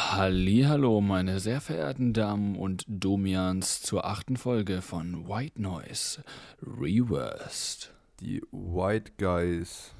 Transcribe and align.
Hallo, 0.00 1.00
meine 1.00 1.40
sehr 1.40 1.60
verehrten 1.60 2.12
Damen 2.12 2.54
und 2.54 2.84
Domians 2.86 3.82
zur 3.82 4.04
achten 4.04 4.36
Folge 4.36 4.80
von 4.80 5.26
White 5.26 5.60
Noise 5.60 6.22
Reversed. 6.62 7.92
Die 8.20 8.40
White 8.52 9.12
Guys. 9.18 9.92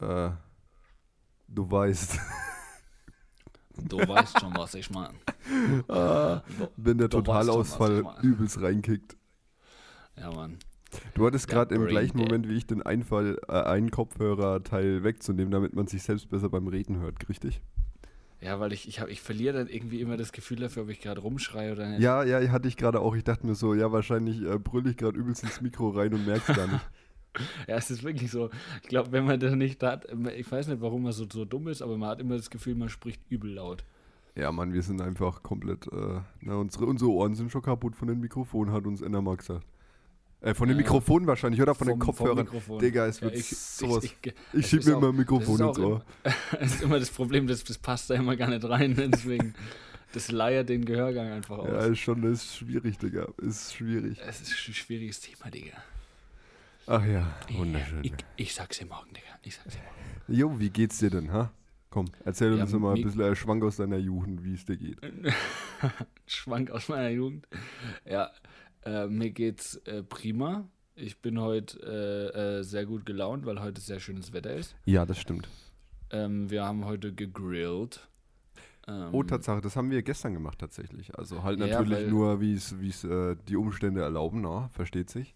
Äh, 0.00 0.30
du 1.48 1.68
weißt. 1.70 2.20
Du 3.88 3.98
weißt 3.98 4.40
schon, 4.40 4.56
was 4.56 4.74
ich 4.74 4.90
meine. 4.90 5.14
ah, 5.88 6.42
wenn 6.76 6.98
der 6.98 7.10
Totalausfall 7.10 8.02
schon, 8.02 8.22
übelst 8.22 8.60
reinkickt. 8.60 9.16
Ja, 10.16 10.30
Mann. 10.30 10.58
Du 11.14 11.26
hattest 11.26 11.48
gerade 11.48 11.74
im 11.74 11.86
gleichen. 11.86 12.18
Moment 12.18 12.48
wie 12.48 12.56
ich 12.56 12.66
den 12.66 12.82
Einfall, 12.82 13.40
äh, 13.48 13.52
einen 13.52 13.90
Kopfhörerteil 13.90 15.02
wegzunehmen, 15.02 15.50
damit 15.50 15.74
man 15.74 15.88
sich 15.88 16.04
selbst 16.04 16.30
besser 16.30 16.48
beim 16.48 16.68
Reden 16.68 17.00
hört, 17.00 17.28
richtig? 17.28 17.60
Ja, 18.40 18.60
weil 18.60 18.72
ich, 18.72 18.86
ich, 18.86 19.00
hab, 19.00 19.08
ich 19.08 19.20
verliere 19.20 19.58
dann 19.58 19.68
irgendwie 19.68 20.00
immer 20.00 20.16
das 20.16 20.30
Gefühl 20.30 20.58
dafür, 20.58 20.84
ob 20.84 20.90
ich 20.90 21.00
gerade 21.00 21.20
rumschreie 21.20 21.72
oder 21.72 21.88
nicht. 21.88 22.00
Ja, 22.00 22.22
ja, 22.22 22.50
hatte 22.50 22.68
ich 22.68 22.76
gerade 22.76 23.00
auch. 23.00 23.16
Ich 23.16 23.24
dachte 23.24 23.46
mir 23.46 23.54
so, 23.54 23.74
ja, 23.74 23.90
wahrscheinlich 23.90 24.42
äh, 24.42 24.58
brülle 24.58 24.90
ich 24.90 24.96
gerade 24.96 25.18
übelst 25.18 25.42
ins 25.42 25.60
Mikro 25.60 25.90
rein 25.90 26.14
und 26.14 26.26
merk's 26.26 26.46
gar 26.46 26.66
nicht. 26.66 26.86
Ja, 27.68 27.76
es 27.76 27.88
ist 27.88 28.02
wirklich 28.02 28.32
so. 28.32 28.50
Ich 28.82 28.88
glaube, 28.88 29.12
wenn 29.12 29.24
man 29.24 29.38
das 29.38 29.54
nicht 29.54 29.80
hat, 29.84 30.08
ich 30.36 30.50
weiß 30.50 30.66
nicht, 30.66 30.80
warum 30.80 31.04
man 31.04 31.12
so, 31.12 31.24
so 31.30 31.44
dumm 31.44 31.68
ist, 31.68 31.82
aber 31.82 31.96
man 31.96 32.08
hat 32.08 32.20
immer 32.20 32.36
das 32.36 32.50
Gefühl, 32.50 32.74
man 32.74 32.88
spricht 32.88 33.20
übel 33.28 33.52
laut. 33.52 33.84
Ja, 34.34 34.50
Mann, 34.50 34.72
wir 34.72 34.82
sind 34.82 35.00
einfach 35.00 35.42
komplett, 35.42 35.86
äh, 35.92 36.20
na, 36.40 36.56
unsere, 36.56 36.86
unsere 36.86 37.10
Ohren 37.10 37.34
sind 37.36 37.52
schon 37.52 37.62
kaputt 37.62 37.94
von 37.94 38.08
den 38.08 38.18
Mikrofonen, 38.18 38.72
hat 38.72 38.86
uns 38.86 39.02
Enna 39.02 39.20
mal 39.20 39.36
gesagt. 39.36 39.64
Äh, 40.40 40.54
von 40.54 40.68
den 40.68 40.76
Ja. 40.76 40.82
Mikrofonen 40.84 41.26
wahrscheinlich, 41.26 41.60
oder? 41.60 41.74
Von 41.74 41.88
den 41.88 42.00
Vom- 42.00 42.14
vom 42.14 42.26
Kopfhörern. 42.46 42.78
Digga, 42.80 43.06
es 43.06 43.18
Ja, 43.18 43.22
wird 43.26 43.34
ich, 43.36 43.48
sowas. 43.48 44.04
Ich, 44.04 44.16
ich, 44.22 44.34
Ich 44.52 44.66
schieb 44.68 44.84
mir 44.86 44.94
auch- 44.94 44.98
immer 44.98 45.08
ein 45.08 45.16
Mikrofon 45.16 45.60
ins 45.60 45.78
Ohr. 45.78 46.04
Das 46.22 46.34
ist 46.74 46.82
immer 46.82 46.98
das 47.00 47.10
Problem, 47.10 47.46
das, 47.48 47.64
das 47.64 47.76
passt 47.78 48.10
da 48.10 48.14
immer 48.14 48.36
gar 48.36 48.48
nicht 48.48 48.64
rein, 48.64 48.92
ne? 48.92 49.08
deswegen, 49.10 49.54
das 50.12 50.30
leiert 50.30 50.68
den 50.68 50.84
Gehörgang 50.84 51.32
einfach 51.32 51.58
aus. 51.58 51.68
Ja, 51.68 51.86
ist 51.86 51.98
schon, 51.98 52.22
ist 52.22 52.56
schwierig, 52.56 52.98
Digga. 52.98 53.26
Ist 53.38 53.74
schwierig. 53.74 54.18
Es 54.26 54.40
ist 54.40 54.50
ein 54.68 54.74
schwieriges 54.74 55.20
Thema, 55.20 55.50
Digga. 55.50 55.76
Ach 56.86 57.04
ja, 57.04 57.34
wunderschön. 57.50 58.04
Ich, 58.04 58.12
ich 58.36 58.54
sag's 58.54 58.78
dir 58.78 58.86
morgen, 58.86 59.08
Digga. 59.12 59.26
Ich 59.42 59.56
sag's 59.56 59.74
dir 59.74 59.80
morgen. 59.82 60.38
Jo, 60.38 60.58
wie 60.60 60.70
geht's 60.70 60.98
dir 60.98 61.10
denn, 61.10 61.32
ha? 61.32 61.50
Komm, 61.90 62.06
erzähl 62.24 62.54
Ja, 62.56 62.62
uns 62.64 62.72
mal 62.74 62.94
ein 62.94 63.02
bisschen 63.02 63.20
äh, 63.22 63.34
Schwank 63.34 63.64
aus 63.64 63.76
deiner 63.76 63.96
Jugend, 63.96 64.44
wie 64.44 64.54
es 64.54 64.64
dir 64.64 64.76
geht. 64.76 64.98
Schwank 66.26 66.70
aus 66.70 66.88
meiner 66.88 67.08
Jugend. 67.10 67.46
Ja, 68.04 68.30
äh, 68.84 69.06
mir 69.06 69.30
geht's 69.30 69.76
äh, 69.86 70.02
prima. 70.02 70.68
Ich 70.94 71.20
bin 71.20 71.40
heute 71.40 71.78
äh, 72.34 72.58
äh, 72.58 72.62
sehr 72.64 72.84
gut 72.86 73.06
gelaunt, 73.06 73.46
weil 73.46 73.60
heute 73.60 73.80
sehr 73.80 74.00
schönes 74.00 74.32
Wetter 74.32 74.54
ist. 74.54 74.74
Ja, 74.84 75.06
das 75.06 75.18
stimmt. 75.18 75.48
Ähm, 76.10 76.50
wir 76.50 76.64
haben 76.64 76.84
heute 76.84 77.12
gegrillt. 77.14 78.08
Ähm, 78.88 79.10
Oh, 79.12 79.22
Tatsache, 79.22 79.60
das 79.60 79.76
haben 79.76 79.90
wir 79.90 80.02
gestern 80.02 80.32
gemacht 80.32 80.58
tatsächlich. 80.58 81.16
Also 81.18 81.42
halt 81.42 81.60
Ja, 81.60 81.66
natürlich 81.66 81.98
weil- 81.98 82.08
nur, 82.10 82.40
wie 82.40 82.54
es 82.54 83.04
äh, 83.04 83.36
die 83.48 83.56
Umstände 83.56 84.00
erlauben, 84.02 84.40
na, 84.40 84.68
versteht 84.70 85.10
sich. 85.10 85.34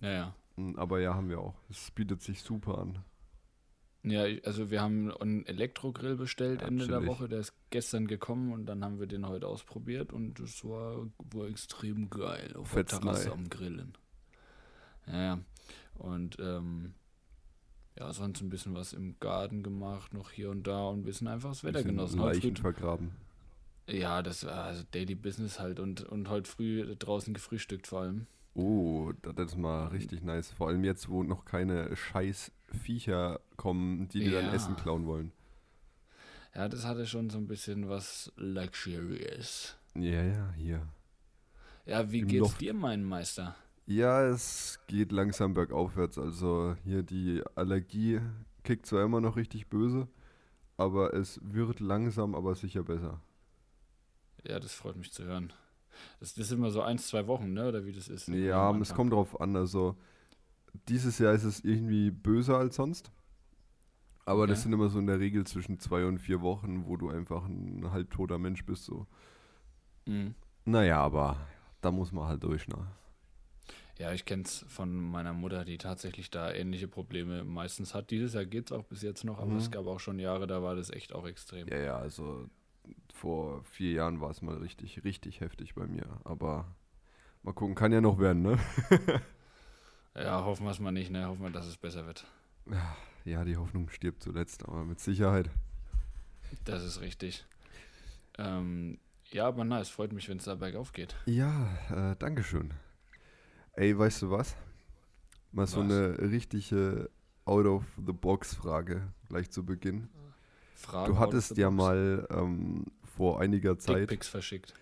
Ja, 0.00 0.10
ja. 0.10 0.34
Mm, 0.56 0.74
Aber 0.76 1.00
ja, 1.00 1.14
haben 1.14 1.28
wir 1.28 1.38
auch. 1.40 1.54
Es 1.70 1.90
bietet 1.90 2.22
sich 2.22 2.42
super 2.42 2.78
an. 2.78 2.98
Ja, 4.04 4.24
also 4.44 4.70
wir 4.70 4.80
haben 4.80 5.10
einen 5.12 5.44
Elektrogrill 5.46 6.16
bestellt 6.16 6.62
Ja, 6.62 6.68
Ende 6.68 6.86
der 6.86 6.98
chillig. 6.98 7.10
Woche. 7.10 7.28
Der 7.28 7.40
ist 7.40 7.52
gestern 7.70 8.06
gekommen 8.06 8.52
und 8.52 8.66
dann 8.66 8.84
haben 8.84 9.00
wir 9.00 9.06
den 9.06 9.26
heute 9.26 9.46
ausprobiert 9.46 10.12
und 10.12 10.38
das 10.40 10.64
war, 10.64 11.06
war 11.32 11.48
extrem 11.48 12.08
geil 12.08 12.54
auf 12.56 12.72
der 12.72 12.84
Fetznei. 12.84 13.00
Terrasse 13.00 13.32
am 13.32 13.48
Grillen. 13.50 13.94
Ja. 15.06 15.40
Und 15.94 16.36
ähm, 16.38 16.94
ja, 17.98 18.12
sonst 18.12 18.40
ein 18.40 18.48
bisschen 18.50 18.74
was 18.74 18.92
im 18.92 19.18
Garten 19.18 19.62
gemacht, 19.64 20.14
noch 20.14 20.30
hier 20.30 20.50
und 20.50 20.66
da 20.66 20.86
und 20.86 21.00
ein 21.00 21.04
bisschen 21.04 21.26
einfach 21.26 21.50
das 21.50 21.64
Wetter 21.64 21.78
Bisschen 21.78 21.96
genossen. 21.96 22.20
Heute 22.20 22.38
Leichen 22.38 22.56
vergraben. 22.56 23.10
ja, 23.88 24.22
das 24.22 24.46
war 24.46 24.64
also 24.64 24.84
Daily 24.92 25.16
Business 25.16 25.58
halt 25.58 25.80
und, 25.80 26.02
und 26.04 26.28
heute 26.28 26.48
früh 26.48 26.94
draußen 26.96 27.34
gefrühstückt 27.34 27.88
vor 27.88 28.02
allem. 28.02 28.26
Oh, 28.54 29.12
das 29.22 29.52
ist 29.52 29.56
mal 29.56 29.86
richtig 29.88 30.22
nice. 30.22 30.50
Vor 30.50 30.68
allem 30.68 30.84
jetzt, 30.84 31.08
wo 31.08 31.22
noch 31.22 31.44
keine 31.44 31.94
scheiß 31.94 32.50
Viecher 32.82 33.40
kommen, 33.56 34.08
die 34.08 34.20
dir 34.20 34.32
Ja. 34.32 34.42
dann 34.42 34.52
Essen 34.54 34.76
klauen 34.76 35.06
wollen. 35.06 35.32
Ja, 36.54 36.68
das 36.68 36.84
hatte 36.84 37.06
schon 37.06 37.30
so 37.30 37.38
ein 37.38 37.46
bisschen 37.46 37.88
was 37.88 38.32
Luxurious. 38.36 39.76
Ja, 39.94 40.22
ja, 40.24 40.52
hier. 40.56 40.88
Ja, 41.86 42.10
wie 42.10 42.20
Im 42.20 42.28
geht's 42.28 42.40
Loft. 42.40 42.60
dir, 42.60 42.74
mein 42.74 43.04
Meister? 43.04 43.54
Ja, 43.86 44.26
es 44.26 44.78
geht 44.86 45.12
langsam 45.12 45.54
bergaufwärts. 45.54 46.18
Also 46.18 46.76
hier 46.84 47.02
die 47.02 47.42
Allergie 47.54 48.20
kickt 48.64 48.86
zwar 48.86 49.04
immer 49.04 49.20
noch 49.20 49.36
richtig 49.36 49.68
böse, 49.68 50.08
aber 50.76 51.14
es 51.14 51.40
wird 51.42 51.80
langsam, 51.80 52.34
aber 52.34 52.54
sicher 52.54 52.82
besser. 52.82 53.20
Ja, 54.46 54.58
das 54.60 54.74
freut 54.74 54.96
mich 54.96 55.12
zu 55.12 55.24
hören. 55.24 55.52
Das, 56.20 56.34
das 56.34 56.48
sind 56.48 56.58
immer 56.58 56.70
so 56.70 56.82
ein, 56.82 56.98
zwei 56.98 57.26
Wochen, 57.26 57.52
ne? 57.52 57.68
Oder 57.68 57.84
wie 57.86 57.92
das 57.92 58.08
ist? 58.08 58.28
Ja, 58.28 58.76
es 58.78 58.94
kommt 58.94 59.12
drauf 59.12 59.40
an. 59.40 59.56
Also 59.56 59.96
dieses 60.88 61.18
Jahr 61.18 61.34
ist 61.34 61.44
es 61.44 61.64
irgendwie 61.64 62.10
böser 62.12 62.58
als 62.58 62.76
sonst. 62.76 63.12
Aber 64.24 64.46
das 64.46 64.60
Okay. 64.60 64.62
sind 64.62 64.72
immer 64.72 64.88
so 64.90 65.00
in 65.00 65.06
der 65.08 65.18
Regel 65.18 65.44
zwischen 65.44 65.80
zwei 65.80 66.04
und 66.04 66.18
vier 66.20 66.40
Wochen, 66.40 66.86
wo 66.86 66.96
du 66.96 67.08
einfach 67.08 67.46
ein 67.46 67.90
halbtoter 67.90 68.38
Mensch 68.38 68.64
bist. 68.64 68.84
So. 68.84 69.06
Mhm. 70.06 70.34
Naja, 70.64 71.00
aber 71.00 71.48
da 71.80 71.90
muss 71.90 72.12
man 72.12 72.28
halt 72.28 72.44
durch, 72.44 72.68
ne? 72.68 72.86
Ja, 73.98 74.12
ich 74.12 74.24
kenn's 74.24 74.64
von 74.68 74.94
meiner 74.94 75.32
Mutter, 75.34 75.64
die 75.64 75.76
tatsächlich 75.78 76.30
da 76.30 76.50
ähnliche 76.52 76.88
Probleme 76.88 77.44
meistens 77.44 77.94
hat. 77.94 78.10
Dieses 78.10 78.32
Jahr 78.34 78.46
geht's 78.46 78.72
auch 78.72 78.84
bis 78.84 79.02
jetzt 79.02 79.24
noch, 79.24 79.38
aber 79.38 79.52
Mhm. 79.52 79.56
es 79.56 79.70
gab 79.70 79.86
auch 79.86 80.00
schon 80.00 80.18
Jahre, 80.18 80.46
da 80.46 80.62
war 80.62 80.74
das 80.76 80.90
echt 80.90 81.12
auch 81.12 81.26
extrem. 81.26 81.68
Ja, 81.70 81.76
ja, 81.78 81.98
also 81.98 82.48
vor 83.12 83.62
vier 83.64 83.92
Jahren 83.92 84.20
war 84.20 84.30
es 84.30 84.42
mal 84.42 84.56
richtig, 84.56 85.04
richtig 85.04 85.40
heftig 85.40 85.74
bei 85.74 85.86
mir. 85.86 86.06
Aber 86.24 86.66
mal 87.42 87.52
gucken, 87.52 87.74
kann 87.74 87.92
ja 87.92 88.00
noch 88.00 88.18
werden, 88.18 88.42
ne? 88.42 88.58
Ja, 90.14 90.44
hoffen 90.44 90.64
wir 90.64 90.72
es 90.72 90.80
mal 90.80 90.90
nicht, 90.90 91.10
ne? 91.10 91.28
Hoffen 91.28 91.42
wir, 91.42 91.50
dass 91.50 91.66
es 91.66 91.76
besser 91.76 92.04
wird. 92.06 92.26
Ja, 93.24 93.44
die 93.44 93.56
Hoffnung 93.56 93.88
stirbt 93.88 94.22
zuletzt, 94.22 94.66
aber 94.66 94.84
mit 94.84 94.98
Sicherheit. 94.98 95.48
Das 96.64 96.82
ist 96.82 97.00
richtig. 97.00 97.46
Ähm, 98.36 98.98
ja, 99.30 99.46
aber 99.46 99.64
na, 99.64 99.80
es 99.80 99.90
freut 99.90 100.12
mich, 100.12 100.28
wenn 100.28 100.38
es 100.38 100.44
da 100.44 100.54
bergauf 100.54 100.92
geht. 100.92 101.14
Ja, 101.26 101.68
äh, 101.90 102.16
Dankeschön. 102.16 102.72
Ey, 103.74 103.96
weißt 103.96 104.22
du 104.22 104.30
was? 104.30 104.56
Mal 105.52 105.66
so 105.66 105.78
Was? 105.78 105.84
eine 105.84 106.18
richtige 106.30 107.10
Out-of-the-Box-Frage 107.44 109.12
gleich 109.28 109.50
zu 109.50 109.64
Beginn. 109.64 110.08
Fragen 110.78 111.12
Du 111.12 111.18
hattest 111.18 111.56
ja 111.56 111.70
mal 111.70 112.26
ähm, 112.30 112.84
vor 113.16 113.40
einiger 113.40 113.78
Zeit. 113.78 114.02
Dickpics 114.02 114.28
verschickt. 114.28 114.74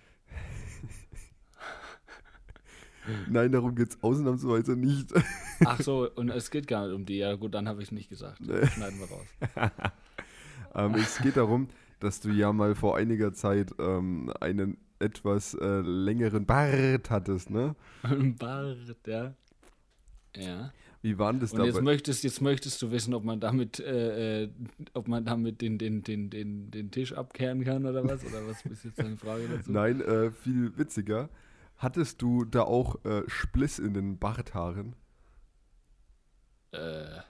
Nein, 3.30 3.50
darum 3.50 3.74
geht 3.74 3.90
es 3.90 4.02
ausnahmsweise 4.02 4.76
nicht. 4.76 5.14
Ach 5.64 5.80
so, 5.82 6.10
und 6.10 6.28
es 6.28 6.50
geht 6.50 6.66
gar 6.66 6.86
nicht 6.86 6.94
um 6.94 7.06
die. 7.06 7.16
Ja 7.16 7.34
gut, 7.36 7.54
dann 7.54 7.66
habe 7.66 7.80
ich 7.80 7.88
es 7.88 7.92
nicht 7.92 8.10
gesagt. 8.10 8.40
Nee. 8.42 8.66
Schneiden 8.66 8.98
wir 8.98 9.08
raus. 9.08 9.26
ähm, 10.74 10.94
es 10.96 11.18
geht 11.18 11.38
darum, 11.38 11.68
dass 11.98 12.20
du 12.20 12.28
ja 12.28 12.52
mal 12.52 12.74
vor 12.74 12.98
einiger 12.98 13.32
Zeit 13.32 13.72
ähm, 13.78 14.30
einen 14.40 14.76
etwas 14.98 15.54
äh, 15.54 15.80
längeren 15.80 16.44
Bart 16.44 17.08
hattest, 17.08 17.48
ne? 17.48 17.74
Bart, 18.38 18.76
ja. 19.06 19.34
Ja. 20.36 20.72
Wie 21.06 21.19
war 21.19 21.33
denn 21.33 21.39
das 21.39 21.53
Und 21.53 21.65
jetzt 21.65 21.77
dabei? 21.77 21.84
möchtest, 21.84 22.25
jetzt 22.25 22.41
möchtest 22.41 22.83
du 22.83 22.91
wissen, 22.91 23.15
ob 23.15 23.22
man 23.22 23.39
damit, 23.39 23.78
äh, 23.78 24.43
äh, 24.43 24.50
ob 24.93 25.06
man 25.06 25.25
damit 25.25 25.61
den, 25.61 25.78
den, 25.78 26.03
den, 26.03 26.31
den, 26.31 26.72
den 26.72 26.91
Tisch 26.91 27.12
abkehren 27.12 27.62
kann 27.62 27.87
oder 27.87 28.03
was? 28.03 28.25
Oder 28.25 28.44
was 28.49 28.67
ist 28.67 28.84
jetzt 28.84 28.99
deine 28.99 29.17
Frage 29.17 29.44
dazu? 29.49 29.71
Nein, 29.71 30.00
äh, 30.00 30.33
viel 30.33 30.77
witziger. 30.77 31.28
Hattest 31.77 32.22
du 32.22 32.44
da 32.44 32.62
auch 32.62 33.05
äh, 33.05 33.22
Spliss 33.28 33.78
in 33.78 33.94
den 33.94 34.19
Barthaaren? 34.19 34.97
Äh, 36.72 37.21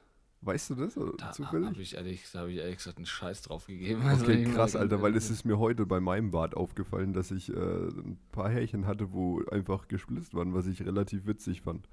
Weißt 0.40 0.70
du 0.70 0.74
das? 0.76 0.96
oder 0.96 1.12
da 1.18 1.36
habe 1.36 1.82
ich, 1.82 1.96
ehrlich, 1.96 2.22
da 2.32 2.40
hab 2.40 2.48
ich 2.48 2.56
ehrlich 2.56 2.76
gesagt 2.78 2.96
einen 2.96 3.04
Scheiß 3.04 3.42
drauf 3.42 3.66
gegeben. 3.66 4.00
Also 4.02 4.24
Okay, 4.24 4.46
mal 4.46 4.54
krass, 4.54 4.74
Alter, 4.74 5.02
weil 5.02 5.14
es 5.16 5.28
ist 5.28 5.44
mir 5.44 5.58
heute 5.58 5.84
bei 5.84 6.00
meinem 6.00 6.30
Bart 6.30 6.56
aufgefallen, 6.56 7.12
dass 7.12 7.30
ich 7.30 7.50
äh, 7.52 7.54
ein 7.54 8.16
paar 8.32 8.48
Härchen 8.48 8.86
hatte, 8.86 9.12
wo 9.12 9.42
einfach 9.50 9.86
gesplitzt 9.86 10.34
waren, 10.34 10.54
was 10.54 10.66
ich 10.66 10.80
relativ 10.86 11.26
witzig 11.26 11.60
fand. 11.60 11.86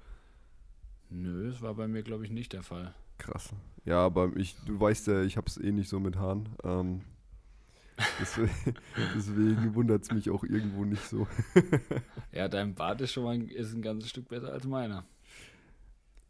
Nö, 1.14 1.48
das 1.48 1.62
war 1.62 1.74
bei 1.74 1.86
mir, 1.86 2.02
glaube 2.02 2.24
ich, 2.24 2.30
nicht 2.30 2.52
der 2.52 2.64
Fall. 2.64 2.92
Krass. 3.18 3.50
Ja, 3.84 3.98
aber 4.04 4.32
ich, 4.36 4.56
du 4.66 4.80
weißt 4.80 5.06
ja, 5.06 5.22
ich 5.22 5.36
hab's 5.36 5.56
eh 5.58 5.70
nicht 5.70 5.88
so 5.88 6.00
mit 6.00 6.16
Haaren. 6.16 6.48
Ähm, 6.64 7.02
deswegen 8.20 8.74
deswegen 9.14 9.74
wundert 9.76 10.02
es 10.02 10.10
mich 10.10 10.28
auch 10.30 10.42
irgendwo 10.42 10.84
nicht 10.84 11.04
so. 11.04 11.28
Ja, 12.32 12.48
dein 12.48 12.74
Bart 12.74 13.00
ist 13.00 13.12
schon 13.12 13.22
mal 13.24 13.34
ein, 13.34 13.48
ist 13.48 13.72
ein 13.72 13.82
ganzes 13.82 14.10
Stück 14.10 14.28
besser 14.28 14.52
als 14.52 14.66
meiner. 14.66 15.06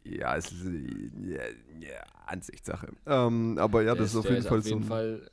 Ja, 0.03 0.35
es 0.37 0.51
ist 0.51 0.65
äh, 0.67 1.09
ja, 1.23 1.43
ja, 1.79 2.03
Ansichtssache. 2.27 2.93
Ähm, 3.07 3.57
aber 3.57 3.81
ja, 3.83 3.95
Der 3.95 4.03
das 4.03 4.11
ist 4.11 4.15
auf 4.17 4.27
der 4.27 4.35
jeden 4.35 4.45
Fall 4.45 4.59
auf 4.59 4.63
so 4.63 4.69
jeden 4.69 4.83
Fall, 4.83 5.31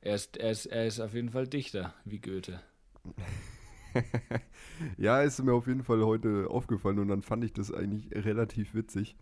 er 0.00 0.14
ist, 0.16 0.36
er, 0.36 0.50
ist, 0.50 0.66
er 0.66 0.86
ist 0.86 1.00
auf 1.00 1.14
jeden 1.14 1.30
Fall 1.30 1.46
Dichter, 1.46 1.94
wie 2.04 2.18
Goethe. 2.20 2.60
ja, 4.98 5.20
ist 5.22 5.42
mir 5.42 5.52
auf 5.52 5.66
jeden 5.66 5.82
Fall 5.82 6.04
heute 6.04 6.48
aufgefallen 6.50 6.98
und 6.98 7.08
dann 7.08 7.22
fand 7.22 7.44
ich 7.44 7.52
das 7.52 7.72
eigentlich 7.72 8.10
relativ 8.12 8.74
witzig. 8.74 9.16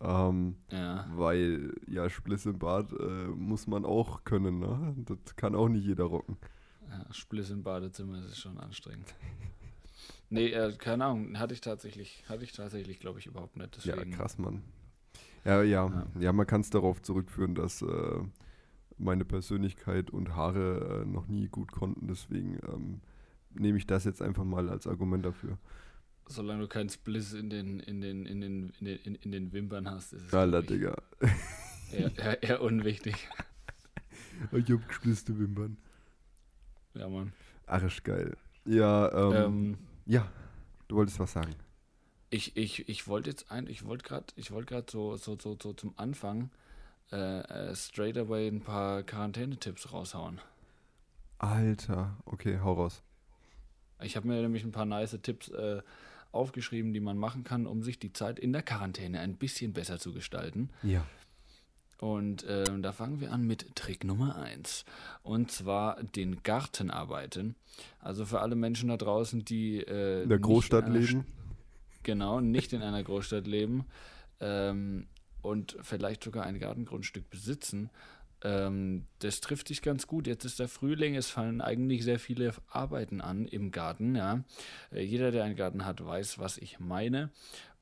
Ähm, 0.00 0.56
Ja. 0.70 1.06
Weil, 1.14 1.74
ja, 1.88 2.08
Spliss 2.08 2.46
im 2.46 2.58
Bad 2.58 2.92
äh, 2.92 3.26
muss 3.28 3.66
man 3.66 3.84
auch 3.84 4.24
können, 4.24 4.60
ne? 4.60 4.94
Das 5.06 5.34
kann 5.36 5.54
auch 5.54 5.68
nicht 5.68 5.84
jeder 5.84 6.04
rocken. 6.04 6.36
ja 6.88 7.04
Spliss 7.12 7.50
im 7.50 7.62
Badezimmer 7.62 8.18
ist 8.24 8.38
schon 8.38 8.58
anstrengend. 8.58 9.14
Nee, 10.30 10.48
äh, 10.50 10.74
keine 10.76 11.06
Ahnung, 11.06 11.38
hatte 11.38 11.54
ich 11.54 11.62
tatsächlich, 11.62 12.22
hatte 12.28 12.44
ich 12.44 12.52
tatsächlich, 12.52 13.00
glaube 13.00 13.18
ich, 13.18 13.26
überhaupt 13.26 13.56
nicht. 13.56 13.76
Deswegen, 13.76 14.10
Ja, 14.12 14.16
krass, 14.18 14.36
Mann. 14.36 14.62
Ja, 15.46 15.62
ja, 15.62 15.86
Ja. 15.88 16.06
ja, 16.20 16.32
man 16.34 16.46
kann 16.46 16.60
es 16.60 16.68
darauf 16.68 17.00
zurückführen, 17.00 17.54
dass 17.54 17.80
äh, 17.80 18.20
meine 18.98 19.24
Persönlichkeit 19.24 20.10
und 20.10 20.36
Haare 20.36 21.02
äh, 21.02 21.06
noch 21.06 21.28
nie 21.28 21.48
gut 21.48 21.72
konnten. 21.72 22.08
Deswegen 22.08 22.58
ähm, 22.68 23.00
nehme 23.58 23.78
ich 23.78 23.86
das 23.86 24.04
jetzt 24.04 24.22
einfach 24.22 24.44
mal 24.44 24.68
als 24.68 24.86
Argument 24.86 25.24
dafür. 25.24 25.58
Solange 26.26 26.62
du 26.62 26.68
keinen 26.68 26.90
Spliss 26.90 27.32
in 27.32 27.48
den, 27.48 27.80
in 27.80 28.00
den, 28.00 28.26
in 28.26 28.40
den, 28.40 28.70
in 28.78 28.84
den, 28.84 28.98
in, 28.98 29.14
in 29.16 29.32
den 29.32 29.52
Wimpern 29.52 29.90
hast, 29.90 30.12
ist 30.12 30.26
es 30.26 30.34
Alter, 30.34 30.62
Digga. 30.62 30.94
eher, 31.92 32.16
eher, 32.18 32.42
eher 32.42 32.62
unwichtig. 32.62 33.28
Ich 34.52 34.70
hab 34.70 34.86
gesplitste 34.86 35.36
Wimpern. 35.36 35.78
Ja, 36.94 37.08
Mann. 37.08 37.32
Arisch 37.66 38.04
geil. 38.04 38.36
Ja, 38.64 39.10
ähm, 39.12 39.32
Ähm, 39.34 39.78
ja, 40.06 40.30
du 40.86 40.94
wolltest 40.94 41.18
was 41.18 41.32
sagen. 41.32 41.54
ich, 42.30 42.56
ich, 42.56 42.88
ich 42.88 43.08
wollte 43.08 43.30
jetzt 43.30 43.50
ein, 43.50 43.66
ich 43.66 43.84
wollte 43.84 44.04
gerade, 44.04 44.26
ich 44.36 44.52
wollte 44.52 44.74
gerade 44.74 44.86
so, 44.92 45.16
so, 45.16 45.36
so, 45.40 45.56
so 45.60 45.72
zum 45.72 45.92
Anfang 45.96 46.50
äh, 47.10 47.40
äh, 47.40 47.74
straight 47.74 48.16
away 48.16 48.46
ein 48.46 48.60
paar 48.60 49.02
Quarantänetipps 49.02 49.92
raushauen. 49.92 50.40
Alter, 51.38 52.16
okay, 52.26 52.58
hau 52.62 52.74
raus. 52.74 53.02
Ich 54.02 54.16
habe 54.16 54.28
mir 54.28 54.40
nämlich 54.40 54.64
ein 54.64 54.72
paar 54.72 54.86
nice 54.86 55.18
Tipps 55.22 55.48
äh, 55.48 55.82
aufgeschrieben, 56.32 56.92
die 56.92 57.00
man 57.00 57.18
machen 57.18 57.44
kann, 57.44 57.66
um 57.66 57.82
sich 57.82 57.98
die 57.98 58.12
Zeit 58.12 58.38
in 58.38 58.52
der 58.52 58.62
Quarantäne 58.62 59.20
ein 59.20 59.36
bisschen 59.36 59.72
besser 59.72 59.98
zu 59.98 60.12
gestalten. 60.12 60.70
Ja. 60.82 61.04
Und 61.98 62.46
ähm, 62.48 62.82
da 62.82 62.92
fangen 62.92 63.20
wir 63.20 63.32
an 63.32 63.44
mit 63.46 63.74
Trick 63.74 64.04
Nummer 64.04 64.36
1. 64.36 64.84
Und 65.22 65.50
zwar 65.50 66.00
den 66.02 66.44
Gartenarbeiten. 66.44 67.56
Also 67.98 68.24
für 68.24 68.40
alle 68.40 68.54
Menschen 68.54 68.88
da 68.88 68.96
draußen, 68.96 69.44
die 69.44 69.78
äh, 69.78 70.22
In 70.22 70.28
der 70.28 70.38
Großstadt 70.38 70.84
einer 70.84 70.98
leben. 70.98 71.26
Genau, 72.04 72.40
nicht 72.40 72.72
in 72.72 72.82
einer 72.82 73.02
Großstadt 73.02 73.46
leben 73.46 73.84
ähm, 74.40 75.08
und 75.42 75.76
vielleicht 75.82 76.22
sogar 76.22 76.44
ein 76.44 76.60
Gartengrundstück 76.60 77.28
besitzen. 77.30 77.90
Ähm, 78.44 79.06
das 79.18 79.40
trifft 79.40 79.68
sich 79.68 79.82
ganz 79.82 80.06
gut. 80.06 80.26
Jetzt 80.26 80.44
ist 80.44 80.60
der 80.60 80.68
Frühling, 80.68 81.16
es 81.16 81.28
fallen 81.28 81.60
eigentlich 81.60 82.04
sehr 82.04 82.18
viele 82.18 82.52
Arbeiten 82.68 83.20
an 83.20 83.46
im 83.46 83.70
Garten. 83.70 84.14
Ja. 84.14 84.44
Äh, 84.92 85.02
jeder, 85.02 85.30
der 85.30 85.44
einen 85.44 85.56
Garten 85.56 85.84
hat, 85.84 86.04
weiß, 86.04 86.38
was 86.38 86.58
ich 86.58 86.78
meine. 86.78 87.30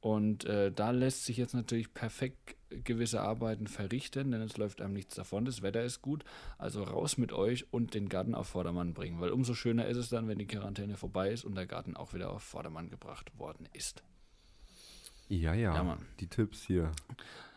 Und 0.00 0.44
äh, 0.44 0.70
da 0.70 0.92
lässt 0.92 1.24
sich 1.24 1.36
jetzt 1.36 1.54
natürlich 1.54 1.92
perfekt 1.92 2.56
gewisse 2.84 3.22
Arbeiten 3.22 3.66
verrichten, 3.66 4.30
denn 4.30 4.40
es 4.40 4.56
läuft 4.56 4.80
einem 4.80 4.92
nichts 4.92 5.14
davon. 5.14 5.44
Das 5.44 5.62
Wetter 5.62 5.82
ist 5.82 6.02
gut. 6.02 6.24
Also 6.58 6.82
raus 6.82 7.16
mit 7.18 7.32
euch 7.32 7.72
und 7.72 7.94
den 7.94 8.08
Garten 8.08 8.34
auf 8.34 8.48
Vordermann 8.48 8.94
bringen, 8.94 9.20
weil 9.20 9.30
umso 9.30 9.54
schöner 9.54 9.86
ist 9.86 9.96
es 9.96 10.08
dann, 10.08 10.28
wenn 10.28 10.38
die 10.38 10.46
Quarantäne 10.46 10.96
vorbei 10.96 11.30
ist 11.32 11.44
und 11.44 11.54
der 11.54 11.66
Garten 11.66 11.96
auch 11.96 12.14
wieder 12.14 12.30
auf 12.30 12.42
Vordermann 12.42 12.88
gebracht 12.88 13.36
worden 13.38 13.68
ist. 13.72 14.02
Ja, 15.28 15.54
ja, 15.54 15.74
Ja, 15.74 15.98
die 16.20 16.28
Tipps 16.28 16.62
hier. 16.66 16.92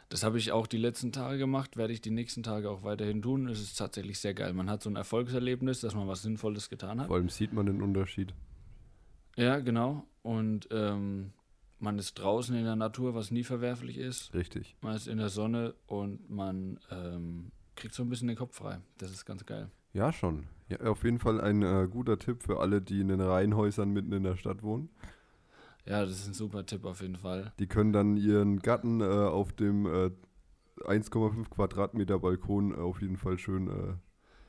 Das 0.09 0.23
habe 0.23 0.39
ich 0.39 0.51
auch 0.51 0.65
die 0.65 0.77
letzten 0.77 1.11
Tage 1.11 1.37
gemacht, 1.37 1.77
werde 1.77 1.93
ich 1.93 2.01
die 2.01 2.09
nächsten 2.09 2.41
Tage 2.41 2.69
auch 2.69 2.83
weiterhin 2.83 3.21
tun. 3.21 3.47
Es 3.47 3.61
ist 3.61 3.77
tatsächlich 3.77 4.19
sehr 4.19 4.33
geil. 4.33 4.53
Man 4.53 4.69
hat 4.69 4.81
so 4.81 4.89
ein 4.89 4.95
Erfolgserlebnis, 4.95 5.81
dass 5.81 5.93
man 5.93 6.07
was 6.07 6.23
Sinnvolles 6.23 6.69
getan 6.69 6.99
hat. 6.99 7.07
Vor 7.07 7.17
allem 7.17 7.29
sieht 7.29 7.53
man 7.53 7.67
den 7.67 7.81
Unterschied. 7.81 8.33
Ja, 9.35 9.59
genau. 9.59 10.07
Und 10.23 10.67
ähm, 10.71 11.31
man 11.77 11.99
ist 11.99 12.15
draußen 12.15 12.55
in 12.55 12.63
der 12.63 12.75
Natur, 12.75 13.13
was 13.13 13.29
nie 13.29 13.43
verwerflich 13.43 13.97
ist. 13.97 14.33
Richtig. 14.33 14.75
Man 14.81 14.95
ist 14.95 15.07
in 15.07 15.19
der 15.19 15.29
Sonne 15.29 15.75
und 15.85 16.27
man 16.29 16.79
ähm, 16.89 17.51
kriegt 17.75 17.93
so 17.93 18.03
ein 18.03 18.09
bisschen 18.09 18.27
den 18.27 18.37
Kopf 18.37 18.55
frei. 18.55 18.79
Das 18.97 19.11
ist 19.11 19.25
ganz 19.25 19.45
geil. 19.45 19.69
Ja, 19.93 20.11
schon. 20.11 20.47
Ja, 20.69 20.79
auf 20.81 21.03
jeden 21.03 21.19
Fall 21.19 21.39
ein 21.39 21.61
äh, 21.61 21.87
guter 21.89 22.17
Tipp 22.19 22.43
für 22.43 22.59
alle, 22.59 22.81
die 22.81 22.99
in 22.99 23.07
den 23.07 23.21
Reihenhäusern 23.21 23.91
mitten 23.91 24.11
in 24.11 24.23
der 24.23 24.35
Stadt 24.35 24.61
wohnen. 24.61 24.89
Ja, 25.89 26.05
das 26.05 26.11
ist 26.21 26.27
ein 26.27 26.33
super 26.33 26.65
Tipp 26.65 26.85
auf 26.85 27.01
jeden 27.01 27.17
Fall. 27.17 27.51
Die 27.59 27.67
können 27.67 27.93
dann 27.93 28.17
ihren 28.17 28.59
Garten 28.59 29.01
äh, 29.01 29.03
auf 29.05 29.51
dem 29.53 29.85
äh, 29.85 30.11
1,5 30.85 31.49
Quadratmeter 31.49 32.19
Balkon 32.19 32.71
äh, 32.73 32.77
auf 32.77 33.01
jeden 33.01 33.17
Fall 33.17 33.37
schön 33.37 33.67
äh, 33.67 33.93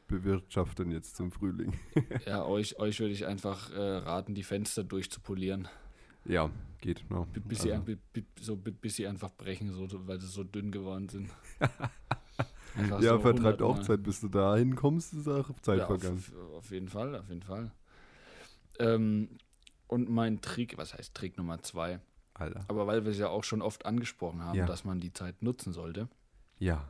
bewirtschaften 0.09 0.91
jetzt 0.93 1.17
zum 1.17 1.33
Frühling. 1.33 1.75
Ja, 2.25 2.45
euch, 2.47 2.79
euch 2.79 3.01
würde 3.01 3.13
ich 3.13 3.27
einfach 3.27 3.71
äh, 3.73 3.79
raten, 3.99 4.35
die 4.35 4.43
Fenster 4.43 4.85
durchzupolieren. 4.85 5.69
ja, 6.25 6.51
geht. 6.81 7.05
No. 7.11 7.27
Bi- 7.33 7.41
Bis, 7.41 7.63
sie, 7.63 7.71
bi- 7.79 7.99
bi- 8.13 8.27
so, 8.41 8.57
bi- 8.57 8.71
bis 8.73 8.97
sie 8.97 9.07
einfach 9.07 9.31
brechen, 9.37 9.73
so, 9.73 9.89
weil 10.07 10.21
sie 10.21 10.27
so 10.27 10.45
dünn 10.45 10.71
geworden 10.73 11.09
sind. 11.09 11.31
Einfach 12.75 13.03
ja, 13.03 13.13
so 13.13 13.21
vertreibt 13.21 13.63
100 13.63 13.63
auch. 13.63 13.81
Zeit, 13.83 14.03
bis 14.03 14.21
du 14.21 14.29
da 14.29 14.57
hinkommst, 14.57 15.15
ist 15.15 15.29
auch 15.29 15.51
Zeit 15.61 15.79
Ja, 15.79 15.87
auf, 15.87 15.93
vergangen. 16.03 16.19
auf, 16.19 16.33
auf 16.57 16.71
jeden 16.71 16.89
Fall, 16.89 17.15
auf 17.17 17.29
jeden 17.29 17.43
Fall. 17.43 17.73
Ähm, 18.79 19.29
und 19.91 20.09
mein 20.09 20.41
Trick, 20.41 20.79
was 20.79 20.95
heißt 20.95 21.15
Trick 21.15 21.37
Nummer 21.37 21.63
zwei? 21.63 22.01
Alter. 22.35 22.65
Aber 22.69 22.87
weil 22.87 23.05
wir 23.05 23.11
es 23.13 23.19
ja 23.19 23.29
auch 23.29 23.45
schon 23.45 23.61
oft 23.61 23.85
angesprochen 23.87 24.43
haben, 24.43 24.57
Ja. 24.59 24.67
dass 24.67 24.85
man 24.85 25.01
die 25.01 25.13
Zeit 25.13 25.43
nutzen 25.43 25.73
sollte. 25.73 26.09
Ja. 26.59 26.89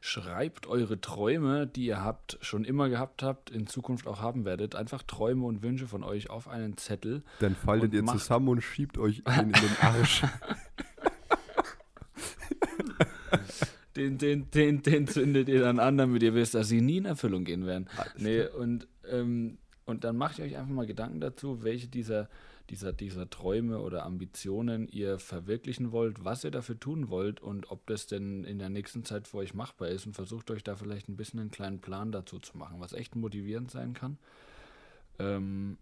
Schreibt 0.00 0.66
eure 0.66 1.00
Träume, 1.00 1.66
die 1.66 1.86
ihr 1.86 2.02
habt, 2.02 2.36
schon 2.42 2.64
immer 2.64 2.88
gehabt 2.90 3.22
habt, 3.22 3.50
in 3.50 3.66
Zukunft 3.66 4.06
auch 4.06 4.20
haben 4.20 4.44
werdet, 4.44 4.74
einfach 4.74 5.02
Träume 5.02 5.46
und 5.46 5.62
Wünsche 5.62 5.86
von 5.86 6.02
euch 6.04 6.28
auf 6.28 6.46
einen 6.48 6.76
Zettel. 6.76 7.22
Dann 7.40 7.54
faltet 7.56 7.94
ihr 7.94 8.04
zusammen 8.04 8.48
und 8.48 8.60
schiebt 8.62 8.98
euch 8.98 9.26
einen 9.26 9.52
in 9.54 9.60
den 9.60 9.76
Arsch. 9.80 10.22
Den, 13.96 14.18
den, 14.18 14.50
den, 14.50 14.82
den 14.82 15.06
zündet 15.06 15.48
ihr 15.48 15.60
dann 15.60 15.78
an, 15.78 15.96
damit 15.96 16.20
ihr 16.24 16.34
wisst, 16.34 16.54
dass 16.54 16.66
sie 16.68 16.80
nie 16.80 16.96
in 16.96 17.04
Erfüllung 17.04 17.44
gehen 17.44 17.64
werden. 17.64 17.88
Nee, 18.18 18.44
und, 18.44 18.88
ähm, 19.08 19.58
und 19.86 20.04
dann 20.04 20.16
macht 20.16 20.38
ihr 20.38 20.46
euch 20.46 20.56
einfach 20.56 20.72
mal 20.72 20.86
Gedanken 20.86 21.20
dazu, 21.20 21.62
welche 21.62 21.88
dieser, 21.88 22.28
dieser, 22.70 22.92
dieser 22.92 23.28
Träume 23.28 23.80
oder 23.80 24.04
Ambitionen 24.04 24.88
ihr 24.88 25.18
verwirklichen 25.18 25.92
wollt, 25.92 26.24
was 26.24 26.44
ihr 26.44 26.50
dafür 26.50 26.80
tun 26.80 27.10
wollt 27.10 27.40
und 27.40 27.70
ob 27.70 27.86
das 27.86 28.06
denn 28.06 28.44
in 28.44 28.58
der 28.58 28.70
nächsten 28.70 29.04
Zeit 29.04 29.28
für 29.28 29.38
euch 29.38 29.52
machbar 29.52 29.88
ist 29.88 30.06
und 30.06 30.14
versucht 30.14 30.50
euch 30.50 30.64
da 30.64 30.76
vielleicht 30.76 31.08
ein 31.08 31.16
bisschen 31.16 31.40
einen 31.40 31.50
kleinen 31.50 31.80
Plan 31.80 32.12
dazu 32.12 32.38
zu 32.38 32.56
machen, 32.56 32.80
was 32.80 32.94
echt 32.94 33.14
motivierend 33.14 33.70
sein 33.70 33.92
kann. 33.92 34.18
Ähm, 35.18 35.76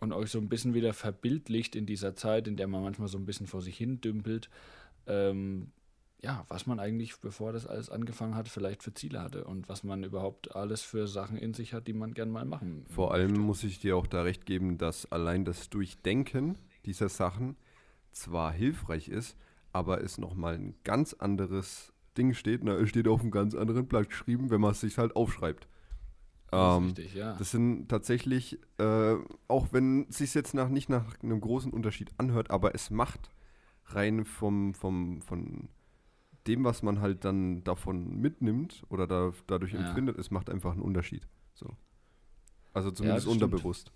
und 0.00 0.12
euch 0.12 0.30
so 0.30 0.38
ein 0.38 0.48
bisschen 0.48 0.74
wieder 0.74 0.92
verbildlicht 0.92 1.76
in 1.76 1.86
dieser 1.86 2.16
Zeit, 2.16 2.48
in 2.48 2.56
der 2.56 2.66
man 2.66 2.82
manchmal 2.82 3.08
so 3.08 3.16
ein 3.16 3.26
bisschen 3.26 3.46
vor 3.46 3.62
sich 3.62 3.76
hin 3.76 4.00
dümpelt, 4.00 4.50
ähm, 5.06 5.70
ja, 6.24 6.44
was 6.48 6.66
man 6.66 6.80
eigentlich, 6.80 7.20
bevor 7.20 7.52
das 7.52 7.66
alles 7.66 7.90
angefangen 7.90 8.34
hat, 8.34 8.48
vielleicht 8.48 8.82
für 8.82 8.94
Ziele 8.94 9.20
hatte 9.20 9.44
und 9.44 9.68
was 9.68 9.84
man 9.84 10.02
überhaupt 10.02 10.56
alles 10.56 10.80
für 10.80 11.06
Sachen 11.06 11.36
in 11.36 11.52
sich 11.52 11.74
hat, 11.74 11.86
die 11.86 11.92
man 11.92 12.14
gern 12.14 12.30
mal 12.30 12.46
machen 12.46 12.86
Vor 12.88 13.12
allem 13.12 13.32
muss 13.38 13.62
ich 13.62 13.78
dir 13.78 13.96
auch 13.96 14.06
da 14.06 14.22
recht 14.22 14.46
geben, 14.46 14.78
dass 14.78 15.10
allein 15.12 15.44
das 15.44 15.68
Durchdenken 15.68 16.56
dieser 16.86 17.10
Sachen 17.10 17.56
zwar 18.10 18.52
hilfreich 18.52 19.08
ist, 19.08 19.36
aber 19.72 20.02
es 20.02 20.16
nochmal 20.16 20.54
ein 20.54 20.74
ganz 20.82 21.12
anderes 21.12 21.92
Ding 22.16 22.32
steht. 22.32 22.64
Na, 22.64 22.74
es 22.74 22.88
steht 22.88 23.06
auf 23.06 23.20
einem 23.20 23.30
ganz 23.30 23.54
anderen 23.54 23.86
Blatt 23.86 24.08
geschrieben, 24.08 24.48
wenn 24.50 24.60
man 24.60 24.70
es 24.70 24.80
sich 24.80 24.96
halt 24.96 25.16
aufschreibt. 25.16 25.68
Das 26.50 26.76
Ähm, 26.78 26.84
ist 26.88 26.98
richtig, 26.98 27.14
ja. 27.14 27.34
Das 27.36 27.50
sind 27.50 27.88
tatsächlich, 27.88 28.58
äh, 28.78 29.16
auch 29.48 29.72
wenn 29.72 30.06
es 30.08 30.18
sich 30.18 30.32
jetzt 30.32 30.54
nach, 30.54 30.68
nicht 30.70 30.88
nach 30.88 31.04
einem 31.22 31.40
großen 31.40 31.70
Unterschied 31.72 32.12
anhört, 32.16 32.50
aber 32.50 32.74
es 32.74 32.90
macht 32.90 33.30
rein 33.86 34.24
vom, 34.24 34.72
vom, 34.74 35.20
von 35.20 35.68
dem, 36.46 36.64
was 36.64 36.82
man 36.82 37.00
halt 37.00 37.24
dann 37.24 37.64
davon 37.64 38.16
mitnimmt 38.20 38.84
oder 38.88 39.06
da, 39.06 39.32
dadurch 39.46 39.72
Ja. 39.72 39.78
empfindet, 39.80 40.18
es 40.18 40.30
macht 40.30 40.50
einfach 40.50 40.72
einen 40.72 40.82
Unterschied. 40.82 41.26
So. 41.54 41.76
Also 42.74 42.90
zumindest 42.90 43.26
das 43.26 43.34
stimmt. 43.34 43.42
unterbewusst. 43.42 43.92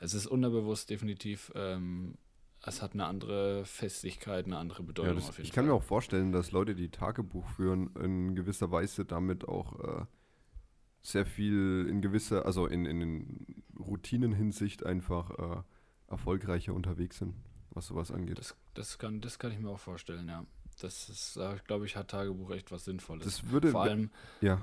Es 0.00 0.14
ist 0.14 0.26
unterbewusst 0.26 0.90
definitiv, 0.90 1.50
ähm, 1.54 2.16
es 2.62 2.80
hat 2.82 2.92
eine 2.94 3.06
andere 3.06 3.64
Festigkeit, 3.64 4.46
eine 4.46 4.58
andere 4.58 4.82
Ja, 4.82 4.86
Bedeutung 4.86 5.14
das, 5.14 5.28
auf 5.28 5.38
jeden 5.38 5.48
ich 5.48 5.52
kann 5.52 5.64
Fall. 5.64 5.72
mir 5.72 5.74
auch 5.74 5.82
vorstellen, 5.82 6.32
dass 6.32 6.50
Leute, 6.52 6.74
die 6.74 6.90
Tagebuch 6.90 7.46
führen, 7.48 7.94
in 7.96 8.34
gewisser 8.34 8.70
Weise 8.70 9.04
damit 9.04 9.46
auch 9.46 9.78
äh, 10.02 10.06
sehr 11.02 11.26
viel 11.26 11.86
in 11.88 12.00
gewisser, 12.02 12.46
also 12.46 12.66
in, 12.66 12.86
in, 12.86 13.00
in 13.02 13.64
Routinenhinsicht 13.78 14.84
einfach 14.86 15.30
äh, 15.58 15.62
erfolgreicher 16.08 16.74
unterwegs 16.74 17.18
sind, 17.18 17.34
was 17.70 17.86
sowas 17.86 18.10
angeht. 18.10 18.38
das, 18.38 18.56
das, 18.74 18.98
kann, 18.98 19.20
das 19.20 19.38
kann 19.38 19.52
ich 19.52 19.58
mir 19.58 19.70
auch 19.70 19.78
vorstellen, 19.78 20.28
ja. 20.28 20.46
Das 20.80 21.08
ist, 21.08 21.36
äh, 21.36 21.56
glaube 21.66 21.86
ich, 21.86 21.96
hat 21.96 22.08
Tagebuch 22.08 22.50
echt 22.50 22.72
was 22.72 22.84
Sinnvolles. 22.84 23.24
Das 23.24 23.50
würde, 23.50 23.70
vor, 23.70 23.82
allem, 23.82 24.10
ja, 24.40 24.60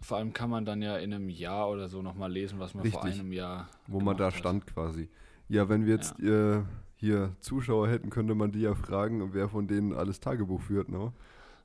vor 0.00 0.18
allem 0.18 0.32
kann 0.32 0.50
man 0.50 0.64
dann 0.64 0.82
ja 0.82 0.96
in 0.96 1.12
einem 1.12 1.28
Jahr 1.28 1.70
oder 1.70 1.88
so 1.88 2.02
nochmal 2.02 2.32
lesen, 2.32 2.58
was 2.58 2.74
man 2.74 2.84
vor 2.90 3.04
Richtig. 3.04 3.20
einem 3.20 3.32
Jahr. 3.32 3.68
wo 3.86 4.00
man 4.00 4.16
da 4.16 4.26
hat. 4.26 4.34
stand 4.34 4.66
quasi. 4.66 5.08
Ja, 5.48 5.68
wenn 5.68 5.84
wir 5.84 5.94
jetzt 5.94 6.18
äh, 6.20 6.62
hier 6.96 7.34
Zuschauer 7.40 7.88
hätten, 7.88 8.10
könnte 8.10 8.34
man 8.34 8.52
die 8.52 8.60
ja 8.60 8.74
fragen, 8.74 9.34
wer 9.34 9.48
von 9.48 9.66
denen 9.66 9.92
alles 9.92 10.20
Tagebuch 10.20 10.60
führt, 10.60 10.88
ne? 10.88 11.12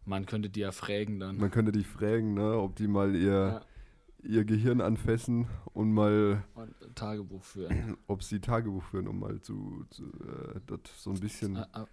Man 0.05 0.25
könnte 0.25 0.49
die 0.49 0.59
ja 0.59 0.71
fragen 0.71 1.19
dann. 1.19 1.37
Man 1.37 1.49
könnte 1.49 1.71
dich 1.71 1.87
fragen, 1.87 2.35
ne, 2.35 2.57
ob 2.57 2.75
die 2.75 2.87
mal 2.87 3.15
ihr, 3.15 3.31
ja, 3.31 3.61
ihr 4.23 4.45
Gehirn 4.45 4.81
anfassen 4.81 5.47
und 5.73 5.91
mal, 5.91 6.43
und 6.53 6.95
Tagebuch 6.95 7.43
führen. 7.43 7.97
ob 8.07 8.23
sie 8.23 8.39
Tagebuch 8.39 8.83
führen, 8.83 9.07
um 9.07 9.19
mal 9.19 9.41
zu, 9.41 9.85
zu 9.89 10.03
äh, 10.03 10.59
das 10.67 10.79
so 10.97 11.11
ein 11.11 11.19
bisschen. 11.19 11.57
Ah, 11.57 11.67
ah. 11.73 11.87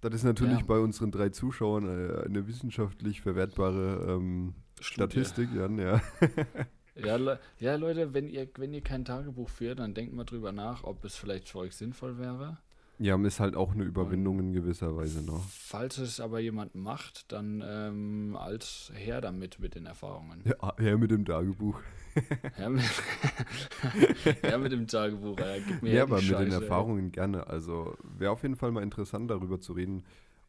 Das 0.00 0.14
ist 0.14 0.24
natürlich 0.24 0.60
Ja. 0.60 0.64
bei 0.66 0.78
unseren 0.78 1.10
drei 1.10 1.28
Zuschauern 1.28 1.84
äh, 1.84 2.24
eine 2.24 2.46
wissenschaftlich 2.46 3.20
verwertbare 3.20 4.06
ähm. 4.14 4.54
Statistik, 4.80 5.50
Jan, 5.54 5.78
ja. 5.78 6.00
Ja, 6.96 7.16
Le 7.16 7.38
ja, 7.58 7.76
Leute, 7.76 8.12
wenn 8.14 8.28
ihr, 8.28 8.48
wenn 8.56 8.74
ihr 8.74 8.80
kein 8.82 9.04
Tagebuch 9.04 9.48
führt, 9.48 9.78
dann 9.78 9.94
denkt 9.94 10.12
mal 10.14 10.24
drüber 10.24 10.52
nach, 10.52 10.84
ob 10.84 11.04
es 11.04 11.16
vielleicht 11.16 11.48
für 11.48 11.58
euch 11.58 11.74
sinnvoll 11.74 12.18
wäre. 12.18 12.58
Ja, 13.02 13.16
ist 13.16 13.40
halt 13.40 13.56
auch 13.56 13.72
eine 13.72 13.84
Überwindung 13.84 14.38
in 14.40 14.52
gewisser 14.52 14.94
Weise, 14.94 15.24
ne? 15.24 15.40
Falls 15.48 15.96
es 15.96 16.20
aber 16.20 16.38
jemand 16.38 16.74
macht, 16.74 17.32
dann 17.32 17.64
ähm, 17.66 18.36
als 18.38 18.92
her 18.94 19.22
damit 19.22 19.58
mit 19.58 19.74
den 19.74 19.86
Erfahrungen. 19.86 20.42
Ja, 20.44 20.76
her 20.76 20.98
mit 20.98 21.10
dem 21.10 21.24
Tagebuch. 21.24 21.80
Her 22.56 22.68
mit, 22.68 22.82
her 24.42 24.58
mit 24.58 24.72
dem 24.72 24.86
Tagebuch, 24.88 25.38
äh, 25.38 25.62
gib 25.66 25.80
mir 25.80 25.94
Ja, 25.94 26.02
aber 26.02 26.16
mit 26.16 26.24
den 26.28 26.50
Scheiße. 26.50 26.64
Erfahrungen 26.64 27.12
gerne. 27.12 27.46
Also 27.46 27.96
wäre 28.02 28.32
auf 28.32 28.42
jeden 28.42 28.56
Fall 28.56 28.72
mal 28.72 28.82
interessant, 28.82 29.30
darüber 29.30 29.60
zu 29.60 29.72
reden, 29.74 30.02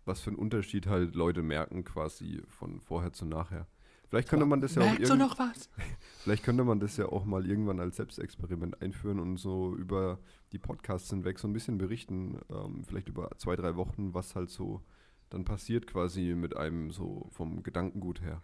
was 0.04 0.20
für 0.22 0.32
einen 0.32 0.40
Unterschied 0.40 0.88
halt 0.88 1.16
Leute 1.16 1.44
merken, 1.44 1.84
quasi 1.86 2.42
von 2.50 2.82
vorher 2.82 3.14
zu 3.14 3.26
nachher. 3.26 3.68
Vielleicht 4.12 4.28
könnte 4.28 4.46
man 4.46 4.60
das 4.60 4.76
ja 4.76 4.82
auch 4.82 4.98
du 4.98 5.16
noch 5.16 5.40
was? 5.40 5.70
Vielleicht 6.24 6.44
könnte 6.44 6.66
man 6.66 6.82
das 6.82 6.98
ja 6.98 7.06
auch 7.06 7.24
mal 7.24 7.48
irgendwann 7.48 7.80
als 7.80 7.96
Selbstexperiment 7.96 8.82
einführen 8.82 9.22
und 9.22 9.38
so 9.38 9.74
über 9.74 10.20
die 10.52 10.60
Podcasts 10.60 11.10
hinweg 11.10 11.40
so 11.40 11.48
ein 11.48 11.54
bisschen 11.54 11.78
berichten, 11.78 12.38
ähm, 12.50 12.84
vielleicht 12.84 13.08
über 13.08 13.30
zwei, 13.38 13.56
drei 13.56 13.78
Wochen, 13.78 14.14
was 14.14 14.36
halt 14.36 14.50
so 14.50 14.82
dann 15.30 15.46
passiert 15.46 15.88
quasi 15.88 16.36
mit 16.36 16.58
einem 16.58 16.92
so 16.92 17.30
vom 17.32 17.64
Gedankengut 17.64 18.22
her. 18.22 18.44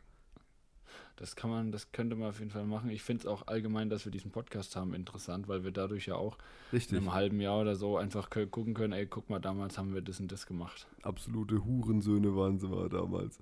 Das 1.17 1.35
kann 1.35 1.49
man, 1.49 1.73
das 1.73 1.91
könnte 1.91 2.15
man 2.15 2.29
auf 2.29 2.39
jeden 2.39 2.51
Fall 2.51 2.63
machen. 2.63 2.89
Ich 2.89 3.03
finde 3.03 3.23
es 3.23 3.27
auch 3.27 3.47
allgemein, 3.47 3.89
dass 3.89 4.05
wir 4.05 4.11
diesen 4.11 4.31
Podcast 4.31 4.77
haben, 4.77 4.93
interessant, 4.93 5.49
weil 5.49 5.65
wir 5.65 5.71
dadurch 5.71 6.05
ja 6.05 6.15
auch 6.15 6.37
in 6.71 6.77
Richtig, 6.77 6.97
einem 6.97 7.11
halben 7.11 7.41
Jahr 7.41 7.59
oder 7.59 7.75
so 7.75 7.97
einfach 7.97 8.29
gucken 8.29 8.73
können, 8.73 8.93
ey, 8.93 9.05
guck 9.05 9.29
mal, 9.29 9.39
damals 9.39 9.77
haben 9.77 9.93
wir 9.93 10.01
das 10.01 10.21
und 10.21 10.31
das 10.31 10.45
gemacht. 10.47 10.87
absolute 11.01 11.65
Hurensöhne 11.65 12.37
waren 12.37 12.57
sie 12.57 12.69
mal 12.69 12.87
damals. 12.87 13.37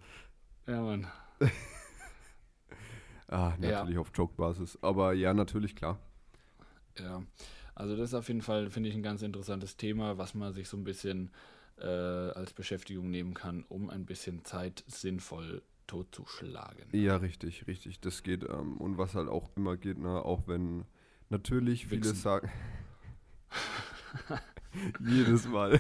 Ja, 0.66 0.82
Mann. 0.82 1.06
Ah, 3.28 3.54
Ja. 3.60 3.70
natürlich 3.72 3.98
auf 3.98 4.12
Joke-Basis. 4.14 4.78
Aber 4.82 5.14
ja, 5.14 5.34
natürlich, 5.34 5.76
klar. 5.76 6.00
Ja, 7.00 7.24
also 7.74 7.96
das 7.96 8.10
ist 8.10 8.14
auf 8.14 8.28
jeden 8.28 8.42
Fall, 8.42 8.70
finde 8.70 8.90
ich, 8.90 8.96
ein 8.96 9.04
ganz 9.04 9.22
interessantes 9.22 9.78
Thema, 9.78 10.18
was 10.18 10.34
man 10.34 10.54
sich 10.54 10.70
so 10.70 10.78
ein 10.78 10.84
bisschen 10.84 11.32
äh, 11.78 11.86
als 11.86 12.54
Beschäftigung 12.54 13.10
nehmen 13.10 13.34
kann, 13.34 13.66
um 13.68 13.90
ein 13.90 14.06
bisschen 14.06 14.46
Zeit 14.46 14.84
sinnvoll 14.88 15.62
totzuschlagen. 15.88 16.88
Ja, 16.94 17.18
richtig, 17.18 17.68
richtig. 17.68 18.00
Das 18.00 18.24
geht. 18.24 18.44
Ähm, 18.44 18.78
und 18.78 18.98
was 18.98 19.14
halt 19.16 19.28
auch 19.28 19.50
immer 19.56 19.76
geht, 19.78 19.98
ne, 19.98 20.24
auch 20.24 20.48
wenn 20.48 20.86
natürlich 21.30 21.88
viele 21.88 22.02
Wichsen. 22.02 22.16
sagen. 22.16 22.50
Jedes 25.06 25.48
Mal. 25.48 25.80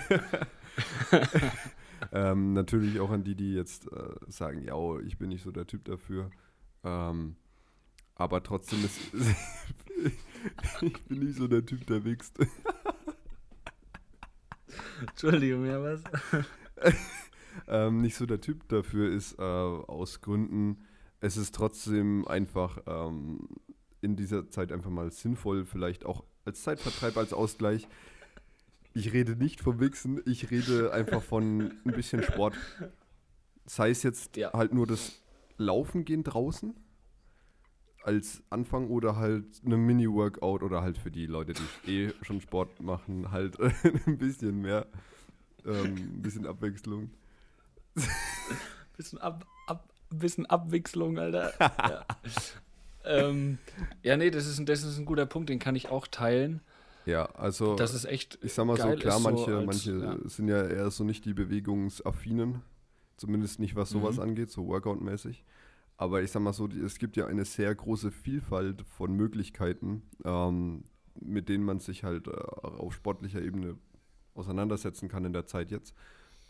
ähm, 2.11 2.53
natürlich 2.53 2.99
auch 2.99 3.09
an 3.09 3.23
die, 3.23 3.35
die 3.35 3.53
jetzt 3.53 3.91
äh, 3.91 4.15
sagen, 4.27 4.61
ja, 4.63 4.75
oh, 4.75 4.99
ich 4.99 5.17
bin 5.17 5.29
nicht 5.29 5.43
so 5.43 5.51
der 5.51 5.67
Typ 5.67 5.85
dafür. 5.85 6.29
Ähm, 6.85 7.35
aber 8.15 8.41
trotzdem 8.43 8.85
ist. 8.85 8.99
ich 10.81 11.03
bin 11.03 11.19
nicht 11.19 11.35
so 11.35 11.47
der 11.47 11.65
Typ, 11.65 11.85
der 11.87 12.05
wächst. 12.05 12.37
Entschuldigung, 15.01 15.65
ja 15.65 15.81
was? 15.81 16.01
ähm, 17.67 18.01
nicht 18.01 18.15
so 18.15 18.25
der 18.25 18.39
Typ 18.41 18.67
dafür 18.69 19.09
ist, 19.11 19.37
äh, 19.39 19.41
aus 19.41 20.21
Gründen, 20.21 20.85
es 21.19 21.37
ist 21.37 21.55
trotzdem 21.55 22.27
einfach 22.27 22.79
ähm, 22.85 23.47
in 24.01 24.15
dieser 24.15 24.49
Zeit 24.49 24.71
einfach 24.71 24.91
mal 24.91 25.11
sinnvoll, 25.11 25.65
vielleicht 25.65 26.05
auch 26.05 26.23
als 26.45 26.61
Zeitvertreib, 26.63 27.17
als 27.17 27.33
Ausgleich. 27.33 27.87
Ich 28.93 29.11
rede 29.11 29.35
nicht 29.35 29.59
vom 29.59 29.79
Wichsen, 29.79 30.21
ich 30.25 30.51
rede 30.51 30.93
einfach 30.93 31.21
von 31.23 31.73
ein 31.85 31.91
bisschen 31.93 32.23
Sport. 32.23 32.55
Sei 33.65 33.89
es 33.89 34.03
jetzt 34.03 34.37
Ja. 34.37 34.53
halt 34.53 34.73
nur 34.73 34.85
das 34.87 35.21
Laufen 35.57 36.05
gehen 36.05 36.23
draußen 36.23 36.75
als 38.03 38.43
Anfang 38.51 38.89
oder 38.89 39.15
halt 39.15 39.45
eine 39.65 39.77
Mini-Workout 39.77 40.61
oder 40.61 40.81
halt 40.83 40.97
für 40.97 41.09
die 41.09 41.25
Leute, 41.25 41.53
die 41.87 41.91
eh 42.05 42.13
schon 42.21 42.39
Sport 42.39 42.79
machen, 42.79 43.31
halt 43.31 43.57
ein 44.05 44.17
bisschen 44.19 44.61
mehr, 44.61 44.85
ähm, 45.65 45.95
ein 45.95 46.21
bisschen 46.21 46.45
Abwechslung. 46.45 47.09
Bisschen, 48.95 49.17
ab, 49.19 49.45
ab, 49.67 49.89
bisschen 50.11 50.45
Abwechslung, 50.45 51.17
Alter. 51.17 51.53
ja. 51.59 52.05
ähm, 53.05 53.57
ja, 54.03 54.17
nee, 54.17 54.29
das 54.29 54.45
ist, 54.45 54.59
ein, 54.59 54.67
das 54.67 54.83
ist 54.83 54.99
ein 54.99 55.05
guter 55.05 55.25
Punkt, 55.25 55.49
den 55.49 55.57
kann 55.59 55.75
ich 55.75 55.89
auch 55.89 56.05
teilen. 56.05 56.61
Ja, 57.07 57.25
also 57.35 57.75
Das 57.75 57.93
ist 57.95 58.05
echt. 58.05 58.37
ich 58.41 58.53
sag 58.53 58.65
mal 58.65 58.77
so, 58.77 58.91
klar, 58.95 59.17
ist 59.17 59.23
so 59.23 59.29
manche, 59.29 59.55
als- 59.57 59.65
manche 59.65 59.91
ja. 59.99 60.17
sind 60.29 60.47
ja 60.47 60.63
eher 60.63 60.91
so 60.91 61.03
nicht 61.03 61.25
die 61.25 61.33
Bewegungsaffinen, 61.33 62.61
zumindest 63.17 63.59
nicht 63.59 63.75
was 63.75 63.89
sowas 63.89 64.17
Mhm. 64.17 64.23
angeht, 64.23 64.49
so 64.51 64.67
Workout-mäßig. 64.67 65.43
Aber 65.97 66.21
ich 66.21 66.31
sag 66.31 66.41
mal 66.41 66.51
so, 66.53 66.67
es 66.67 66.99
gibt 66.99 67.15
ja 67.15 67.25
eine 67.27 67.45
sehr 67.45 67.73
große 67.73 68.11
Vielfalt 68.11 68.81
von 68.81 69.13
Möglichkeiten, 69.13 70.01
ähm, 70.25 70.83
mit 71.21 71.47
denen 71.47 71.63
man 71.63 71.79
sich 71.79 72.03
halt 72.03 72.27
äh, 72.27 72.31
auf 72.31 72.93
sportlicher 72.93 73.41
Ebene 73.41 73.77
auseinandersetzen 74.33 75.07
kann 75.07 75.23
in 75.23 75.31
der 75.33 75.45
Zeit 75.45 75.71
jetzt. 75.71 75.95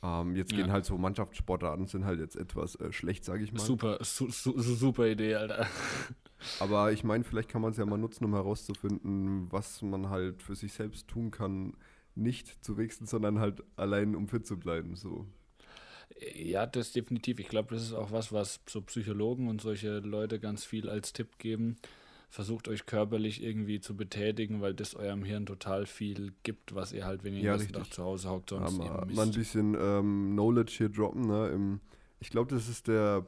Ähm, 0.02 0.36
jetzt 0.36 0.52
Ja. 0.52 0.58
gehen 0.58 0.72
halt 0.72 0.86
so 0.86 0.98
Mannschaftssportarten, 0.98 1.86
sind 1.86 2.06
halt 2.06 2.20
jetzt 2.20 2.36
etwas 2.36 2.76
äh, 2.76 2.92
schlecht, 2.92 3.24
sage 3.24 3.44
ich 3.44 3.54
mal. 3.54 3.60
Super, 3.60 4.00
su, 4.02 4.30
su, 4.32 4.60
su, 4.60 4.74
super 4.76 5.08
Idee, 5.08 5.36
Alter. 5.36 5.68
Aber 6.60 6.92
ich 6.92 7.04
meine, 7.04 7.24
vielleicht 7.24 7.50
kann 7.50 7.62
man 7.62 7.72
es 7.72 7.78
ja 7.78 7.86
mal 7.86 7.98
nutzen, 7.98 8.26
um 8.26 8.34
herauszufinden, 8.34 9.52
was 9.52 9.82
man 9.82 10.10
halt 10.10 10.42
für 10.42 10.56
sich 10.56 10.74
selbst 10.74 11.08
tun 11.08 11.32
kann, 11.32 11.74
nicht 12.16 12.64
zu 12.64 12.78
wechseln, 12.78 13.08
sondern 13.08 13.40
halt 13.40 13.64
allein, 13.78 14.16
um 14.16 14.28
fit 14.28 14.46
zu 14.46 14.58
bleiben. 14.58 14.96
So. 14.96 15.26
Ja, 16.34 16.66
das 16.66 16.94
definitiv. 16.94 17.40
Ich 17.40 17.50
glaube, 17.50 17.74
das 17.74 17.84
ist 17.84 17.94
auch 17.94 18.12
was, 18.12 18.32
was 18.32 18.62
so 18.68 18.82
Psychologen 18.82 19.50
und 19.50 19.62
solche 19.62 20.00
Leute 20.00 20.40
ganz 20.40 20.64
viel 20.64 20.90
als 20.90 21.12
Tipp 21.14 21.38
geben. 21.40 21.76
Versucht 22.30 22.68
euch 22.68 22.86
körperlich 22.86 23.44
irgendwie 23.44 23.80
zu 23.80 23.96
betätigen, 23.96 24.62
weil 24.62 24.74
das 24.74 24.96
eurem 24.96 25.24
Hirn 25.24 25.46
total 25.46 25.86
viel 25.86 26.34
gibt, 26.44 26.74
was 26.74 26.92
ihr 26.92 27.06
halt, 27.06 27.24
wenn 27.24 27.34
ihr 27.34 27.42
Ja, 27.42 27.58
den. 27.58 27.72
Tag 27.72 27.94
zu 27.94 28.04
Hause 28.04 28.30
hockt, 28.30 28.50
sonst 28.50 28.80
Aber 28.80 29.04
eben 29.04 29.16
mal 29.16 29.26
ein 29.26 29.32
bisschen 29.32 29.76
ähm, 29.80 30.32
Knowledge 30.34 30.74
hier 30.78 30.90
droppen. 30.90 31.28
Ne? 31.28 31.50
Im, 31.50 31.80
ich 32.20 32.30
glaube, 32.30 32.54
das 32.54 32.68
ist 32.68 32.88
der, 32.88 33.26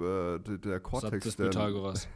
äh, 0.00 0.38
der, 0.38 0.58
der 0.58 0.80
Satz 0.80 0.82
Cortex. 0.82 1.24
des 1.24 1.36
der, 1.36 1.44
Pythagoras. 1.46 2.08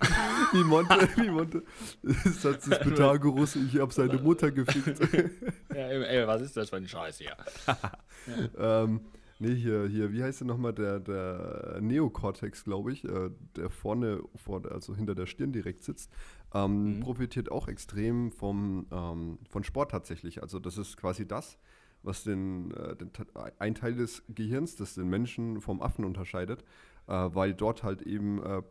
wie 0.52 0.64
Monte, 0.64 1.08
wie 1.16 1.30
Monte. 1.30 1.62
Satz 2.02 2.64
des 2.64 2.78
Pythagoras, 2.80 3.56
ich 3.56 3.78
habe 3.78 3.92
seine 3.92 4.18
Mutter 4.18 4.50
gefickt. 4.50 5.00
ja, 5.74 5.88
ey, 5.88 6.26
was 6.26 6.42
ist 6.42 6.56
das 6.56 6.70
für 6.70 6.76
ein 6.76 6.88
Scheiß 6.88 7.18
hier? 7.18 7.36
ähm, 8.58 9.00
nee, 9.38 9.54
hier, 9.54 9.86
hier, 9.86 10.12
wie 10.12 10.22
heißt 10.22 10.40
der 10.40 10.46
nochmal? 10.46 10.72
Der, 10.72 11.00
der 11.00 11.78
Neokortex, 11.80 12.64
glaube 12.64 12.92
ich, 12.92 13.04
äh, 13.04 13.30
der 13.56 13.70
vorne, 13.70 14.20
vor, 14.36 14.62
also 14.70 14.94
hinter 14.94 15.14
der 15.14 15.26
Stirn 15.26 15.52
direkt 15.52 15.82
sitzt, 15.84 16.10
ähm, 16.54 16.96
Mhm. 16.96 17.00
profitiert 17.00 17.50
auch 17.50 17.68
extrem 17.68 18.32
vom, 18.32 18.86
ähm, 18.90 19.38
von 19.50 19.64
Sport 19.64 19.90
tatsächlich. 19.90 20.42
Also 20.42 20.58
das 20.58 20.78
ist 20.78 20.96
quasi 20.96 21.26
das, 21.26 21.58
was 22.02 22.24
den, 22.24 22.70
äh, 22.72 22.96
den 22.96 23.10
ein 23.58 23.74
Teil 23.74 23.94
des 23.94 24.22
Gehirns, 24.28 24.76
das 24.76 24.94
den 24.94 25.08
Menschen 25.08 25.60
vom 25.60 25.82
Affen 25.82 26.04
unterscheidet, 26.04 26.62
äh, 27.06 27.12
weil 27.12 27.54
dort 27.54 27.82
halt 27.82 28.02
eben 28.02 28.42
äh, 28.42 28.62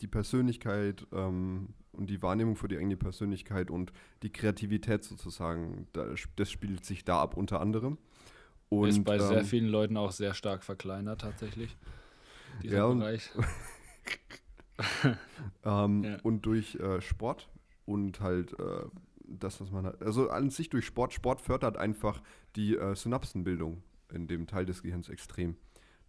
die 0.00 0.06
Persönlichkeit 0.06 1.06
ähm, 1.12 1.68
und 1.92 2.08
die 2.10 2.20
Wahrnehmung 2.22 2.56
für 2.56 2.68
die 2.68 2.76
eigene 2.76 2.96
Persönlichkeit 2.96 3.70
und 3.70 3.92
die 4.22 4.30
Kreativität 4.30 5.04
sozusagen, 5.04 5.86
da, 5.92 6.06
das 6.36 6.50
spielt 6.50 6.84
sich 6.84 7.04
da 7.04 7.20
ab 7.20 7.36
unter 7.36 7.60
anderem. 7.60 7.98
Und, 8.68 8.88
ist 8.88 9.04
bei 9.04 9.18
sehr 9.18 9.38
ähm, 9.40 9.44
vielen 9.44 9.68
Leuten 9.68 9.96
auch 9.96 10.10
sehr 10.12 10.34
stark 10.34 10.64
verkleinert, 10.64 11.20
tatsächlich. 11.20 11.76
Dieser 12.62 12.76
Ja, 12.78 12.84
und- 12.86 12.98
Bereich. 12.98 13.30
Ähm, 15.64 16.04
Ja. 16.04 16.18
Und 16.22 16.42
durch 16.46 16.74
äh, 16.76 17.00
Sport 17.00 17.48
und 17.84 18.20
halt 18.20 18.52
äh, 18.58 18.84
das, 19.24 19.60
was 19.60 19.70
man 19.70 19.86
hat. 19.86 20.02
Also 20.02 20.30
an 20.30 20.50
sich 20.50 20.68
durch 20.70 20.84
Sport. 20.86 21.12
Sport 21.12 21.40
fördert 21.40 21.76
einfach 21.76 22.22
die 22.56 22.76
äh, 22.76 22.94
Synapsenbildung 22.94 23.82
in 24.12 24.26
dem 24.28 24.46
Teil 24.46 24.66
des 24.66 24.82
Gehirns 24.82 25.08
extrem. 25.08 25.56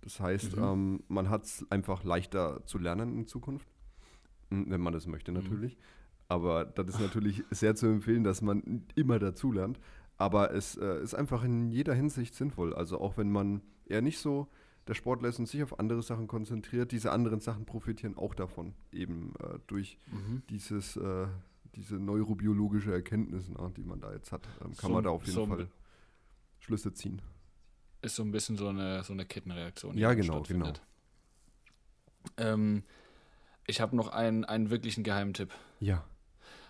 Das 0.02 0.20
heißt, 0.20 0.56
Mhm. 0.58 0.64
ähm, 0.64 1.04
man 1.08 1.30
hat 1.30 1.46
es 1.46 1.66
einfach 1.72 2.04
leichter 2.04 2.66
zu 2.66 2.78
lernen 2.78 3.18
in 3.18 3.28
Zukunft. 3.28 3.68
Wenn 4.50 4.82
man 4.82 4.94
das 4.94 5.08
möchte, 5.08 5.32
Mhm. 5.32 5.38
natürlich. 5.44 5.78
Aber 6.30 6.66
das 6.66 6.88
ist 6.90 7.00
natürlich 7.00 7.44
sehr 7.52 7.76
zu 7.76 7.88
empfehlen, 7.88 8.24
dass 8.24 8.42
man 8.42 8.86
immer 8.96 9.20
dazulernt. 9.20 9.80
Aber 10.18 10.52
es 10.54 10.76
äh, 10.78 11.02
ist 11.02 11.14
einfach 11.14 11.44
in 11.44 11.70
jeder 11.70 11.94
Hinsicht 11.94 12.34
sinnvoll. 12.36 12.74
Also 12.74 13.00
auch 13.00 13.18
wenn 13.18 13.32
man 13.32 13.62
eher 13.86 14.02
nicht 14.02 14.20
so 14.20 14.48
der 14.88 14.94
Sportler 14.96 15.30
ist 15.30 15.38
und 15.40 15.48
sich 15.48 15.62
auf 15.64 15.80
andere 15.80 16.02
Sachen 16.02 16.28
konzentriert, 16.28 16.92
diese 16.92 17.12
anderen 17.12 17.40
Sachen 17.42 17.66
profitieren 17.66 18.18
auch 18.18 18.34
davon. 18.34 18.74
Eben 18.92 19.34
äh, 19.40 19.60
durch 19.68 19.98
Mhm. 20.12 20.44
dieses, 20.50 20.96
äh, 20.98 21.28
diese 21.76 21.96
neurobiologische 22.00 22.92
Erkenntnis, 22.94 23.48
ne, 23.50 23.72
die 23.76 23.84
man 23.84 24.00
da 24.02 24.12
jetzt 24.14 24.32
hat, 24.32 24.48
ähm, 24.62 24.68
kann 24.78 24.90
So- 24.90 24.90
man 24.90 25.04
da 25.04 25.10
auf 25.12 25.24
jeden 25.26 25.36
so- 25.36 25.46
Fall 25.46 25.68
Schlüsse 26.60 26.94
ziehen. 26.94 27.22
Ist 28.02 28.16
so 28.16 28.24
ein 28.24 28.32
bisschen 28.32 28.58
so 28.58 28.68
eine, 28.70 29.04
so 29.04 29.14
eine 29.14 29.26
Kettenreaktion. 29.26 29.98
Ja, 29.98 30.14
genau, 30.14 30.36
stattfindet. 30.44 30.82
Ähm, 32.38 32.84
ich 33.68 33.82
habe 33.82 33.96
noch 33.96 34.08
einen, 34.08 34.46
einen 34.46 34.70
wirklichen 34.70 35.04
Geheimtipp. 35.04 35.54
Ja. 35.80 36.04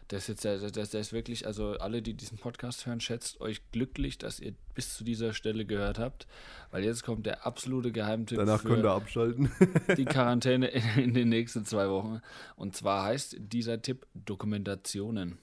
Das 0.09 0.29
ist 0.29 0.43
jetzt, 0.43 0.63
das, 0.63 0.71
das 0.71 0.93
ist 0.93 1.13
wirklich, 1.13 1.45
also 1.45 1.73
alle, 1.79 2.01
die 2.01 2.13
diesen 2.13 2.37
Podcast 2.37 2.85
hören, 2.85 3.01
schätzt 3.01 3.41
euch 3.41 3.61
glücklich, 3.71 4.17
dass 4.17 4.39
ihr 4.39 4.53
bis 4.73 4.95
zu 4.95 5.03
dieser 5.03 5.33
Stelle 5.33 5.65
gehört 5.65 5.99
habt, 5.99 6.27
weil 6.71 6.83
jetzt 6.83 7.03
kommt 7.03 7.25
der 7.25 7.45
absolute 7.45 7.91
Geheimtipp 7.91 8.37
Danach 8.37 8.61
für 8.61 8.69
könnt 8.69 8.85
ihr 8.85 8.91
abschalten. 8.91 9.51
die 9.97 10.05
Quarantäne 10.05 10.67
in, 10.67 10.83
in 10.97 11.13
den 11.13 11.29
nächsten 11.29 11.65
zwei 11.65 11.89
Wochen. 11.89 12.21
Und 12.55 12.75
zwar 12.75 13.03
heißt 13.03 13.35
dieser 13.37 13.81
Tipp 13.81 14.07
Dokumentationen. 14.13 15.39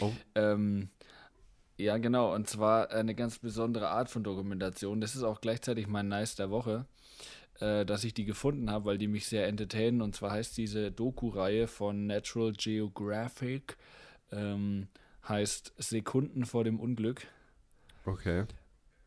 Oh. 0.00 0.10
Ähm, 0.34 0.90
ja, 1.78 1.96
genau. 1.98 2.34
Und 2.34 2.48
zwar 2.48 2.90
eine 2.90 3.14
ganz 3.14 3.38
besondere 3.38 3.88
Art 3.88 4.10
von 4.10 4.24
Dokumentation. 4.24 5.00
Das 5.00 5.14
ist 5.14 5.22
auch 5.22 5.40
gleichzeitig 5.40 5.86
mein 5.86 6.08
Nice 6.08 6.34
der 6.34 6.50
Woche, 6.50 6.84
äh, 7.60 7.84
dass 7.84 8.04
ich 8.04 8.14
die 8.14 8.24
gefunden 8.24 8.70
habe, 8.70 8.86
weil 8.86 8.98
die 8.98 9.08
mich 9.08 9.26
sehr 9.26 9.46
entertainen. 9.46 10.02
Und 10.02 10.14
zwar 10.14 10.32
heißt 10.32 10.56
diese 10.56 10.90
Doku-Reihe 10.90 11.66
von 11.66 12.06
Natural 12.06 12.52
Geographic, 12.52 13.76
ähm, 14.32 14.88
heißt 15.28 15.74
Sekunden 15.78 16.44
vor 16.44 16.64
dem 16.64 16.80
Unglück. 16.80 17.26
Okay. 18.04 18.44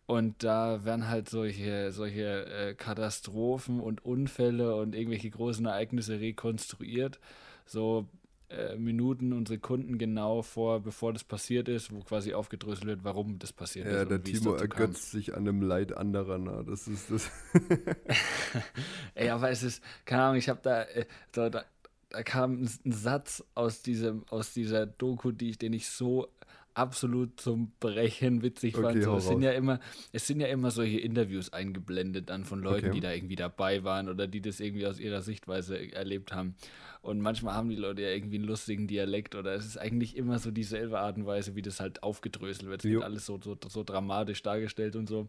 Und 0.06 0.44
da 0.44 0.84
werden 0.84 1.08
halt 1.08 1.30
solche, 1.30 1.92
solche 1.92 2.46
äh, 2.46 2.74
Katastrophen 2.76 3.80
und 3.80 4.04
Unfälle 4.06 4.76
und 4.76 4.96
irgendwelche 4.96 5.30
großen 5.30 5.66
Ereignisse 5.66 6.20
rekonstruiert. 6.20 7.20
So 7.66 8.08
äh, 8.54 8.76
Minuten 8.78 9.34
und 9.34 9.48
Sekunden 9.48 9.98
genau 9.98 10.42
vor, 10.42 10.80
bevor 10.82 11.12
das 11.14 11.24
passiert 11.24 11.68
ist, 11.70 11.92
wo 11.94 12.00
quasi 12.02 12.34
aufgedröselt 12.34 12.86
wird, 12.86 13.04
warum 13.04 13.40
das 13.40 13.52
passiert 13.54 13.88
Ja, 13.88 14.02
ist. 14.04 14.12
der 14.12 14.26
wie 14.26 14.32
es 14.32 14.40
Timo 14.40 14.54
dazu 14.56 14.68
kam. 14.68 14.82
ergötzt 14.82 15.12
sich 15.12 15.36
an 15.36 15.46
dem 15.46 15.62
Leid 15.62 15.96
anderer. 15.98 16.38
Na, 16.38 16.64
das 16.64 16.88
ist 16.88 17.12
das. 17.12 17.30
Ey, 19.16 19.30
aber 19.30 19.50
es 19.50 19.64
ist, 19.64 19.84
keine 20.06 20.24
Ahnung, 20.24 20.38
ich 20.38 20.50
habe 20.50 20.60
da, 20.64 20.84
äh, 20.84 21.06
so, 21.34 21.50
da, 21.50 21.64
da 22.10 22.24
kam 22.24 22.64
ein, 22.64 22.70
ein 22.86 22.92
Satz 22.92 23.44
aus 23.56 23.82
diesem, 23.82 24.24
aus 24.30 24.54
dieser 24.54 24.86
Doku, 24.86 25.32
die 25.32 25.50
ich, 25.52 25.58
den 25.58 25.74
ich 25.74 25.88
so 25.90 26.28
absolut 26.76 27.40
zum 27.40 27.72
Brechen 27.80 28.42
witzig 28.42 28.76
Okay, 28.76 28.84
fand. 28.84 29.04
So, 29.04 29.18
es 29.18 29.28
sind 29.28 29.42
ja 29.42 29.52
immer, 29.52 29.80
es 30.12 30.28
sind 30.28 30.40
ja 30.40 30.48
immer 30.48 30.72
solche 30.72 31.00
Interviews 31.00 31.52
eingeblendet 31.54 32.30
dann 32.30 32.46
von 32.46 32.62
Leuten, 32.62 32.88
Okay. 32.88 32.96
die 32.96 33.00
da 33.02 33.12
irgendwie 33.12 33.36
dabei 33.36 33.84
waren 33.84 34.10
oder 34.10 34.28
die 34.28 34.42
das 34.42 34.60
irgendwie 34.60 34.88
aus 34.88 35.00
ihrer 35.00 35.22
Sichtweise 35.22 35.92
erlebt 35.94 36.34
haben. 36.34 36.56
Und 37.02 37.20
manchmal 37.20 37.54
haben 37.54 37.70
die 37.70 37.76
Leute 37.76 38.02
ja 38.02 38.10
irgendwie 38.10 38.38
einen 38.38 38.46
lustigen 38.46 38.88
Dialekt 38.88 39.36
oder 39.36 39.54
es 39.54 39.66
ist 39.66 39.78
eigentlich 39.78 40.16
immer 40.16 40.40
so 40.40 40.52
dieselbe 40.52 41.00
Art 41.00 41.18
und 41.18 41.26
Weise, 41.26 41.56
wie 41.56 41.62
das 41.62 41.80
halt 41.80 42.02
aufgedröselt 42.02 42.70
wird. 42.70 42.86
Es 42.86 42.90
wird 42.92 43.04
alles 43.04 43.26
so, 43.26 43.40
so, 43.42 43.58
so 43.68 43.84
dramatisch 43.84 44.42
dargestellt 44.42 44.96
und 44.96 45.08
so. 45.08 45.28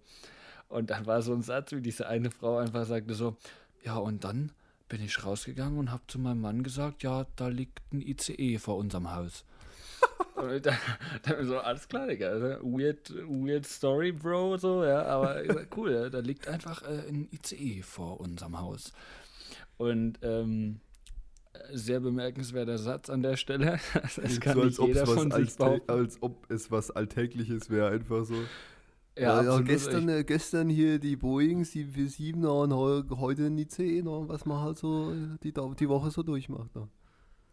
Und 0.69 0.91
dann 0.91 1.07
war 1.07 1.21
so 1.23 1.35
ein 1.35 1.43
Satz, 1.43 1.73
wie 1.73 1.81
diese 1.83 2.07
eine 2.09 2.31
Frau 2.31 2.59
einfach 2.59 2.87
sagte 2.87 3.15
so, 3.15 3.37
ja 3.85 3.97
und 3.97 4.25
dann 4.25 4.53
bin 4.89 5.03
ich 5.03 5.25
rausgegangen 5.25 5.79
und 5.79 5.91
habe 5.91 6.03
zu 6.07 6.19
meinem 6.19 6.41
Mann 6.41 6.63
gesagt, 6.63 7.03
ja, 7.03 7.27
da 7.37 7.49
liegt 7.49 7.81
ein 7.93 8.01
ICE 8.01 8.59
vor 8.59 8.77
unserem 8.77 9.15
Haus. 9.15 9.45
Und 10.37 10.67
dann, 10.67 10.77
dann 11.23 11.47
so, 11.47 11.59
alles 11.59 11.89
klar, 11.89 12.07
Digga, 12.07 12.29
also, 12.29 12.47
weird, 12.63 13.11
weird 13.29 13.67
story, 13.67 14.13
Bro, 14.13 14.59
so, 14.59 14.85
ja, 14.85 15.03
aber 15.05 15.43
cool, 15.77 15.93
ja, 15.93 16.09
da 16.11 16.19
liegt 16.21 16.49
einfach 16.49 16.83
äh, 16.83 17.09
ein 17.09 17.29
ICE 17.33 17.83
vor 17.83 18.21
unserem 18.21 18.61
Haus. 18.61 18.93
Und 19.77 20.19
ähm, 20.23 20.81
sehr 21.73 22.01
bemerkenswerter 22.01 22.79
Satz 22.79 23.11
an 23.11 23.23
der 23.23 23.37
Stelle. 23.37 23.79
Das 24.17 24.41
kann 24.41 24.55
so, 24.57 24.65
nicht 24.65 24.79
jeder 24.81 25.07
von 25.07 25.31
sich 25.31 25.57
behaupten. 25.57 25.91
als 25.91 26.23
ob 26.23 26.51
es 26.51 26.71
was 26.71 26.91
Alltägliches 26.91 27.71
wäre, 27.71 27.89
einfach 27.91 28.25
so. 28.25 28.35
Ja, 29.17 29.39
absolut. 29.39 29.67
gestern, 29.67 30.09
äh, 30.09 30.25
gestern 30.25 30.69
hier 30.69 30.99
die 30.99 31.15
Boeing 31.15 31.65
747 31.65 32.35
und 32.35 32.73
heu- 32.73 33.05
heute 33.17 33.47
ein 33.47 33.57
ICE, 33.59 34.03
noch, 34.03 34.27
was 34.29 34.45
man 34.45 34.61
halt 34.61 34.77
so 34.77 35.13
äh, 35.13 35.39
die, 35.45 35.53
die 35.53 35.89
Woche 35.89 36.11
so 36.11 36.25
durchmacht. 36.25 36.75
Ne? 36.75 36.89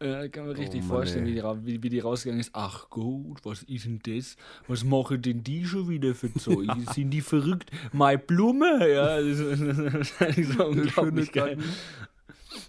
Äh, 0.02 0.30
kann 0.30 0.48
man 0.48 0.56
richtig 0.56 0.82
Mann, 0.82 0.90
vorstellen, 0.90 1.26
wie 1.28 1.36
die, 1.36 1.44
wie, 1.44 1.84
wie 1.84 1.90
die 1.90 2.00
rausgegangen 2.00 2.42
ist. 2.42 2.52
Ach 2.54 2.90
gut, 2.90 3.40
was 3.44 3.64
ist 3.64 3.86
denn 3.86 4.00
das? 4.04 4.36
Was 4.68 4.84
machen 4.84 5.22
denn 5.22 5.44
die 5.44 5.66
schon 5.66 5.88
wieder 5.90 6.16
für 6.16 6.34
Zeug? 6.40 6.68
Sind 6.94 7.12
die 7.12 7.22
verrückt? 7.22 7.70
Meine 7.94 8.18
Blume? 8.18 8.80
Ja, 8.92 9.18
das 9.22 9.40
ist, 9.40 9.62
das 9.62 9.78
ist 9.78 9.94
wahrscheinlich 9.94 10.48
so 10.48 10.66
unglaublich 10.66 11.32
geil. 11.32 11.58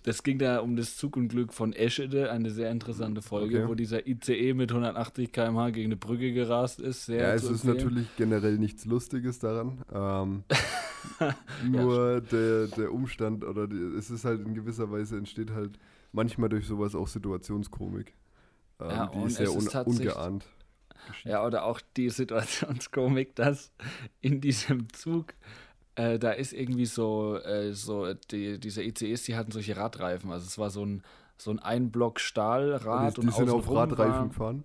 Das 0.04 0.22
ging 0.22 0.38
da 0.38 0.58
um 0.60 0.76
das 0.76 0.96
Zug 0.96 1.16
und 1.16 1.28
Glück 1.28 1.52
von 1.52 1.72
Eschede, 1.72 2.30
eine 2.30 2.50
sehr 2.50 2.70
interessante 2.70 3.20
Folge, 3.20 3.58
Okay. 3.60 3.68
wo 3.68 3.74
dieser 3.74 4.06
ICE 4.06 4.54
mit 4.54 4.70
180 4.70 5.32
km/h 5.32 5.70
gegen 5.70 5.86
eine 5.86 5.96
Brücke 5.96 6.32
gerast 6.32 6.80
ist. 6.80 7.08
Ja, 7.08 7.34
es 7.34 7.44
ist 7.44 7.64
natürlich 7.64 8.06
generell 8.16 8.58
nichts 8.58 8.84
Lustiges 8.84 9.38
daran. 9.40 9.82
Ähm, 9.92 10.44
nur 11.68 12.20
der, 12.20 12.68
der 12.68 12.92
Umstand 12.92 13.44
oder 13.44 13.66
die, 13.66 13.76
es 13.98 14.10
ist 14.10 14.24
halt 14.24 14.46
in 14.46 14.54
gewisser 14.54 14.90
Weise 14.90 15.16
entsteht 15.16 15.50
halt 15.50 15.78
manchmal 16.12 16.48
durch 16.48 16.66
sowas 16.66 16.94
auch 16.94 17.08
Situationskomik. 17.08 18.14
Ähm, 18.80 18.90
Ja, 18.90 19.06
die 19.06 19.18
und 19.18 19.26
ist 19.26 19.36
sehr 19.36 19.46
ist 19.46 19.56
un 19.56 19.66
tatsächlich- 19.66 20.08
ungeahnt. 20.14 20.46
Ja, 21.24 21.44
oder 21.44 21.64
auch 21.64 21.80
die 21.96 22.10
Situationskomik, 22.10 23.34
dass 23.36 23.72
in 24.20 24.40
diesem 24.40 24.92
Zug, 24.92 25.34
äh, 25.96 26.18
da 26.18 26.30
ist 26.30 26.52
irgendwie 26.52 26.86
so, 26.86 27.36
äh, 27.38 27.72
so 27.72 28.14
die, 28.14 28.58
diese 28.60 28.82
ICEs, 28.84 29.24
die 29.24 29.34
hatten 29.36 29.50
solche 29.50 29.76
Radreifen. 29.76 30.30
Also 30.30 30.46
es 30.46 30.58
war 30.58 30.70
so 30.70 30.84
ein, 30.86 31.02
so 31.38 31.50
ein 31.50 31.58
Einblock 31.58 32.20
Stahlrad 32.20 33.16
die, 33.16 33.22
die 33.22 33.30
sind 33.32 33.50
auf 33.50 33.68
Radreifen 33.68 34.14
war, 34.14 34.28
gefahren. 34.28 34.64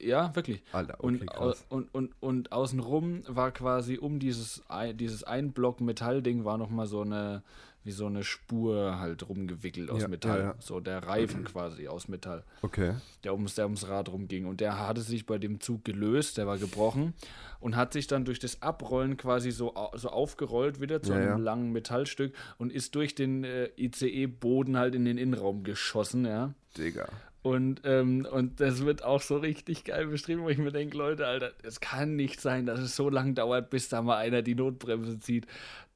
Ja, 0.00 0.34
wirklich. 0.36 0.62
Alter, 0.72 0.94
okay, 0.98 1.06
Und, 1.06 1.26
krass. 1.26 1.64
und, 1.70 1.94
und, 1.94 2.12
und 2.20 2.52
außenrum 2.52 3.22
war 3.28 3.50
quasi 3.50 3.96
um 3.98 4.18
dieses, 4.18 4.62
dieses 4.94 5.24
Einblock 5.24 5.80
Metallding 5.80 6.44
war 6.44 6.58
nochmal 6.58 6.86
so 6.86 7.00
eine, 7.00 7.42
wie 7.82 7.92
so 7.92 8.04
eine 8.04 8.22
Spur 8.22 8.98
halt 9.00 9.26
rumgewickelt 9.26 9.90
aus 9.90 10.02
Ja, 10.02 10.08
Metall. 10.08 10.38
ja, 10.38 10.44
ja. 10.48 10.54
So 10.58 10.80
der 10.80 11.02
Reifen 11.06 11.44
quasi 11.44 11.88
aus 11.88 12.08
Metall 12.08 12.44
Okay. 12.60 12.92
der 13.24 13.32
ums, 13.32 13.54
der 13.54 13.64
ums 13.64 13.88
Rad 13.88 14.10
rumging. 14.10 14.44
Und 14.44 14.60
der 14.60 14.78
hatte 14.86 15.00
sich 15.00 15.24
bei 15.24 15.38
dem 15.38 15.60
Zug 15.60 15.82
gelöst, 15.86 16.36
der 16.36 16.46
war 16.46 16.58
gebrochen 16.58 17.14
und 17.58 17.74
hat 17.74 17.94
sich 17.94 18.06
dann 18.06 18.26
durch 18.26 18.38
das 18.38 18.60
Abrollen 18.60 19.16
quasi 19.16 19.50
so, 19.50 19.72
so 19.94 20.10
aufgerollt 20.10 20.82
wieder 20.82 21.00
zu 21.00 21.14
einem 21.14 21.40
langen 21.40 21.72
Metallstück 21.72 22.34
und 22.58 22.70
ist 22.70 22.94
durch 22.96 23.14
den 23.14 23.44
äh, 23.44 23.70
ICE-Boden 23.78 24.76
halt 24.76 24.94
in 24.94 25.06
den 25.06 25.16
Innenraum 25.16 25.64
geschossen, 25.64 26.26
ja. 26.26 26.52
Digga. 26.76 27.08
Und, 27.42 27.80
ähm, 27.84 28.26
und 28.30 28.60
das 28.60 28.84
wird 28.84 29.02
auch 29.02 29.22
so 29.22 29.38
richtig 29.38 29.84
geil 29.84 30.06
beschrieben, 30.08 30.42
wo 30.42 30.50
ich 30.50 30.58
mir 30.58 30.72
denke, 30.72 30.98
Leute, 30.98 31.26
Alter, 31.26 31.52
es 31.62 31.80
kann 31.80 32.14
nicht 32.14 32.38
sein, 32.40 32.66
dass 32.66 32.78
es 32.80 32.94
so 32.96 33.08
lange 33.08 33.32
dauert, 33.32 33.70
bis 33.70 33.88
da 33.88 34.02
mal 34.02 34.18
einer 34.18 34.42
die 34.42 34.54
Notbremse 34.54 35.18
zieht. 35.20 35.46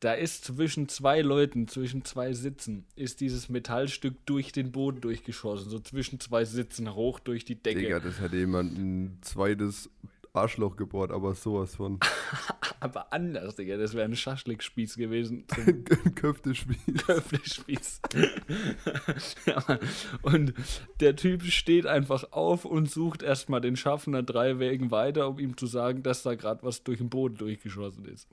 Da 0.00 0.14
ist 0.14 0.44
zwischen 0.46 0.88
zwei 0.88 1.20
Leuten, 1.20 1.68
zwischen 1.68 2.04
zwei 2.04 2.32
Sitzen, 2.32 2.86
ist 2.96 3.20
dieses 3.20 3.50
Metallstück 3.50 4.14
durch 4.24 4.52
den 4.52 4.72
Boden 4.72 5.02
durchgeschossen. 5.02 5.68
So 5.68 5.78
zwischen 5.80 6.18
zwei 6.18 6.46
Sitzen 6.46 6.94
hoch 6.94 7.20
durch 7.20 7.44
die 7.44 7.56
Decke. 7.56 7.80
Digga, 7.80 8.00
das 8.00 8.20
hätte 8.20 8.36
jemand 8.36 8.78
ein 8.78 9.18
zweites 9.20 9.90
Arschloch 10.34 10.76
gebohrt, 10.76 11.12
aber 11.12 11.34
sowas 11.34 11.76
von. 11.76 12.00
Aber 12.80 13.12
anders, 13.14 13.56
Digga. 13.56 13.78
Das 13.78 13.94
wäre 13.94 14.04
ein 14.04 14.16
Schaschlikspieß 14.16 14.96
gewesen. 14.96 15.44
Ein 15.66 16.14
Köftespiel. 16.14 16.76
Köftespieß. 17.06 18.02
ja, 19.46 19.78
und 20.20 20.52
der 21.00 21.16
Typ 21.16 21.44
steht 21.44 21.86
einfach 21.86 22.32
auf 22.32 22.66
und 22.66 22.90
sucht 22.90 23.22
erstmal 23.22 23.62
den 23.62 23.76
Schaffner 23.76 24.22
drei 24.22 24.58
Wegen 24.58 24.90
weiter, 24.90 25.28
um 25.28 25.38
ihm 25.38 25.56
zu 25.56 25.66
sagen, 25.66 26.02
dass 26.02 26.24
da 26.24 26.34
gerade 26.34 26.62
was 26.62 26.82
durch 26.82 26.98
den 26.98 27.08
Boden 27.08 27.36
durchgeschossen 27.36 28.04
ist. 28.04 28.28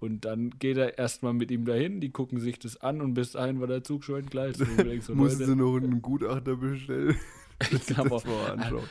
Und 0.00 0.24
dann 0.24 0.50
geht 0.58 0.76
er 0.76 0.98
erstmal 0.98 1.32
mit 1.32 1.50
ihm 1.52 1.64
dahin, 1.64 2.00
die 2.00 2.10
gucken 2.10 2.40
sich 2.40 2.58
das 2.58 2.76
an 2.80 3.00
und 3.00 3.14
bis 3.14 3.32
dahin 3.32 3.60
war 3.60 3.68
der 3.68 3.84
Zug 3.84 4.02
schon 4.02 4.20
entgleist. 4.20 4.60
Und 4.60 4.70
ich 4.70 4.76
denk 4.76 5.02
so, 5.04 5.14
Mussten 5.14 5.46
sie 5.46 5.56
noch 5.56 5.76
einen 5.76 6.02
Gutachter 6.02 6.56
bestellen. 6.56 7.16
ich 7.70 7.96
mal 7.96 8.50
anschauen. 8.50 8.88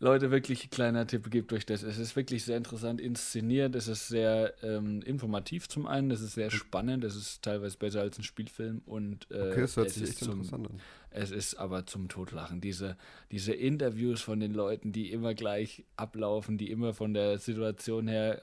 Leute, 0.00 0.30
wirklich 0.30 0.70
kleiner 0.70 1.06
Tipp, 1.06 1.30
gebt 1.30 1.52
euch 1.52 1.64
das. 1.66 1.82
Es 1.82 1.98
ist 1.98 2.16
wirklich 2.16 2.44
sehr 2.44 2.56
interessant 2.56 3.00
inszeniert, 3.00 3.74
es 3.74 3.88
ist 3.88 4.08
sehr 4.08 4.54
ähm, 4.62 5.02
informativ 5.02 5.68
zum 5.68 5.86
einen, 5.86 6.10
es 6.10 6.20
ist 6.20 6.34
sehr 6.34 6.50
spannend, 6.50 7.04
es 7.04 7.14
ist 7.14 7.42
teilweise 7.42 7.78
besser 7.78 8.00
als 8.00 8.18
ein 8.18 8.24
Spielfilm 8.24 8.82
und 8.86 9.30
äh, 9.30 9.50
Okay, 9.50 9.62
es, 9.62 9.76
ist 9.76 10.18
zum, 10.18 10.42
es 11.10 11.30
ist 11.30 11.54
aber 11.54 11.86
zum 11.86 12.08
Totlachen. 12.08 12.60
Diese, 12.60 12.96
diese 13.30 13.52
Interviews 13.52 14.20
von 14.20 14.40
den 14.40 14.52
Leuten, 14.52 14.92
die 14.92 15.12
immer 15.12 15.34
gleich 15.34 15.84
ablaufen, 15.96 16.58
die 16.58 16.70
immer 16.70 16.92
von 16.92 17.14
der 17.14 17.38
Situation 17.38 18.08
her 18.08 18.42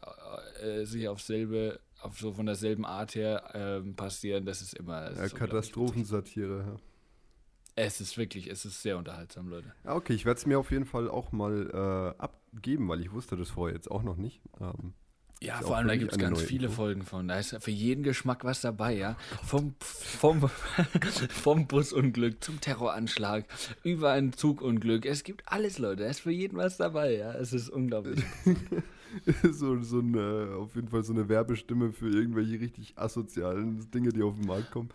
äh, 0.62 0.86
sich 0.86 1.10
auf 1.10 1.22
selbe, 1.22 1.80
auf 2.02 2.18
so 2.18 2.32
von 2.32 2.46
derselben 2.46 2.86
Art 2.86 3.14
her 3.16 3.44
ähm, 3.54 3.96
passieren, 3.96 4.46
das 4.46 4.62
ist 4.62 4.74
immer. 4.74 5.10
Das 5.10 5.18
Ja, 5.18 5.26
ist. 5.26 5.36
Katastrophensatire. 5.36 6.66
Ja. 6.66 6.91
Es 7.76 8.02
ist 8.02 8.18
wirklich, 8.18 8.48
es 8.48 8.66
ist 8.66 8.82
sehr 8.82 8.98
unterhaltsam, 8.98 9.48
Leute. 9.50 9.72
Ja, 9.86 9.96
okay, 9.96 10.14
ich 10.14 10.26
werde 10.26 10.38
es 10.40 10.46
mir 10.46 10.60
auf 10.60 10.72
jeden 10.72 10.86
Fall 10.86 11.10
auch 11.10 11.32
mal 11.32 11.70
äh, 12.18 12.22
abgeben, 12.22 12.88
weil 12.90 13.02
ich 13.02 13.12
wusste 13.12 13.38
das 13.38 13.50
vorher 13.50 13.76
jetzt 13.76 13.90
auch 13.90 14.04
noch 14.04 14.18
nicht. 14.18 14.42
Ähm, 14.60 14.94
Ja, 15.42 15.60
vor 15.62 15.78
allem 15.78 15.88
da 15.88 15.96
gibt 15.96 16.12
es 16.12 16.18
ganz 16.18 16.42
viele 16.42 16.66
Info. 16.66 16.76
Folgen 16.76 17.04
von. 17.04 17.28
Da 17.28 17.40
ist 17.40 17.56
für 17.64 17.72
jeden 17.72 18.04
Geschmack 18.04 18.44
was 18.44 18.62
dabei, 18.62 18.96
ja. 18.96 19.16
Vom, 19.44 19.74
vom, 19.80 20.50
vom 21.30 21.66
Busunglück 21.68 22.44
zum 22.44 22.60
Terroranschlag, 22.62 23.46
über 23.84 24.12
ein 24.12 24.34
Zugunglück. 24.34 25.06
Es 25.06 25.24
gibt 25.24 25.44
alles, 25.46 25.80
Leute. 25.80 26.04
Da 26.04 26.10
ist 26.10 26.20
für 26.20 26.32
jeden 26.32 26.58
was 26.58 26.78
dabei, 26.78 27.16
ja. 27.16 27.32
Es 27.34 27.54
ist 27.54 27.70
unglaublich. 27.70 28.22
so 29.52 29.82
so 29.82 30.00
eine, 30.00 30.56
auf 30.58 30.76
jeden 30.76 30.90
Fall 30.90 31.04
so 31.04 31.14
eine 31.14 31.28
Werbestimme 31.30 31.92
für 31.92 32.10
irgendwelche 32.10 32.60
richtig 32.60 32.98
asozialen 32.98 33.90
Dinge, 33.92 34.10
die 34.10 34.22
auf 34.24 34.36
den 34.36 34.46
Markt 34.46 34.72
kommen. 34.72 34.90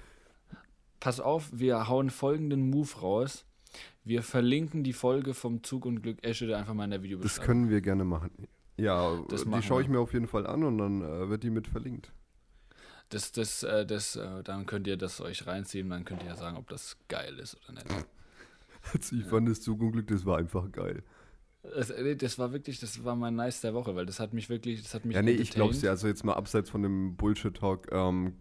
Pass 1.01 1.21
auf, 1.21 1.49
wir 1.53 1.89
hauen 1.89 2.11
folgenden 2.11 2.71
Move 2.71 2.93
raus. 3.01 3.45
wir 4.05 4.23
verlinken 4.23 4.85
die 4.85 4.93
Folge 4.93 5.35
vom 5.35 5.63
Zug 5.63 5.85
und 5.85 6.03
Glück 6.03 6.23
Eschede 6.25 6.57
einfach 6.57 6.75
mal 6.75 6.85
in 6.85 6.91
der 6.91 7.03
Videobeschreibung. 7.03 7.37
Das 7.39 7.47
können 7.47 7.69
wir 7.71 7.81
gerne 7.81 8.05
machen. 8.05 8.31
Ja, 8.77 9.19
Das 9.29 9.45
die 9.45 9.63
schaue 9.63 9.83
ich 9.83 9.89
mir 9.89 9.99
auf 10.01 10.13
jeden 10.13 10.27
Fall 10.29 10.47
an 10.47 10.63
und 10.63 10.79
dann 10.79 11.03
äh, 11.03 11.29
wird 11.29 11.43
die 11.43 11.51
mit 11.51 11.67
verlinkt. 11.67 12.13
Das, 13.09 13.33
das, 13.33 13.63
äh, 13.63 13.87
das, 13.87 14.17
äh, 14.17 14.43
dann 14.43 14.67
könnt 14.67 14.87
ihr 14.87 14.97
das 14.97 15.21
euch 15.21 15.47
reinziehen, 15.47 15.89
dann 15.91 16.05
könnt 16.05 16.23
ihr 16.23 16.29
ja 16.29 16.37
sagen, 16.37 16.57
ob 16.57 16.69
das 16.69 16.97
geil 17.09 17.39
ist 17.39 17.57
oder 17.65 17.75
nicht. 17.75 18.07
Also 18.93 19.17
ich 19.17 19.25
fand 19.25 19.49
das 19.49 19.61
Zugunglück, 19.61 20.09
das 20.09 20.27
war 20.27 20.39
einfach 20.39 20.71
geil. 20.73 21.03
Das, 21.63 21.91
äh, 21.91 22.17
das 22.17 22.39
war 22.39 22.53
wirklich, 22.53 22.81
das 22.81 23.05
war 23.05 23.17
mein 23.17 23.35
Nice 23.37 23.61
der 23.61 23.75
Woche, 23.75 23.95
weil 23.95 24.07
das 24.07 24.21
hat 24.21 24.33
mich 24.33 24.49
wirklich, 24.49 24.83
das 24.83 24.95
hat 24.95 25.05
mich 25.05 25.15
Ja, 25.15 25.23
nee, 25.23 25.33
ich 25.33 25.51
glaub's 25.51 25.83
ja. 25.83 25.91
Also 25.91 26.07
jetzt 26.09 26.25
mal 26.25 26.35
abseits 26.35 26.69
von 26.71 26.83
dem 26.83 27.17
Bullshit-Talk. 27.17 27.89
Ähm, 27.93 28.35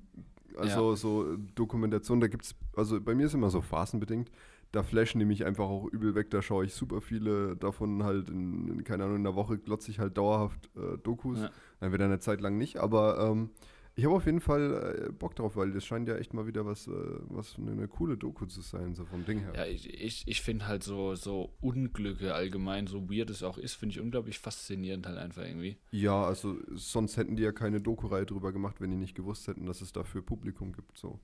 also 0.58 0.96
so 0.96 1.38
Dokumentation, 1.56 2.20
da 2.20 2.28
gibt's, 2.28 2.56
also 2.76 3.00
bei 3.02 3.16
mir 3.16 3.26
ist 3.26 3.34
immer 3.34 3.50
so 3.50 3.62
phasenbedingt. 3.62 4.32
Da 4.72 4.84
flashen 4.84 5.20
die 5.20 5.26
mich 5.26 5.46
einfach 5.46 5.66
auch 5.66 5.86
übel 5.88 6.16
weg. 6.16 6.30
Da 6.32 6.42
schaue 6.42 6.66
ich 6.66 6.74
super 6.74 7.00
viele 7.00 7.56
davon 7.56 8.04
halt 8.04 8.30
in, 8.30 8.68
in 8.68 8.84
keine 8.84 9.06
Ahnung, 9.06 9.18
in 9.18 9.26
einer 9.26 9.36
Woche 9.36 9.58
glotze 9.58 9.90
ich 9.90 10.00
halt 10.00 10.18
dauerhaft 10.18 10.70
äh, 10.76 10.98
Dokus. 10.98 11.40
Ja. 11.40 11.50
Dann 11.80 11.94
wieder 11.94 12.06
eine 12.06 12.20
Zeit 12.20 12.42
lang 12.42 12.58
nicht. 12.58 12.78
Aber 12.78 13.20
ähm, 13.20 13.52
ich 13.98 14.04
habe 14.04 14.16
auf 14.16 14.26
jeden 14.26 14.42
Fall 14.42 15.08
äh, 15.08 15.12
Bock 15.12 15.36
drauf, 15.36 15.56
weil 15.56 15.72
das 15.72 15.86
scheint 15.86 16.10
ja 16.10 16.18
echt 16.18 16.34
mal 16.34 16.48
wieder 16.48 16.66
was, 16.66 16.88
äh, 16.88 16.92
was 17.30 17.58
eine, 17.58 17.72
eine 17.72 17.88
coole 17.88 18.18
Doku 18.18 18.46
zu 18.46 18.62
sein, 18.62 18.94
so 18.94 19.06
vom 19.06 19.26
Ding 19.26 19.40
her. 19.40 19.54
Ja, 19.56 19.66
ich, 19.66 19.90
ich, 19.90 20.24
ich 20.28 20.42
finde 20.42 20.68
halt 20.68 20.84
so, 20.84 21.16
so 21.16 21.54
Unglücke 21.62 22.34
allgemein, 22.34 22.88
so 22.88 23.10
weird 23.10 23.30
es 23.30 23.42
auch 23.42 23.58
ist, 23.58 23.76
finde 23.76 23.94
ich 23.94 24.02
unglaublich 24.02 24.38
faszinierend 24.40 25.08
halt 25.08 25.18
einfach 25.18 25.44
irgendwie. 25.44 25.78
Ja, 25.92 26.26
also 26.26 26.58
sonst 26.74 27.16
hätten 27.16 27.38
die 27.38 27.44
ja 27.44 27.54
keine 27.54 27.80
Doku-Reihe 27.80 28.26
drüber 28.26 28.52
gemacht, 28.52 28.82
wenn 28.82 28.92
die 28.92 28.98
nicht 28.98 29.16
gewusst 29.16 29.48
hätten, 29.48 29.66
dass 29.66 29.80
es 29.80 29.94
dafür 29.94 30.22
Publikum 30.22 30.74
gibt. 30.74 30.98
So. 30.98 31.20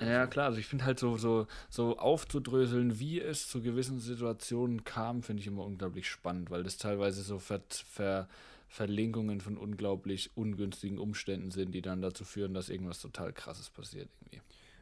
Ja, 0.00 0.26
klar, 0.26 0.46
also 0.46 0.58
ich 0.58 0.66
finde 0.66 0.84
halt 0.84 0.98
so, 0.98 1.16
so, 1.16 1.46
so 1.70 1.96
aufzudröseln, 1.96 2.98
wie 2.98 3.20
es 3.20 3.48
zu 3.48 3.62
gewissen 3.62 3.98
Situationen 3.98 4.84
kam, 4.84 5.22
finde 5.22 5.40
ich 5.40 5.46
immer 5.46 5.64
unglaublich 5.64 6.08
spannend, 6.08 6.50
weil 6.50 6.64
das 6.64 6.76
teilweise 6.76 7.22
so 7.22 7.38
Ver, 7.38 7.62
Ver, 7.70 8.28
Verlinkungen 8.68 9.40
von 9.40 9.56
unglaublich 9.56 10.30
ungünstigen 10.36 10.98
Umständen 10.98 11.50
sind, 11.50 11.72
die 11.72 11.82
dann 11.82 12.02
dazu 12.02 12.24
führen, 12.24 12.54
dass 12.54 12.68
irgendwas 12.68 13.00
total 13.00 13.32
krasses 13.32 13.70
passiert 13.70 14.08
irgendwie. 14.20 14.40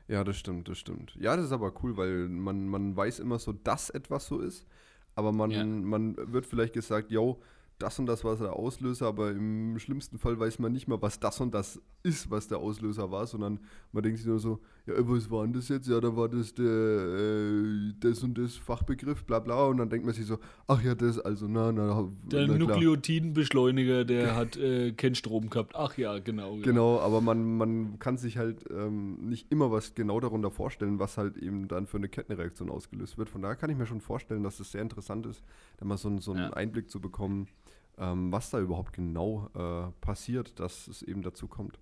Ja, 0.09 0.23
das 0.25 0.37
stimmt, 0.37 0.69
das 0.69 0.79
stimmt. 0.79 1.17
Ja, 1.19 1.37
das 1.37 1.47
ist 1.47 1.53
aber 1.53 1.73
cool, 1.83 1.97
weil 1.97 2.29
man, 2.29 2.69
man 2.69 2.95
weiß 2.97 3.21
immer 3.21 3.39
so, 3.39 3.53
dass 3.53 3.91
etwas 3.91 4.27
so 4.27 4.41
ist, 4.41 4.67
aber 5.15 5.33
man, 5.33 5.51
Ja. 5.51 5.65
man 5.65 6.17
wird 6.33 6.47
vielleicht 6.47 6.75
gesagt, 6.75 7.11
yo, 7.11 7.41
das 7.79 7.99
und 7.99 8.07
das 8.07 8.23
war 8.25 8.37
der 8.37 8.53
Auslöser, 8.55 9.07
aber 9.07 9.31
im 9.31 9.79
schlimmsten 9.79 10.19
Fall 10.19 10.39
weiß 10.39 10.59
man 10.59 10.73
nicht 10.73 10.89
mal, 10.89 11.01
was 11.03 11.21
das 11.21 11.41
und 11.41 11.55
das 11.55 11.81
ist, 12.05 12.31
was 12.31 12.47
der 12.47 12.59
Auslöser 12.59 13.11
war, 13.11 13.27
sondern 13.27 13.59
man 13.93 14.03
denkt 14.03 14.19
sich 14.19 14.27
nur 14.27 14.39
so, 14.39 14.61
ja, 14.87 14.93
was 14.99 15.31
war 15.31 15.43
denn 15.45 15.55
das 15.55 15.69
jetzt? 15.71 15.89
Ja, 15.89 15.99
da 16.01 16.15
war 16.15 16.29
das 16.29 16.53
der, 16.55 16.65
äh, 16.67 17.93
das 17.99 18.23
und 18.23 18.37
das 18.37 18.57
Fachbegriff, 18.57 19.25
bla 19.25 19.39
bla, 19.39 19.65
und 19.69 19.79
dann 19.79 19.89
denkt 19.89 20.05
man 20.05 20.15
sich 20.15 20.27
so, 20.27 20.39
ach 20.67 20.83
ja, 20.83 20.95
das, 20.95 21.19
also, 21.19 21.49
na, 21.49 21.73
na, 21.73 22.07
Der 22.27 22.47
na 22.47 22.55
klar. 22.57 22.59
Nukleotidenbeschleuniger, 22.59 24.05
der 24.05 24.37
hat 24.37 24.57
äh, 24.59 24.93
keinen 24.93 25.15
Strom 25.15 25.49
gehabt. 25.49 25.75
Ach 25.75 25.97
ja, 25.97 26.19
genau. 26.19 26.57
ja. 26.57 26.63
Genau, 26.63 27.01
aber 27.01 27.23
man, 27.23 27.57
man 27.57 27.99
kann 27.99 28.19
sich 28.19 28.37
halt 28.37 28.65
ähm, 28.71 29.17
nicht 29.31 29.51
immer 29.51 29.71
was 29.73 29.95
genau 29.95 30.21
darunter 30.21 30.51
vorstellen, 30.51 30.99
was 30.99 31.17
halt 31.17 31.39
eben 31.39 31.69
dann 31.69 31.87
für 31.87 31.97
eine 31.97 32.09
Kettenreaktion 32.11 32.69
ausgelöst 32.71 33.17
wird. 33.17 33.31
Von 33.31 33.41
daher 33.41 33.57
kann 33.57 33.71
ich 33.71 33.79
mir 33.79 33.87
schon 33.87 34.03
vorstellen, 34.03 34.43
dass 34.43 34.61
es 34.61 34.73
sehr 34.73 34.83
interessant 34.83 35.25
ist, 35.25 35.43
da 35.79 35.87
mal 35.87 35.97
so, 35.97 36.09
einen- 36.09 36.19
so 36.19 36.33
einen 36.33 36.43
Ja. 36.43 36.51
Einblick 36.53 36.91
zu 36.91 37.01
bekommen, 37.01 37.49
ähm, 37.97 38.31
was 38.31 38.51
da 38.51 38.61
überhaupt 38.61 38.93
genau 38.93 39.49
äh, 39.55 39.91
passiert, 40.05 40.61
dass 40.61 40.87
es 40.89 41.03
eben 41.03 41.23
dazu 41.23 41.47
kommt. 41.49 41.79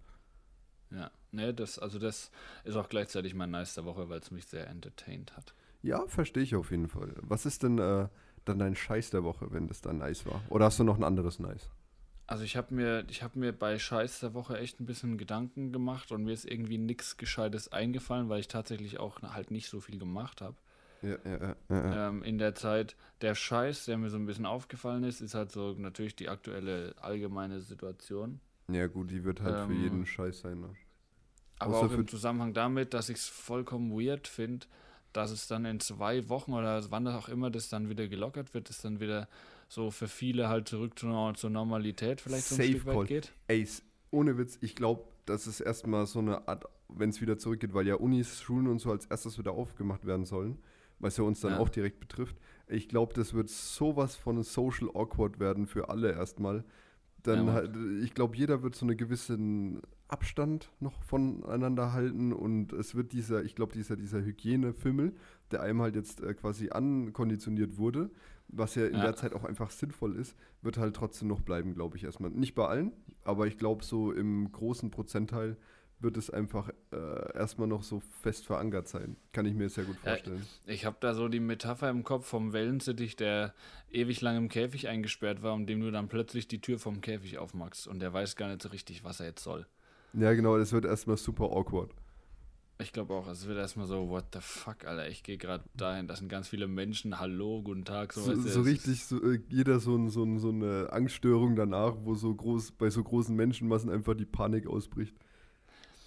Ja, 0.95 1.11
ne, 1.31 1.55
das, 1.55 1.79
also 1.79 1.99
das 1.99 2.31
ist 2.65 2.77
auch 2.77 2.89
gleichzeitig 2.89 3.35
mein 3.35 3.51
Nice 3.51 3.75
der 3.75 3.85
Woche, 3.85 4.09
weil 4.09 4.21
es 4.21 4.31
mich 4.31 4.47
sehr 4.47 4.69
entertained 4.69 5.37
hat. 5.37 5.55
Ja, 5.83 6.07
verstehe 6.07 6.43
ich 6.43 6.55
auf 6.55 6.71
jeden 6.71 6.89
Fall. 6.89 7.15
Was 7.23 7.47
ist 7.47 7.63
denn 7.63 7.79
äh, 7.79 8.09
dann 8.45 8.59
dein 8.59 8.77
Scheiß 8.77 9.11
der 9.11 9.25
Woche, 9.25 9.53
wenn 9.53 9.67
das 9.67 9.81
dann 9.81 9.99
nice 9.99 10.27
war? 10.27 10.43
Oder 10.49 10.67
hast 10.67 10.79
du 10.79 10.85
noch 10.85 10.97
ein 10.97 11.05
anderes 11.05 11.39
Nice? 11.39 11.71
Also 12.27 12.45
ich 12.45 12.57
habe 12.57 12.75
mir, 12.75 13.05
ich 13.11 13.23
habe 13.23 13.39
mir 13.39 13.53
bei 13.53 13.79
Scheiß 13.79 14.21
der 14.21 14.33
Woche 14.33 14.59
echt 14.59 14.81
ein 14.81 14.87
bisschen 14.87 15.19
Gedanken 15.19 15.73
gemacht 15.73 16.13
und 16.13 16.25
mir 16.25 16.33
ist 16.33 16.49
irgendwie 16.49 16.79
nichts 16.79 17.17
Gescheites 17.17 17.73
eingefallen, 17.73 18.29
weil 18.29 18.41
ich 18.41 18.49
tatsächlich 18.49 19.01
auch 19.01 19.21
halt 19.23 19.51
nicht 19.51 19.69
so 19.69 19.81
viel 19.81 19.99
gemacht 19.99 20.41
habe. 20.41 20.57
Ja, 21.03 21.17
ja, 21.25 21.39
ja, 21.39 21.57
ja, 21.69 21.91
ja. 21.91 22.09
Ähm, 22.09 22.23
in 22.23 22.39
der 22.39 22.55
Zeit 22.55 22.97
der 23.21 23.35
Scheiß, 23.35 23.87
der 23.87 23.99
mir 23.99 24.09
so 24.09 24.17
ein 24.17 24.27
bisschen 24.27 24.47
aufgefallen 24.47 25.03
ist, 25.03 25.21
ist 25.21 25.35
halt 25.35 25.51
so 25.51 25.75
natürlich 25.77 26.15
die 26.15 26.29
aktuelle 26.29 26.95
allgemeine 27.01 27.61
Situation. 27.61 28.41
Ja 28.75 28.87
gut, 28.87 29.11
die 29.11 29.25
wird 29.25 29.41
halt 29.41 29.57
für 29.67 29.73
Ähm, 29.73 29.83
jeden 29.83 30.07
Scheiß 30.07 30.41
sein. 30.41 30.61
Ne? 30.61 30.71
Aber 31.59 31.77
Außer 31.77 31.87
auch 31.87 31.91
für- 31.91 32.01
im 32.01 32.09
Zusammenhang 32.09 32.53
damit, 32.55 32.95
dass 32.95 33.09
ich 33.09 33.19
es 33.19 33.29
vollkommen 33.29 33.93
weird 33.93 34.27
finde, 34.29 34.67
dass 35.13 35.31
es 35.31 35.47
dann 35.47 35.65
in 35.65 35.79
zwei 35.81 36.29
Wochen 36.29 36.53
oder 36.53 36.91
wann 36.91 37.07
auch 37.09 37.29
immer 37.29 37.51
das 37.51 37.69
dann 37.69 37.89
wieder 37.89 38.09
gelockert 38.09 38.55
wird, 38.55 38.71
es 38.71 38.81
dann 38.81 38.99
wieder 39.01 39.29
so 39.69 39.91
für 39.91 40.09
viele 40.09 40.49
halt 40.49 40.69
zurück 40.69 40.99
zur, 40.99 41.35
zur 41.35 41.51
Normalität 41.51 42.21
vielleicht 42.21 42.47
so 42.47 42.55
ein 42.57 42.59
Safe 42.63 42.71
Stück 42.71 42.87
weit 42.87 43.07
geht. 43.09 43.33
Ey, 43.49 43.63
s- 43.63 43.83
ohne 44.11 44.37
Witz, 44.39 44.59
ich 44.61 44.75
glaube, 44.75 45.05
das 45.27 45.47
ist 45.47 45.61
erstmal 45.61 46.07
so 46.07 46.19
eine 46.19 46.49
Art, 46.49 46.65
wenn 46.89 47.11
es 47.11 47.21
wieder 47.21 47.39
zurückgeht, 47.39 47.73
weil 47.75 47.87
ja 47.87 47.95
Unis, 47.95 48.41
Schulen 48.43 48.67
und 48.67 48.81
so 48.81 48.91
als 48.91 49.07
erstes 49.07 49.39
wieder 49.39 49.53
aufgemacht 49.53 50.05
werden 50.07 50.25
sollen, 50.27 50.59
was 50.99 51.17
ja 51.17 51.25
uns 51.25 51.41
dann 51.41 51.53
Ja. 51.53 51.59
auch 51.59 51.69
direkt 51.69 52.01
betrifft. 52.01 52.37
Ich 52.67 52.89
glaube, 52.89 53.15
das 53.15 53.35
wird 53.35 53.49
sowas 53.51 54.17
von 54.17 54.43
social 54.43 54.89
awkward 54.95 55.39
werden 55.39 55.67
für 55.67 55.89
alle 55.91 56.13
erstmal. 56.13 56.65
Dann 57.23 57.47
Ja, 57.47 57.53
halt, 57.53 57.77
ich 58.03 58.15
glaube, 58.15 58.37
jeder 58.37 58.63
wird 58.63 58.75
so 58.75 58.85
einen 58.85 58.97
gewissen 58.97 59.81
Abstand 60.09 60.71
noch 60.81 61.03
voneinander 61.05 61.93
halten 61.93 62.33
und 62.33 62.73
es 62.73 62.95
wird 62.95 63.13
dieser, 63.13 63.45
ich 63.45 63.55
glaube, 63.55 63.73
dieser, 63.73 63.97
dieser 63.97 64.23
Hygienefimmel, 64.23 65.15
der 65.51 65.63
einem 65.63 65.81
halt 65.83 65.95
jetzt 65.95 66.21
äh, 66.21 66.35
quasi 66.35 66.71
ankonditioniert 66.71 67.79
wurde, 67.79 68.11
was 68.49 68.75
ja 68.75 68.87
in 68.87 68.95
Ja. 68.95 69.01
der 69.01 69.15
Zeit 69.15 69.35
auch 69.35 69.45
einfach 69.45 69.71
sinnvoll 69.71 70.17
ist, 70.17 70.37
wird 70.63 70.79
halt 70.79 70.95
trotzdem 70.97 71.29
noch 71.29 71.41
bleiben, 71.41 71.75
glaube 71.75 71.97
ich 71.97 72.05
erstmal. 72.05 72.31
Nicht 72.31 72.55
bei 72.55 72.67
allen, 72.67 72.93
aber 73.25 73.47
ich 73.47 73.57
glaube, 73.57 73.85
so 73.85 74.13
im 74.13 74.51
großen 74.53 74.91
Prozentteil 74.91 75.57
wird 76.03 76.17
es 76.17 76.31
einfach 76.31 76.71
äh, 76.93 77.37
erstmal 77.37 77.69
noch 77.69 77.83
so 77.83 78.01
fest 78.23 78.47
verankert 78.47 78.88
sein. 78.88 79.17
Kann 79.33 79.47
ich 79.47 79.55
mir 79.55 79.69
sehr 79.69 79.85
gut 79.85 79.97
Ja, 80.05 80.11
vorstellen. 80.11 80.47
Ich 80.67 80.85
habe 80.85 80.97
da 81.01 81.15
so 81.15 81.29
die 81.29 81.41
Metapher 81.41 81.91
im 81.91 82.05
Kopf 82.05 82.27
vom 82.27 82.53
Wellensittich, 82.53 83.17
der 83.17 83.55
ewig 83.91 84.21
lang 84.21 84.37
im 84.37 84.49
Käfig 84.49 84.88
eingesperrt 84.88 85.43
war 85.43 85.55
und 85.55 85.67
dem 85.67 85.81
du 85.81 85.91
dann 85.91 86.09
plötzlich 86.09 86.49
die 86.49 86.61
Tür 86.61 86.79
vom 86.79 87.01
Käfig 87.01 87.38
aufmachst 87.38 87.87
und 87.87 88.01
der 88.01 88.12
weiß 88.12 88.37
gar 88.37 88.49
nicht 88.49 88.62
so 88.62 88.69
richtig, 88.69 89.05
was 89.05 89.21
er 89.21 89.27
jetzt 89.27 89.43
soll. 89.43 89.67
Ja, 90.12 90.33
genau, 90.35 90.59
das 90.59 90.73
wird 90.73 90.85
erstmal 90.85 91.17
super 91.17 91.45
awkward. 91.45 91.91
Ich 92.79 92.93
glaube 92.93 93.15
auch, 93.15 93.29
es 93.29 93.47
wird 93.47 93.59
erstmal 93.59 93.87
so, 93.87 94.09
what 94.09 94.25
the 94.33 94.41
fuck, 94.41 94.85
Alter, 94.85 95.09
ich 95.09 95.23
gehe 95.23 95.38
gerade 95.38 95.65
dahin, 95.75 96.09
das 96.09 96.19
sind 96.19 96.29
ganz 96.29 96.49
viele 96.49 96.67
Menschen, 96.67 97.21
hallo, 97.21 97.62
guten 97.62 97.85
Tag, 97.85 98.12
so, 98.12 98.23
So, 98.23 98.35
so 98.35 98.62
richtig, 98.62 99.05
so, 99.05 99.23
äh, 99.23 99.41
jeder 99.49 99.79
so, 99.79 99.95
ein, 99.95 100.11
so, 100.11 100.25
ein, 100.25 100.38
so 100.38 100.49
eine 100.49 100.88
Angststörung 100.91 101.55
danach, 101.55 101.95
wo 102.03 102.15
so 102.15 102.35
groß, 102.35 102.73
bei 102.73 102.91
so 102.91 103.05
großen 103.05 103.37
Menschenmassen 103.37 103.88
einfach 103.88 104.15
die 104.15 104.25
Panik 104.27 104.67
ausbricht. 104.67 105.15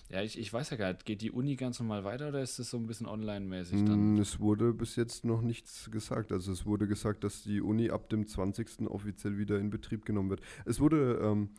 Ja, 0.10 0.22
ich, 0.22 0.38
ich 0.38 0.54
weiß 0.54 0.70
ja 0.70 0.78
gar 0.78 0.94
nicht, 0.94 1.06
geht 1.06 1.22
die 1.22 1.32
Uni 1.32 1.56
ganz 1.56 1.80
normal 1.80 2.04
weiter 2.04 2.30
oder 2.30 2.42
ist 2.42 2.60
das 2.60 2.70
so 2.70 2.78
ein 2.78 2.86
bisschen 2.86 3.08
online-mäßig 3.08 3.86
dann? 3.86 4.16
Mm, 4.16 4.18
Es 4.20 4.40
wurde 4.40 4.72
bis 4.74 4.96
jetzt 4.96 5.26
noch 5.26 5.42
nichts 5.42 5.90
gesagt. 5.90 6.32
Also 6.32 6.52
es 6.52 6.66
wurde 6.66 6.88
gesagt, 6.88 7.24
dass 7.24 7.42
die 7.42 7.60
Uni 7.62 7.90
ab 7.90 8.10
dem 8.10 8.28
20. 8.28 8.88
offiziell 8.88 9.38
wieder 9.38 9.60
in 9.60 9.72
Betrieb 9.72 10.06
genommen 10.06 10.30
wird. 10.30 10.42
Es 10.66 10.80
wurde 10.80 11.20
ähm, 11.24 11.50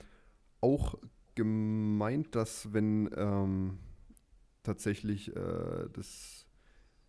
auch 0.60 0.96
gemeint, 1.34 2.34
dass 2.36 2.72
wenn 2.72 3.10
ähm, 3.16 3.78
tatsächlich 4.62 5.34
äh, 5.34 5.88
das 5.92 6.46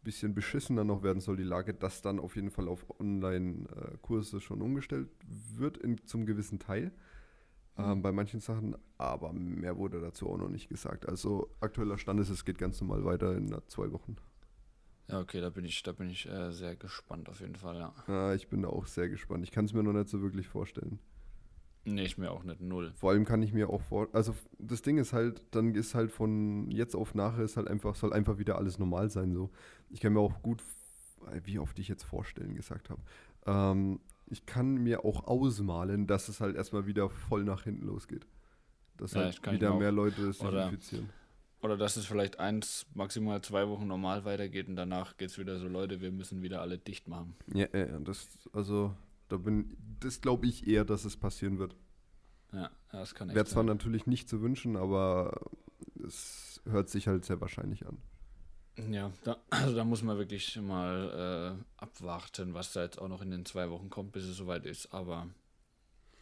bisschen 0.08 0.34
beschissener 0.34 0.86
noch 0.86 1.04
werden 1.04 1.20
soll, 1.20 1.36
die 1.36 1.44
Lage, 1.44 1.74
dass 1.74 2.02
dann 2.02 2.20
auf 2.20 2.38
jeden 2.38 2.50
Fall 2.50 2.70
auf 2.70 2.86
Online-Kurse 2.98 4.40
schon 4.40 4.62
umgestellt 4.62 5.10
wird 5.54 5.78
in, 5.78 5.98
zum 6.06 6.26
gewissen 6.26 6.60
Teil. 6.60 6.92
Ähm, 7.78 8.02
bei 8.02 8.12
manchen 8.12 8.40
Sachen, 8.40 8.76
aber 8.98 9.34
mehr 9.34 9.78
wurde 9.78 10.02
dazu 10.02 10.30
auch 10.30 10.38
noch 10.38 10.50
nicht 10.50 10.70
gesagt. 10.70 11.08
Also 11.08 11.50
aktueller 11.60 11.98
Stand 11.98 12.20
ist, 12.20 12.30
es 12.30 12.44
geht 12.44 12.58
ganz 12.58 12.82
normal 12.82 13.06
weiter 13.06 13.36
in 13.36 13.56
zwei 13.68 13.92
Wochen. 13.92 14.16
Ja, 15.10 15.20
okay, 15.20 15.40
da 15.40 15.50
bin 15.50 15.64
ich, 15.64 15.84
da 15.84 15.92
bin 15.94 16.10
ich 16.10 16.28
äh, 16.28 16.52
sehr 16.52 16.76
gespannt 16.76 17.30
auf 17.30 17.40
jeden 17.40 17.56
Fall, 17.56 17.78
ja. 17.78 17.94
Ah, 18.08 18.34
ich 18.34 18.50
bin 18.50 18.64
da 18.64 18.70
auch 18.70 18.88
sehr 18.88 19.08
gespannt. 19.10 19.44
Ich 19.44 19.52
kann 19.52 19.66
es 19.66 19.74
mir 19.74 19.84
noch 19.84 19.94
nicht 19.94 20.10
so 20.10 20.22
wirklich 20.22 20.48
vorstellen. 20.48 21.00
Nee, 21.86 22.04
ich 22.04 22.18
mir 22.18 22.32
auch 22.32 22.44
nicht, 22.44 22.60
null. 22.60 22.92
Vor 22.96 23.12
allem 23.12 23.24
kann 23.24 23.42
ich 23.42 23.54
mir 23.54 23.70
auch 23.70 23.82
vor, 23.82 24.10
also 24.12 24.36
das 24.60 24.82
Ding 24.82 24.98
ist 24.98 25.14
halt, 25.14 25.42
dann 25.52 25.74
ist 25.74 25.96
halt 25.96 26.12
von 26.12 26.70
jetzt 26.70 26.96
auf 26.96 27.16
nachher 27.16 27.46
ist 27.46 27.56
halt 27.56 27.70
einfach, 27.70 27.96
soll 27.96 28.12
einfach 28.12 28.38
wieder 28.38 28.58
alles 28.58 28.78
normal 28.78 29.10
sein 29.10 29.32
so. 29.32 29.52
Ich 29.90 30.02
kann 30.02 30.12
mir 30.12 30.20
auch 30.20 30.42
gut, 30.42 30.62
wie 31.46 31.60
oft 31.60 31.80
ich 31.80 31.88
jetzt 31.88 32.04
vorstellen 32.04 32.56
gesagt 32.56 32.90
habe, 32.90 33.02
ähm, 33.46 34.02
ich 34.28 34.46
kann 34.46 34.76
mir 34.76 35.04
auch 35.06 35.26
ausmalen, 35.26 36.08
dass 36.08 36.30
es 36.30 36.40
halt 36.42 36.56
erstmal 36.56 36.86
wieder 36.86 37.10
voll 37.10 37.44
nach 37.44 37.64
hinten 37.64 37.86
losgeht. 37.86 38.28
Dass 38.98 39.14
Ja, 39.14 39.22
halt 39.24 39.52
wieder 39.52 39.76
mehr 39.76 39.92
Leute 39.92 40.32
sich 40.34 40.42
oder- 40.42 40.66
infizieren. 40.66 41.10
Oder 41.62 41.76
dass 41.76 41.98
es 41.98 42.06
vielleicht 42.06 42.40
eins, 42.40 42.86
maximal 42.94 43.42
zwei 43.42 43.68
Wochen 43.68 43.88
normal 43.88 44.26
weitergeht 44.26 44.68
und 44.68 44.76
danach 44.76 45.18
geht 45.18 45.32
es 45.32 45.40
wieder 45.40 45.58
so, 45.58 45.68
Leute, 45.68 46.02
wir 46.02 46.12
müssen 46.12 46.44
wieder 46.44 46.62
alle 46.62 46.78
dicht 46.78 47.08
machen. 47.08 47.36
Ja, 47.52 47.68
ja, 47.74 47.88
ja, 47.88 48.00
das, 48.00 48.28
also, 48.54 48.94
da 49.28 49.38
bin, 49.38 49.76
das 50.00 50.22
glaube 50.22 50.46
ich 50.46 50.68
eher, 50.68 50.86
dass 50.86 51.04
es 51.04 51.18
passieren 51.18 51.58
wird. 51.58 51.76
Ja, 52.54 52.70
das 52.92 53.16
kann 53.16 53.30
echt 53.30 53.36
Wäre 53.36 53.46
zwar 53.46 53.64
natürlich 53.64 54.06
nicht 54.06 54.30
zu 54.30 54.42
wünschen, 54.42 54.78
aber 54.78 55.50
es 56.06 56.62
hört 56.66 56.90
sich 56.90 57.08
halt 57.08 57.26
sehr 57.26 57.42
wahrscheinlich 57.42 57.88
an. 57.88 57.98
Ja, 58.90 59.12
da, 59.24 59.38
also 59.50 59.76
da 59.76 59.84
muss 59.84 60.04
man 60.04 60.18
wirklich 60.18 60.56
mal 60.62 61.58
äh, 61.58 61.84
abwarten, 61.84 62.54
was 62.54 62.74
da 62.74 62.84
jetzt 62.84 63.00
auch 63.00 63.08
noch 63.08 63.22
in 63.22 63.32
den 63.32 63.46
zwei 63.46 63.70
Wochen 63.70 63.90
kommt, 63.90 64.12
bis 64.12 64.26
es 64.26 64.38
soweit 64.38 64.66
ist. 64.66 64.94
Aber 64.94 65.28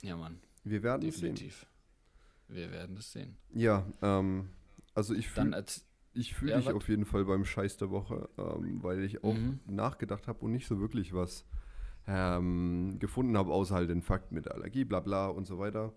ja, 0.02 0.16
Mann. 0.16 0.40
Wir 0.64 0.84
werden 0.84 1.02
definitiv. 1.02 1.66
Wir 2.48 2.72
werden 2.72 2.98
es 2.98 3.12
sehen. 3.12 3.38
Ja, 3.54 3.86
ähm, 4.02 4.50
also 4.94 5.14
ich 5.14 5.30
fühle 5.30 5.66
ich 6.14 6.34
fühl 6.34 6.50
ja, 6.50 6.58
dich 6.58 6.70
auf 6.72 6.88
jeden 6.88 7.06
Fall 7.06 7.26
beim 7.26 7.44
Scheiß 7.44 7.78
der 7.78 7.90
Woche, 7.90 8.30
ähm, 8.38 8.82
weil 8.82 9.04
ich 9.04 9.24
auch 9.24 9.34
mhm. 9.34 9.60
nachgedacht 9.68 10.28
habe 10.28 10.46
und 10.46 10.54
nicht 10.54 10.68
so 10.68 10.80
wirklich 10.80 11.14
was 11.14 11.46
ähm, 12.08 12.98
gefunden 13.00 13.38
habe, 13.38 13.52
außer 13.52 13.76
halt 13.76 13.90
den 13.90 14.02
Fakt 14.02 14.32
mit 14.32 14.46
der 14.46 14.54
Allergie, 14.54 14.86
bla 14.86 15.02
bla 15.02 15.28
und 15.28 15.46
so 15.46 15.60
weiter. 15.60 15.94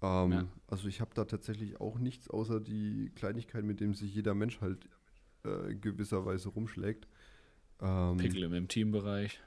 Ähm, 0.00 0.32
ja. 0.32 0.48
Also 0.66 0.88
ich 0.88 1.00
habe 1.00 1.12
da 1.14 1.24
tatsächlich 1.24 1.80
auch 1.80 1.98
nichts 1.98 2.28
außer 2.28 2.60
die 2.60 3.12
Kleinigkeit, 3.14 3.64
mit 3.64 3.80
dem 3.80 3.94
sich 3.94 4.14
jeder 4.14 4.34
Mensch 4.34 4.60
halt 4.60 4.88
äh, 5.44 5.74
gewisserweise 5.74 6.48
rumschlägt. 6.50 7.06
Ähm, 7.80 8.16
Pickel 8.16 8.44
im 8.44 8.68
Teambereich. 8.68 9.40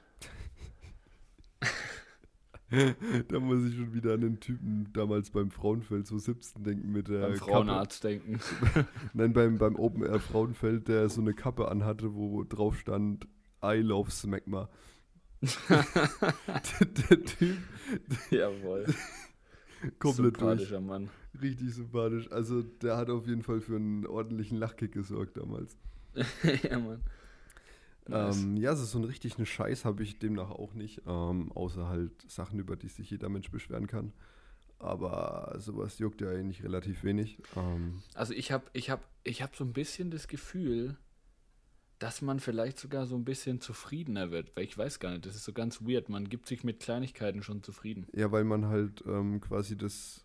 da 3.28 3.40
muss 3.40 3.64
ich 3.64 3.76
schon 3.76 3.94
wieder 3.94 4.14
an 4.14 4.20
den 4.22 4.40
Typen 4.40 4.92
damals 4.92 5.30
beim 5.30 5.50
Frauenfeld 5.50 6.06
2017 6.06 6.64
denken 6.64 6.92
mit 6.92 7.08
der 7.08 7.28
beim 7.28 7.36
Frauenarzt 7.36 8.02
Kappe. 8.02 8.14
denken. 8.14 8.40
Nein, 9.14 9.32
beim, 9.32 9.58
beim 9.58 9.76
Open 9.76 10.02
Air 10.02 10.20
Frauenfeld, 10.20 10.88
der 10.88 11.08
so 11.08 11.20
eine 11.20 11.32
Kappe 11.32 11.68
anhatte, 11.68 12.14
wo 12.14 12.42
drauf 12.44 12.76
stand 12.78 13.26
I 13.62 13.76
love 13.76 14.10
Smegma. 14.10 14.68
der, 15.68 16.86
der, 16.86 17.24
Typ. 17.24 17.58
Jawohl. 18.30 18.86
Komplett 19.98 20.36
Sympathischer 20.36 20.78
durch. 20.78 20.86
Mann. 20.86 21.10
Richtig 21.40 21.74
sympathisch. 21.74 22.30
Also 22.30 22.62
der 22.62 22.96
hat 22.96 23.10
auf 23.10 23.26
jeden 23.26 23.42
Fall 23.42 23.60
für 23.60 23.76
einen 23.76 24.06
ordentlichen 24.06 24.58
Lachkick 24.58 24.92
gesorgt 24.92 25.36
damals. 25.36 25.76
ja, 26.62 26.78
Mann. 26.78 27.02
Nice. 28.08 28.42
Ähm, 28.42 28.56
ja, 28.56 28.70
also 28.70 28.84
so 28.84 28.98
ein 28.98 29.04
richtig 29.04 29.36
einen 29.36 29.46
Scheiß 29.46 29.84
habe 29.84 30.02
ich 30.02 30.18
demnach 30.18 30.50
auch 30.50 30.74
nicht, 30.74 31.02
ähm, 31.06 31.50
außer 31.52 31.88
halt 31.88 32.12
Sachen, 32.30 32.58
über 32.58 32.76
die 32.76 32.88
sich 32.88 33.10
jeder 33.10 33.28
Mensch 33.28 33.50
beschweren 33.50 33.86
kann. 33.86 34.12
Aber 34.78 35.56
sowas 35.58 35.98
juckt 35.98 36.20
ja 36.20 36.30
eigentlich 36.30 36.62
relativ 36.62 37.02
wenig. 37.02 37.38
Ähm, 37.56 38.02
also 38.14 38.34
ich 38.34 38.52
habe 38.52 38.64
ich 38.74 38.90
hab, 38.90 39.08
ich 39.24 39.42
hab 39.42 39.56
so 39.56 39.64
ein 39.64 39.72
bisschen 39.72 40.10
das 40.10 40.28
Gefühl, 40.28 40.96
dass 41.98 42.22
man 42.22 42.40
vielleicht 42.40 42.78
sogar 42.78 43.06
so 43.06 43.16
ein 43.16 43.24
bisschen 43.24 43.60
zufriedener 43.60 44.30
wird, 44.30 44.54
weil 44.54 44.64
ich 44.64 44.76
weiß 44.76 45.00
gar 45.00 45.10
nicht, 45.12 45.26
das 45.26 45.34
ist 45.34 45.44
so 45.44 45.52
ganz 45.52 45.82
weird. 45.82 46.08
Man 46.08 46.28
gibt 46.28 46.46
sich 46.46 46.64
mit 46.64 46.80
Kleinigkeiten 46.80 47.42
schon 47.42 47.62
zufrieden. 47.62 48.06
Ja, 48.12 48.30
weil 48.32 48.44
man 48.44 48.66
halt 48.66 49.02
ähm, 49.06 49.40
quasi 49.40 49.76
das, 49.76 50.24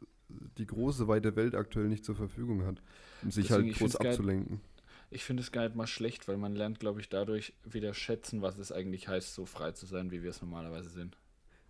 die 0.57 0.65
große, 0.65 1.07
weite 1.07 1.35
Welt 1.35 1.55
aktuell 1.55 1.87
nicht 1.87 2.03
zur 2.03 2.15
Verfügung 2.15 2.65
hat, 2.65 2.81
um 3.23 3.31
sich 3.31 3.47
Deswegen, 3.47 3.69
halt 3.69 3.77
groß 3.77 3.95
abzulenken. 3.97 4.57
Geil 4.57 4.71
ich 5.11 5.25
finde 5.25 5.43
es 5.43 5.51
gar 5.51 5.63
nicht 5.63 5.75
mal 5.75 5.87
schlecht, 5.87 6.27
weil 6.29 6.37
man 6.37 6.55
lernt, 6.55 6.79
glaube 6.79 7.01
ich, 7.01 7.09
dadurch 7.09 7.53
wieder 7.65 7.93
schätzen, 7.93 8.41
was 8.41 8.57
es 8.57 8.71
eigentlich 8.71 9.09
heißt, 9.09 9.35
so 9.35 9.45
frei 9.45 9.73
zu 9.73 9.85
sein, 9.85 10.09
wie 10.09 10.23
wir 10.23 10.29
es 10.29 10.41
normalerweise 10.41 10.89
sind. 10.89 11.17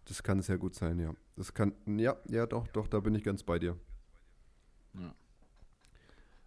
Das 0.06 0.22
kann 0.22 0.42
sehr 0.42 0.60
gut 0.60 0.76
sein, 0.76 1.00
ja. 1.00 1.14
Das 1.36 1.54
kann, 1.54 1.74
ja, 1.88 2.16
ja, 2.30 2.46
doch, 2.46 2.68
doch, 2.68 2.88
da 2.88 3.00
bin 3.00 3.16
ich 3.16 3.24
ganz 3.24 3.42
bei 3.42 3.58
dir. 3.58 3.76
Ja. 4.94 5.16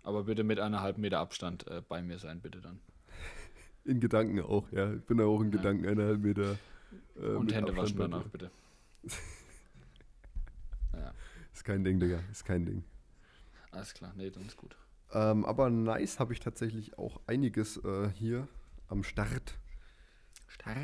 Aber 0.05 0.25
bitte 0.25 0.45
mit 0.45 0.61
einer 0.61 0.83
halben 0.83 1.01
Meter 1.01 1.19
Abstand 1.19 1.67
äh, 1.67 1.83
bei 1.87 2.01
mir 2.01 2.19
sein, 2.19 2.41
bitte 2.41 2.61
dann. 2.61 2.79
In 3.85 4.01
Gedanken 4.01 4.41
auch, 4.41 4.71
ja. 4.73 4.95
Ich 4.95 5.03
bin 5.05 5.21
auch 5.21 5.41
in 5.41 5.53
ja. 5.53 5.59
Gedanken 5.59 5.87
eineinhalb 5.87 6.21
Meter. 6.21 6.59
Äh, 7.17 7.27
Und 7.27 7.53
Hände 7.53 7.73
Abstand 7.73 7.77
waschen 7.77 7.99
danach, 7.99 8.29
bitte. 8.29 8.51
ja. 10.93 11.13
Ist 11.53 11.65
kein 11.65 11.85
Ding, 11.85 12.01
Digga. 12.01 12.21
Ist 12.31 12.45
kein 12.45 12.65
Ding. 12.65 12.85
Alles 13.71 13.93
klar, 13.93 14.13
nee, 14.17 14.31
dann 14.31 14.47
ist 14.47 14.57
gut. 14.57 14.77
Ähm, 15.13 15.45
aber 15.45 15.71
nice 15.71 16.19
habe 16.19 16.33
ich 16.33 16.41
tatsächlich 16.41 16.99
auch 16.99 17.21
einiges 17.27 17.77
äh, 17.85 18.09
hier 18.11 18.49
am 18.89 19.03
Start. 19.03 19.59
Start. 20.47 20.77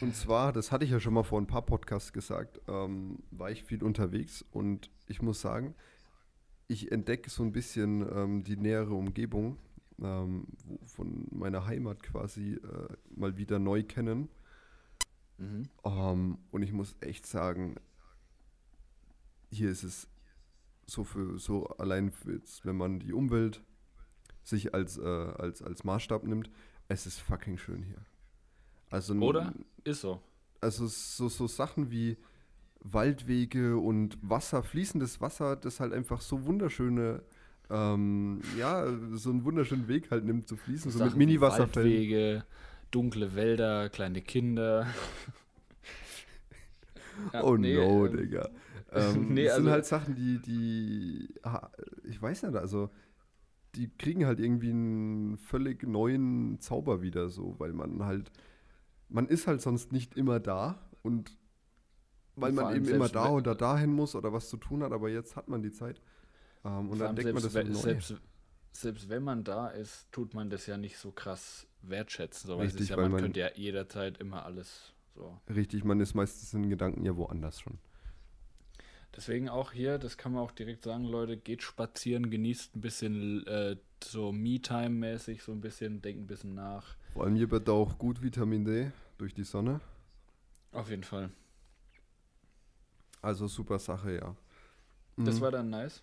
Und 0.00 0.16
zwar, 0.16 0.52
das 0.52 0.72
hatte 0.72 0.84
ich 0.84 0.90
ja 0.90 1.00
schon 1.00 1.14
mal 1.14 1.22
vor 1.22 1.40
ein 1.40 1.46
paar 1.46 1.62
Podcasts 1.62 2.12
gesagt, 2.12 2.60
ähm, 2.68 3.18
war 3.30 3.50
ich 3.50 3.62
viel 3.64 3.82
unterwegs 3.82 4.44
und 4.50 4.90
ich 5.06 5.22
muss 5.22 5.40
sagen, 5.40 5.74
ich 6.66 6.90
entdecke 6.90 7.28
so 7.28 7.42
ein 7.42 7.52
bisschen 7.52 8.06
ähm, 8.14 8.44
die 8.44 8.56
nähere 8.56 8.94
Umgebung 8.94 9.58
ähm, 10.02 10.46
von 10.84 11.26
meiner 11.30 11.66
Heimat 11.66 12.02
quasi 12.02 12.54
äh, 12.54 12.88
mal 13.14 13.36
wieder 13.36 13.58
neu 13.58 13.82
kennen. 13.82 14.28
Mhm. 15.38 15.68
Ähm, 15.84 16.38
und 16.50 16.62
ich 16.62 16.72
muss 16.72 16.96
echt 17.00 17.26
sagen, 17.26 17.76
hier 19.50 19.70
ist 19.70 19.82
es 19.82 20.08
so 20.86 21.04
für 21.04 21.38
so 21.38 21.66
allein 21.66 22.12
jetzt, 22.26 22.64
wenn 22.64 22.76
man 22.76 23.00
die 23.00 23.12
Umwelt 23.12 23.62
sich 24.42 24.74
als, 24.74 24.98
äh, 24.98 25.02
als, 25.02 25.62
als 25.62 25.84
Maßstab 25.84 26.24
nimmt, 26.24 26.50
es 26.88 27.06
ist 27.06 27.20
fucking 27.20 27.58
schön 27.58 27.82
hier. 27.82 28.04
Also 28.90 29.14
Oder? 29.14 29.54
Ist 29.84 30.00
so. 30.00 30.20
Also 30.60 30.86
so, 30.86 31.28
so 31.28 31.46
Sachen 31.46 31.90
wie 31.90 32.18
Waldwege 32.80 33.78
und 33.78 34.18
Wasser, 34.22 34.62
fließendes 34.62 35.20
Wasser, 35.20 35.56
das 35.56 35.80
halt 35.80 35.92
einfach 35.92 36.20
so 36.20 36.44
wunderschöne, 36.44 37.22
ähm, 37.70 38.40
ja, 38.58 38.86
so 39.12 39.30
einen 39.30 39.44
wunderschönen 39.44 39.88
Weg 39.88 40.10
halt 40.10 40.24
nimmt 40.24 40.48
zu 40.48 40.56
fließen, 40.56 40.90
so, 40.90 40.98
so 40.98 41.04
mit 41.04 41.16
Mini-Wasserfällen. 41.16 41.88
Waldwege, 41.88 42.44
dunkle 42.90 43.34
Wälder, 43.34 43.88
kleine 43.88 44.22
Kinder. 44.22 44.86
ja, 47.32 47.44
oh 47.44 47.56
nee, 47.56 47.76
no, 47.76 48.06
ähm, 48.06 48.16
Digga. 48.16 48.48
Ähm, 48.92 49.34
nee, 49.34 49.44
das 49.44 49.52
also, 49.52 49.62
sind 49.62 49.72
halt 49.72 49.86
Sachen, 49.86 50.16
die, 50.16 50.40
die, 50.40 51.32
ich 52.02 52.20
weiß 52.20 52.42
nicht, 52.42 52.56
also 52.56 52.90
die 53.76 53.88
kriegen 53.88 54.26
halt 54.26 54.40
irgendwie 54.40 54.70
einen 54.70 55.38
völlig 55.38 55.84
neuen 55.84 56.58
Zauber 56.58 57.00
wieder 57.00 57.28
so, 57.28 57.54
weil 57.58 57.72
man 57.72 58.04
halt, 58.04 58.32
man 59.08 59.28
ist 59.28 59.46
halt 59.46 59.60
sonst 59.60 59.92
nicht 59.92 60.16
immer 60.16 60.40
da 60.40 60.80
und 61.02 61.38
weil 62.34 62.50
man 62.50 62.74
eben 62.74 62.88
immer 62.88 63.08
da 63.08 63.30
oder 63.30 63.54
dahin 63.54 63.92
muss 63.92 64.16
oder 64.16 64.32
was 64.32 64.48
zu 64.48 64.56
tun 64.56 64.82
hat, 64.82 64.92
aber 64.92 65.08
jetzt 65.08 65.36
hat 65.36 65.48
man 65.48 65.62
die 65.62 65.72
Zeit. 65.72 66.00
Ähm, 66.64 66.90
und 66.90 66.98
dann 66.98 67.16
denkt 67.16 67.32
man 67.32 67.42
das 67.42 67.54
neu. 67.54 67.74
Selbst, 67.74 68.14
selbst 68.72 69.08
wenn 69.08 69.22
man 69.22 69.44
da 69.44 69.68
ist, 69.68 70.10
tut 70.12 70.34
man 70.34 70.50
das 70.50 70.66
ja 70.66 70.76
nicht 70.76 70.98
so 70.98 71.10
krass 71.10 71.66
wertschätzen. 71.82 72.48
So, 72.48 72.56
Richtig, 72.58 72.90
ja, 72.90 72.96
man, 72.96 73.12
man 73.12 73.22
könnte 73.22 73.40
ja 73.40 73.50
jederzeit 73.54 74.18
immer 74.18 74.44
alles 74.44 74.92
so. 75.14 75.38
Richtig, 75.48 75.84
man 75.84 76.00
ist 76.00 76.14
meistens 76.14 76.54
in 76.54 76.70
Gedanken 76.70 77.04
ja 77.04 77.16
woanders 77.16 77.60
schon. 77.60 77.78
Deswegen 79.16 79.48
auch 79.48 79.72
hier, 79.72 79.98
das 79.98 80.16
kann 80.16 80.32
man 80.32 80.42
auch 80.42 80.52
direkt 80.52 80.84
sagen, 80.84 81.04
Leute, 81.04 81.36
geht 81.36 81.62
spazieren, 81.62 82.30
genießt 82.30 82.76
ein 82.76 82.80
bisschen 82.80 83.46
äh, 83.46 83.76
so 84.04 84.30
Me-Time-mäßig, 84.30 85.42
so 85.42 85.50
ein 85.50 85.60
bisschen, 85.60 86.00
denkt 86.00 86.22
ein 86.22 86.26
bisschen 86.28 86.54
nach. 86.54 86.94
Vor 87.12 87.24
allem 87.24 87.34
hier 87.34 87.50
wird 87.50 87.68
auch 87.68 87.98
gut 87.98 88.22
Vitamin 88.22 88.64
D 88.64 88.92
durch 89.18 89.34
die 89.34 89.42
Sonne. 89.42 89.80
Auf 90.70 90.90
jeden 90.90 91.02
Fall. 91.02 91.30
Also 93.20 93.48
super 93.48 93.80
Sache, 93.80 94.14
ja. 94.14 94.36
Das 95.16 95.36
mhm. 95.36 95.40
war 95.40 95.50
dann 95.50 95.70
nice. 95.70 96.02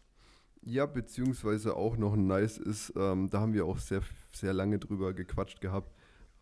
Ja, 0.70 0.86
beziehungsweise 0.86 1.78
auch 1.78 1.96
noch 1.96 2.18
nice 2.18 2.58
ist, 2.58 2.92
ähm, 2.98 3.30
da 3.30 3.40
haben 3.40 3.54
wir 3.54 3.66
auch 3.66 3.78
sehr, 3.78 4.02
sehr 4.34 4.52
lange 4.52 4.80
drüber 4.80 5.14
gequatscht 5.14 5.62
gehabt, 5.62 5.96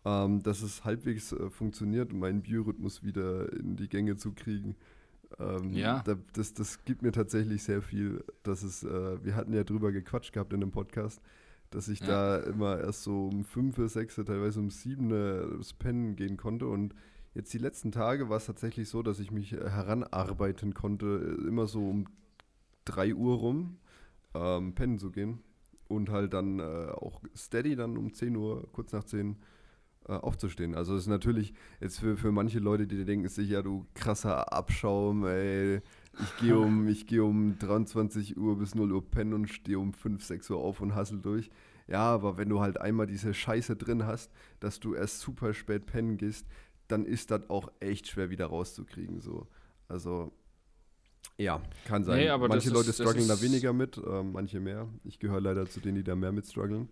ähm, 0.04 0.42
dass 0.42 0.62
es 0.62 0.84
halbwegs 0.84 1.30
äh, 1.30 1.48
funktioniert, 1.48 2.12
meinen 2.12 2.42
Biorhythmus 2.42 3.04
wieder 3.04 3.52
in 3.52 3.76
die 3.76 3.88
Gänge 3.88 4.16
zu 4.16 4.32
kriegen. 4.32 4.74
Ähm, 5.38 5.70
ja. 5.70 6.02
Da, 6.04 6.16
das, 6.32 6.54
das 6.54 6.84
gibt 6.84 7.02
mir 7.02 7.12
tatsächlich 7.12 7.62
sehr 7.62 7.82
viel. 7.82 8.24
Dass 8.42 8.64
es, 8.64 8.82
äh, 8.82 9.24
wir 9.24 9.36
hatten 9.36 9.52
ja 9.52 9.62
drüber 9.62 9.92
gequatscht 9.92 10.32
gehabt 10.32 10.52
in 10.52 10.58
dem 10.58 10.72
Podcast, 10.72 11.22
dass 11.70 11.86
ich 11.86 12.00
ja. 12.00 12.06
da 12.06 12.38
immer 12.38 12.80
erst 12.80 13.04
so 13.04 13.28
um 13.28 13.44
fünf, 13.44 13.76
sechs, 13.92 14.16
teilweise 14.16 14.58
um 14.58 14.70
sieben 14.70 15.08
das 15.56 15.72
Pennen 15.72 16.16
gehen 16.16 16.36
konnte. 16.36 16.66
Und 16.66 16.96
jetzt 17.32 17.54
die 17.54 17.58
letzten 17.58 17.92
Tage 17.92 18.28
war 18.28 18.38
es 18.38 18.46
tatsächlich 18.46 18.88
so, 18.88 19.04
dass 19.04 19.20
ich 19.20 19.30
mich 19.30 19.52
heranarbeiten 19.52 20.74
konnte, 20.74 21.38
immer 21.46 21.68
so 21.68 21.88
um 21.88 22.06
drei 22.84 23.14
Uhr 23.14 23.36
rum 23.36 23.78
ähm, 24.36 24.74
pennen 24.74 24.98
zu 24.98 25.10
gehen. 25.10 25.40
Und 25.88 26.10
halt 26.10 26.34
dann 26.34 26.58
äh, 26.58 26.62
auch 26.62 27.22
steady 27.36 27.76
dann 27.76 27.96
um 27.96 28.12
10 28.12 28.34
Uhr, 28.36 28.68
kurz 28.72 28.92
nach 28.92 29.04
10 29.04 29.28
Uhr 29.28 29.36
äh, 30.08 30.12
aufzustehen. 30.12 30.76
Also 30.76 30.94
es 30.94 31.02
ist 31.02 31.08
natürlich 31.08 31.52
jetzt 31.80 31.98
für, 31.98 32.16
für 32.16 32.30
manche 32.30 32.60
Leute, 32.60 32.86
die 32.86 33.04
denken 33.04 33.28
sich, 33.28 33.50
ja 33.50 33.60
du 33.60 33.86
krasser 33.94 34.52
Abschaum, 34.52 35.24
ey, 35.24 35.80
ich 36.20 36.36
gehe 36.38 36.56
um, 36.60 36.86
geh 36.86 37.18
um 37.18 37.58
23 37.58 38.36
Uhr 38.36 38.56
bis 38.56 38.76
0 38.76 38.92
Uhr 38.92 39.10
pennen 39.10 39.32
und 39.32 39.48
stehe 39.48 39.80
um 39.80 39.92
5, 39.92 40.22
6 40.22 40.50
Uhr 40.50 40.58
auf 40.58 40.80
und 40.80 40.94
hassel 40.94 41.20
durch. 41.20 41.50
Ja, 41.88 42.02
aber 42.02 42.36
wenn 42.36 42.48
du 42.48 42.60
halt 42.60 42.80
einmal 42.80 43.06
diese 43.08 43.34
Scheiße 43.34 43.74
drin 43.74 44.06
hast, 44.06 44.30
dass 44.60 44.78
du 44.78 44.94
erst 44.94 45.20
super 45.20 45.54
spät 45.54 45.86
pennen 45.86 46.18
gehst, 46.18 46.46
dann 46.86 47.04
ist 47.04 47.32
das 47.32 47.50
auch 47.50 47.70
echt 47.80 48.06
schwer 48.06 48.30
wieder 48.30 48.46
rauszukriegen. 48.46 49.20
So. 49.20 49.48
Also 49.88 50.32
ja, 51.38 51.60
kann 51.84 52.04
sein. 52.04 52.18
Nee, 52.18 52.48
manche 52.48 52.70
Leute 52.70 52.90
ist, 52.90 52.96
strugglen 52.96 53.28
da 53.28 53.40
weniger 53.40 53.72
mit, 53.72 53.96
äh, 53.98 54.22
manche 54.22 54.60
mehr. 54.60 54.88
Ich 55.04 55.18
gehöre 55.18 55.40
leider 55.40 55.66
zu 55.66 55.80
denen, 55.80 55.96
die 55.96 56.04
da 56.04 56.16
mehr 56.16 56.32
mit 56.32 56.46
strugglen. 56.46 56.88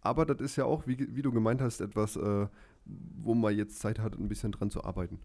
Aber 0.00 0.26
das 0.26 0.40
ist 0.40 0.56
ja 0.56 0.64
auch, 0.64 0.86
wie, 0.86 1.14
wie 1.16 1.22
du 1.22 1.32
gemeint 1.32 1.60
hast, 1.60 1.80
etwas, 1.80 2.16
äh, 2.16 2.46
wo 2.84 3.34
man 3.34 3.56
jetzt 3.56 3.80
Zeit 3.80 3.98
hat, 3.98 4.14
ein 4.18 4.28
bisschen 4.28 4.52
dran 4.52 4.70
zu 4.70 4.84
arbeiten. 4.84 5.18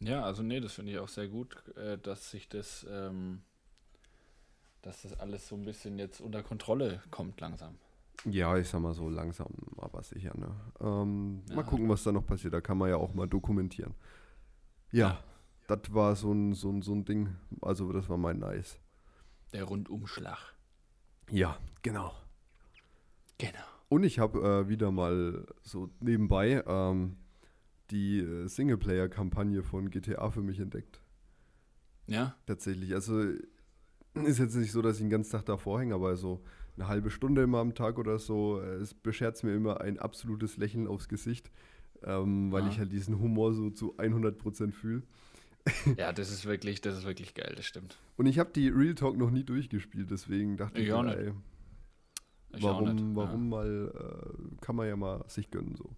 Ja, 0.00 0.22
also 0.22 0.42
nee, 0.42 0.60
das 0.60 0.74
finde 0.74 0.92
ich 0.92 0.98
auch 0.98 1.08
sehr 1.08 1.28
gut, 1.28 1.56
äh, 1.76 1.98
dass 1.98 2.30
sich 2.30 2.48
das, 2.48 2.86
ähm, 2.90 3.42
dass 4.82 5.02
das 5.02 5.18
alles 5.18 5.48
so 5.48 5.56
ein 5.56 5.64
bisschen 5.64 5.98
jetzt 5.98 6.20
unter 6.20 6.42
Kontrolle 6.42 7.02
kommt 7.10 7.40
langsam. 7.40 7.76
Ja, 8.24 8.56
ich 8.58 8.68
sag 8.68 8.80
mal 8.80 8.94
so 8.94 9.08
langsam, 9.08 9.48
aber 9.78 10.02
sicher. 10.02 10.36
Ne? 10.36 10.54
Ähm, 10.80 11.42
Ja. 11.48 11.56
Mal 11.56 11.64
gucken, 11.64 11.88
was 11.88 12.02
da 12.02 12.12
noch 12.12 12.26
passiert. 12.26 12.52
Da 12.52 12.60
kann 12.60 12.78
man 12.78 12.90
ja 12.90 12.96
auch 12.96 13.14
mal 13.14 13.26
dokumentieren. 13.26 13.94
Ja, 14.92 15.22
das 15.76 15.94
war 15.94 16.14
so 16.16 16.32
ein, 16.32 16.54
so, 16.54 16.70
ein, 16.70 16.82
so 16.82 16.92
ein 16.94 17.04
Ding. 17.04 17.36
Also, 17.62 17.92
das 17.92 18.08
war 18.08 18.18
mein 18.18 18.38
Nice. 18.38 18.78
Der 19.52 19.64
Rundumschlag. 19.64 20.38
Ja, 21.30 21.58
genau. 21.82 22.12
Genau. 23.38 23.58
Und 23.88 24.04
ich 24.04 24.18
habe 24.18 24.38
äh, 24.40 24.68
wieder 24.68 24.90
mal 24.90 25.46
so 25.62 25.90
nebenbei 26.00 26.62
ähm, 26.66 27.16
die 27.90 28.20
äh, 28.20 28.46
Singleplayer-Kampagne 28.46 29.62
von 29.62 29.90
GTA 29.90 30.30
für 30.30 30.42
mich 30.42 30.60
entdeckt. 30.60 31.00
Ja? 32.06 32.36
Tatsächlich. 32.46 32.94
Also 32.94 33.18
ist 34.14 34.38
jetzt 34.38 34.54
nicht 34.56 34.72
so, 34.72 34.82
dass 34.82 34.96
ich 34.96 35.02
den 35.02 35.10
ganzen 35.10 35.32
Tag 35.32 35.46
davor 35.46 35.80
hänge, 35.80 35.94
aber 35.94 36.16
so 36.16 36.42
eine 36.76 36.86
halbe 36.88 37.10
Stunde 37.10 37.42
immer 37.42 37.58
am 37.58 37.74
Tag 37.74 37.98
oder 37.98 38.18
so, 38.18 38.60
äh, 38.60 38.74
es 38.76 38.94
beschert 38.94 39.42
mir 39.42 39.54
immer 39.54 39.80
ein 39.80 39.98
absolutes 39.98 40.56
Lächeln 40.56 40.86
aufs 40.86 41.08
Gesicht, 41.08 41.50
ähm, 42.04 42.52
weil 42.52 42.62
Ah. 42.64 42.68
ich 42.68 42.78
halt 42.78 42.92
diesen 42.92 43.18
Humor 43.18 43.52
so 43.54 43.70
zu 43.70 43.98
100% 43.98 44.72
fühle. 44.72 45.02
Ja, 45.96 46.12
das 46.12 46.30
ist 46.30 46.46
wirklich, 46.46 46.80
das 46.80 46.96
ist 46.98 47.04
wirklich 47.04 47.34
geil, 47.34 47.52
das 47.56 47.66
stimmt. 47.66 47.98
Und 48.16 48.26
ich 48.26 48.38
habe 48.38 48.50
die 48.50 48.68
Real 48.68 48.94
Talk 48.94 49.16
noch 49.16 49.30
nie 49.30 49.44
durchgespielt, 49.44 50.10
deswegen 50.10 50.56
dachte 50.56 50.80
ich, 50.80 50.86
Ich 50.88 50.92
auch 50.92 51.02
mir, 51.02 51.16
nicht. 51.16 51.18
ey, 51.18 52.64
auch 52.64 52.80
warum, 52.82 53.14
warum 53.16 53.48
mal, 53.48 53.92
äh, 53.94 54.56
kann 54.64 54.76
man 54.76 54.88
ja 54.88 54.96
mal 54.96 55.22
sich 55.28 55.50
gönnen 55.50 55.76
so, 55.76 55.94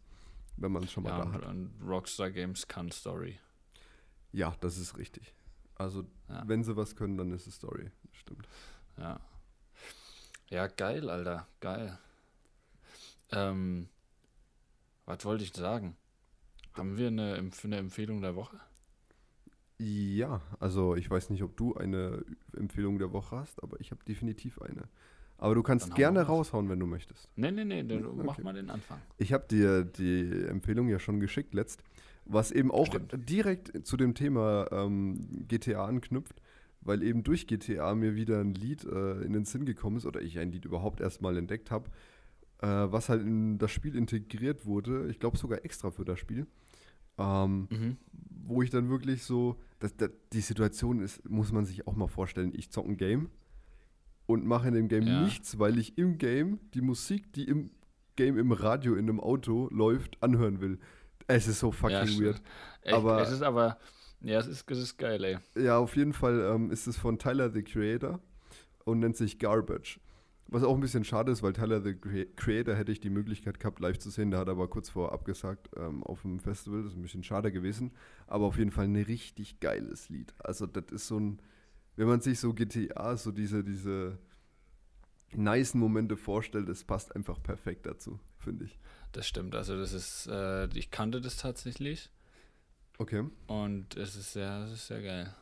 wenn 0.56 0.72
man 0.72 0.82
es 0.84 0.92
schon 0.92 1.04
mal 1.04 1.10
Ja, 1.10 1.18
da 1.24 1.24
ja 1.26 1.32
hat. 1.32 1.46
und, 1.46 1.72
Rockstar 1.86 2.30
Games 2.30 2.66
kann 2.66 2.90
Story. 2.90 3.38
Ja, 4.32 4.54
das 4.60 4.78
ist 4.78 4.96
richtig. 4.98 5.34
Also, 5.76 6.04
Ja. 6.28 6.42
wenn 6.46 6.64
sie 6.64 6.76
was 6.76 6.96
können, 6.96 7.16
dann 7.16 7.30
ist 7.32 7.46
es 7.46 7.54
Story. 7.56 7.90
Stimmt. 8.12 8.46
Ja. 8.98 9.20
Ja, 10.50 10.66
geil, 10.66 11.08
Alter. 11.08 11.46
Geil. 11.60 11.98
Ähm, 13.30 13.88
was 15.06 15.24
wollte 15.24 15.44
ich 15.44 15.54
sagen? 15.54 15.96
Haben 16.74 16.96
wir 16.96 17.06
eine, 17.08 17.34
eine 17.64 17.76
Empfehlung 17.76 18.20
der 18.20 18.34
Woche? 18.36 18.60
Ja, 19.78 20.40
also 20.60 20.94
ich 20.94 21.10
weiß 21.10 21.30
nicht, 21.30 21.42
ob 21.42 21.56
du 21.56 21.74
eine 21.74 22.24
Empfehlung 22.56 22.98
der 22.98 23.12
Woche 23.12 23.36
hast, 23.36 23.62
aber 23.62 23.80
ich 23.80 23.90
habe 23.90 24.04
definitiv 24.04 24.60
eine. 24.62 24.84
Aber 25.38 25.56
du 25.56 25.62
kannst 25.64 25.94
gerne 25.96 26.22
raushauen, 26.22 26.68
wenn 26.68 26.78
du 26.78 26.86
möchtest. 26.86 27.28
Nee, 27.34 27.50
nee, 27.50 27.64
nee, 27.64 27.82
dann 27.82 28.04
Okay. 28.04 28.22
mach 28.24 28.38
mal 28.38 28.52
den 28.54 28.70
Anfang. 28.70 29.00
Ich 29.18 29.32
habe 29.32 29.44
dir 29.48 29.82
die 29.84 30.44
Empfehlung 30.46 30.88
ja 30.88 31.00
schon 31.00 31.18
geschickt 31.18 31.52
letzt, 31.52 31.82
was 32.24 32.52
eben 32.52 32.70
auch 32.70 32.86
Stimmt. 32.86 33.28
direkt 33.28 33.84
zu 33.84 33.96
dem 33.96 34.14
Thema 34.14 34.68
ähm, 34.70 35.46
GTA 35.48 35.84
anknüpft, 35.84 36.40
weil 36.80 37.02
eben 37.02 37.24
durch 37.24 37.48
GTA 37.48 37.96
mir 37.96 38.14
wieder 38.14 38.40
ein 38.40 38.54
Lied 38.54 38.84
äh, 38.84 39.22
in 39.22 39.32
den 39.32 39.44
Sinn 39.44 39.64
gekommen 39.66 39.96
ist 39.96 40.06
oder 40.06 40.20
ich 40.22 40.38
ein 40.38 40.52
Lied 40.52 40.64
überhaupt 40.64 41.00
erstmal 41.00 41.36
entdeckt 41.36 41.72
habe, 41.72 41.90
äh, 42.60 42.66
was 42.68 43.08
halt 43.08 43.22
in 43.22 43.58
das 43.58 43.72
Spiel 43.72 43.96
integriert 43.96 44.64
wurde, 44.64 45.08
ich 45.10 45.18
glaube 45.18 45.38
sogar 45.38 45.64
extra 45.64 45.90
für 45.90 46.04
das 46.04 46.20
Spiel. 46.20 46.46
Ähm, 47.18 47.68
Mhm. 47.70 47.96
wo 48.44 48.62
ich 48.62 48.70
dann 48.70 48.88
wirklich 48.88 49.22
so, 49.22 49.56
das, 49.78 49.96
das, 49.96 50.10
die 50.32 50.40
Situation 50.40 51.00
ist, 51.00 51.28
muss 51.28 51.52
man 51.52 51.64
sich 51.64 51.86
auch 51.86 51.94
mal 51.94 52.08
vorstellen, 52.08 52.52
ich 52.54 52.70
zocke 52.70 52.90
ein 52.90 52.96
Game 52.96 53.30
und 54.26 54.44
mache 54.46 54.68
in 54.68 54.74
dem 54.74 54.88
Game 54.88 55.06
Ja. 55.06 55.22
nichts, 55.22 55.58
weil 55.58 55.78
ich 55.78 55.96
im 55.98 56.18
Game 56.18 56.58
die 56.74 56.80
Musik, 56.80 57.32
die 57.34 57.44
im 57.48 57.70
Game 58.16 58.36
im 58.38 58.52
Radio 58.52 58.94
in 58.94 59.08
einem 59.08 59.20
Auto 59.20 59.68
läuft, 59.70 60.22
anhören 60.22 60.60
will. 60.60 60.78
Es 61.28 61.46
ist 61.48 61.60
so 61.60 61.70
fucking 61.72 62.06
stimmt. 62.06 62.20
weird. 62.26 62.42
Echt, 62.82 62.94
Aber- 62.94 63.22
es 63.22 63.30
ist 63.30 63.42
aber, 63.42 63.78
ja, 64.20 64.38
es 64.38 64.46
ist, 64.46 64.70
es 64.70 64.78
ist 64.78 64.96
geil, 64.98 65.22
ey. 65.24 65.38
Ja, 65.62 65.78
auf 65.78 65.96
jeden 65.96 66.12
Fall 66.12 66.40
ähm, 66.54 66.70
ist 66.70 66.86
es 66.86 66.96
von 66.98 67.18
Tyler 67.18 67.50
the 67.50 67.62
Creator 67.62 68.20
und 68.84 68.98
nennt 69.00 69.16
sich 69.16 69.38
Garbage. 69.38 70.00
Was 70.48 70.62
auch 70.64 70.74
ein 70.74 70.80
bisschen 70.80 71.04
schade 71.04 71.32
ist, 71.32 71.42
weil 71.42 71.54
Tyler 71.54 71.80
the 71.80 71.94
Crea- 71.94 72.26
Creator 72.36 72.74
hätte 72.74 72.92
ich 72.92 73.00
die 73.00 73.08
Möglichkeit 73.10 73.58
gehabt, 73.58 73.80
live 73.80 73.98
zu 73.98 74.10
sehen. 74.10 74.30
Der 74.30 74.40
hat 74.40 74.48
aber 74.50 74.68
kurz 74.68 74.90
vor 74.90 75.12
abgesagt 75.12 75.70
ähm, 75.76 76.02
auf 76.02 76.22
dem 76.22 76.40
Festival. 76.40 76.82
Das 76.82 76.92
ist 76.92 76.98
ein 76.98 77.02
bisschen 77.02 77.24
schade 77.24 77.50
gewesen. 77.52 77.92
Aber 78.26 78.46
auf 78.46 78.58
jeden 78.58 78.70
Fall 78.70 78.84
ein 78.84 78.96
richtig 78.96 79.60
geiles 79.60 80.08
Lied. 80.10 80.34
Also, 80.38 80.66
das 80.66 80.84
ist 80.92 81.06
so 81.06 81.18
ein, 81.18 81.40
wenn 81.96 82.06
man 82.06 82.20
sich 82.20 82.38
so 82.38 82.52
GTA, 82.52 83.16
so 83.16 83.32
diese, 83.32 83.64
diese 83.64 84.18
nicen 85.34 85.80
Momente 85.80 86.16
vorstellt, 86.18 86.68
das 86.68 86.84
passt 86.84 87.16
einfach 87.16 87.42
perfekt 87.42 87.86
dazu, 87.86 88.20
finde 88.38 88.66
ich. 88.66 88.78
Das 89.12 89.26
stimmt. 89.26 89.54
Also, 89.54 89.78
das 89.78 89.92
ist, 89.94 90.26
äh, 90.26 90.66
ich 90.76 90.90
kannte 90.90 91.20
das 91.22 91.38
tatsächlich 91.38 92.10
Okay. 92.98 93.24
und 93.46 93.96
es 93.96 94.16
ist 94.16 94.34
sehr, 94.34 94.64
es 94.66 94.72
ist 94.72 94.86
sehr 94.88 95.02
geil. 95.02 95.34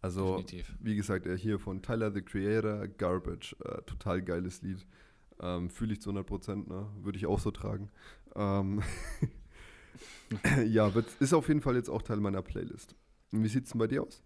Also, 0.00 0.36
Definitiv. 0.38 0.74
wie 0.80 0.94
gesagt, 0.96 1.26
er 1.26 1.36
hier 1.36 1.58
von 1.58 1.82
Tyler 1.82 2.12
the 2.12 2.22
Creator, 2.22 2.86
Garbage, 2.86 3.56
äh, 3.64 3.82
total 3.82 4.22
geiles 4.22 4.62
Lied. 4.62 4.86
Ähm, 5.40 5.70
Fühle 5.70 5.92
ich 5.94 6.00
zu 6.00 6.10
100 6.10 6.26
Prozent, 6.26 6.68
ne? 6.68 6.86
würde 7.02 7.18
ich 7.18 7.26
auch 7.26 7.38
so 7.40 7.50
tragen. 7.50 7.90
Ähm 8.36 8.82
ja, 10.66 10.92
ist 11.20 11.32
auf 11.32 11.48
jeden 11.48 11.60
Fall 11.60 11.76
jetzt 11.76 11.88
auch 11.90 12.02
Teil 12.02 12.18
meiner 12.18 12.42
Playlist. 12.42 12.94
Und 13.32 13.42
wie 13.42 13.48
sieht 13.48 13.64
es 13.64 13.70
denn 13.70 13.78
bei 13.78 13.86
dir 13.86 14.02
aus? 14.02 14.22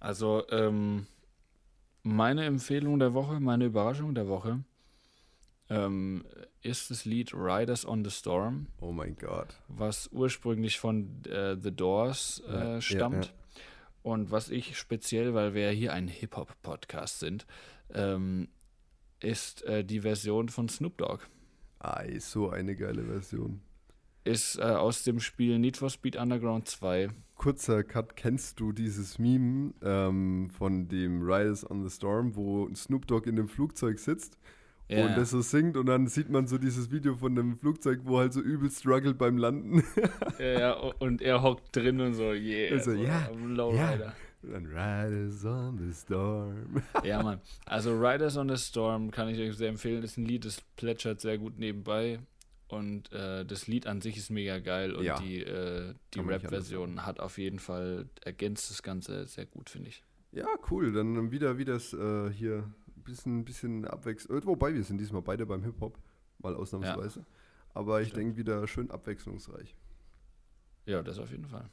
Also, 0.00 0.44
ähm, 0.50 1.06
meine 2.02 2.44
Empfehlung 2.44 2.98
der 2.98 3.14
Woche, 3.14 3.40
meine 3.40 3.64
Überraschung 3.66 4.14
der 4.14 4.28
Woche 4.28 4.62
ähm, 5.70 6.24
ist 6.62 6.90
das 6.90 7.04
Lied 7.04 7.32
Riders 7.32 7.86
on 7.86 8.04
the 8.04 8.10
Storm, 8.10 8.66
Oh 8.80 8.92
mein 8.92 9.16
Gott. 9.16 9.48
was 9.68 10.08
ursprünglich 10.12 10.78
von 10.78 11.24
äh, 11.24 11.56
The 11.60 11.70
Doors 11.74 12.42
Ja, 12.46 12.54
ja, 12.54 12.76
äh, 12.76 12.80
stammt. 12.82 13.26
ja. 13.26 13.32
Und 14.04 14.30
was 14.30 14.50
ich 14.50 14.76
speziell, 14.76 15.32
weil 15.32 15.54
wir 15.54 15.62
ja 15.62 15.70
hier 15.70 15.92
ein 15.94 16.08
Hip-Hop-Podcast 16.08 17.20
sind, 17.20 17.46
ähm, 17.94 18.48
ist 19.20 19.64
äh, 19.64 19.82
die 19.82 20.00
Version 20.02 20.50
von 20.50 20.68
Snoop 20.68 20.98
Dogg. 20.98 21.22
Ah, 21.78 22.02
ist 22.02 22.30
so 22.30 22.50
eine 22.50 22.76
geile 22.76 23.04
Version. 23.04 23.62
Ist 24.24 24.58
äh, 24.58 24.62
aus 24.62 25.04
dem 25.04 25.20
Spiel 25.20 25.58
Need 25.58 25.78
for 25.78 25.88
Speed 25.88 26.16
Underground 26.16 26.68
2. 26.68 27.08
Kurzer 27.36 27.82
Cut, 27.82 28.14
kennst 28.14 28.60
du 28.60 28.72
dieses 28.72 29.18
Meme 29.18 29.72
ähm, 29.80 30.50
von 30.50 30.86
dem 30.86 31.22
Riders 31.22 31.68
on 31.70 31.82
the 31.82 31.88
Storm, 31.88 32.36
wo 32.36 32.68
Snoop 32.74 33.06
Dogg 33.06 33.26
in 33.26 33.36
dem 33.36 33.48
Flugzeug 33.48 33.98
sitzt 33.98 34.36
Ja, 34.88 35.06
und 35.06 35.16
das 35.16 35.30
so 35.30 35.40
singt 35.40 35.76
und 35.76 35.86
dann 35.86 36.06
sieht 36.08 36.28
man 36.28 36.46
so 36.46 36.58
dieses 36.58 36.90
Video 36.90 37.16
von 37.16 37.34
dem 37.34 37.56
Flugzeug, 37.56 38.00
wo 38.04 38.18
halt 38.18 38.32
so 38.34 38.40
übel 38.40 38.70
struggelt 38.70 39.16
beim 39.16 39.38
Landen. 39.38 39.82
ja, 40.38 40.60
ja, 40.60 40.72
und 40.74 41.22
er 41.22 41.42
hockt 41.42 41.74
drin 41.74 42.00
und 42.00 42.14
so, 42.14 42.32
yeah. 42.32 42.72
Also, 42.72 42.92
so, 42.92 42.96
ja, 43.02 43.30
Lowrider. 43.46 44.14
Dann 44.42 44.66
Riders 44.66 45.44
on 45.46 45.78
the 45.78 45.92
Storm. 45.94 46.82
Ja, 47.04 47.22
Mann. 47.22 47.40
Also 47.64 47.98
Riders 47.98 48.36
on 48.36 48.48
the 48.48 48.56
Storm 48.58 49.10
kann 49.10 49.28
ich 49.28 49.38
euch 49.38 49.56
sehr 49.56 49.70
empfehlen. 49.70 50.02
Ist 50.02 50.18
ein 50.18 50.26
Lied, 50.26 50.44
das 50.44 50.60
plätschert 50.76 51.20
sehr 51.20 51.38
gut 51.38 51.58
nebenbei. 51.58 52.18
Und 52.68 53.12
äh, 53.12 53.44
das 53.46 53.66
Lied 53.66 53.86
an 53.86 54.00
sich 54.00 54.16
ist 54.16 54.30
mega 54.30 54.58
geil. 54.58 54.92
Und 54.94 55.04
Ja. 55.04 55.18
die, 55.18 55.40
äh, 55.40 55.94
die 56.12 56.20
Rap-Version 56.20 57.06
hat 57.06 57.20
auf 57.20 57.38
jeden 57.38 57.58
Fall, 57.58 58.08
ergänzt 58.22 58.70
das 58.70 58.82
Ganze 58.82 59.26
sehr 59.26 59.46
gut, 59.46 59.70
finde 59.70 59.88
ich. 59.88 60.02
Ja, 60.32 60.46
cool. 60.70 60.92
Dann 60.92 61.30
wieder, 61.30 61.56
wie 61.58 61.64
das 61.64 61.92
äh, 61.94 62.30
hier 62.30 62.64
bisschen, 63.04 63.44
bisschen 63.44 63.84
abwechselnd. 63.86 64.46
Wobei 64.46 64.74
wir 64.74 64.82
sind 64.84 64.98
diesmal 64.98 65.22
beide 65.22 65.46
beim 65.46 65.62
Hip-Hop, 65.62 65.98
mal 66.38 66.54
ausnahmsweise. 66.54 67.24
Aber 67.72 68.00
ich 68.02 68.12
denke 68.12 68.36
wieder 68.36 68.66
schön 68.66 68.90
abwechslungsreich. 68.90 69.74
Ja, 70.86 71.02
das 71.02 71.18
auf 71.18 71.30
jeden 71.30 71.46
Fall. 71.46 71.68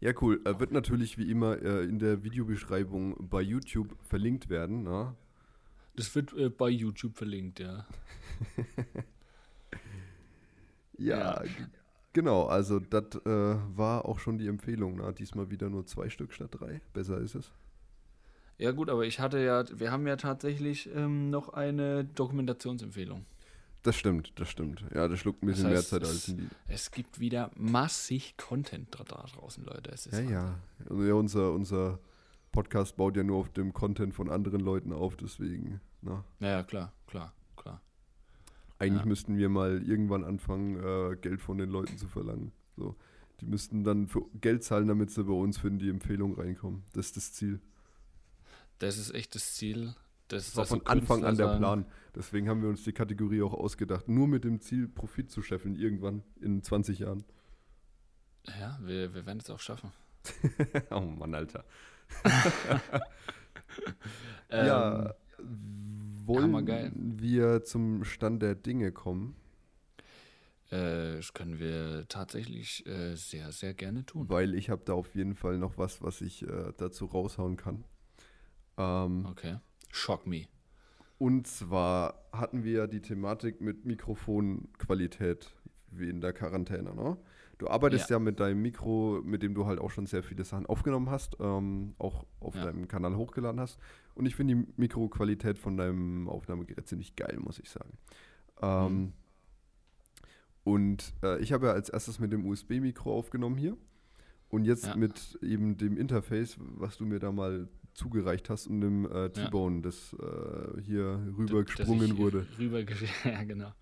Ja, 0.00 0.12
cool. 0.20 0.40
Äh, 0.44 0.58
wird 0.58 0.72
natürlich 0.72 1.16
wie 1.18 1.30
immer 1.30 1.60
äh, 1.62 1.84
in 1.84 1.98
der 1.98 2.24
Videobeschreibung 2.24 3.28
bei 3.28 3.40
YouTube 3.40 3.96
verlinkt 4.02 4.48
werden. 4.48 4.82
Na? 4.82 5.14
Das 5.96 6.14
wird 6.14 6.32
äh, 6.34 6.48
bei 6.50 6.68
YouTube 6.68 7.16
verlinkt, 7.16 7.60
ja. 7.60 7.86
Ja, 10.98 11.42
Ja. 11.42 11.50
genau. 12.12 12.44
Also, 12.46 12.78
das 12.80 13.14
äh, 13.24 13.28
war 13.76 14.04
auch 14.06 14.18
schon 14.18 14.38
die 14.38 14.46
Empfehlung. 14.48 14.96
Na? 14.96 15.12
Diesmal 15.12 15.50
wieder 15.50 15.68
nur 15.70 15.86
zwei 15.86 16.08
Stück 16.08 16.32
statt 16.32 16.50
drei. 16.52 16.80
Besser 16.92 17.18
ist 17.18 17.34
es. 17.34 17.52
Ja, 18.58 18.70
gut, 18.72 18.88
aber 18.88 19.04
ich 19.04 19.18
hatte 19.20 19.38
ja, 19.38 19.64
wir 19.78 19.90
haben 19.90 20.06
ja 20.06 20.16
tatsächlich 20.16 20.88
ähm, 20.94 21.30
noch 21.30 21.50
eine 21.50 22.04
Dokumentationsempfehlung. 22.04 23.24
Das 23.82 23.96
stimmt, 23.96 24.32
das 24.36 24.48
stimmt. 24.48 24.82
Ja, 24.94 25.08
das 25.08 25.18
schluckt 25.18 25.42
ein 25.42 25.46
Das 25.48 25.56
bisschen 25.56 25.68
mehr 25.70 25.78
heißt, 25.78 25.90
Zeit 25.90 26.02
es- 26.02 26.08
als 26.08 26.28
ein 26.28 26.38
Lied. 26.38 26.50
Es 26.68 26.90
gibt 26.90 27.20
wieder 27.20 27.50
massig 27.56 28.36
Content 28.38 28.88
da 28.94 29.04
draußen, 29.04 29.64
Leute. 29.64 29.90
Es 29.90 30.06
ist 30.06 30.14
Ja, 30.18 30.30
ja. 30.30 30.58
Also, 30.88 31.04
ja 31.04 31.14
unser, 31.14 31.52
unser 31.52 31.98
Podcast 32.52 32.96
baut 32.96 33.16
ja 33.16 33.24
nur 33.24 33.36
auf 33.38 33.50
dem 33.50 33.72
Content 33.72 34.14
von 34.14 34.30
anderen 34.30 34.60
Leuten 34.60 34.92
auf, 34.92 35.16
deswegen. 35.16 35.80
Na. 36.00 36.24
Ja, 36.40 36.48
ja, 36.48 36.62
klar, 36.62 36.92
klar, 37.06 37.34
klar. 37.56 37.80
Eigentlich 38.78 39.02
Ja. 39.02 39.06
müssten 39.08 39.36
wir 39.36 39.48
mal 39.48 39.82
irgendwann 39.82 40.24
anfangen, 40.24 40.76
äh, 40.76 41.16
Geld 41.16 41.40
von 41.42 41.58
den 41.58 41.68
Leuten 41.70 41.98
zu 41.98 42.06
verlangen. 42.08 42.52
So. 42.76 42.94
Die 43.40 43.46
müssten 43.46 43.82
dann 43.84 44.06
für 44.06 44.22
Geld 44.40 44.62
zahlen, 44.64 44.86
damit 44.86 45.10
sie 45.10 45.24
bei 45.24 45.32
uns 45.32 45.58
für 45.58 45.70
die 45.70 45.90
Empfehlung 45.90 46.34
reinkommen. 46.36 46.84
Das 46.94 47.06
ist 47.06 47.16
das 47.16 47.32
Ziel. 47.34 47.60
Das 48.84 48.98
ist 48.98 49.14
echt 49.14 49.34
das 49.34 49.54
Ziel. 49.54 49.94
Das, 50.28 50.52
Das 50.52 50.56
war 50.56 50.66
von 50.66 50.86
Anfang 50.86 51.22
Künstler 51.22 51.28
an 51.28 51.36
der 51.36 51.46
sagen, 51.46 51.58
Plan. 51.58 51.86
Deswegen 52.14 52.48
haben 52.48 52.62
wir 52.62 52.68
uns 52.68 52.84
die 52.84 52.92
Kategorie 52.92 53.42
auch 53.42 53.54
ausgedacht. 53.54 54.08
Nur 54.08 54.28
mit 54.28 54.44
dem 54.44 54.60
Ziel, 54.60 54.88
Profit 54.88 55.30
zu 55.30 55.42
scheffeln, 55.42 55.76
irgendwann 55.76 56.22
in 56.40 56.62
20 56.62 57.00
Jahren. 57.00 57.24
Ja, 58.60 58.78
wir, 58.82 59.14
wir 59.14 59.26
werden 59.26 59.40
es 59.40 59.50
auch 59.50 59.60
schaffen. 59.60 59.90
oh 60.90 61.00
Mann, 61.00 61.34
Alter. 61.34 61.64
Ähm, 64.50 64.66
ja, 64.66 65.14
wollen 66.26 67.18
wir 67.18 67.64
zum 67.64 68.04
Stand 68.04 68.40
der 68.40 68.54
Dinge 68.54 68.92
kommen? 68.92 69.34
Äh, 70.70 71.16
das 71.16 71.32
können 71.32 71.58
wir 71.58 72.06
tatsächlich 72.08 72.86
äh, 72.86 73.16
sehr, 73.16 73.50
sehr 73.50 73.74
gerne 73.74 74.06
tun. 74.06 74.28
Weil 74.28 74.54
ich 74.54 74.70
habe 74.70 74.82
da 74.84 74.92
auf 74.92 75.14
jeden 75.16 75.34
Fall 75.34 75.58
noch 75.58 75.76
was, 75.76 76.02
was 76.02 76.20
ich 76.20 76.42
äh, 76.42 76.72
dazu 76.76 77.06
raushauen 77.06 77.56
kann. 77.56 77.84
Ähm, 78.78 79.26
Okay. 79.30 79.58
Shock 79.90 80.26
me. 80.26 80.46
Und 81.18 81.46
zwar 81.46 82.24
hatten 82.32 82.64
wir 82.64 82.72
ja 82.72 82.86
die 82.86 83.00
Thematik 83.00 83.60
mit 83.60 83.84
Mikrofonqualität 83.84 85.54
wie 85.90 86.10
in 86.10 86.20
der 86.20 86.32
Quarantäne. 86.32 86.92
Ne? 86.94 87.16
Du 87.58 87.68
arbeitest 87.68 88.10
ja. 88.10 88.18
mit 88.18 88.40
deinem 88.40 88.60
Mikro, 88.62 89.20
mit 89.24 89.42
dem 89.44 89.54
du 89.54 89.64
halt 89.66 89.78
auch 89.78 89.90
schon 89.92 90.06
sehr 90.06 90.24
viele 90.24 90.42
Sachen 90.44 90.66
aufgenommen 90.66 91.08
hast, 91.08 91.36
ähm, 91.38 91.94
auch 91.98 92.26
auf 92.40 92.56
Ja. 92.56 92.64
deinem 92.64 92.88
Kanal 92.88 93.16
hochgeladen 93.16 93.60
hast. 93.60 93.78
Und 94.16 94.26
ich 94.26 94.34
finde 94.34 94.56
die 94.56 94.66
Mikroqualität 94.76 95.56
von 95.58 95.76
deinem 95.76 96.28
Aufnahmegerät 96.28 96.88
ziemlich 96.88 97.14
geil, 97.14 97.38
muss 97.40 97.60
ich 97.60 97.70
sagen. 97.70 97.96
Ähm, 98.60 98.92
Mhm. 98.96 99.12
Und 100.64 101.12
äh, 101.22 101.38
ich 101.40 101.52
habe 101.52 101.66
ja 101.66 101.72
als 101.72 101.90
erstes 101.90 102.18
mit 102.18 102.32
dem 102.32 102.46
USB-Mikro 102.46 103.12
aufgenommen 103.14 103.56
hier. 103.56 103.76
Und 104.48 104.64
jetzt 104.64 104.86
Ja. 104.86 104.96
mit 104.96 105.38
eben 105.42 105.76
dem 105.76 105.96
Interface, 105.96 106.56
was 106.58 106.96
du 106.96 107.04
mir 107.04 107.18
da 107.18 107.32
mal 107.32 107.68
zugereicht 107.94 108.50
hast 108.50 108.66
und 108.66 108.80
dem 108.80 109.10
äh, 109.10 109.30
T-Bone, 109.30 109.82
das 109.82 110.14
äh, 110.14 110.80
hier 110.82 111.20
rübergesprungen 111.38 112.12
ich 112.12 112.16
wurde. 112.16 112.46
Rüber 112.58 112.80
ja, 113.24 113.44
genau. 113.44 113.72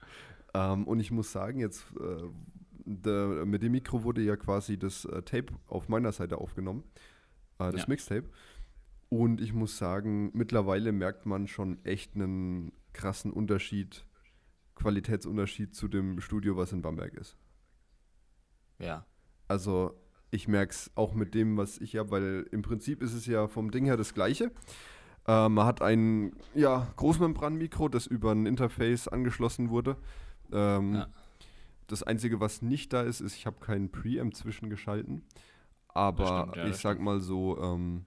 Ähm, 0.55 0.87
und 0.87 1.01
ich 1.01 1.11
muss 1.11 1.33
sagen, 1.33 1.59
jetzt 1.59 1.85
äh, 1.99 2.23
der, 2.85 3.47
mit 3.47 3.63
dem 3.63 3.73
Mikro 3.73 4.05
wurde 4.05 4.23
ja 4.23 4.37
quasi 4.37 4.79
das 4.79 5.05
äh, 5.07 5.23
Tape 5.23 5.55
auf 5.67 5.89
meiner 5.89 6.13
Seite 6.13 6.39
aufgenommen, 6.39 6.85
äh, 7.59 7.73
das 7.73 7.83
Ja. 7.83 7.87
Mixtape. 7.89 8.29
Und 9.09 9.41
ich 9.41 9.53
muss 9.53 9.77
sagen, 9.77 10.31
mittlerweile 10.35 10.93
merkt 10.93 11.27
man 11.27 11.47
schon 11.47 11.85
echt 11.85 12.15
einen 12.15 12.73
krassen 12.93 13.31
Unterschied, 13.33 14.07
Qualitätsunterschied 14.75 15.75
zu 15.75 15.89
dem 15.89 16.21
Studio, 16.21 16.57
was 16.57 16.73
in 16.73 16.83
Bamberg 16.83 17.15
ist. 17.15 17.37
Ja. 18.79 19.07
Also 19.49 20.02
ich 20.33 20.49
merke 20.49 20.73
es 20.73 20.91
auch 20.97 21.15
mit 21.15 21.35
dem, 21.35 21.57
was 21.57 21.79
ich 21.79 21.97
habe, 21.97 22.11
weil 22.11 22.49
im 22.51 22.63
Prinzip 22.63 23.03
ist 23.03 23.13
es 23.13 23.27
ja 23.27 23.47
vom 23.47 23.71
Ding 23.71 23.85
her 23.85 23.97
das 23.97 24.15
gleiche. 24.15 24.51
Äh, 25.29 25.49
man 25.49 25.67
hat 25.67 25.83
ein 25.83 26.33
ja, 26.55 26.89
Großmembran-Mikro, 26.97 27.89
das 27.89 28.07
über 28.07 28.33
ein 28.33 28.47
Interface 28.47 29.07
angeschlossen 29.09 29.71
wurde. 29.71 29.97
Ähm, 30.51 30.95
Ja. 30.95 31.09
Das 31.89 32.03
Einzige, 32.03 32.41
was 32.41 32.63
nicht 32.63 32.95
da 32.95 33.03
ist, 33.03 33.21
ist, 33.21 33.37
ich 33.37 33.45
habe 33.45 33.61
keinen 33.61 33.93
Preamp 33.93 34.35
zwischengeschalten. 34.35 35.23
Aber 35.89 36.49
stimmt, 36.49 36.57
ja, 36.57 36.67
ich 36.69 36.77
sag 36.77 36.93
stimmt. 36.95 37.05
mal 37.05 37.21
so, 37.21 37.59
ähm, 37.61 38.07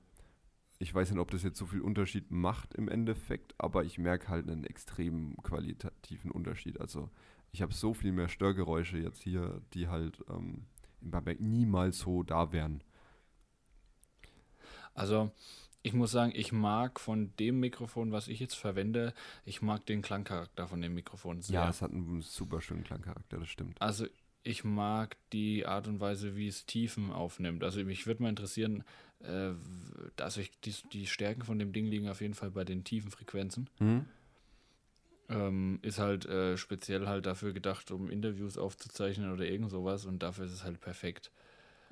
ich 0.79 0.93
weiß 0.93 1.11
nicht, 1.11 1.19
ob 1.19 1.29
das 1.29 1.43
jetzt 1.43 1.59
so 1.59 1.67
viel 1.67 1.81
Unterschied 1.81 2.31
macht 2.31 2.73
im 2.73 2.87
Endeffekt, 2.89 3.53
aber 3.59 3.83
ich 3.83 3.99
merke 3.99 4.29
halt 4.29 4.49
einen 4.49 4.63
extremen 4.63 5.37
qualitativen 5.43 6.31
Unterschied. 6.31 6.81
Also 6.81 7.11
ich 7.51 7.61
habe 7.61 7.73
so 7.73 7.93
viel 7.93 8.11
mehr 8.11 8.27
Störgeräusche 8.27 8.97
jetzt 8.97 9.21
hier, 9.21 9.61
die 9.75 9.87
halt 9.87 10.19
ähm, 10.29 10.65
Bamberg 11.11 11.39
niemals 11.39 11.99
so 11.99 12.23
da 12.23 12.51
wären. 12.51 12.83
Also, 14.93 15.31
ich 15.81 15.93
muss 15.93 16.11
sagen, 16.11 16.31
ich 16.35 16.51
mag 16.51 16.99
von 16.99 17.33
dem 17.37 17.59
Mikrofon, 17.59 18.11
was 18.11 18.27
ich 18.27 18.39
jetzt 18.39 18.55
verwende, 18.55 19.13
ich 19.43 19.61
mag 19.61 19.85
den 19.85 20.01
Klangcharakter 20.01 20.67
von 20.67 20.81
dem 20.81 20.95
Mikrofon 20.95 21.41
sehr. 21.41 21.61
Ja, 21.61 21.69
es 21.69 21.81
hat 21.81 21.91
einen 21.91 22.21
super 22.21 22.61
schönen 22.61 22.83
Klangcharakter, 22.83 23.37
das 23.37 23.49
stimmt. 23.49 23.79
Also 23.81 24.07
ich 24.41 24.63
mag 24.63 25.17
die 25.33 25.65
Art 25.65 25.87
und 25.87 25.99
Weise, 25.99 26.35
wie 26.35 26.47
es 26.47 26.65
Tiefen 26.65 27.11
aufnimmt. 27.11 27.63
Also 27.63 27.83
mich 27.83 28.07
würde 28.07 28.23
mal 28.23 28.29
interessieren, 28.29 28.83
äh, 29.19 29.53
also 30.19 30.41
ich, 30.41 30.59
die, 30.61 30.73
die 30.93 31.07
Stärken 31.07 31.43
von 31.43 31.59
dem 31.59 31.73
Ding 31.73 31.85
liegen 31.85 32.09
auf 32.09 32.21
jeden 32.21 32.35
Fall 32.35 32.51
bei 32.51 32.63
den 32.63 32.83
tiefen 32.83 33.11
Frequenzen. 33.11 33.69
Mhm. 33.79 34.05
Ähm, 35.27 35.79
ist 35.81 35.97
halt 35.97 36.25
äh, 36.27 36.55
speziell 36.55 37.07
halt 37.07 37.25
dafür 37.25 37.51
gedacht, 37.51 37.89
um 37.89 38.11
Interviews 38.11 38.57
aufzuzeichnen 38.59 39.31
oder 39.33 39.45
irgend 39.45 39.71
sowas 39.71 40.05
und 40.05 40.21
dafür 40.21 40.45
ist 40.45 40.51
es 40.53 40.63
halt 40.63 40.79
perfekt. 40.79 41.31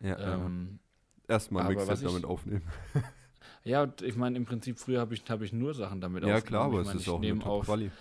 Ja, 0.01 0.19
ja. 0.19 0.45
Ähm, 0.45 0.79
Erstmal 1.27 1.67
Mixtape 1.69 1.91
was 1.91 2.01
ich- 2.01 2.07
damit 2.07 2.25
aufnehmen. 2.25 2.61
ja, 3.63 3.91
ich 4.03 4.15
meine, 4.17 4.37
im 4.37 4.45
Prinzip 4.45 4.77
früher 4.77 4.99
habe 4.99 5.15
ich, 5.15 5.23
hab 5.29 5.41
ich 5.41 5.51
nur 5.51 5.73
Sachen 5.73 5.99
damit 5.99 6.23
Ja, 6.23 6.41
klar, 6.41 6.65
aber 6.65 6.75
ich 6.75 6.79
es 6.81 6.85
mein, 6.87 6.95
ist 6.97 7.01
ich 7.03 7.09
auch 7.09 7.21
eine 7.21 7.33
auf, 7.43 7.65
Top-Quali. 7.65 7.91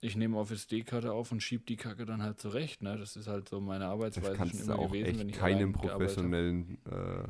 Ich 0.00 0.16
nehme 0.16 0.36
auf 0.38 0.50
SD-Karte 0.50 1.12
auf 1.12 1.32
und 1.32 1.42
schiebe 1.42 1.64
die 1.64 1.76
Kacke 1.76 2.04
dann 2.06 2.22
halt 2.22 2.38
zurecht. 2.40 2.82
Ne? 2.82 2.96
Das 2.98 3.16
ist 3.16 3.26
halt 3.26 3.48
so 3.48 3.60
meine 3.60 3.86
Arbeitsweise 3.86 4.20
Das 4.28 4.28
schon 4.28 4.48
kannst 4.48 4.60
du 4.68 4.72
immer 4.72 4.78
auch 4.78 4.88
gewesen, 4.92 5.18
wenn 5.18 5.28
echt 5.28 5.30
ich 5.30 5.36
keinem 5.38 5.72
professionellen 5.72 6.78
äh, 6.90 7.24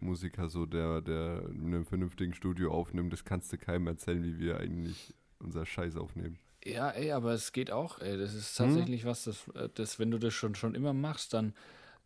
Musiker, 0.00 0.48
so 0.48 0.64
der, 0.66 1.00
der 1.02 1.42
in 1.50 1.66
einem 1.66 1.84
vernünftigen 1.84 2.34
Studio 2.34 2.72
aufnimmt, 2.72 3.12
das 3.12 3.24
kannst 3.24 3.52
du 3.52 3.58
keinem 3.58 3.86
erzählen, 3.88 4.22
wie 4.22 4.38
wir 4.38 4.58
eigentlich 4.58 5.14
unser 5.38 5.66
Scheiß 5.66 5.96
aufnehmen. 5.96 6.38
Ja, 6.68 6.90
ey, 6.90 7.12
aber 7.12 7.32
es 7.32 7.52
geht 7.52 7.70
auch. 7.70 8.00
Ey. 8.00 8.18
Das 8.18 8.32
Hm? 8.32 8.38
ist 8.38 8.56
tatsächlich 8.56 9.04
was, 9.04 9.24
das, 9.24 9.48
äh, 9.54 9.68
das, 9.74 9.98
wenn 9.98 10.10
du 10.10 10.18
das 10.18 10.34
schon, 10.34 10.54
schon 10.54 10.74
immer 10.74 10.92
machst, 10.92 11.32
dann 11.34 11.54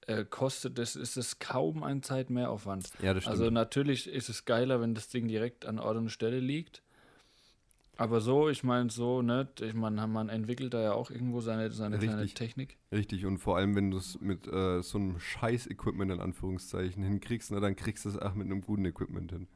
äh, 0.07 0.25
kostet 0.25 0.79
das, 0.79 0.97
ist 0.97 1.17
es 1.17 1.39
kaum 1.39 1.83
ein 1.83 2.03
Zeitmehraufwand. 2.03 2.91
Ja, 3.03 3.15
das 3.15 3.27
Also 3.27 3.51
natürlich 3.51 4.09
ist 4.09 4.29
es 4.29 4.45
geiler, 4.45 4.81
wenn 4.81 4.95
das 4.95 5.09
Ding 5.09 5.29
direkt 5.29 5.67
an 5.67 5.79
Ort 5.79 5.97
und 5.97 6.11
Stelle 6.11 6.41
liegt. 6.41 6.83
Aber 7.99 8.21
so, 8.21 8.49
ich 8.49 8.65
meine, 8.65 8.91
so, 8.91 9.23
ne, 9.23 9.49
ich 9.61 9.75
meine, 9.75 10.07
man 10.07 10.29
entwickelt 10.29 10.75
da 10.75 10.81
ja 10.81 10.93
auch 10.93 11.11
irgendwo 11.11 11.41
seine, 11.41 11.71
seine 11.71 11.99
kleine 11.99 12.23
Richtig. 12.23 12.35
Technik. 12.35 12.77
Richtig, 12.91 13.27
und 13.27 13.39
vor 13.39 13.57
allem, 13.57 13.77
wenn 13.77 13.91
du 13.91 13.99
es 13.99 14.21
mit 14.21 14.47
äh, 14.47 14.83
so 14.83 14.99
einem 14.99 15.21
Scheiß-Equipment 15.21 16.11
in 16.11 16.21
Anführungszeichen 16.21 17.03
hinkriegst, 17.03 17.51
na, 17.53 17.61
dann 17.61 17.77
kriegst 17.77 18.05
du 18.05 18.09
es 18.09 18.19
auch 18.19 18.35
mit 18.35 18.47
einem 18.47 18.61
guten 18.63 18.85
Equipment 18.87 19.31
hin. 19.31 19.47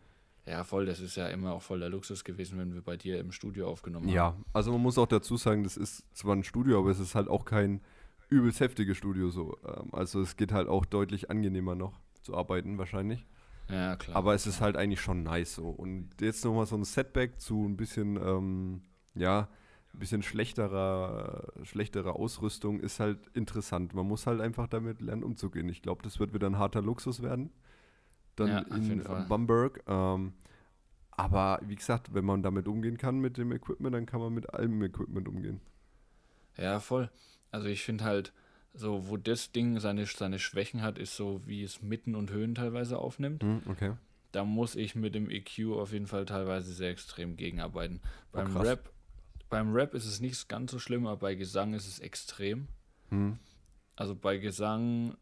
Ja, 0.47 0.63
voll, 0.63 0.87
das 0.87 1.01
ist 1.01 1.17
ja 1.17 1.27
immer 1.27 1.53
auch 1.53 1.63
voll 1.63 1.81
der 1.81 1.89
Luxus 1.89 2.23
gewesen, 2.23 2.59
wenn 2.59 2.73
wir 2.73 2.81
bei 2.81 2.97
dir 2.97 3.19
im 3.19 3.33
Studio 3.33 3.69
aufgenommen 3.69 4.07
haben. 4.07 4.15
Ja, 4.15 4.37
also 4.53 4.71
man 4.73 4.81
muss 4.81 4.97
auch 4.97 5.09
dazu 5.09 5.37
sagen, 5.37 5.65
das 5.65 5.77
ist 5.77 6.05
zwar 6.17 6.37
ein 6.37 6.45
Studio, 6.45 6.79
aber 6.79 6.91
es 6.91 7.01
ist 7.01 7.17
halt 7.17 7.29
auch 7.29 7.45
kein 7.45 7.81
übelst 8.29 8.61
heftiges 8.61 8.97
Studio 8.97 9.31
so. 9.31 9.59
Ähm, 9.67 9.89
also 9.93 10.21
es 10.21 10.37
geht 10.37 10.53
halt 10.53 10.69
auch 10.69 10.85
deutlich 10.85 11.31
angenehmer 11.31 11.75
noch 11.75 11.99
zu 12.23 12.37
arbeiten 12.37 12.79
wahrscheinlich. 12.79 13.27
Ja, 13.69 13.97
klar. 13.97 14.17
Aber 14.17 14.35
es 14.35 14.47
ist 14.47 14.61
halt 14.61 14.77
eigentlich 14.77 15.01
schon 15.01 15.25
nice 15.25 15.57
so. 15.57 15.69
Und 15.69 16.11
jetzt 16.21 16.45
nochmal 16.45 16.67
so 16.67 16.77
ein 16.77 16.85
Setback 16.85 17.41
zu 17.41 17.65
ein 17.67 17.77
bisschen, 17.77 18.17
ähm, 18.17 18.83
ja, 19.15 19.49
ein 19.93 19.99
bisschen 19.99 20.23
schlechterer, 20.23 21.53
schlechterer 21.65 22.15
Ausrüstung 22.15 22.81
ist 22.81 23.01
halt 23.01 23.19
interessant. 23.35 23.95
Man 23.95 24.07
muss 24.07 24.27
halt 24.27 24.41
einfach 24.41 24.69
damit 24.69 25.01
lernen 25.01 25.25
umzugehen. 25.25 25.69
Ich 25.69 25.83
glaube, 25.83 26.03
das 26.03 26.21
wird 26.21 26.35
wieder 26.35 26.47
ein 26.47 26.59
harter 26.59 26.83
Luxus 26.83 27.23
werden. 27.23 27.51
Dann 28.37 28.49
Ja, 28.49 28.63
auf 28.63 28.77
in. 28.77 29.29
Bamberg. 29.29 29.83
Ähm, 29.87 30.35
aber 31.11 31.61
wie 31.63 31.77
gesagt, 31.77 32.13
wenn 32.15 32.25
man 32.25 32.43
damit 32.43 32.69
umgehen 32.69 32.99
kann 32.99 33.19
mit 33.19 33.39
dem 33.39 33.51
Equipment, 33.53 33.95
dann 33.95 34.07
kann 34.07 34.21
man 34.21 34.35
mit 34.35 34.53
allem 34.53 34.83
Equipment 34.83 35.29
umgehen. 35.29 35.61
Ja, 36.57 36.81
voll. 36.81 37.11
Also 37.51 37.69
ich 37.69 37.83
finde 37.83 38.05
halt, 38.05 38.33
so 38.75 39.09
wo 39.09 39.17
das 39.17 39.53
Ding 39.53 39.81
seine, 39.81 40.05
seine 40.07 40.39
Schwächen 40.39 40.83
hat, 40.83 40.99
ist 40.99 41.17
so, 41.17 41.41
wie 41.47 41.63
es 41.63 41.83
Mitten 41.83 42.15
und 42.15 42.31
Höhen 42.31 42.55
teilweise 42.55 42.99
aufnimmt. 42.99 43.43
Hm, 43.43 43.63
okay. 43.67 43.93
Da 44.33 44.45
muss 44.45 44.77
ich 44.77 44.95
mit 44.95 45.15
dem 45.15 45.31
EQ 45.31 45.73
auf 45.73 45.93
jeden 45.93 46.07
Fall 46.07 46.27
teilweise 46.27 46.73
sehr 46.73 46.91
extrem 46.91 47.37
gegenarbeiten. 47.37 48.01
Beim 48.33 48.53
krass. 48.53 48.67
Rap, 48.67 48.93
beim 49.49 49.73
Rap 49.73 49.95
ist 49.95 50.05
es 50.05 50.21
nicht 50.21 50.49
ganz 50.49 50.73
so 50.73 50.79
schlimm, 50.79 51.07
aber 51.07 51.21
bei 51.21 51.35
Gesang 51.35 51.73
ist 51.73 51.87
es 51.89 51.99
extrem. 52.01 52.69
Hm. 53.09 53.39
Also 53.95 54.15
bei 54.15 54.37
Gesang, 54.37 55.17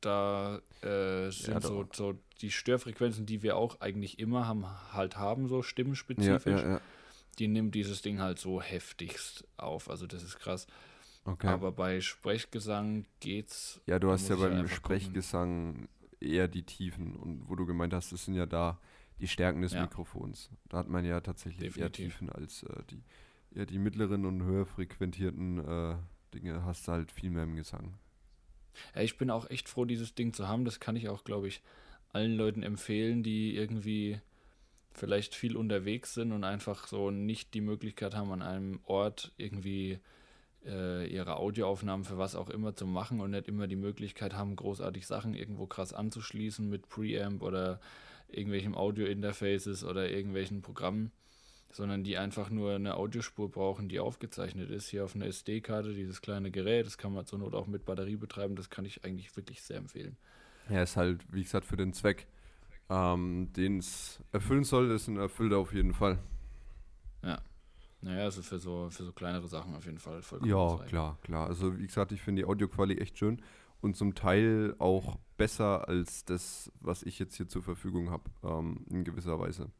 da 0.00 0.60
äh, 0.82 1.30
sind 1.30 1.54
Ja, 1.54 1.60
so, 1.60 1.86
so 1.92 2.14
die 2.40 2.50
Störfrequenzen, 2.50 3.26
die 3.26 3.42
wir 3.42 3.56
auch 3.56 3.80
eigentlich 3.80 4.18
immer 4.18 4.46
haben, 4.46 4.66
halt 4.92 5.16
haben, 5.16 5.48
so 5.48 5.62
stimmenspezifisch. 5.62 6.60
ja, 6.60 6.72
ja. 6.72 6.80
Die 7.38 7.48
nimmt 7.48 7.74
dieses 7.74 8.02
Ding 8.02 8.20
halt 8.20 8.38
so 8.38 8.60
heftigst 8.60 9.46
auf. 9.56 9.88
Also 9.88 10.06
das 10.06 10.22
ist 10.22 10.38
krass. 10.38 10.66
Okay. 11.24 11.46
Aber 11.46 11.72
bei 11.72 12.00
Sprechgesang 12.00 13.06
geht's. 13.20 13.80
Ja, 13.86 13.98
du 13.98 14.10
hast 14.10 14.28
ja 14.28 14.36
beim 14.36 14.52
einfach 14.52 14.62
gucken. 14.62 14.76
Sprechgesang 14.76 15.88
eher 16.20 16.48
die 16.48 16.62
Tiefen 16.62 17.16
und 17.16 17.48
wo 17.48 17.56
du 17.56 17.66
gemeint 17.66 17.94
hast, 17.94 18.12
das 18.12 18.24
sind 18.24 18.34
ja 18.34 18.46
da 18.46 18.78
die 19.20 19.28
Stärken 19.28 19.62
des. 19.62 19.74
Mikrofons. 19.74 20.50
Da 20.68 20.78
hat 20.78 20.88
man 20.88 21.04
ja 21.04 21.20
tatsächlich 21.20 21.76
eher 21.76 21.88
Definitiv. 21.88 22.18
Tiefen 22.18 22.30
als 22.30 22.62
äh, 22.64 22.82
die, 22.90 23.02
eher 23.54 23.66
die 23.66 23.78
mittleren 23.78 24.24
und 24.24 24.42
höher 24.42 24.66
frequentierten 24.66 25.58
äh, 25.58 25.96
Dinge 26.34 26.64
hast 26.64 26.88
du 26.88 26.92
halt 26.92 27.12
viel 27.12 27.30
mehr 27.30 27.44
im 27.44 27.56
Gesang. 27.56 27.94
Ja, 28.94 29.02
ich 29.02 29.18
bin 29.18 29.30
auch 29.30 29.48
echt 29.50 29.68
froh, 29.68 29.84
dieses 29.84 30.14
Ding 30.14 30.32
zu 30.32 30.48
haben. 30.48 30.64
Das 30.64 30.80
kann 30.80 30.96
ich 30.96 31.08
auch, 31.08 31.24
glaube 31.24 31.48
ich, 31.48 31.62
allen 32.12 32.36
Leuten 32.36 32.62
empfehlen, 32.62 33.22
die 33.22 33.54
irgendwie 33.56 34.20
vielleicht 34.92 35.34
viel 35.34 35.56
unterwegs 35.56 36.14
sind 36.14 36.32
und 36.32 36.44
einfach 36.44 36.86
so 36.86 37.10
nicht 37.10 37.54
die 37.54 37.60
Möglichkeit 37.60 38.14
haben, 38.14 38.32
an 38.32 38.42
einem 38.42 38.80
Ort 38.84 39.32
irgendwie 39.36 40.00
äh, 40.64 41.06
ihre 41.06 41.36
Audioaufnahmen 41.36 42.04
für 42.04 42.18
was 42.18 42.34
auch 42.34 42.50
immer 42.50 42.74
zu 42.74 42.86
machen 42.86 43.20
und 43.20 43.30
nicht 43.30 43.48
immer 43.48 43.66
die 43.66 43.76
Möglichkeit 43.76 44.34
haben, 44.34 44.56
großartig 44.56 45.06
Sachen 45.06 45.34
irgendwo 45.34 45.66
krass 45.66 45.92
anzuschließen 45.92 46.68
mit 46.68 46.88
Preamp 46.88 47.42
oder 47.42 47.80
irgendwelchen 48.28 48.74
Audio-Interfaces 48.74 49.84
oder 49.84 50.10
irgendwelchen 50.10 50.62
Programmen, 50.62 51.12
sondern 51.72 52.04
die 52.04 52.18
einfach 52.18 52.50
nur 52.50 52.74
eine 52.74 52.96
Audiospur 52.96 53.50
brauchen, 53.50 53.88
die 53.88 54.00
aufgezeichnet 54.00 54.70
ist, 54.70 54.88
hier 54.88 55.04
auf 55.04 55.14
einer 55.14 55.26
SD-Karte, 55.26 55.94
dieses 55.94 56.20
kleine 56.20 56.50
Gerät, 56.50 56.86
das 56.86 56.98
kann 56.98 57.12
man 57.12 57.26
zur 57.26 57.38
Not 57.38 57.54
auch 57.54 57.66
mit 57.66 57.84
Batterie 57.84 58.16
betreiben, 58.16 58.56
das 58.56 58.70
kann 58.70 58.84
ich 58.84 59.04
eigentlich 59.04 59.36
wirklich 59.36 59.62
sehr 59.62 59.76
empfehlen. 59.76 60.16
Ja, 60.68 60.82
ist 60.82 60.96
halt, 60.96 61.20
wie 61.32 61.42
gesagt, 61.42 61.64
für 61.64 61.76
den 61.76 61.92
Zweck, 61.92 62.26
ähm, 62.88 63.52
den 63.56 63.78
es 63.78 64.20
erfüllen 64.32 64.64
soll, 64.64 64.90
ist 64.90 65.08
ein 65.08 65.16
Erfüller 65.16 65.58
auf 65.58 65.72
jeden 65.72 65.94
Fall. 65.94 66.18
Naja, 68.02 68.24
also 68.24 68.42
für 68.42 68.58
so, 68.58 68.88
für 68.90 69.04
so 69.04 69.12
kleinere 69.12 69.46
Sachen 69.46 69.74
auf 69.74 69.84
jeden 69.84 69.98
Fall 69.98 70.22
vollkommen. 70.22 70.50
Ja, 70.50 70.78
klar, 70.86 71.18
klar. 71.22 71.46
Also 71.48 71.78
wie 71.78 71.86
gesagt, 71.86 72.12
ich 72.12 72.22
finde 72.22 72.42
die 72.42 72.48
Audioqualität 72.48 73.02
echt 73.02 73.18
schön 73.18 73.42
und 73.82 73.96
zum 73.96 74.14
Teil 74.14 74.74
auch 74.78 75.18
besser 75.36 75.86
als 75.88 76.24
das, 76.24 76.72
was 76.80 77.02
ich 77.02 77.18
jetzt 77.18 77.36
hier 77.36 77.48
zur 77.48 77.62
Verfügung 77.62 78.10
habe, 78.10 78.24
ähm, 78.42 78.86
in 78.90 79.04
gewisser 79.04 79.38
Weise. 79.38 79.70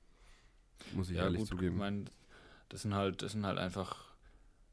Muss 0.95 1.11
ich 1.11 1.17
ja, 1.17 1.25
ehrlich 1.25 1.41
gut, 1.41 1.49
zugeben. 1.49 1.75
Ich 1.75 1.79
meine, 1.79 2.05
das 2.69 2.83
sind 2.83 2.95
halt, 2.95 3.23
das 3.23 3.33
sind 3.33 3.47
halt 3.47 3.59
einfach, 3.59 4.15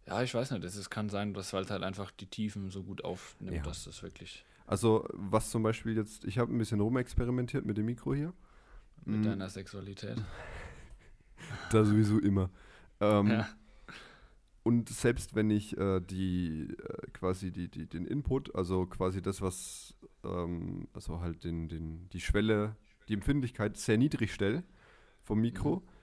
ja, 0.06 0.22
ich 0.24 0.34
weiß 0.34 0.52
nicht, 0.52 0.64
es 0.64 0.90
kann 0.90 1.10
sein, 1.10 1.34
dass 1.34 1.54
halt 1.54 1.70
halt 1.70 1.84
einfach 1.84 2.12
die 2.12 2.28
Tiefen 2.28 2.70
so 2.72 2.84
gut 2.84 3.04
aufnimmt, 3.04 3.58
ja. 3.58 3.64
dass 3.64 3.84
das 3.84 4.02
wirklich. 4.04 4.46
Also, 4.66 5.08
was 5.14 5.50
zum 5.50 5.64
Beispiel 5.64 5.96
jetzt, 5.96 6.26
ich 6.26 6.38
habe 6.38 6.54
ein 6.54 6.58
bisschen 6.58 6.82
rumexperimentiert 6.82 7.66
mit 7.66 7.78
dem 7.78 7.86
Mikro 7.86 8.14
hier. 8.14 8.34
Mit 9.06 9.20
mhm. 9.20 9.24
deiner 9.24 9.50
Sexualität. 9.50 10.18
da 11.72 11.86
sowieso 11.86 12.20
immer. 12.20 12.50
Ähm, 13.00 13.28
ja. 13.28 13.50
Und 14.64 14.90
selbst 14.90 15.34
wenn 15.34 15.50
ich 15.50 15.78
äh, 15.78 16.02
die 16.02 16.76
äh, 16.78 17.08
quasi 17.14 17.52
die, 17.52 17.70
die, 17.70 17.88
den 17.88 18.06
Input, 18.06 18.54
also 18.54 18.86
quasi 18.86 19.22
das, 19.22 19.42
was, 19.42 19.96
ähm, 20.26 20.90
also 20.92 21.22
halt 21.22 21.46
den, 21.46 21.70
den, 21.70 22.10
die 22.10 22.20
Schwelle, 22.20 22.76
die 23.08 23.14
Empfindlichkeit 23.14 23.78
sehr 23.78 23.98
niedrig 23.98 24.34
stelle 24.34 24.64
vom 25.24 25.40
Mikro, 25.40 25.78
mhm. 25.78 25.97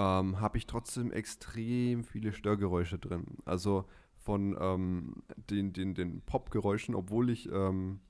Ähm, 0.00 0.40
habe 0.40 0.56
ich 0.56 0.66
trotzdem 0.66 1.12
extrem 1.12 2.04
viele 2.04 2.32
Störgeräusche 2.32 2.98
drin. 2.98 3.38
Also 3.44 3.84
von 4.16 4.56
ähm, 4.58 5.22
den, 5.50 5.72
den, 5.72 5.94
den 5.94 6.22
Popgeräuschen, 6.22 6.94
obwohl 6.94 7.28
ich 7.30 7.50
ähm, 7.52 8.00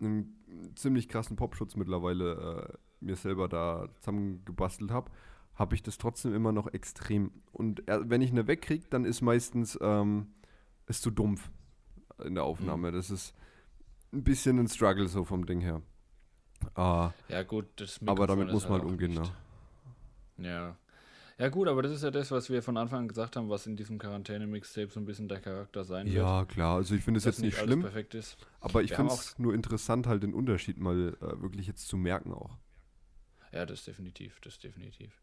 einen 0.00 0.72
ziemlich 0.76 1.08
krassen 1.08 1.36
Popschutz 1.36 1.76
mittlerweile 1.76 2.72
äh, 2.72 3.04
mir 3.04 3.16
selber 3.16 3.48
da 3.48 3.88
zusammengebastelt 4.00 4.90
habe, 4.90 5.10
habe 5.54 5.74
ich 5.74 5.82
das 5.82 5.98
trotzdem 5.98 6.34
immer 6.34 6.52
noch 6.52 6.68
extrem. 6.68 7.32
Und 7.52 7.86
äh, 7.88 8.08
wenn 8.08 8.22
ich 8.22 8.30
eine 8.30 8.46
wegkriege, 8.46 8.86
dann 8.88 9.04
ist 9.04 9.20
meistens 9.20 9.78
ähm, 9.82 10.28
ist 10.86 11.02
zu 11.02 11.10
dumpf 11.10 11.50
in 12.24 12.34
der 12.34 12.44
Aufnahme. 12.44 12.90
Mhm. 12.90 12.94
Das 12.94 13.10
ist 13.10 13.34
ein 14.12 14.24
bisschen 14.24 14.58
ein 14.58 14.68
Struggle 14.68 15.08
so 15.08 15.24
vom 15.24 15.44
Ding 15.44 15.60
her. 15.60 15.82
Uh, 16.76 17.10
ja 17.28 17.42
gut, 17.42 17.66
das 17.76 18.00
aber 18.06 18.26
damit 18.26 18.52
muss 18.52 18.64
man 18.68 18.80
halt 18.80 18.90
umgehen. 18.90 19.14
Ne? 19.14 19.22
Ja. 20.36 20.76
Ja 21.40 21.48
gut, 21.48 21.68
aber 21.68 21.80
das 21.80 21.92
ist 21.92 22.02
ja 22.02 22.10
das, 22.10 22.30
was 22.30 22.50
wir 22.50 22.62
von 22.62 22.76
Anfang 22.76 22.98
an 23.00 23.08
gesagt 23.08 23.34
haben, 23.34 23.48
was 23.48 23.66
in 23.66 23.74
diesem 23.74 23.98
Quarantäne-Mixtape 23.98 24.90
so 24.90 25.00
ein 25.00 25.06
bisschen 25.06 25.26
der 25.26 25.40
Charakter 25.40 25.84
sein 25.84 26.06
ja, 26.06 26.12
wird. 26.12 26.22
Ja, 26.22 26.44
klar. 26.44 26.76
Also 26.76 26.94
ich 26.94 27.02
finde 27.02 27.16
es 27.16 27.24
jetzt 27.24 27.40
nicht 27.40 27.56
schlimm. 27.56 27.80
Perfekt 27.80 28.14
ist. 28.14 28.36
Aber 28.60 28.82
ich 28.82 28.92
finde 28.92 29.14
es 29.14 29.38
nur 29.38 29.54
interessant, 29.54 30.06
halt 30.06 30.22
den 30.22 30.34
Unterschied 30.34 30.76
mal 30.76 31.16
äh, 31.18 31.40
wirklich 31.40 31.66
jetzt 31.66 31.88
zu 31.88 31.96
merken 31.96 32.34
auch. 32.34 32.58
Ja, 33.52 33.64
das 33.64 33.86
definitiv, 33.86 34.38
das 34.42 34.58
definitiv. 34.58 35.18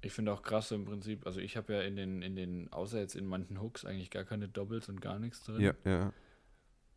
Ich 0.00 0.14
finde 0.14 0.32
auch 0.32 0.42
krass 0.42 0.70
im 0.70 0.86
Prinzip, 0.86 1.26
also 1.26 1.38
ich 1.38 1.58
habe 1.58 1.74
ja 1.74 1.82
in 1.82 1.96
den, 1.96 2.22
in 2.22 2.34
den, 2.34 2.72
außer 2.72 2.98
jetzt 2.98 3.14
in 3.14 3.26
manchen 3.26 3.60
Hooks 3.60 3.84
eigentlich 3.84 4.10
gar 4.10 4.24
keine 4.24 4.48
Doubles 4.48 4.88
und 4.88 5.02
gar 5.02 5.18
nichts 5.18 5.42
drin. 5.44 5.60
Ja, 5.60 5.74
ja. 5.84 6.14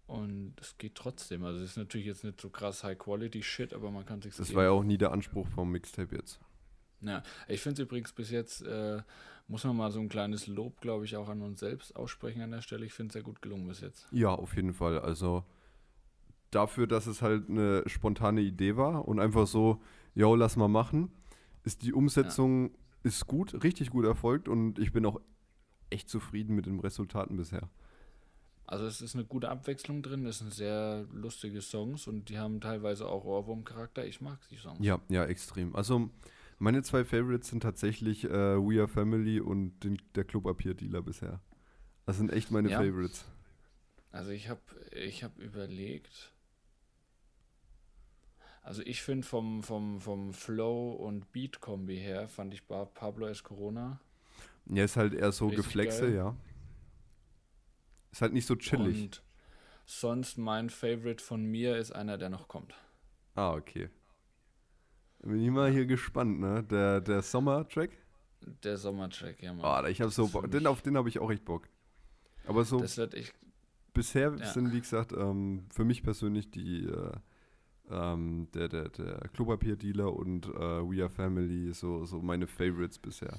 Und 0.06 0.54
es 0.62 0.78
geht 0.78 0.96
trotzdem. 0.96 1.44
Also 1.44 1.62
es 1.62 1.72
ist 1.72 1.78
natürlich 1.78 2.08
jetzt 2.08 2.24
nicht 2.24 2.40
so 2.40 2.50
krass 2.50 2.86
High-Quality-Shit, 2.86 3.74
aber 3.74 3.92
man 3.92 4.06
kann 4.06 4.22
sich 4.22 4.34
Das 4.34 4.56
war 4.56 4.64
ja 4.64 4.70
auch 4.70 4.84
nie 4.84 4.98
der 4.98 5.12
Anspruch 5.12 5.50
vom 5.50 5.72
Mixtape 5.74 6.16
jetzt. 6.16 6.40
Ja, 7.02 7.24
ich 7.48 7.62
finde 7.62 7.82
es 7.82 7.88
übrigens 7.88 8.12
bis 8.14 8.32
jetzt, 8.32 8.62
äh, 8.62 9.02
muss 9.48 9.64
man 9.64 9.78
mal 9.78 9.92
so 9.92 10.00
ein 10.00 10.10
kleines 10.10 10.48
Lob, 10.48 10.82
glaube 10.82 11.06
ich, 11.06 11.16
auch 11.16 11.30
an 11.30 11.42
uns 11.42 11.60
selbst 11.60 11.96
aussprechen 11.96 12.42
an 12.42 12.52
der 12.52 12.62
Stelle. 12.62 12.86
Ich 12.86 12.94
finde 12.94 13.10
es 13.10 13.14
sehr 13.14 13.24
gut 13.24 13.42
gelungen 13.42 13.68
bis 13.68 13.82
jetzt. 13.82 14.08
Ja, 14.12 14.30
auf 14.30 14.56
jeden 14.56 14.74
Fall. 14.74 15.00
Also 15.00 15.46
dafür, 16.52 16.88
dass 16.88 17.08
es 17.08 17.22
halt 17.22 17.50
eine 17.50 17.84
spontane 17.86 18.42
Idee 18.42 18.76
war 18.76 19.08
und 19.08 19.20
einfach 19.20 19.48
so, 19.48 19.82
yo, 20.16 20.36
lass 20.36 20.56
mal 20.56 20.68
machen, 20.68 21.12
ist 21.64 21.84
die 21.84 21.94
Umsetzung 21.94 22.72
ja. 22.72 22.78
ist 23.04 23.28
gut, 23.28 23.64
richtig 23.64 23.90
gut 23.90 24.06
erfolgt 24.06 24.48
und 24.48 24.80
ich 24.80 24.92
bin 24.92 25.06
auch 25.06 25.22
echt 25.90 26.10
zufrieden 26.10 26.56
mit 26.56 26.66
den 26.66 26.80
Resultaten 26.80 27.38
bisher. 27.38 27.70
Also 28.66 28.86
es 28.86 29.00
ist 29.02 29.16
eine 29.16 29.24
gute 29.24 29.50
Abwechslung 29.50 30.02
drin, 30.02 30.26
es 30.26 30.40
sind 30.40 30.54
sehr 30.54 31.06
lustige 31.14 31.62
Songs 31.62 32.06
und 32.06 32.28
die 32.28 32.38
haben 32.38 32.60
teilweise 32.60 33.08
auch 33.08 33.24
Ohrwurm-Charakter. 33.24 34.06
Ich 34.06 34.20
mag 34.20 34.40
die 34.50 34.58
Songs. 34.58 34.80
Ja, 34.82 35.00
ja, 35.08 35.24
extrem. 35.26 35.74
Also 35.74 36.10
meine 36.58 36.84
zwei 36.84 37.04
Favorites 37.04 37.50
sind 37.50 37.62
tatsächlich 37.62 38.26
äh, 38.26 38.30
We 38.30 38.80
Are 38.80 38.88
Family 38.88 39.40
und 39.40 39.80
den, 39.84 40.02
der 40.16 40.24
Klopapier-Dealer 40.24 41.02
bisher. 41.02 41.42
Das 42.06 42.18
sind 42.18 42.32
echt 42.32 42.52
meine 42.52 42.70
ja. 42.70 42.80
Favorites. 42.80 43.26
Also 44.12 44.32
ich 44.32 44.50
habe 44.50 44.62
ich 44.92 45.24
hab 45.24 45.38
überlegt. 45.38 46.34
Also 48.64 48.82
ich 48.84 49.02
finde 49.02 49.26
vom, 49.26 49.64
vom, 49.64 50.02
vom 50.02 50.34
Flow 50.34 50.92
und 50.92 51.32
Beat-Kombi 51.32 51.98
her, 51.98 52.28
fand 52.28 52.54
ich 52.54 52.68
Pablo 52.68 53.28
Escorona. 53.28 54.02
Ja, 54.66 54.84
ist 54.84 54.98
halt 54.98 55.14
eher 55.14 55.32
so 55.32 55.48
Geflexe, 55.48 56.08
geil. 56.08 56.16
ja. 56.16 56.36
Ist 58.12 58.22
halt 58.22 58.34
nicht 58.34 58.46
so 58.46 58.56
chillig. 58.56 59.04
Und 59.04 59.24
sonst 59.86 60.38
mein 60.38 60.70
Favorite 60.70 61.24
von 61.24 61.46
mir 61.46 61.78
ist 61.78 61.92
einer, 61.92 62.18
der 62.18 62.30
noch 62.30 62.48
kommt. 62.48 62.74
Ah, 63.36 63.54
okay. 63.54 63.90
Bin 65.24 65.42
ich 65.42 65.50
mal 65.50 65.72
hier 65.72 65.86
gespannt, 65.86 66.40
ne? 66.40 66.64
Der, 66.64 67.02
der 67.02 67.22
Sommer-Track? 67.22 67.92
Der 68.64 68.78
Sommer-Track, 68.78 69.42
ja, 69.42 69.54
Mann. 69.54 69.86
Oh, 69.86 69.88
ich 69.88 70.02
habe 70.02 70.12
so 70.12 70.28
Bock. 70.28 70.50
Den, 70.52 70.68
auf 70.68 70.82
den 70.82 70.96
habe 70.96 71.10
ich 71.10 71.20
auch 71.20 71.32
echt 71.32 71.46
Bock. 71.46 71.68
Aber 72.46 72.64
so. 72.64 72.80
Das 72.80 72.98
wird 72.98 73.14
ich, 73.14 73.34
bisher 73.94 74.36
ja. 74.38 74.46
sind, 74.46 74.72
wie 74.72 74.80
gesagt, 74.80 75.12
ähm, 75.12 75.66
für 75.70 75.84
mich 75.84 76.04
persönlich 76.04 76.52
die. 76.52 76.86
Äh, 76.86 77.12
ähm, 77.90 78.48
der, 78.54 78.68
der, 78.68 78.90
der 78.90 79.30
Klopapier-Dealer 79.34 80.14
und 80.14 80.48
äh, 80.48 80.50
We 80.50 81.02
Are 81.02 81.10
Family 81.10 81.74
so, 81.74 82.06
so 82.06 82.22
meine 82.22 82.48
Favorites 82.48 83.00
bisher. 83.00 83.38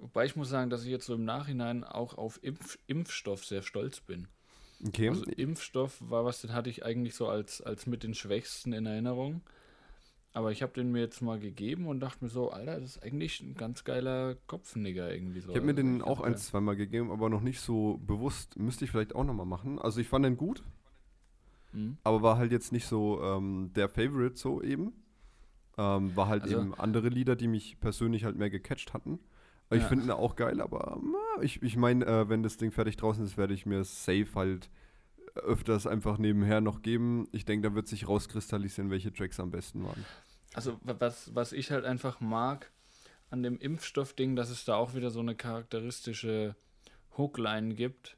Wobei 0.00 0.26
ich 0.26 0.36
muss 0.36 0.48
sagen, 0.48 0.70
dass 0.70 0.82
ich 0.82 0.90
jetzt 0.90 1.06
so 1.06 1.14
im 1.14 1.24
Nachhinein 1.24 1.84
auch 1.84 2.18
auf 2.18 2.42
Impf 2.42 2.78
Impfstoff 2.86 3.44
sehr 3.44 3.62
stolz 3.62 4.00
bin. 4.00 4.28
Okay. 4.86 5.08
Also 5.08 5.24
Impfstoff 5.24 5.98
war 6.00 6.24
was, 6.24 6.40
den 6.40 6.52
hatte 6.52 6.68
ich 6.68 6.84
eigentlich 6.84 7.14
so 7.14 7.28
als, 7.28 7.60
als 7.62 7.86
mit 7.86 8.02
den 8.02 8.14
Schwächsten 8.14 8.72
in 8.72 8.86
Erinnerung. 8.86 9.42
Aber 10.36 10.50
ich 10.50 10.62
habe 10.62 10.72
den 10.72 10.90
mir 10.90 11.00
jetzt 11.00 11.22
mal 11.22 11.38
gegeben 11.38 11.86
und 11.86 12.00
dachte 12.00 12.24
mir 12.24 12.28
so, 12.28 12.50
Alter, 12.50 12.80
das 12.80 12.96
ist 12.96 13.02
eigentlich 13.04 13.40
ein 13.40 13.54
ganz 13.54 13.84
geiler 13.84 14.34
Kopfnigger 14.48 15.14
irgendwie 15.14 15.38
so. 15.38 15.50
Ich 15.50 15.56
habe 15.56 15.64
mir 15.64 15.74
den 15.74 16.02
auch 16.02 16.20
ein, 16.20 16.36
zweimal 16.36 16.74
gegeben, 16.74 17.12
aber 17.12 17.28
noch 17.30 17.40
nicht 17.40 17.60
so 17.60 18.00
bewusst. 18.04 18.58
Müsste 18.58 18.84
ich 18.84 18.90
vielleicht 18.90 19.14
auch 19.14 19.22
nochmal 19.22 19.46
machen. 19.46 19.78
Also 19.78 20.00
ich 20.00 20.08
fand 20.08 20.24
den 20.24 20.36
gut, 20.36 20.64
mhm. 21.72 21.98
aber 22.02 22.22
war 22.22 22.36
halt 22.36 22.50
jetzt 22.50 22.72
nicht 22.72 22.86
so 22.88 23.22
ähm, 23.22 23.70
der 23.76 23.88
Favorite 23.88 24.36
so 24.36 24.60
eben. 24.60 24.92
Ähm, 25.78 26.16
war 26.16 26.26
halt 26.26 26.42
also, 26.42 26.58
eben 26.58 26.74
andere 26.74 27.10
Lieder, 27.10 27.36
die 27.36 27.46
mich 27.46 27.78
persönlich 27.78 28.24
halt 28.24 28.36
mehr 28.36 28.50
gecatcht 28.50 28.92
hatten. 28.92 29.20
Ich 29.70 29.82
ja. 29.82 29.88
finde 29.88 30.04
ihn 30.04 30.10
auch 30.10 30.34
geil, 30.34 30.60
aber 30.60 31.00
ich, 31.42 31.62
ich 31.62 31.76
meine, 31.76 32.04
äh, 32.06 32.28
wenn 32.28 32.42
das 32.42 32.56
Ding 32.56 32.72
fertig 32.72 32.96
draußen 32.96 33.24
ist, 33.24 33.38
werde 33.38 33.54
ich 33.54 33.66
mir 33.66 33.84
safe 33.84 34.34
halt 34.34 34.68
öfters 35.34 35.86
einfach 35.86 36.18
nebenher 36.18 36.60
noch 36.60 36.82
geben. 36.82 37.28
Ich 37.32 37.44
denke, 37.44 37.68
da 37.68 37.74
wird 37.74 37.88
sich 37.88 38.08
rauskristallisieren, 38.08 38.90
welche 38.90 39.12
Tracks 39.12 39.40
am 39.40 39.50
besten 39.50 39.84
waren. 39.84 40.04
Also 40.54 40.78
was, 40.82 41.34
was 41.34 41.52
ich 41.52 41.70
halt 41.70 41.84
einfach 41.84 42.20
mag 42.20 42.70
an 43.30 43.42
dem 43.42 43.58
Impfstoffding, 43.58 44.36
dass 44.36 44.50
es 44.50 44.64
da 44.64 44.76
auch 44.76 44.94
wieder 44.94 45.10
so 45.10 45.20
eine 45.20 45.34
charakteristische 45.34 46.54
Hookline 47.16 47.74
gibt, 47.74 48.16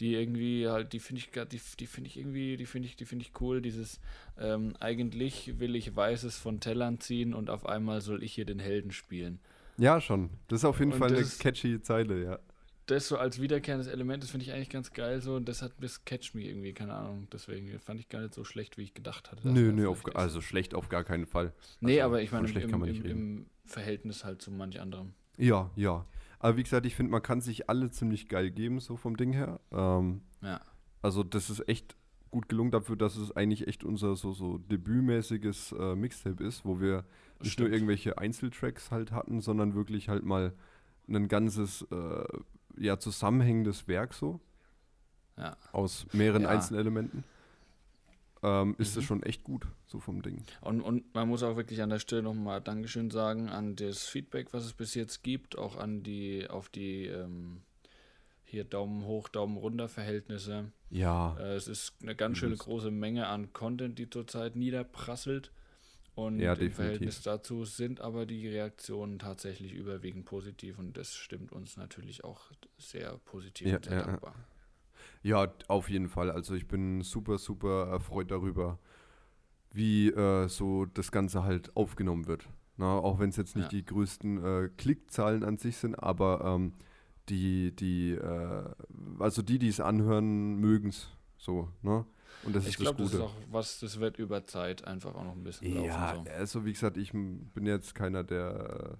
die 0.00 0.14
irgendwie 0.14 0.68
halt, 0.68 0.92
die 0.92 1.00
finde 1.00 1.20
ich 1.20 1.30
die, 1.30 1.60
die 1.78 1.86
finde 1.86 2.08
ich 2.08 2.16
irgendwie, 2.16 2.56
die 2.56 2.66
finde 2.66 2.88
ich, 2.88 2.96
die 2.96 3.04
finde 3.04 3.24
ich 3.24 3.40
cool. 3.40 3.60
Dieses 3.60 4.00
ähm, 4.38 4.74
eigentlich 4.80 5.58
will 5.58 5.76
ich 5.76 5.94
Weißes 5.94 6.38
von 6.38 6.60
Tellern 6.60 7.00
ziehen 7.00 7.34
und 7.34 7.50
auf 7.50 7.66
einmal 7.66 8.00
soll 8.00 8.22
ich 8.22 8.34
hier 8.34 8.44
den 8.44 8.58
Helden 8.58 8.92
spielen. 8.92 9.40
Ja, 9.76 10.00
schon. 10.00 10.30
Das 10.48 10.60
ist 10.60 10.64
auf 10.64 10.78
jeden 10.78 10.92
und 10.92 10.98
Fall 10.98 11.14
eine 11.14 11.24
catchy 11.24 11.82
Zeile, 11.82 12.22
ja 12.22 12.38
das 12.86 13.08
so 13.08 13.16
als 13.16 13.40
wiederkehrendes 13.40 13.88
Element, 13.88 14.22
das 14.22 14.30
finde 14.30 14.46
ich 14.46 14.52
eigentlich 14.52 14.68
ganz 14.68 14.92
geil 14.92 15.20
so 15.20 15.36
und 15.36 15.48
das 15.48 15.62
hat 15.62 15.78
bis 15.78 16.04
Catch 16.04 16.34
Me 16.34 16.42
irgendwie, 16.42 16.72
keine 16.72 16.94
Ahnung. 16.94 17.28
Deswegen 17.32 17.78
fand 17.80 18.00
ich 18.00 18.08
gar 18.08 18.20
nicht 18.20 18.34
so 18.34 18.44
schlecht, 18.44 18.76
wie 18.76 18.82
ich 18.82 18.94
gedacht 18.94 19.30
hatte. 19.30 19.48
Nö, 19.48 19.72
nö, 19.72 19.88
auf, 19.88 20.04
also 20.14 20.40
schlecht 20.40 20.74
auf 20.74 20.88
gar 20.88 21.04
keinen 21.04 21.26
Fall. 21.26 21.52
Nee, 21.80 22.00
also, 22.00 22.12
aber 22.12 22.22
ich 22.22 22.32
meine, 22.32 22.48
im, 22.48 22.84
im, 22.84 23.04
im, 23.04 23.46
Verhältnis 23.64 24.24
halt 24.24 24.42
zu 24.42 24.50
manch 24.50 24.80
anderem. 24.80 25.14
Ja, 25.38 25.70
ja. 25.76 26.04
Aber 26.38 26.56
wie 26.58 26.62
gesagt, 26.62 26.84
ich 26.84 26.94
finde, 26.94 27.12
man 27.12 27.22
kann 27.22 27.40
sich 27.40 27.70
alle 27.70 27.90
ziemlich 27.90 28.28
geil 28.28 28.50
geben, 28.50 28.78
so 28.80 28.96
vom 28.96 29.16
Ding 29.16 29.32
her. 29.32 29.60
Ähm, 29.72 30.20
ja. 30.42 30.60
Also 31.00 31.22
das 31.22 31.48
ist 31.48 31.66
echt 31.68 31.96
gut 32.30 32.48
gelungen 32.48 32.70
dafür, 32.70 32.96
dass 32.96 33.16
es 33.16 33.34
eigentlich 33.34 33.66
echt 33.68 33.84
unser 33.84 34.16
so, 34.16 34.32
so 34.32 34.58
debütmäßiges 34.58 35.72
äh, 35.72 35.94
Mixtape 35.94 36.44
ist, 36.44 36.64
wo 36.64 36.80
wir 36.80 37.04
nicht 37.40 37.52
Stimmt. 37.52 37.68
nur 37.68 37.74
irgendwelche 37.74 38.18
Einzeltracks 38.18 38.90
halt 38.90 39.12
hatten, 39.12 39.40
sondern 39.40 39.74
wirklich 39.74 40.08
halt 40.08 40.24
mal 40.24 40.52
ein 41.08 41.28
ganzes 41.28 41.82
äh, 41.90 42.24
ja, 42.78 42.98
zusammenhängendes 42.98 43.88
Werk 43.88 44.14
so. 44.14 44.40
Ja. 45.36 45.56
Aus 45.72 46.06
mehreren 46.12 46.42
ja. 46.42 46.48
Einzelelementen. 46.48 47.24
Ähm, 48.42 48.76
ist 48.78 48.94
mhm. 48.94 49.00
das 49.00 49.04
schon 49.04 49.22
echt 49.22 49.42
gut, 49.42 49.66
so 49.86 50.00
vom 50.00 50.20
Ding. 50.20 50.42
Und, 50.60 50.82
und 50.82 51.14
man 51.14 51.28
muss 51.28 51.42
auch 51.42 51.56
wirklich 51.56 51.80
an 51.80 51.88
der 51.88 51.98
Stelle 51.98 52.22
nochmal 52.22 52.60
Dankeschön 52.60 53.10
sagen 53.10 53.48
an 53.48 53.74
das 53.74 54.04
Feedback, 54.04 54.52
was 54.52 54.64
es 54.64 54.74
bis 54.74 54.94
jetzt 54.94 55.22
gibt, 55.22 55.56
auch 55.56 55.76
an 55.76 56.02
die, 56.02 56.46
auf 56.50 56.68
die 56.68 57.06
ähm, 57.06 57.62
hier 58.44 58.64
Daumen 58.64 59.06
hoch, 59.06 59.28
Daumen 59.28 59.56
runter 59.56 59.88
Verhältnisse. 59.88 60.70
Ja. 60.90 61.36
Äh, 61.38 61.54
es 61.54 61.68
ist 61.68 61.94
eine 62.02 62.14
ganz 62.14 62.36
schöne 62.36 62.56
große 62.56 62.90
Menge 62.90 63.28
an 63.28 63.52
Content, 63.54 63.98
die 63.98 64.10
zurzeit 64.10 64.56
niederprasselt. 64.56 65.50
Und 66.14 66.38
Ja, 66.38 66.54
im. 66.54 66.70
Verhältnis 66.70 67.22
dazu 67.22 67.64
sind 67.64 68.00
aber 68.00 68.24
die 68.24 68.46
Reaktionen 68.48 69.18
tatsächlich 69.18 69.72
überwiegend 69.72 70.24
positiv 70.24 70.78
und 70.78 70.96
das 70.96 71.14
stimmt 71.14 71.50
uns 71.52 71.76
natürlich 71.76 72.22
auch 72.22 72.50
sehr 72.78 73.18
positiv 73.24 73.66
Ja, 73.66 73.76
und 73.76 73.84
sehr 73.84 73.92
ja, 73.94 73.98
ja. 74.00 74.06
dankbar. 74.06 74.34
Ja, 75.22 75.52
auf 75.68 75.90
jeden 75.90 76.08
Fall. 76.08 76.30
Also 76.30 76.54
ich 76.54 76.68
bin 76.68 77.02
super, 77.02 77.38
super 77.38 77.88
erfreut 77.88 78.30
darüber, 78.30 78.78
wie 79.72 80.08
äh, 80.10 80.48
so 80.48 80.84
das 80.86 81.10
Ganze 81.10 81.42
halt 81.42 81.76
aufgenommen 81.76 82.26
wird. 82.26 82.48
Na, 82.76 82.98
auch 82.98 83.18
wenn 83.18 83.30
es 83.30 83.36
jetzt 83.36 83.56
nicht 83.56 83.64
Ja. 83.72 83.78
die 83.78 83.84
größten 83.84 84.44
äh, 84.44 84.68
Klickzahlen 84.76 85.44
an 85.44 85.58
sich 85.58 85.76
sind, 85.76 85.94
aber 85.94 86.42
ähm, 86.44 86.74
die, 87.28 87.74
die, 87.74 88.12
äh, 88.12 88.64
also 89.18 89.42
die, 89.42 89.58
die 89.58 89.68
es 89.68 89.80
anhören, 89.80 90.56
mögen 90.56 90.88
es 90.90 91.08
so, 91.38 91.68
ne? 91.82 92.04
Und 92.42 92.54
das 92.54 92.64
Ich 92.64 92.70
ist 92.70 92.80
das 92.80 92.84
glaube, 92.84 93.02
das 93.04 93.14
ist 93.14 93.20
auch 93.20 93.34
was, 93.50 93.78
das 93.80 94.00
wird 94.00 94.18
über 94.18 94.44
Zeit 94.46 94.84
einfach 94.84 95.14
auch 95.14 95.24
noch 95.24 95.36
ein 95.36 95.44
bisschen 95.44 95.84
Ja, 95.84 96.12
laufen. 96.12 96.26
So. 96.26 96.32
also 96.32 96.64
wie 96.64 96.72
gesagt, 96.72 96.96
ich 96.96 97.12
bin 97.12 97.66
jetzt 97.66 97.94
keiner, 97.94 98.24
der 98.24 98.98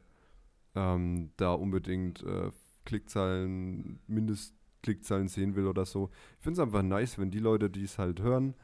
äh, 0.75 0.81
ähm, 0.81 1.31
da 1.37 1.53
unbedingt 1.53 2.23
äh, 2.23 2.51
Klickzahlen, 2.85 4.01
Mindestklickzahlen 4.07 5.29
sehen 5.29 5.57
will 5.57 5.67
oder 5.67 5.85
so. 5.85 6.11
Ich 6.39 6.45
finde 6.45 6.61
es 6.61 6.67
einfach 6.67 6.83
nice, 6.83 7.19
wenn 7.19 7.31
die 7.31 7.39
Leute, 7.39 7.71
die 7.71 7.85
es 7.85 7.99
halt 7.99 8.21
hören, 8.21 8.55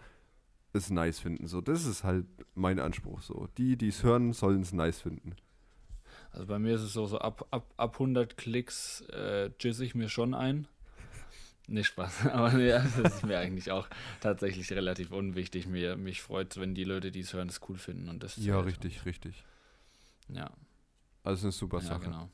es 0.72 0.90
nice 0.90 1.18
finden. 1.18 1.46
So, 1.46 1.60
das 1.60 1.84
ist 1.84 2.04
halt 2.04 2.26
mein 2.54 2.78
Anspruch. 2.78 3.22
So, 3.22 3.48
die, 3.58 3.76
die 3.76 3.88
es 3.88 4.02
hören, 4.02 4.32
sollen 4.32 4.62
es 4.62 4.72
nice 4.72 5.00
finden. 5.00 5.34
Also 6.32 6.46
bei 6.46 6.58
mir 6.58 6.74
ist 6.76 6.82
es 6.82 6.92
so, 6.92 7.06
so 7.06 7.18
ab, 7.18 7.46
ab, 7.50 7.72
ab 7.76 7.94
100 7.94 8.36
Klicks 8.36 9.00
äh, 9.12 9.50
jizz 9.58 9.80
ich 9.80 9.94
mir 9.94 10.08
schon 10.08 10.34
ein. 10.34 10.68
Nicht 11.70 11.86
Spaß, 11.86 12.26
aber 12.32 12.58
ja, 12.58 12.80
das 12.80 13.14
ist 13.14 13.22
mir 13.24 13.38
eigentlich 13.38 13.70
auch 13.70 13.88
tatsächlich 14.20 14.72
relativ 14.72 15.12
unwichtig. 15.12 15.68
Mir, 15.68 15.96
mich 15.96 16.20
freut 16.20 16.56
wenn 16.56 16.74
die 16.74 16.82
Leute, 16.82 17.12
die 17.12 17.20
es 17.20 17.32
hören, 17.32 17.48
es 17.48 17.60
cool 17.68 17.78
finden 17.78 18.08
und 18.08 18.24
das 18.24 18.36
Ja, 18.38 18.58
richtig, 18.58 19.06
richtig. 19.06 19.44
Ja, 20.28 20.50
Also 21.22 21.46
eine 21.46 21.52
super 21.52 21.78
ja 21.78 21.84
Sache. 21.84 22.06
genau. 22.06 22.28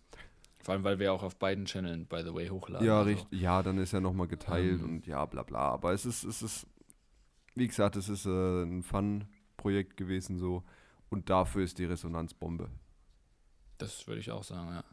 Vor 0.60 0.72
allem, 0.74 0.84
weil 0.84 0.98
wir 0.98 1.12
auch 1.12 1.22
auf 1.22 1.36
beiden 1.36 1.66
Channeln, 1.66 2.06
by 2.06 2.22
the 2.24 2.32
way, 2.34 2.48
hochladen. 2.48 2.86
Ja, 2.86 2.98
also, 3.00 3.10
richtig. 3.10 3.38
Ja, 3.40 3.62
dann 3.62 3.76
ist 3.76 3.92
ja 3.92 4.00
nochmal 4.00 4.26
geteilt 4.26 4.80
Ähm. 4.80 4.84
und 4.84 5.06
ja, 5.06 5.24
bla 5.26 5.42
bla. 5.42 5.70
Aber 5.70 5.92
es 5.92 6.06
ist, 6.06 6.24
es 6.24 6.40
ist, 6.42 6.66
wie 7.54 7.68
gesagt, 7.68 7.96
es 7.96 8.08
ist 8.08 8.24
äh, 8.24 8.62
ein 8.62 8.82
Fun-Projekt 8.82 9.98
gewesen 9.98 10.38
so. 10.38 10.64
Und 11.10 11.28
dafür 11.28 11.62
ist 11.62 11.78
die 11.78 11.84
Resonanz 11.84 12.32
Bombe. 12.32 12.70
Das 13.76 14.06
würde 14.06 14.20
ich 14.20 14.30
auch 14.30 14.42
sagen, 14.44 14.70
ja. 14.70 14.84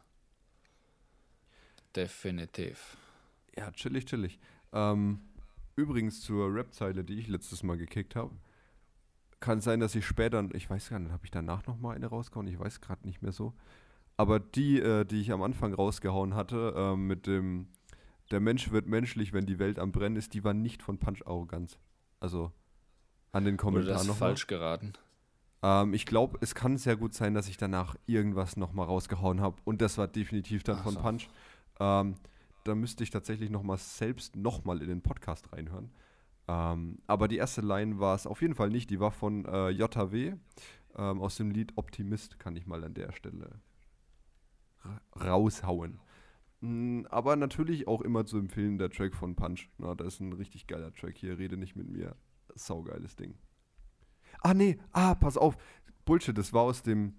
Definitiv. 1.96 2.96
Ja, 3.56 3.70
chillig, 3.70 4.06
chillig. 4.06 4.38
Ähm, 4.72 5.20
übrigens 5.76 6.20
zur 6.20 6.52
Rap-Zeile, 6.52 7.04
die 7.04 7.18
ich 7.18 7.28
letztes 7.28 7.62
Mal 7.62 7.76
gekickt 7.76 8.16
habe. 8.16 8.34
Kann 9.40 9.60
sein, 9.60 9.80
dass 9.80 9.94
ich 9.94 10.06
später, 10.06 10.44
ich 10.54 10.68
weiß 10.68 10.90
gar 10.90 10.98
nicht, 10.98 11.12
habe 11.12 11.24
ich 11.24 11.30
danach 11.30 11.66
nochmal 11.66 11.96
eine 11.96 12.06
rausgehauen? 12.06 12.46
Ich 12.46 12.58
weiß 12.58 12.80
gerade 12.80 13.06
nicht 13.06 13.22
mehr 13.22 13.32
so. 13.32 13.54
Aber 14.16 14.40
die, 14.40 14.80
äh, 14.80 15.04
die 15.04 15.20
ich 15.20 15.32
am 15.32 15.42
Anfang 15.42 15.74
rausgehauen 15.74 16.34
hatte, 16.34 16.72
ähm, 16.76 17.06
mit 17.06 17.26
dem, 17.26 17.68
der 18.30 18.40
Mensch 18.40 18.70
wird 18.70 18.86
menschlich, 18.86 19.32
wenn 19.32 19.44
die 19.44 19.58
Welt 19.58 19.78
am 19.78 19.92
Brennen 19.92 20.16
ist, 20.16 20.34
die 20.34 20.44
war 20.44 20.54
nicht 20.54 20.82
von 20.82 20.98
Punch 20.98 21.26
Arroganz. 21.26 21.78
Also 22.20 22.52
an 23.32 23.44
den 23.44 23.56
Kommentaren 23.56 23.98
das 23.98 24.06
noch 24.06 24.16
falsch 24.16 24.46
geraten? 24.46 24.92
Ähm, 25.62 25.92
ich 25.94 26.06
glaube, 26.06 26.38
es 26.40 26.54
kann 26.54 26.78
sehr 26.78 26.96
gut 26.96 27.14
sein, 27.14 27.34
dass 27.34 27.48
ich 27.48 27.56
danach 27.56 27.96
irgendwas 28.06 28.56
nochmal 28.56 28.86
rausgehauen 28.86 29.40
habe. 29.40 29.56
Und 29.64 29.82
das 29.82 29.98
war 29.98 30.06
definitiv 30.06 30.62
dann 30.62 30.76
Ach 30.78 30.84
von 30.84 30.94
so. 30.94 31.00
Punch. 31.00 31.28
Ähm, 31.80 32.14
da 32.64 32.74
müsste 32.74 33.04
ich 33.04 33.10
tatsächlich 33.10 33.50
nochmal 33.50 33.78
selbst 33.78 34.36
nochmal 34.36 34.82
in 34.82 34.88
den 34.88 35.02
Podcast 35.02 35.52
reinhören. 35.52 35.90
Ähm, 36.48 36.98
aber 37.06 37.28
die 37.28 37.36
erste 37.36 37.60
Line 37.60 37.98
war 38.00 38.14
es 38.14 38.26
auf 38.26 38.42
jeden 38.42 38.54
Fall 38.54 38.70
nicht. 38.70 38.90
Die 38.90 39.00
war 39.00 39.12
von 39.12 39.44
äh, 39.46 39.70
JW 39.70 40.34
ähm, 40.96 41.20
aus 41.20 41.36
dem 41.36 41.50
Lied 41.50 41.72
Optimist, 41.76 42.38
kann 42.38 42.56
ich 42.56 42.66
mal 42.66 42.84
an 42.84 42.94
der 42.94 43.12
Stelle 43.12 43.60
ra- 44.82 45.00
raushauen. 45.18 46.00
Mm, 46.60 47.02
aber 47.08 47.36
natürlich 47.36 47.88
auch 47.88 48.00
immer 48.02 48.26
zu 48.26 48.38
empfehlen, 48.38 48.78
der 48.78 48.90
Track 48.90 49.14
von 49.14 49.34
Punch. 49.36 49.70
Na, 49.78 49.94
das 49.94 50.14
ist 50.14 50.20
ein 50.20 50.32
richtig 50.32 50.66
geiler 50.66 50.92
Track 50.92 51.16
hier. 51.16 51.38
Rede 51.38 51.56
nicht 51.56 51.76
mit 51.76 51.88
mir. 51.88 52.16
Saugeiles 52.54 53.16
Ding. 53.16 53.34
Ah, 54.42 54.54
nee, 54.54 54.78
ah, 54.92 55.14
pass 55.14 55.36
auf. 55.38 55.56
Bullshit, 56.04 56.36
das 56.36 56.52
war 56.52 56.62
aus 56.62 56.82
dem, 56.82 57.14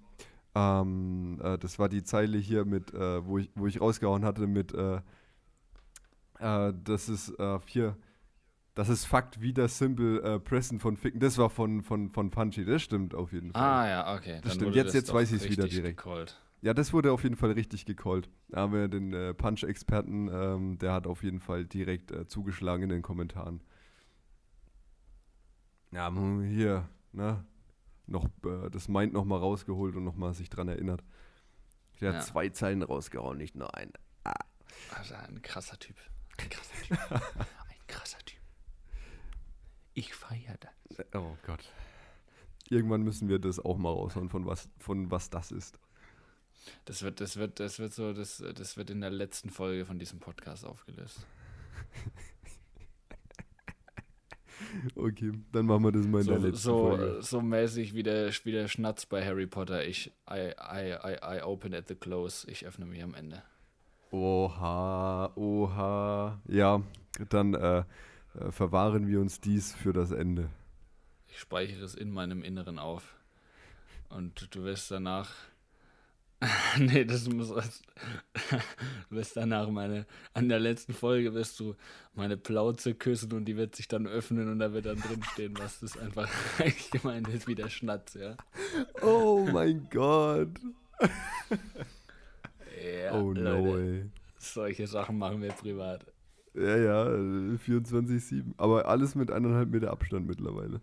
ähm, 0.53 1.39
äh, 1.41 1.57
das 1.57 1.79
war 1.79 1.89
die 1.89 2.03
Zeile 2.03 2.37
hier 2.37 2.65
mit, 2.65 2.93
äh, 2.93 3.25
wo, 3.25 3.39
ich, 3.39 3.49
wo 3.55 3.65
ich 3.65 3.81
rausgehauen 3.81 4.23
hatte 4.23 4.45
mit, 4.47 4.73
äh, 4.73 5.01
äh, 6.39 6.73
das 6.83 7.09
ist 7.09 7.29
äh, 7.39 7.59
hier, 7.65 7.97
das 8.73 8.89
ist 8.89 9.05
Fakt 9.05 9.41
wie 9.41 9.53
das 9.53 9.77
Simple 9.77 10.21
äh, 10.21 10.39
Pressen 10.39 10.79
von 10.79 10.97
Ficken. 10.97 11.19
Das 11.19 11.37
war 11.37 11.49
von, 11.49 11.81
von, 11.81 12.09
von 12.11 12.29
Punchy, 12.31 12.65
das 12.65 12.81
stimmt 12.81 13.15
auf 13.15 13.31
jeden 13.33 13.51
Fall. 13.51 13.61
Ah 13.61 13.87
ja, 13.87 14.15
okay. 14.15 14.39
Das 14.41 14.51
dann 14.53 14.61
stimmt. 14.61 14.75
Jetzt- 14.75 14.87
das 14.87 14.93
jetzt 14.95 15.13
weiß 15.13 15.31
ich's 15.31 15.43
wieder 15.49 15.63
richtig 15.65 15.79
direkt. 15.81 15.97
gecallt. 15.97 16.41
Ja, 16.61 16.73
das 16.73 16.93
wurde 16.93 17.11
auf 17.11 17.21
jeden 17.23 17.35
Fall 17.35 17.51
richtig 17.51 17.85
gecallt. 17.85 18.29
Da 18.49 18.61
haben 18.61 18.73
wir 18.73 18.87
den 18.87 19.13
äh, 19.13 19.33
Punch-Experten, 19.35 20.29
ähm, 20.33 20.77
der 20.79 20.93
hat 20.93 21.05
auf 21.05 21.21
jeden 21.23 21.39
Fall 21.39 21.65
direkt 21.65 22.11
äh, 22.11 22.27
zugeschlagen 22.27 22.83
in 22.83 22.89
den 22.89 23.01
Kommentaren. 23.03 23.61
Ja, 25.91 26.11
hier, 26.41 26.89
ne? 27.11 27.45
Noch 28.07 28.25
äh, 28.45 28.69
das 28.71 28.87
Mind 28.87 29.13
nochmal 29.13 29.39
rausgeholt 29.39 29.95
und 29.95 30.03
nochmal 30.03 30.33
sich 30.33 30.49
dran 30.49 30.67
erinnert. 30.67 31.03
Der 32.01 32.11
Ja. 32.11 32.17
hat 32.17 32.25
zwei 32.25 32.49
Zeilen 32.49 32.81
rausgehauen, 32.83 33.37
nicht 33.37 33.55
nur 33.55 33.75
eine. 33.75 33.91
Also 34.95 35.13
ein 35.15 35.41
krasser 35.41 35.77
Typ. 35.79 35.95
Ein 36.37 36.49
krasser 36.49 36.75
Typ. 36.83 37.11
ein 37.11 37.87
krasser 37.87 38.19
Typ. 38.25 38.39
Ich 39.93 40.13
feiere 40.13 40.57
das. 40.59 41.05
Oh 41.13 41.37
Gott. 41.45 41.63
Irgendwann 42.69 43.03
müssen 43.03 43.29
wir 43.29 43.39
das 43.39 43.59
auch 43.59 43.77
mal 43.77 43.91
raushauen, 43.91 44.29
von 44.29 44.45
was, 44.45 44.69
von 44.79 45.11
was 45.11 45.29
das 45.29 45.51
ist. 45.51 45.79
Das 46.85 47.03
wird, 47.03 47.21
das 47.21 47.37
wird, 47.37 47.59
das 47.59 47.77
wird 47.79 47.93
so, 47.93 48.11
das, 48.13 48.43
das 48.55 48.75
wird 48.75 48.89
in 48.89 49.01
der 49.01 49.11
letzten 49.11 49.51
Folge 49.51 49.85
von 49.85 49.99
diesem 49.99 50.19
Podcast 50.19 50.65
aufgelöst. 50.65 51.25
Okay, 54.95 55.33
dann 55.51 55.65
machen 55.65 55.83
wir 55.83 55.91
das 55.91 56.07
mal 56.07 56.21
in 56.21 56.27
der 56.27 56.39
So, 56.39 56.45
letzten 56.45 56.61
so, 56.61 56.77
Folge. 56.89 57.21
so 57.21 57.41
mäßig 57.41 57.93
wie 57.93 58.03
der, 58.03 58.31
wie 58.43 58.51
der 58.51 58.67
Schnatz 58.67 59.05
bei 59.05 59.25
Harry 59.25 59.47
Potter. 59.47 59.85
Ich, 59.85 60.13
I, 60.29 60.51
I, 60.57 60.95
I, 61.03 61.37
I 61.39 61.41
open 61.43 61.73
at 61.73 61.87
the 61.87 61.95
close. 61.95 62.49
Ich 62.49 62.65
öffne 62.65 62.85
mich 62.85 63.03
am 63.03 63.13
Ende. 63.13 63.43
Oha, 64.11 65.31
oha. 65.35 66.41
Ja, 66.47 66.81
dann 67.29 67.53
äh, 67.53 67.83
äh, 68.39 68.51
verwahren 68.51 69.07
wir 69.07 69.19
uns 69.19 69.39
dies 69.39 69.73
für 69.73 69.93
das 69.93 70.11
Ende. 70.11 70.49
Ich 71.27 71.39
speichere 71.39 71.83
es 71.83 71.95
in 71.95 72.11
meinem 72.11 72.43
Inneren 72.43 72.79
auf. 72.79 73.15
Und 74.09 74.53
du 74.55 74.63
wirst 74.63 74.91
danach. 74.91 75.31
nee, 76.77 77.05
das 77.05 77.27
muss. 77.27 77.49
du 77.49 79.15
wirst 79.15 79.35
danach 79.35 79.69
meine. 79.69 80.05
An 80.33 80.49
der 80.49 80.59
letzten 80.59 80.93
Folge 80.93 81.33
wirst 81.33 81.59
du 81.59 81.75
meine 82.13 82.37
Plauze 82.37 82.93
küssen 82.93 83.33
und 83.33 83.45
die 83.45 83.57
wird 83.57 83.75
sich 83.75 83.87
dann 83.87 84.05
öffnen 84.05 84.49
und 84.49 84.59
da 84.59 84.73
wird 84.73 84.85
dann 84.85 84.99
drin 84.99 85.23
stehen, 85.33 85.57
was 85.57 85.79
das 85.79 85.97
einfach 85.97 86.29
eigentlich 86.59 86.91
gemeint 86.91 87.27
ist, 87.29 87.47
wie 87.47 87.55
der 87.55 87.69
Schnatz, 87.69 88.13
ja. 88.13 88.35
Oh 89.01 89.47
mein 89.51 89.87
Gott. 89.89 90.49
Ja 92.85 93.13
Oh 93.13 93.33
no, 93.33 93.41
Leute, 93.41 93.83
ey. 93.83 94.11
Solche 94.37 94.87
Sachen 94.87 95.17
machen 95.17 95.41
wir 95.41 95.51
privat. 95.53 96.05
Ja, 96.53 96.77
ja, 96.77 97.05
äh, 97.07 97.57
24-7. 97.57 98.53
Aber 98.57 98.87
alles 98.87 99.15
mit 99.15 99.31
eineinhalb 99.31 99.69
Meter 99.69 99.91
Abstand 99.91 100.27
mittlerweile. 100.27 100.81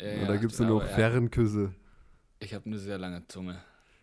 Ja, 0.00 0.22
Und 0.22 0.28
da 0.28 0.36
gibt 0.36 0.52
es 0.52 0.58
nur 0.58 0.68
noch 0.68 0.82
er- 0.82 0.88
Fernküsse. 0.88 1.74
Ich 2.38 2.54
habe 2.54 2.64
eine 2.66 2.78
sehr 2.78 2.98
lange 2.98 3.26
Zunge. 3.28 3.60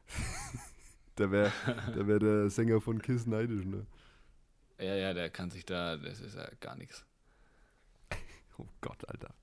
Da 1.16 1.32
wäre 1.32 1.52
da 1.96 2.06
wär 2.08 2.20
der 2.20 2.50
Sänger 2.52 2.80
von 2.80 3.02
Kiss 3.02 3.26
neidisch, 3.26 3.66
ne? 3.66 3.88
Ja, 4.80 4.94
ja, 4.94 5.16
der 5.16 5.32
kann 5.32 5.50
sich 5.50 5.66
da, 5.66 5.98
das 5.98 6.20
ist 6.22 6.36
ja 6.36 6.48
gar 6.60 6.76
nichts. 6.76 7.04
Oh 8.60 8.68
Gott, 8.82 9.04
Alter. 9.10 9.34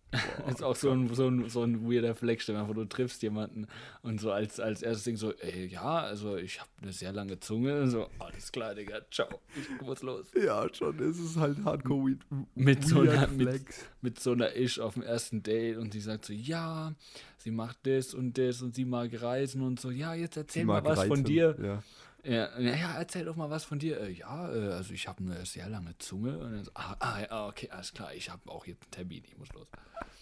Ist 0.48 0.62
auch 0.62 0.76
so 0.76 0.90
ein, 0.90 1.12
so 1.14 1.28
ein, 1.28 1.48
so 1.48 1.62
ein 1.62 1.90
weirder 1.90 2.14
Fleck, 2.14 2.40
stell 2.42 2.54
dir 2.54 2.60
mal 2.62 2.66
vor, 2.66 2.74
du 2.74 2.84
triffst 2.84 3.22
jemanden 3.22 3.66
und 4.02 4.20
so 4.20 4.30
als, 4.32 4.60
als 4.60 4.82
erstes 4.82 5.04
Ding 5.04 5.16
so, 5.16 5.32
ey, 5.34 5.66
ja, 5.66 6.00
also 6.00 6.36
ich 6.36 6.60
habe 6.60 6.70
eine 6.82 6.92
sehr 6.92 7.12
lange 7.12 7.40
Zunge. 7.40 7.82
Und 7.82 7.90
so, 7.90 8.08
alles 8.18 8.50
klar, 8.52 8.74
Digga, 8.74 9.00
ciao, 9.10 9.28
ich 9.56 9.80
muss 9.80 10.02
los. 10.02 10.26
Ja, 10.34 10.66
schon, 10.72 10.98
es 11.00 11.18
ist 11.18 11.36
halt 11.36 11.64
Hardcore 11.64 12.10
weird, 12.10 12.20
Mit 12.54 12.84
so 12.86 13.00
einer- 13.00 13.28
mit-. 13.28 13.64
Mit 14.00 14.20
so 14.20 14.32
einer 14.32 14.54
Isch 14.54 14.78
auf 14.80 14.94
dem 14.94 15.02
ersten 15.02 15.42
Date 15.42 15.78
und 15.78 15.92
sie 15.92 16.00
sagt 16.00 16.26
so, 16.26 16.32
ja, 16.32 16.92
sie 17.38 17.50
macht 17.50 17.78
das 17.84 18.12
und 18.14 18.36
das 18.36 18.60
und 18.62 18.74
sie 18.74 18.84
mag 18.84 19.10
reisen 19.22 19.62
und 19.62 19.80
so, 19.80 19.90
ja, 19.90 20.14
jetzt 20.14 20.36
erzähl 20.36 20.64
mal 20.64 20.84
was 20.84 21.00
von 21.04 21.10
reiten, 21.10 21.24
dir. 21.24 21.56
Ja. 21.62 21.82
Ja, 22.24 22.58
ja, 22.58 22.94
erzähl 22.96 23.24
doch 23.24 23.36
mal 23.36 23.50
was 23.50 23.64
von 23.64 23.78
dir. 23.78 24.00
Äh, 24.00 24.12
ja, 24.12 24.50
äh, 24.52 24.72
also 24.72 24.94
ich 24.94 25.06
habe 25.08 25.22
eine 25.22 25.44
sehr 25.44 25.68
lange 25.68 25.96
Zunge. 25.98 26.38
Und 26.38 26.52
dann 26.52 26.64
so, 26.64 26.70
ah, 26.74 26.96
ah, 27.00 27.48
okay, 27.48 27.68
alles 27.70 27.92
klar, 27.92 28.14
ich 28.14 28.30
habe 28.30 28.50
auch 28.50 28.66
jetzt 28.66 28.82
einen 28.82 28.90
Termin, 28.90 29.22
ich 29.26 29.36
muss 29.36 29.52
los. 29.52 29.68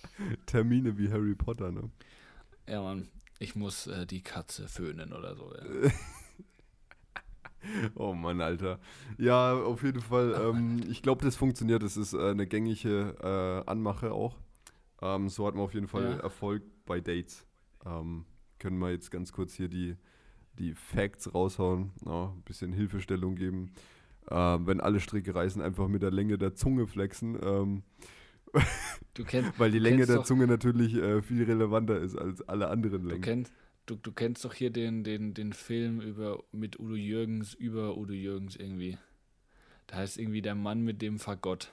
Termine 0.47 0.99
wie 0.99 1.11
Harry 1.11 1.35
Potter, 1.35 1.71
ne? 1.71 1.91
Ja, 2.69 2.83
Mann, 2.83 3.09
ich 3.39 3.55
muss 3.55 3.87
äh, 3.87 4.07
die 4.07 4.23
Katze 4.23 4.69
föhnen 4.69 5.13
oder 5.13 5.37
so. 5.37 5.53
Ja. 5.55 5.91
Oh 7.95 8.13
Mann, 8.13 8.41
Alter. 8.41 8.81
Ja, 9.19 9.55
auf 9.55 9.85
jeden 9.85 10.01
Fall. 10.01 10.35
Ähm, 10.35 10.83
ich 10.89 11.01
glaube, 11.01 11.25
das 11.25 11.37
funktioniert. 11.37 11.85
Das 11.85 11.97
ist 11.97 12.13
äh, 12.13 12.31
eine 12.31 12.47
gängige 12.47 13.15
äh, 13.23 13.71
Anmache 13.71 14.11
auch. 14.13 14.37
Ähm, 15.01 15.29
so 15.29 15.47
hat 15.47 15.55
man 15.55 15.63
auf 15.65 15.75
jeden 15.75 15.87
Fall 15.87 16.03
Ja. 16.03 16.17
Erfolg 16.17 16.65
bei 16.87 17.01
Dates. 17.01 17.47
Ähm, 17.87 18.25
können 18.59 18.79
wir 18.79 18.91
jetzt 18.91 19.11
ganz 19.13 19.33
kurz 19.33 19.55
hier 19.55 19.69
die, 19.69 19.97
die 20.59 20.75
Facts 20.75 21.35
raushauen, 21.35 21.93
ja, 22.05 22.27
ein 22.29 22.43
bisschen 22.43 22.73
Hilfestellung 22.73 23.35
geben. 23.37 23.73
Ähm, 24.31 24.67
wenn 24.67 24.81
alle 24.81 25.01
Stricke 25.01 25.35
reißen, 25.35 25.61
einfach 25.63 25.89
mit 25.89 26.03
der 26.03 26.11
Länge 26.13 26.39
der 26.39 26.55
Zunge 26.55 26.87
flexen. 26.87 27.39
Ähm, 27.43 27.83
Du 29.15 29.25
kennst, 29.25 29.53
weil 29.59 29.71
die 29.71 29.79
du 29.79 29.85
Länge 29.85 30.07
der 30.07 30.25
Zunge 30.25 30.47
natürlich 30.47 30.95
äh, 30.95 31.23
viel 31.23 31.43
relevanter 31.45 31.99
ist 31.99 32.17
als 32.17 32.43
alle 32.49 32.69
anderen 32.69 33.03
Du 33.03 33.09
Längen. 33.09 33.23
kennst, 33.23 33.53
du, 33.87 33.97
du 33.97 34.13
kennst 34.13 34.45
doch 34.45 34.53
hier 34.55 34.71
den, 34.71 35.05
den, 35.05 35.33
den 35.35 35.53
Film 35.53 36.01
über 36.01 36.43
mit 36.53 36.79
Udo 36.79 36.95
Jürgens, 36.95 37.55
über 37.55 37.97
Udo 37.97 38.13
Jürgens 38.13 38.57
irgendwie. 38.57 38.99
Da 39.87 39.97
heißt 39.97 40.19
irgendwie 40.19 40.43
der 40.43 40.55
Mann 40.55 40.83
mit 40.83 41.01
dem 41.03 41.19
Fagott. 41.19 41.73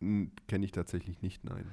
Hm, 0.00 0.32
Kenne 0.48 0.64
ich 0.64 0.72
tatsächlich 0.72 1.22
nicht, 1.22 1.44
nein. 1.44 1.66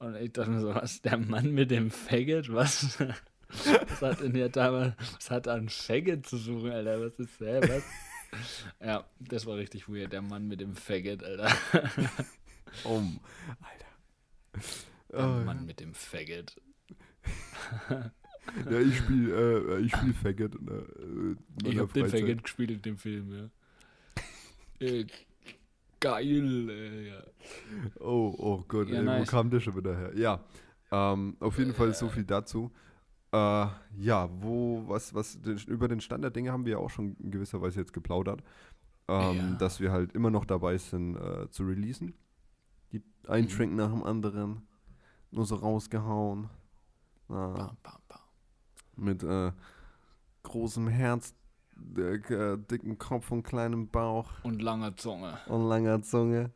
Und 0.00 0.16
ich 0.16 0.32
dachte 0.32 0.50
mir 0.50 0.60
so, 0.60 0.74
was, 0.74 1.02
der 1.02 1.16
Mann 1.18 1.52
mit 1.52 1.70
dem 1.70 1.90
Faggot? 1.90 2.52
Was? 2.52 2.98
Was 3.88 4.02
hat 4.02 4.20
denn 4.20 4.32
der 4.32 4.48
damals, 4.48 4.94
was 5.14 5.30
hat 5.30 5.48
an 5.48 5.68
Faggot 5.68 6.26
zu 6.26 6.36
suchen, 6.36 6.70
Alter? 6.70 7.00
Was 7.00 7.18
ist, 7.18 7.40
hä, 7.40 7.60
was? 7.62 7.82
Ja, 8.80 9.04
das 9.18 9.44
war 9.44 9.56
richtig 9.56 9.88
weird, 9.88 10.12
der 10.12 10.22
Mann 10.22 10.46
mit 10.46 10.60
dem 10.60 10.76
Faggot, 10.76 11.24
Alter. 11.24 11.50
Oh, 12.84 12.98
Alter. 13.60 14.66
Der 15.10 15.18
Oh, 15.18 15.44
Mann 15.44 15.66
mit 15.66 15.80
dem 15.80 15.94
Faggot. 15.94 16.54
ja, 18.70 18.80
ich 18.80 18.96
spiele 18.98 19.76
äh, 19.78 19.80
ich 19.80 19.90
spiel 19.96 20.14
Faggot. 20.14 20.54
äh, 20.54 21.68
Ich 21.68 21.78
hab 21.78 21.92
den. 21.92 22.08
Faggot 22.08 22.42
gespielt 22.44 22.70
in 22.70 22.82
dem 22.82 22.96
Film, 22.98 23.50
ja. 24.80 24.86
Äh, 24.86 25.06
geil, 25.98 26.70
äh, 26.70 27.08
ja. 27.08 27.22
Oh, 27.98 28.34
oh 28.38 28.64
Gott, 28.68 28.88
Ja, 28.88 28.98
ey, 28.98 29.02
nice. 29.04 29.26
wo 29.26 29.30
kam 29.30 29.50
der 29.50 29.60
schon 29.60 29.76
wieder 29.76 29.96
her? 29.96 30.12
Ja, 30.16 30.40
ähm, 30.92 31.36
auf 31.40 31.58
jeden 31.58 31.74
Fall 31.74 31.92
so 31.94 32.08
viel 32.08 32.24
dazu. 32.24 32.70
Äh, 33.32 33.66
ja, 33.98 34.28
wo, 34.42 34.82
was, 34.88 35.14
was, 35.14 35.40
den, 35.40 35.56
über 35.68 35.86
den 35.88 36.00
Stand 36.00 36.24
der 36.24 36.30
Dinge 36.32 36.50
haben 36.52 36.64
wir 36.64 36.72
ja 36.72 36.78
auch 36.78 36.90
schon 36.90 37.14
in 37.16 37.30
gewisser 37.30 37.60
Weise 37.62 37.80
jetzt 37.80 37.92
geplaudert. 37.92 38.42
Ähm, 39.08 39.36
Ja. 39.36 39.52
Dass 39.54 39.80
wir 39.80 39.92
halt 39.92 40.12
immer 40.12 40.30
noch 40.30 40.44
dabei 40.44 40.78
sind, 40.78 41.16
äh, 41.16 41.48
zu 41.50 41.64
releasen. 41.64 42.14
Die, 42.92 43.02
ein 43.28 43.44
Mhm. 43.44 43.48
Track 43.48 43.70
nach 43.70 43.90
dem 43.90 44.02
anderen. 44.04 44.66
Nur 45.30 45.46
so 45.46 45.54
rausgehauen. 45.56 46.50
Ah, 47.28 47.52
Bam, 47.52 47.76
bam, 47.84 48.00
bam. 48.08 48.20
mit 48.96 49.22
äh, 49.22 49.52
großem 50.42 50.88
Herz, 50.88 51.32
äh, 51.96 52.58
dicken 52.58 52.98
Kopf 52.98 53.30
und 53.30 53.44
kleinem 53.44 53.86
Bauch 53.88 54.28
Und 54.42 54.60
langer 54.60 54.96
Zunge. 54.96 55.38
und 55.46 55.68
langer 55.68 56.02
Zunge. 56.02 56.50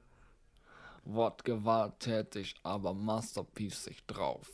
Wort 1.05 1.45
gewalttätig, 1.45 2.57
aber 2.65 2.95
Masterpiece 2.95 3.85
sich 3.85 4.05
drauf. 4.07 4.51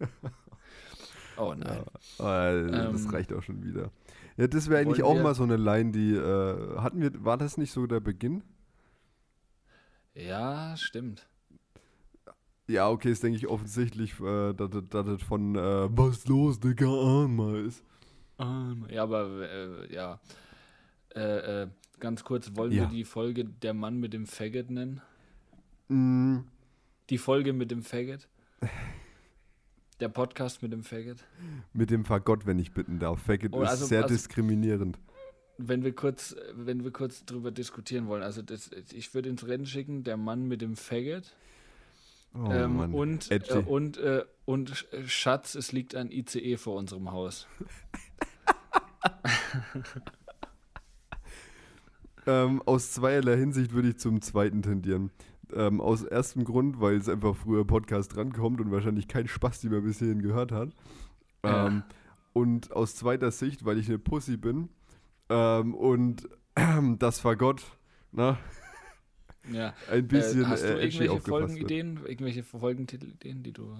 Oh 1.36 1.54
nein. 1.56 1.78
Äh, 2.18 2.70
das 2.70 3.04
Ähm, 3.04 3.10
reicht 3.10 3.32
auch 3.32 3.42
schon 3.42 3.64
wieder. 3.64 3.90
Ja, 4.36 4.46
das 4.46 4.68
wäre 4.68 4.80
eigentlich 4.82 5.02
auch 5.02 5.20
mal 5.22 5.34
so 5.34 5.42
eine 5.42 5.56
Line, 5.56 5.90
die 5.90 6.14
äh, 6.14 6.78
hatten 6.78 7.00
wir, 7.00 7.24
war 7.24 7.38
das 7.38 7.56
nicht 7.56 7.72
so 7.72 7.86
der 7.86 8.00
Beginn? 8.00 8.42
Ja, 10.14 10.76
stimmt. 10.76 11.26
Ja, 12.68 12.90
okay, 12.90 13.10
ist 13.10 13.22
denke 13.22 13.38
ich 13.38 13.46
offensichtlich, 13.48 14.20
äh, 14.20 14.52
dass 14.52 14.68
das- 14.90 15.22
von 15.22 15.54
äh, 15.56 15.88
Was 15.96 16.26
los, 16.26 16.60
Digga, 16.60 16.86
an 17.24 17.34
mal 17.36 17.64
ist. 17.64 17.82
Ja, 18.90 19.02
aber 19.02 19.26
äh, 19.40 19.94
ja. 19.94 20.20
Äh, 21.14 21.62
äh, 21.62 21.68
ganz 22.00 22.22
kurz, 22.22 22.54
wollen 22.54 22.72
Ja. 22.72 22.82
wir 22.82 22.88
die 22.88 23.04
Folge 23.04 23.44
Der 23.44 23.72
Mann 23.74 23.98
mit 23.98 24.12
dem 24.12 24.26
Faggot 24.26 24.70
nennen? 24.70 25.00
Mm, 25.88 26.40
Die 27.08 27.18
Folge 27.18 27.52
mit 27.54 27.70
dem 27.70 27.82
Faggot? 27.82 28.28
Der 30.00 30.08
Podcast 30.08 30.62
mit 30.62 30.72
dem 30.72 30.82
Faggot? 30.82 31.18
mit 31.72 31.90
dem 31.90 32.04
Fagott, 32.04 32.46
wenn 32.46 32.58
ich 32.58 32.72
bitten 32.72 32.98
darf. 32.98 33.20
Faggot 33.22 33.52
Oh, 33.52 33.62
ist 33.62 33.68
also- 33.70 33.86
sehr 33.86 34.02
also- 34.04 34.14
diskriminierend. 34.14 34.98
Wenn 35.58 35.84
wir 35.84 35.94
kurz, 35.94 36.34
wenn 36.54 36.84
wir 36.84 36.90
kurz 36.90 37.26
drüber 37.26 37.50
diskutieren 37.50 38.06
wollen, 38.06 38.22
also 38.22 38.40
das, 38.40 38.70
ich 38.92 39.12
würde 39.12 39.28
ins 39.28 39.46
Rennen 39.46 39.66
schicken, 39.66 40.04
der 40.04 40.16
Mann 40.16 40.48
mit 40.48 40.62
dem 40.62 40.74
Faggot. 40.74 41.36
Oh, 42.32 42.50
ähm, 42.50 42.76
Mann. 42.76 42.94
und, 42.94 43.30
äh, 43.30 43.40
und, 43.66 43.98
äh, 43.98 44.24
und 44.46 44.70
Sch- 44.72 45.06
Schatz, 45.06 45.54
es 45.56 45.72
liegt 45.72 45.94
ein 45.94 46.10
ICE 46.10 46.56
vor 46.56 46.76
unserem 46.76 47.10
Haus. 47.12 47.46
Ähm, 52.26 52.60
aus 52.66 52.92
zweierlei 52.92 53.36
Hinsicht 53.38 53.72
würde 53.72 53.88
ich 53.88 53.96
zum 53.98 54.20
zweiten 54.20 54.60
tendieren. 54.62 55.10
Ähm, 55.54 55.80
aus 55.80 56.02
erstem 56.02 56.44
Grund, 56.44 56.80
weil 56.80 56.96
es 56.96 57.08
einfach 57.08 57.34
früher 57.36 57.66
Podcast 57.66 58.14
drankommt 58.14 58.60
und 58.60 58.70
wahrscheinlich 58.70 59.08
kein 59.08 59.28
Spaß, 59.28 59.60
die 59.60 59.68
man 59.68 59.82
bis 59.82 59.98
hierhin 59.98 60.22
gehört 60.22 60.52
hat. 60.52 60.70
Ja. 61.44 61.66
Ähm, 61.66 61.82
und 62.32 62.72
aus 62.72 62.94
zweiter 62.94 63.30
Sicht, 63.30 63.64
weil 63.64 63.78
ich 63.78 63.88
eine 63.88 63.98
Pussy 63.98 64.36
bin 64.36 64.68
ähm, 65.28 65.74
und 65.74 66.28
das 66.98 67.20
Fagott 67.20 67.62
na, 68.12 68.38
Ja. 69.52 69.74
ein 69.90 70.06
bisschen 70.08 70.42
äh, 70.42 70.46
hast 70.46 70.64
du 70.64 70.68
äh, 70.68 70.84
irgendwelche 70.84 71.12
aufgefasst 71.12 71.30
wird. 71.30 71.50
Folgenideen, 71.50 72.00
irgendwelche 72.06 72.42
Folgentitelideen, 72.42 73.42
die 73.42 73.52
du. 73.52 73.76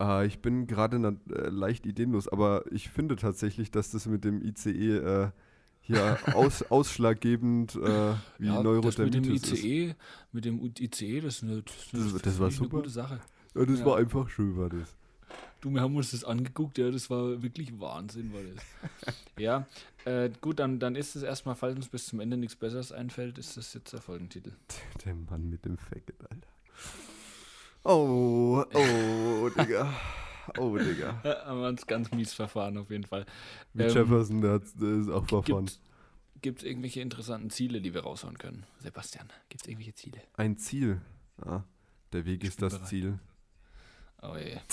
Äh, 0.00 0.26
ich 0.26 0.40
bin 0.40 0.66
gerade 0.66 0.96
äh, 1.30 1.48
leicht 1.48 1.86
ideenlos, 1.86 2.28
aber 2.28 2.64
ich 2.70 2.88
finde 2.88 3.16
tatsächlich, 3.16 3.70
dass 3.70 3.90
das 3.90 4.06
mit 4.06 4.24
dem 4.24 4.42
ICE 4.42 4.96
äh, 4.96 5.30
hier 5.88 6.16
aus, 6.34 6.62
ausschlaggebend 6.70 7.74
äh, 7.74 8.14
wie 8.38 8.46
ja, 8.46 8.62
das 8.62 8.98
mit 8.98 9.14
dem 9.14 9.22
Neurodermitis 9.24 9.52
ist. 9.52 9.64
ICE, 9.64 9.94
mit 10.32 10.44
dem 10.44 10.60
ICE, 10.78 11.20
das 11.22 11.34
ist 11.36 11.42
eine, 11.42 11.62
das 11.62 11.74
eine, 11.92 12.12
Das- 12.12 12.22
das 12.22 12.38
war 12.38 12.50
super. 12.52 12.76
gute 12.76 12.90
Sache. 12.90 13.18
Ja, 13.56 13.64
das 13.64 13.80
Ja. 13.80 13.84
war 13.86 13.96
einfach 13.96 14.28
schön, 14.30 14.56
war 14.56 14.68
das. 14.68 14.94
Du, 15.60 15.70
wir 15.70 15.80
haben 15.80 15.96
uns 15.96 16.12
das 16.12 16.22
angeguckt, 16.22 16.78
ja, 16.78 16.88
das 16.92 17.10
war 17.10 17.42
wirklich 17.42 17.80
Wahnsinn, 17.80 18.32
war 18.32 18.40
das. 18.54 19.14
ja, 19.38 19.66
äh, 20.04 20.30
gut, 20.40 20.60
dann, 20.60 20.78
dann 20.78 20.94
ist 20.94 21.16
es 21.16 21.24
erstmal, 21.24 21.56
falls 21.56 21.74
uns 21.74 21.88
bis 21.88 22.06
zum 22.06 22.20
Ende 22.20 22.36
nichts 22.36 22.54
Besseres 22.54 22.92
einfällt, 22.92 23.38
ist 23.38 23.56
das 23.56 23.74
jetzt 23.74 23.92
der 23.92 24.00
Folgentitel. 24.00 24.52
Der 25.04 25.14
Mann 25.14 25.50
mit 25.50 25.64
dem 25.64 25.76
Faggot, 25.76 26.14
Alter. 26.30 26.46
Oh, 27.84 28.64
oh, 28.72 29.48
Digga. 29.58 29.92
Oh, 30.58 30.76
Digga. 30.76 31.20
Ja, 31.24 31.44
haben 31.46 31.60
wir 31.60 31.68
uns 31.68 31.86
ganz 31.86 32.10
mies 32.10 32.32
verfahren 32.34 32.78
auf 32.78 32.90
jeden 32.90 33.04
Fall. 33.04 33.26
Mit 33.74 33.90
Ähm, 33.90 33.94
Jefferson, 33.96 34.40
der, 34.40 34.58
der 34.60 34.88
ist 35.00 35.08
auch 35.10 35.26
verfahren. 35.26 35.70
Gibt 36.40 36.60
es 36.60 36.64
irgendwelche 36.64 37.00
interessanten 37.00 37.50
Ziele, 37.50 37.80
die 37.80 37.92
wir 37.94 38.02
raushauen 38.02 38.38
können? 38.38 38.64
Sebastian, 38.78 39.28
gibt 39.48 39.62
es 39.62 39.68
irgendwelche 39.68 39.94
Ziele? 39.94 40.20
Ein 40.36 40.56
Ziel. 40.56 41.00
Ja, 41.44 41.64
der 42.12 42.24
Weg 42.24 42.44
ist 42.44 42.62
das 42.62 42.74
bereit. 42.74 42.88
Ziel. 42.88 43.18
Oh 44.22 44.36
je. 44.36 44.56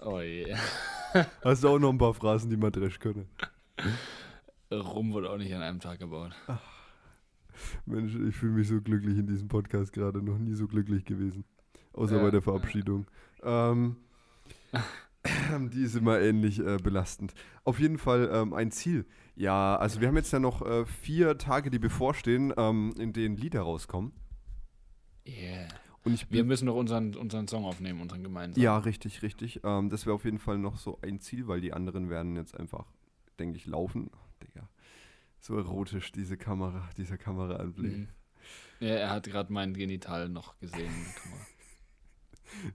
Oh 0.00 0.20
je. 0.20 0.54
Hast 1.42 1.64
du 1.64 1.68
auch 1.68 1.78
noch 1.80 1.90
ein 1.90 1.98
paar 1.98 2.14
Phrasen, 2.14 2.48
die 2.50 2.56
man 2.56 2.70
dresch 2.70 3.00
können? 3.00 3.28
Rum 4.70 5.12
wurde 5.12 5.28
auch 5.30 5.36
nicht 5.38 5.52
an 5.54 5.62
einem 5.62 5.80
Tag 5.80 5.98
gebaut. 5.98 6.32
Mensch, 7.84 8.14
ich 8.14 8.36
fühle 8.36 8.52
mich 8.52 8.68
so 8.68 8.80
glücklich 8.80 9.18
in 9.18 9.26
diesem 9.26 9.48
Podcast 9.48 9.92
gerade. 9.92 10.22
Noch 10.22 10.38
nie 10.38 10.54
so 10.54 10.68
glücklich 10.68 11.04
gewesen. 11.04 11.44
Außer 11.92 12.16
Ja, 12.16 12.22
bei 12.22 12.30
der 12.30 12.40
ja. 12.40 12.44
Verabschiedung. 12.44 13.06
Ähm, 13.42 13.96
die 15.72 15.82
ist 15.82 15.96
immer 15.96 16.20
ähnlich 16.20 16.58
äh, 16.60 16.76
belastend. 16.76 17.34
Auf 17.64 17.78
jeden 17.80 17.98
Fall 17.98 18.30
ähm, 18.32 18.52
ein 18.52 18.70
Ziel. 18.70 19.06
Ja, 19.36 19.76
also 19.76 20.00
wir 20.00 20.08
haben 20.08 20.16
jetzt 20.16 20.32
ja 20.32 20.40
noch 20.40 20.62
äh, 20.62 20.84
vier 20.84 21.38
Tage, 21.38 21.70
die 21.70 21.78
bevorstehen, 21.78 22.52
ähm, 22.56 22.94
in 22.98 23.12
denen 23.12 23.36
Lieder 23.36 23.62
rauskommen. 23.62 24.12
Yeah. 25.26 25.68
Und 26.04 26.14
ich 26.14 26.30
Wir 26.30 26.44
müssen 26.44 26.66
noch 26.66 26.74
unseren, 26.74 27.14
unseren 27.14 27.46
Song 27.48 27.64
aufnehmen, 27.64 28.00
unseren 28.00 28.22
gemeinsamen. 28.22 28.62
ja, 28.62 28.78
richtig, 28.78 29.22
richtig. 29.22 29.60
Ähm, 29.64 29.90
das 29.90 30.06
wäre 30.06 30.14
auf 30.14 30.24
jeden 30.24 30.38
Fall 30.38 30.58
noch 30.58 30.78
so 30.78 30.98
ein 31.02 31.20
Ziel, 31.20 31.46
weil 31.48 31.60
die 31.60 31.72
anderen 31.72 32.08
werden 32.08 32.36
jetzt 32.36 32.58
einfach, 32.58 32.86
denke 33.38 33.56
ich, 33.56 33.66
laufen. 33.66 34.10
Ach, 34.14 34.34
Digga. 34.42 34.68
So 35.40 35.56
erotisch, 35.56 36.10
diese 36.12 36.36
Kamera, 36.36 36.88
dieser 36.96 37.18
Kameraanblick. 37.18 37.96
Mhm. 37.96 38.08
Ja, 38.80 38.94
er 38.94 39.10
hat 39.10 39.24
gerade 39.24 39.52
mein 39.52 39.74
Genital 39.74 40.28
noch 40.28 40.58
gesehen. 40.58 40.80
in 40.80 41.04
der 41.04 41.12
Kamera. 41.14 41.46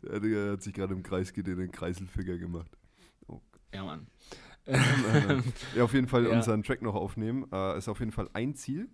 Ja, 0.04 0.20
Digga, 0.20 0.38
er 0.38 0.52
hat 0.54 0.62
sich 0.64 0.74
gerade 0.74 0.94
im 0.94 1.04
Kreis 1.04 1.34
gedreht, 1.34 1.58
den 1.58 1.72
Kreiselfinger 1.72 2.38
gemacht. 2.38 2.72
Ja, 3.74 3.84
Mann. 3.84 4.08
Ja, 5.76 5.84
auf 5.84 5.94
jeden 5.94 6.08
Fall 6.08 6.26
Ja. 6.26 6.32
unseren 6.32 6.64
Track 6.64 6.82
noch 6.82 6.96
aufnehmen. 6.96 7.46
Äh, 7.52 7.78
ist 7.78 7.90
auf 7.90 8.00
jeden 8.00 8.12
Fall 8.12 8.30
ein 8.34 8.56
Ziel. 8.56 8.88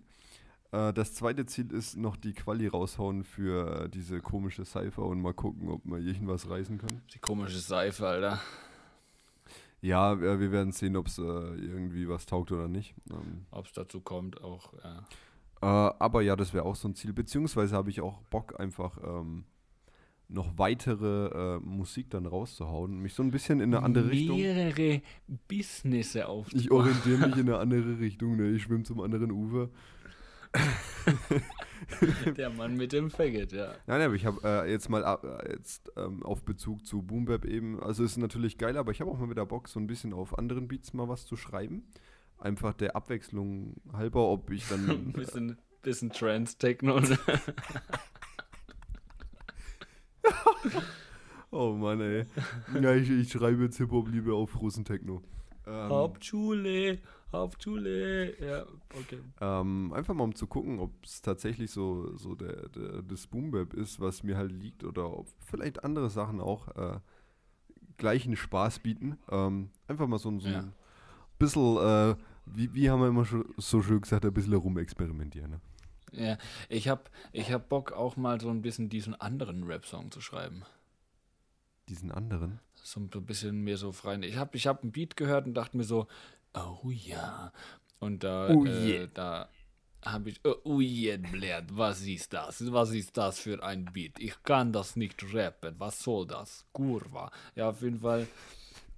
Äh, 0.72 0.92
das 0.92 1.14
zweite 1.14 1.46
Ziel 1.46 1.70
ist 1.72 1.96
noch 1.96 2.16
die 2.16 2.32
Quali 2.32 2.66
raushauen 2.66 3.22
für 3.22 3.84
äh, 3.84 3.88
diese 3.88 4.20
komische 4.20 4.64
Cypher 4.64 5.02
und 5.04 5.20
mal 5.20 5.34
gucken, 5.34 5.68
ob 5.68 5.84
wir 5.84 5.98
irgendwas 5.98 6.48
reißen 6.50 6.78
können. 6.78 7.02
Die 7.14 7.18
komische 7.20 7.58
Seife, 7.58 8.06
Alter. 8.06 8.40
Ja, 9.82 10.20
wir, 10.20 10.40
wir 10.40 10.52
werden 10.52 10.72
sehen, 10.72 10.96
ob 10.96 11.06
es 11.06 11.18
äh, 11.18 11.22
irgendwie 11.22 12.08
was 12.08 12.26
taugt 12.26 12.52
oder 12.52 12.68
nicht. 12.68 12.94
Ähm, 13.10 13.46
Ob 13.50 13.66
es 13.66 13.72
dazu 13.72 14.00
kommt, 14.00 14.42
auch. 14.42 14.72
Ja. 14.84 14.98
äh, 15.62 15.94
aber 15.98 16.22
ja, 16.22 16.36
das 16.36 16.52
wäre 16.52 16.64
auch 16.64 16.76
so 16.76 16.88
ein 16.88 16.94
Ziel. 16.94 17.12
Beziehungsweise 17.12 17.74
habe 17.76 17.88
ich 17.90 18.00
auch 18.00 18.20
Bock, 18.22 18.58
einfach 18.60 18.98
ähm, 19.02 19.44
noch 20.32 20.58
weitere 20.58 21.56
äh, 21.56 21.60
Musik 21.60 22.10
dann 22.10 22.26
rauszuhauen. 22.26 22.98
Mich 22.98 23.14
so 23.14 23.22
ein 23.22 23.30
bisschen 23.30 23.60
in 23.60 23.74
eine 23.74 23.84
andere 23.84 24.10
Richtung. 24.10 24.38
Mehrere 24.38 25.02
Businesse 25.48 26.26
aufzubauen. 26.28 26.60
Ich 26.60 26.70
orientiere 26.72 27.28
mich 27.28 27.36
in 27.36 27.48
eine 27.48 27.58
andere 27.58 27.98
Richtung. 27.98 28.36
Ne? 28.36 28.50
Ich 28.50 28.62
schwimme 28.62 28.84
zum 28.84 29.00
anderen 29.00 29.32
Ufer. 29.32 29.70
Der 32.36 32.50
Mann 32.50 32.76
mit 32.76 32.92
dem 32.92 33.10
Faggot, 33.10 33.52
ja. 33.52 33.72
Nein, 33.86 34.02
aber 34.02 34.14
ich 34.14 34.26
habe 34.26 34.40
äh, 34.44 34.70
jetzt 34.70 34.88
mal 34.88 35.02
äh, 35.02 35.52
jetzt 35.52 35.90
ähm, 35.96 36.22
auf 36.22 36.42
Bezug 36.44 36.84
zu 36.84 37.02
Boom 37.02 37.24
Bap 37.24 37.44
eben, 37.44 37.80
also 37.80 38.04
ist 38.04 38.16
natürlich 38.16 38.58
geil, 38.58 38.76
aber 38.76 38.90
ich 38.90 39.00
habe 39.00 39.10
auch 39.10 39.18
mal 39.18 39.30
wieder 39.30 39.46
Bock, 39.46 39.68
so 39.68 39.78
ein 39.78 39.86
bisschen 39.86 40.12
auf 40.12 40.36
anderen 40.38 40.68
Beats 40.68 40.92
mal 40.92 41.08
was 41.08 41.26
zu 41.26 41.36
schreiben. 41.36 41.84
Einfach 42.38 42.74
der 42.74 42.96
Abwechslung 42.96 43.76
halber, 43.92 44.28
ob 44.28 44.50
ich 44.50 44.66
dann. 44.68 44.88
ein 44.88 45.12
bisschen, 45.12 45.56
bisschen 45.82 46.10
Trance-Techno. 46.10 47.00
oh 51.50 51.72
Mann, 51.72 52.00
ey. 52.00 52.26
Ja, 52.80 52.94
ich, 52.94 53.10
ich 53.10 53.30
schreibe 53.30 53.64
jetzt 53.64 53.78
Hip-Hop-Liebe 53.78 54.32
auf 54.34 54.60
Russen-Techno. 54.60 55.22
Ähm, 55.66 55.88
Hauptschule, 55.88 56.98
Hauptschule. 57.32 58.40
Ja, 58.40 58.62
okay. 58.98 59.20
Ähm, 59.40 59.92
einfach 59.92 60.14
mal 60.14 60.24
um 60.24 60.34
zu 60.34 60.46
gucken, 60.46 60.80
ob 60.80 60.92
es 61.04 61.22
tatsächlich 61.22 61.70
so, 61.70 62.16
so 62.16 62.34
der, 62.34 62.68
der, 62.68 63.02
das 63.02 63.26
Boombap 63.26 63.74
ist, 63.74 64.00
was 64.00 64.22
mir 64.22 64.36
halt 64.36 64.52
liegt, 64.52 64.84
oder 64.84 65.16
ob 65.16 65.28
vielleicht 65.46 65.84
andere 65.84 66.10
Sachen 66.10 66.40
auch 66.40 66.68
äh, 66.76 66.98
gleichen 67.98 68.36
Spaß 68.36 68.80
bieten. 68.80 69.18
Ähm, 69.30 69.70
einfach 69.86 70.08
mal 70.08 70.18
so, 70.18 70.36
so 70.40 70.48
ja. 70.48 70.60
ein 70.60 70.72
bisschen, 71.38 71.76
äh, 71.76 72.16
wie, 72.46 72.74
wie 72.74 72.90
haben 72.90 73.00
wir 73.00 73.08
immer 73.08 73.26
so 73.58 73.82
schön 73.82 74.00
gesagt, 74.00 74.24
ein 74.24 74.32
bisschen 74.32 74.54
rumexperimentieren. 74.54 75.52
Ne? 75.52 75.60
Ja, 76.12 76.38
ich 76.68 76.88
hab, 76.88 77.10
ich 77.32 77.52
hab 77.52 77.68
Bock 77.68 77.92
auch 77.92 78.16
mal 78.16 78.40
so 78.40 78.50
ein 78.50 78.62
bisschen 78.62 78.88
diesen 78.88 79.14
anderen 79.14 79.64
Rap-Song 79.64 80.10
zu 80.10 80.20
schreiben. 80.20 80.62
Diesen 81.88 82.12
anderen? 82.12 82.60
So 82.74 83.00
ein 83.00 83.08
bisschen 83.08 83.62
mehr 83.62 83.76
so 83.76 83.92
frei. 83.92 84.18
Ich 84.20 84.36
habe 84.36 84.56
ich 84.56 84.66
hab 84.66 84.82
einen 84.82 84.92
Beat 84.92 85.16
gehört 85.16 85.46
und 85.46 85.54
dachte 85.54 85.76
mir 85.76 85.84
so, 85.84 86.06
oh 86.54 86.90
ja. 86.90 87.52
Und 87.98 88.24
da, 88.24 88.48
oh 88.48 88.64
yeah. 88.64 89.02
äh, 89.02 89.08
da 89.12 89.48
habe 90.04 90.30
ich, 90.30 90.40
oh, 90.44 90.54
oh 90.64 90.80
yeah, 90.80 91.18
Blair, 91.18 91.64
was 91.72 92.02
ist 92.02 92.32
das? 92.32 92.72
Was 92.72 92.90
ist 92.92 93.16
das 93.16 93.38
für 93.38 93.62
ein 93.62 93.84
Beat? 93.86 94.18
Ich 94.18 94.42
kann 94.42 94.72
das 94.72 94.96
nicht 94.96 95.22
rappen. 95.34 95.74
Was 95.78 96.02
soll 96.02 96.26
das? 96.26 96.64
Kurva. 96.72 97.30
Ja, 97.54 97.70
auf 97.70 97.82
jeden 97.82 98.00
Fall 98.00 98.26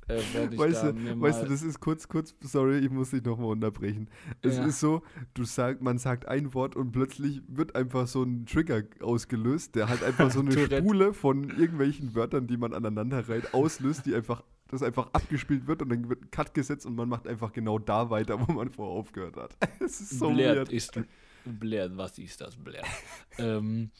äh, 0.08 0.58
weißt, 0.58 0.82
du, 0.82 1.20
weißt 1.20 1.42
du, 1.42 1.46
das 1.46 1.62
ist 1.62 1.80
kurz, 1.80 2.08
kurz, 2.08 2.34
sorry, 2.40 2.78
ich 2.78 2.90
muss 2.90 3.10
dich 3.10 3.22
nochmal 3.22 3.50
unterbrechen. 3.50 4.08
Es 4.40 4.56
ja. 4.56 4.64
ist 4.64 4.80
so, 4.80 5.02
du 5.34 5.44
sag, 5.44 5.80
man 5.80 5.98
sagt 5.98 6.26
ein 6.26 6.52
Wort 6.54 6.74
und 6.74 6.92
plötzlich 6.92 7.42
wird 7.46 7.76
einfach 7.76 8.06
so 8.06 8.22
ein 8.22 8.46
Trigger 8.46 8.82
ausgelöst, 9.00 9.76
der 9.76 9.88
halt 9.88 10.02
einfach 10.02 10.30
so 10.30 10.40
eine 10.40 10.52
Spule 10.52 11.14
von 11.14 11.50
irgendwelchen 11.50 12.14
Wörtern, 12.14 12.46
die 12.46 12.56
man 12.56 12.72
aneinander 12.72 13.28
reiht, 13.28 13.54
auslöst, 13.54 14.06
die 14.06 14.14
einfach, 14.14 14.42
das 14.68 14.82
einfach 14.82 15.08
abgespielt 15.12 15.66
wird 15.66 15.82
und 15.82 15.90
dann 15.90 16.08
wird 16.08 16.22
ein 16.22 16.30
Cut 16.30 16.52
gesetzt 16.52 16.84
und 16.84 16.96
man 16.96 17.08
macht 17.08 17.28
einfach 17.28 17.52
genau 17.52 17.78
da 17.78 18.10
weiter, 18.10 18.40
wo 18.46 18.52
man 18.52 18.70
vorher 18.70 18.98
aufgehört 18.98 19.36
hat. 19.36 19.56
Es 19.80 20.00
ist 20.00 20.18
so 20.18 20.30
Blärt 20.30 20.72
ist, 20.72 20.98
Blärt, 21.44 21.96
was 21.96 22.18
ist 22.18 22.40
das, 22.40 22.56
Blärt? 22.56 22.86
ähm, 23.38 23.90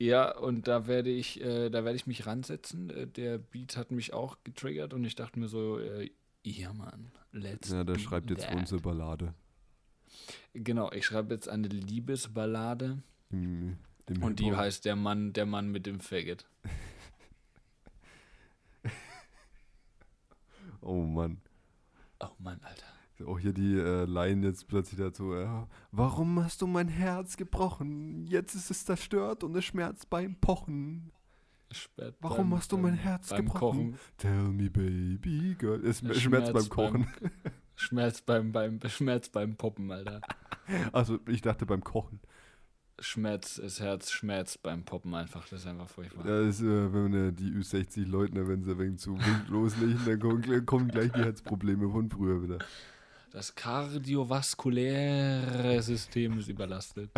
ja, 0.00 0.34
und 0.34 0.66
da 0.66 0.86
werde 0.86 1.10
ich, 1.10 1.42
äh, 1.42 1.68
da 1.68 1.84
werde 1.84 1.96
ich 1.96 2.06
mich 2.06 2.26
ransetzen. 2.26 2.88
Äh, 2.88 3.06
der 3.06 3.36
Beat 3.36 3.76
hat 3.76 3.90
mich 3.90 4.14
auch 4.14 4.38
getriggert 4.44 4.94
und 4.94 5.04
ich 5.04 5.14
dachte 5.14 5.38
mir 5.38 5.48
so, 5.48 5.78
äh, 5.78 6.10
ja 6.42 6.72
Mann, 6.72 7.12
let's 7.32 7.70
Ja, 7.70 7.84
der 7.84 7.98
schreibt 7.98 8.30
jetzt 8.30 8.46
that. 8.46 8.54
unsere 8.54 8.80
Ballade. 8.80 9.34
Genau, 10.54 10.90
ich 10.90 11.04
schreibe 11.04 11.34
jetzt 11.34 11.50
eine 11.50 11.68
Liebesballade. 11.68 13.02
Im, 13.30 13.76
im 14.06 14.22
und 14.22 14.40
die 14.40 14.56
heißt 14.56 14.86
der 14.86 14.96
Mann, 14.96 15.34
der 15.34 15.44
Mann 15.44 15.70
mit 15.70 15.84
dem 15.84 16.00
Faggot. 16.00 16.46
oh 20.80 21.02
Mann. 21.02 21.42
Oh 22.20 22.30
Mann, 22.38 22.58
Alter. 22.62 22.89
Auch 23.22 23.38
hier 23.38 23.52
die 23.52 23.74
äh, 23.74 24.04
Line 24.04 24.46
jetzt 24.46 24.68
plötzlich 24.68 25.00
dazu. 25.00 25.34
Ja, 25.34 25.68
Warum 25.92 26.42
hast 26.42 26.62
du 26.62 26.66
mein 26.66 26.88
Herz 26.88 27.36
gebrochen? 27.36 28.26
Jetzt 28.26 28.54
ist 28.54 28.70
es 28.70 28.84
zerstört 28.84 29.44
und 29.44 29.56
es 29.56 29.64
schmerzt 29.64 30.10
beim 30.10 30.36
Pochen. 30.36 31.12
Spät 31.72 32.14
Warum 32.20 32.50
beim, 32.50 32.58
hast 32.58 32.72
du 32.72 32.78
mein 32.78 32.94
Herz 32.94 33.30
gebrochen? 33.30 33.92
Kochen. 33.92 33.98
Tell 34.16 34.48
me, 34.48 34.68
baby 34.68 35.54
girl. 35.56 35.84
Es 35.84 35.98
schmerzt, 35.98 36.20
schmerzt 36.20 36.52
beim 36.52 36.68
Kochen. 36.68 37.06
Beim, 37.20 37.86
Schmerz 37.86 38.20
beim, 38.20 38.52
beim, 38.52 38.78
Schmerz 38.88 39.30
beim 39.30 39.56
Poppen, 39.56 39.90
Alter. 39.90 40.20
Also, 40.92 41.18
ich 41.26 41.40
dachte 41.40 41.66
beim 41.66 41.82
Kochen. 41.82 42.20
Schmerz, 43.00 43.56
das 43.56 43.80
Herz 43.80 44.10
schmerzt 44.10 44.62
beim 44.62 44.84
Poppen 44.84 45.14
einfach. 45.14 45.48
Das 45.48 45.60
ist 45.60 45.66
einfach 45.66 45.88
furchtbar. 45.88 46.22
Das 46.22 46.56
ist, 46.56 46.60
äh, 46.60 46.92
wenn 46.92 47.02
man, 47.10 47.28
äh, 47.28 47.32
die 47.32 47.50
Ü60-Leute, 47.50 48.46
wenn 48.46 48.62
sie 48.62 48.78
wegen 48.78 48.98
zu 48.98 49.16
wild 49.16 49.48
loslegen, 49.48 49.98
dann 50.04 50.20
kommen, 50.20 50.66
kommen 50.66 50.88
gleich 50.88 51.10
die 51.12 51.20
Herzprobleme 51.20 51.90
von 51.90 52.10
früher 52.10 52.42
wieder. 52.42 52.58
Das 53.30 53.54
kardiovaskuläre 53.54 55.80
System 55.82 56.38
ist 56.38 56.48
überlastet. 56.48 57.12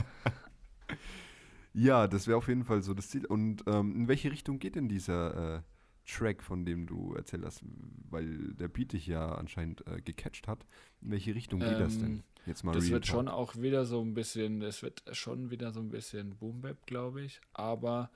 ja, 1.73 2.07
das 2.07 2.27
wäre 2.27 2.37
auf 2.37 2.49
jeden 2.49 2.65
Fall 2.65 2.83
so 2.83 2.93
das 2.93 3.09
Ziel. 3.09 3.25
Und 3.25 3.65
ähm, 3.67 3.97
in 3.97 4.09
welche 4.09 4.31
Richtung 4.31 4.59
geht 4.59 4.77
denn 4.77 4.89
dieser 4.89 5.57
äh, 5.57 5.63
Track, 6.07 6.43
von 6.43 6.67
dem 6.67 6.87
du 6.87 7.15
erzählt 7.15 7.47
hast? 7.47 7.63
Weil 8.11 8.53
der 8.55 8.69
Beat 8.69 8.93
dich 8.93 9.07
ja 9.07 9.35
anscheinend 9.35 9.87
äh, 9.87 10.03
gecatcht 10.03 10.49
hat. 10.49 10.67
In 11.01 11.13
welche 11.13 11.35
Richtung 11.35 11.61
geht 11.61 11.73
ähm, 11.73 11.79
das 11.79 11.99
denn? 11.99 12.17
Ähm, 12.17 12.23
Jetzt 12.45 12.63
mal 12.65 12.73
das 12.73 12.91
wird 12.91 13.07
schon 13.07 13.29
auch 13.29 13.57
wieder 13.57 13.87
so 13.87 14.03
ein 14.03 14.15
bisschen, 14.15 14.63
es 14.63 14.83
wird 14.83 15.05
schon 15.13 15.51
wieder 15.51 15.73
so 15.73 15.79
ein 15.81 15.91
bisschen 15.91 16.37
Boom 16.37 16.61
Bap, 16.61 16.87
glaube 16.87 17.23
ich. 17.23 17.41
Aber 17.53 18.11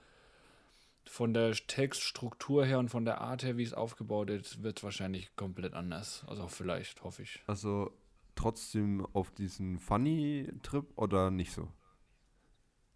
von 1.08 1.34
der 1.34 1.52
Textstruktur 1.52 2.64
her 2.64 2.78
und 2.78 2.88
von 2.88 3.04
der 3.04 3.20
Art 3.20 3.42
her, 3.42 3.56
wie 3.56 3.62
es 3.62 3.72
aufgebaut 3.72 4.30
ist, 4.30 4.62
wird 4.62 4.78
es 4.78 4.84
wahrscheinlich 4.84 5.34
komplett 5.36 5.74
anders. 5.74 6.24
Also 6.26 6.48
vielleicht, 6.48 7.02
hoffe 7.02 7.22
ich. 7.22 7.42
Also 7.46 7.92
trotzdem 8.34 9.06
auf 9.12 9.30
diesen 9.30 9.78
Funny-Trip 9.78 10.86
oder 10.96 11.30
nicht 11.30 11.52
so? 11.52 11.68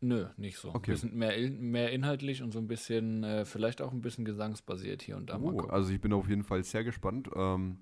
Nö, 0.02 0.28
nicht 0.36 0.56
so. 0.56 0.70
Okay. 0.70 0.92
Ein 0.92 0.94
bisschen 0.94 1.16
mehr, 1.16 1.50
mehr 1.50 1.92
inhaltlich 1.92 2.42
und 2.42 2.52
so 2.52 2.58
ein 2.58 2.66
bisschen, 2.66 3.22
äh, 3.22 3.44
vielleicht 3.44 3.82
auch 3.82 3.92
ein 3.92 4.00
bisschen 4.00 4.24
gesangsbasiert 4.24 5.02
hier 5.02 5.16
und 5.16 5.28
da. 5.28 5.38
Oh, 5.38 5.60
also 5.68 5.92
ich 5.92 6.00
bin 6.00 6.12
auf 6.12 6.28
jeden 6.28 6.42
Fall 6.42 6.64
sehr 6.64 6.84
gespannt. 6.84 7.28
Ähm, 7.34 7.80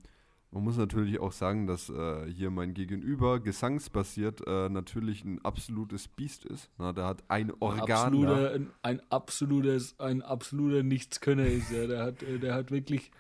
man 0.51 0.65
muss 0.65 0.79
natürlich 0.79 1.21
auch 1.21 1.33
sagen, 1.33 1.67
dass 1.67 1.91
äh, 1.91 2.27
hier 2.31 2.51
mein 2.51 2.73
Gegenüber 2.73 3.39
gesangsbasiert 3.39 4.47
äh, 4.47 4.69
natürlich 4.71 5.23
ein 5.25 5.45
absolutes 5.45 6.09
Biest 6.09 6.47
ist. 6.47 6.71
Na, 6.79 6.93
der 6.93 7.05
hat 7.05 7.23
ein 7.29 7.53
Organ. 7.61 7.91
Absolute, 7.91 8.53
ein, 8.53 8.71
ein, 8.83 9.03
absolutes, 9.11 10.01
ein 10.01 10.23
absoluter 10.23 10.83
Nichtskönner 10.83 11.47
ist 11.47 11.71
er. 11.71 11.87
Der 11.87 12.03
hat, 12.03 12.23
der 12.23 12.55
hat 12.55 12.71
wirklich. 12.71 13.11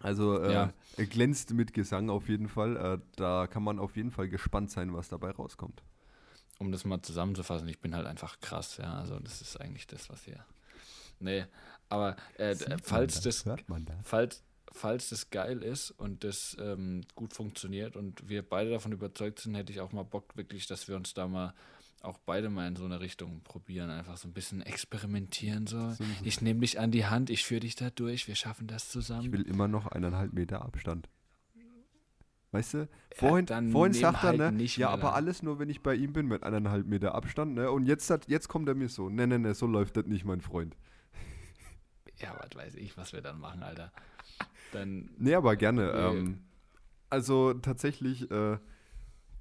Also 0.00 0.38
äh, 0.38 0.52
ja. 0.52 0.72
er 0.98 1.06
glänzt 1.06 1.54
mit 1.54 1.72
Gesang 1.72 2.10
auf 2.10 2.28
jeden 2.28 2.48
Fall. 2.48 2.76
Äh, 2.76 2.98
da 3.16 3.46
kann 3.46 3.62
man 3.62 3.78
auf 3.78 3.96
jeden 3.96 4.10
Fall 4.10 4.28
gespannt 4.28 4.70
sein, 4.70 4.92
was 4.92 5.08
dabei 5.08 5.30
rauskommt. 5.30 5.82
Um 6.58 6.72
das 6.72 6.84
mal 6.84 7.00
zusammenzufassen, 7.00 7.68
ich 7.68 7.80
bin 7.80 7.94
halt 7.94 8.06
einfach 8.06 8.40
krass, 8.40 8.76
ja. 8.76 8.94
Also 8.98 9.18
das 9.18 9.40
ist 9.40 9.58
eigentlich 9.58 9.86
das, 9.86 10.10
was 10.10 10.24
hier. 10.24 10.44
Nee, 11.20 11.46
aber 11.88 12.16
äh, 12.36 12.54
falls 12.82 13.22
das, 13.22 13.44
das 13.44 13.64
falls, 14.02 14.42
falls 14.76 15.08
das 15.08 15.30
geil 15.30 15.62
ist 15.62 15.90
und 15.90 16.24
das 16.24 16.56
ähm, 16.60 17.02
gut 17.14 17.34
funktioniert 17.34 17.96
und 17.96 18.28
wir 18.28 18.42
beide 18.42 18.70
davon 18.70 18.92
überzeugt 18.92 19.40
sind, 19.40 19.54
hätte 19.54 19.72
ich 19.72 19.80
auch 19.80 19.92
mal 19.92 20.04
Bock, 20.04 20.36
wirklich, 20.36 20.66
dass 20.66 20.88
wir 20.88 20.96
uns 20.96 21.14
da 21.14 21.26
mal 21.26 21.54
auch 22.02 22.18
beide 22.18 22.50
mal 22.50 22.68
in 22.68 22.76
so 22.76 22.84
eine 22.84 23.00
Richtung 23.00 23.40
probieren, 23.42 23.90
einfach 23.90 24.16
so 24.16 24.28
ein 24.28 24.32
bisschen 24.32 24.62
experimentieren. 24.62 25.66
So. 25.66 25.96
Ich 26.22 26.40
nehme 26.40 26.60
dich 26.60 26.78
an 26.78 26.92
die 26.92 27.06
Hand, 27.06 27.30
ich 27.30 27.44
führe 27.44 27.60
dich 27.60 27.74
da 27.74 27.90
durch, 27.90 28.28
wir 28.28 28.36
schaffen 28.36 28.66
das 28.68 28.90
zusammen. 28.90 29.24
Ich 29.24 29.32
will 29.32 29.42
immer 29.42 29.66
noch 29.66 29.86
eineinhalb 29.88 30.32
Meter 30.32 30.62
Abstand. 30.62 31.08
Weißt 32.52 32.74
du, 32.74 32.88
vorhin, 33.14 33.46
ja, 33.46 33.60
vorhin 33.70 33.92
sagt 33.92 34.22
er, 34.22 34.38
halt 34.38 34.54
ne, 34.54 34.64
ja, 34.64 34.88
aber 34.88 35.14
alles 35.14 35.42
nur, 35.42 35.58
wenn 35.58 35.68
ich 35.68 35.82
bei 35.82 35.94
ihm 35.94 36.12
bin 36.12 36.26
mit 36.26 36.42
eineinhalb 36.42 36.86
Meter 36.86 37.14
Abstand, 37.14 37.54
ne, 37.54 37.70
und 37.70 37.86
jetzt, 37.86 38.08
hat, 38.08 38.28
jetzt 38.28 38.48
kommt 38.48 38.68
er 38.68 38.74
mir 38.74 38.88
so, 38.88 39.10
ne, 39.10 39.26
ne, 39.26 39.38
ne, 39.38 39.54
so 39.54 39.66
läuft 39.66 39.96
das 39.96 40.06
nicht, 40.06 40.24
mein 40.24 40.40
Freund. 40.40 40.76
Ja, 42.18 42.34
was 42.38 42.54
weiß 42.54 42.76
ich, 42.76 42.96
was 42.96 43.12
wir 43.12 43.20
dann 43.20 43.40
machen, 43.40 43.62
Alter. 43.62 43.92
Dann, 44.76 45.08
nee, 45.16 45.34
aber 45.34 45.56
gerne. 45.56 45.86
Nee. 45.86 46.18
Ähm, 46.18 46.38
also 47.08 47.54
tatsächlich, 47.54 48.30
äh, 48.30 48.58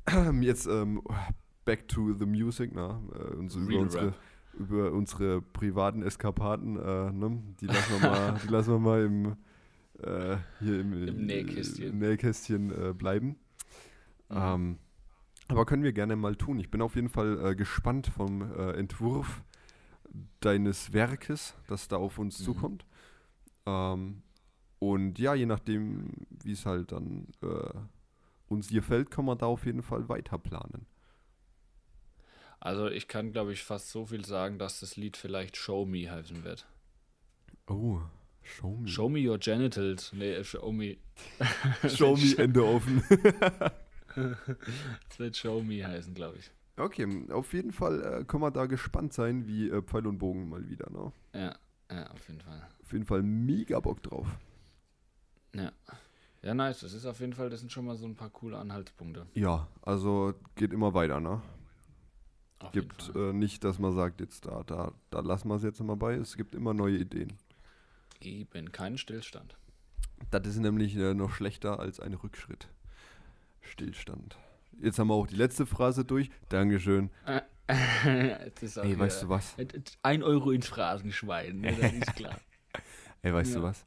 jetzt 0.41 0.65
ähm, 0.65 1.01
back 1.65 1.89
to 1.89 2.13
the 2.13 2.25
music, 2.25 2.71
na, 2.73 3.01
äh, 3.13 3.35
und 3.35 3.49
so 3.49 3.59
über 3.59 3.79
unsere, 3.79 4.13
über 4.57 4.93
unsere 4.93 5.41
privaten 5.41 6.03
Eskapaden, 6.03 6.77
äh, 6.77 7.11
ne? 7.11 7.43
die, 7.59 7.65
lassen 7.65 8.01
wir 8.01 8.09
mal, 8.09 8.39
die 8.41 8.47
lassen 8.47 8.71
wir 8.71 8.79
mal 8.79 9.03
im, 9.03 9.35
äh, 10.01 10.37
hier 10.61 10.79
im, 10.79 11.05
Im 11.05 11.25
Nähkästchen, 11.25 11.97
Nähkästchen 11.97 12.71
äh, 12.71 12.93
bleiben. 12.93 13.35
Mhm. 14.29 14.37
Ähm, 14.37 14.77
aber 15.49 15.65
können 15.65 15.83
wir 15.83 15.91
gerne 15.91 16.15
mal 16.15 16.37
tun. 16.37 16.59
Ich 16.59 16.71
bin 16.71 16.81
auf 16.81 16.95
jeden 16.95 17.09
Fall 17.09 17.45
äh, 17.45 17.55
gespannt 17.55 18.07
vom 18.07 18.41
Entwurf 18.41 19.43
deines 20.39 20.93
Werkes, 20.93 21.55
das 21.67 21.87
da 21.87 21.97
auf 21.97 22.17
uns 22.17 22.39
mhm. 22.39 22.43
zukommt. 22.45 22.85
Ähm, 23.67 24.23
und 24.91 25.19
ja, 25.19 25.33
je 25.33 25.45
nachdem, 25.45 26.11
wie 26.43 26.51
es 26.51 26.65
halt 26.65 26.91
dann 26.91 27.27
äh, 27.41 27.73
uns 28.47 28.69
gefällt, 28.69 29.11
kann 29.11 29.25
man 29.25 29.37
da 29.37 29.45
auf 29.45 29.65
jeden 29.65 29.81
Fall 29.81 30.07
weiter 30.09 30.37
planen. 30.37 30.85
Also 32.59 32.87
ich 32.87 33.07
kann, 33.07 33.31
glaube 33.31 33.53
ich, 33.53 33.63
fast 33.63 33.89
so 33.91 34.05
viel 34.05 34.25
sagen, 34.25 34.57
dass 34.57 34.79
das 34.79 34.95
Lied 34.95 35.17
vielleicht 35.17 35.55
Show 35.57 35.85
Me 35.85 36.09
heißen 36.09 36.43
wird. 36.43 36.65
Oh, 37.67 38.01
Show 38.41 38.77
Me. 38.77 38.87
Show 38.87 39.09
Me 39.09 39.19
Your 39.29 39.37
Genitals. 39.37 40.13
Nee, 40.13 40.43
Show 40.43 40.71
Me. 40.71 40.97
show 41.87 42.15
Me 42.15 42.37
Ende 42.37 42.63
offen. 42.65 43.03
Es 45.09 45.19
wird 45.19 45.37
Show 45.37 45.61
Me 45.61 45.85
heißen, 45.85 46.13
glaube 46.13 46.37
ich. 46.37 46.51
Okay, 46.77 47.07
auf 47.31 47.53
jeden 47.53 47.71
Fall 47.71 48.01
äh, 48.01 48.23
können 48.25 48.43
wir 48.43 48.51
da 48.51 48.65
gespannt 48.65 49.13
sein, 49.13 49.47
wie 49.47 49.69
äh, 49.69 49.81
Pfeil 49.81 50.07
und 50.07 50.17
Bogen 50.17 50.49
mal 50.49 50.67
wieder, 50.67 50.89
ne? 50.89 51.11
Ja, 51.33 51.55
ja, 51.89 52.09
auf 52.11 52.27
jeden 52.27 52.41
Fall. 52.41 52.67
Auf 52.83 52.91
jeden 52.91 53.05
Fall 53.05 53.23
mega 53.23 53.79
Bock 53.79 54.03
drauf. 54.03 54.27
Ja. 55.55 55.71
Ja, 56.41 56.53
nice. 56.53 56.81
Das 56.81 56.93
ist 56.93 57.05
auf 57.05 57.19
jeden 57.19 57.33
Fall, 57.33 57.49
das 57.49 57.59
sind 57.61 57.71
schon 57.71 57.85
mal 57.85 57.95
so 57.95 58.05
ein 58.05 58.15
paar 58.15 58.29
coole 58.29 58.57
Anhaltspunkte. 58.57 59.25
Ja, 59.33 59.67
also 59.81 60.35
geht 60.55 60.73
immer 60.73 60.93
weiter, 60.93 61.19
ne? 61.19 61.41
Auf 62.59 62.71
Gibt 62.71 63.11
äh, 63.15 63.33
nicht, 63.33 63.63
dass 63.63 63.79
man 63.79 63.93
sagt, 63.93 64.21
jetzt 64.21 64.45
da, 64.45 64.63
da, 64.63 64.91
da 65.09 65.19
lassen 65.21 65.47
wir 65.49 65.55
es 65.55 65.63
jetzt 65.63 65.81
mal 65.81 65.95
bei. 65.95 66.13
Es 66.13 66.37
gibt 66.37 66.53
immer 66.53 66.73
neue 66.73 66.97
Ideen. 66.97 67.33
Eben, 68.21 68.71
keinen 68.71 68.97
Stillstand. 68.97 69.57
Das 70.31 70.45
ist 70.47 70.57
nämlich 70.57 70.95
äh, 70.95 71.13
noch 71.13 71.31
schlechter 71.31 71.79
als 71.79 71.99
ein 71.99 72.13
Rückschritt. 72.13 72.67
Stillstand. 73.61 74.37
Jetzt 74.81 74.99
haben 74.99 75.07
wir 75.07 75.15
auch 75.15 75.27
die 75.27 75.35
letzte 75.35 75.65
Phrase 75.65 76.05
durch. 76.05 76.29
Dankeschön. 76.49 77.09
Auch 77.67 77.73
Ey, 78.83 78.99
weißt 78.99 79.23
du 79.23 79.29
was? 79.29 79.55
Ein 80.03 80.21
Euro 80.21 80.51
ins 80.51 80.67
Phrasenschwein, 80.67 81.61
ne? 81.61 81.75
das 81.81 81.93
ist 81.93 82.15
klar. 82.15 82.39
Ey, 83.23 83.33
weißt 83.33 83.53
Ja. 83.55 83.59
du 83.59 83.63
was? 83.63 83.85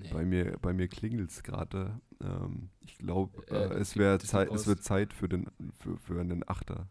Nee. 0.00 0.12
Bei 0.12 0.24
mir, 0.24 0.56
bei 0.60 0.72
mir 0.72 0.88
klingelt 0.88 1.30
es 1.30 1.42
gerade. 1.42 2.00
Ähm, 2.22 2.70
ich 2.80 2.98
glaube, 2.98 3.42
Äh, 3.48 3.54
äh, 3.74 3.74
es, 3.80 3.96
wär 3.96 4.18
Zeit, 4.18 4.48
Post. 4.48 4.62
es 4.62 4.66
wird 4.68 4.82
Zeit 4.82 5.12
für, 5.12 5.28
den, 5.28 5.46
für, 5.80 5.96
für 5.98 6.20
einen 6.20 6.48
Achter. 6.48 6.88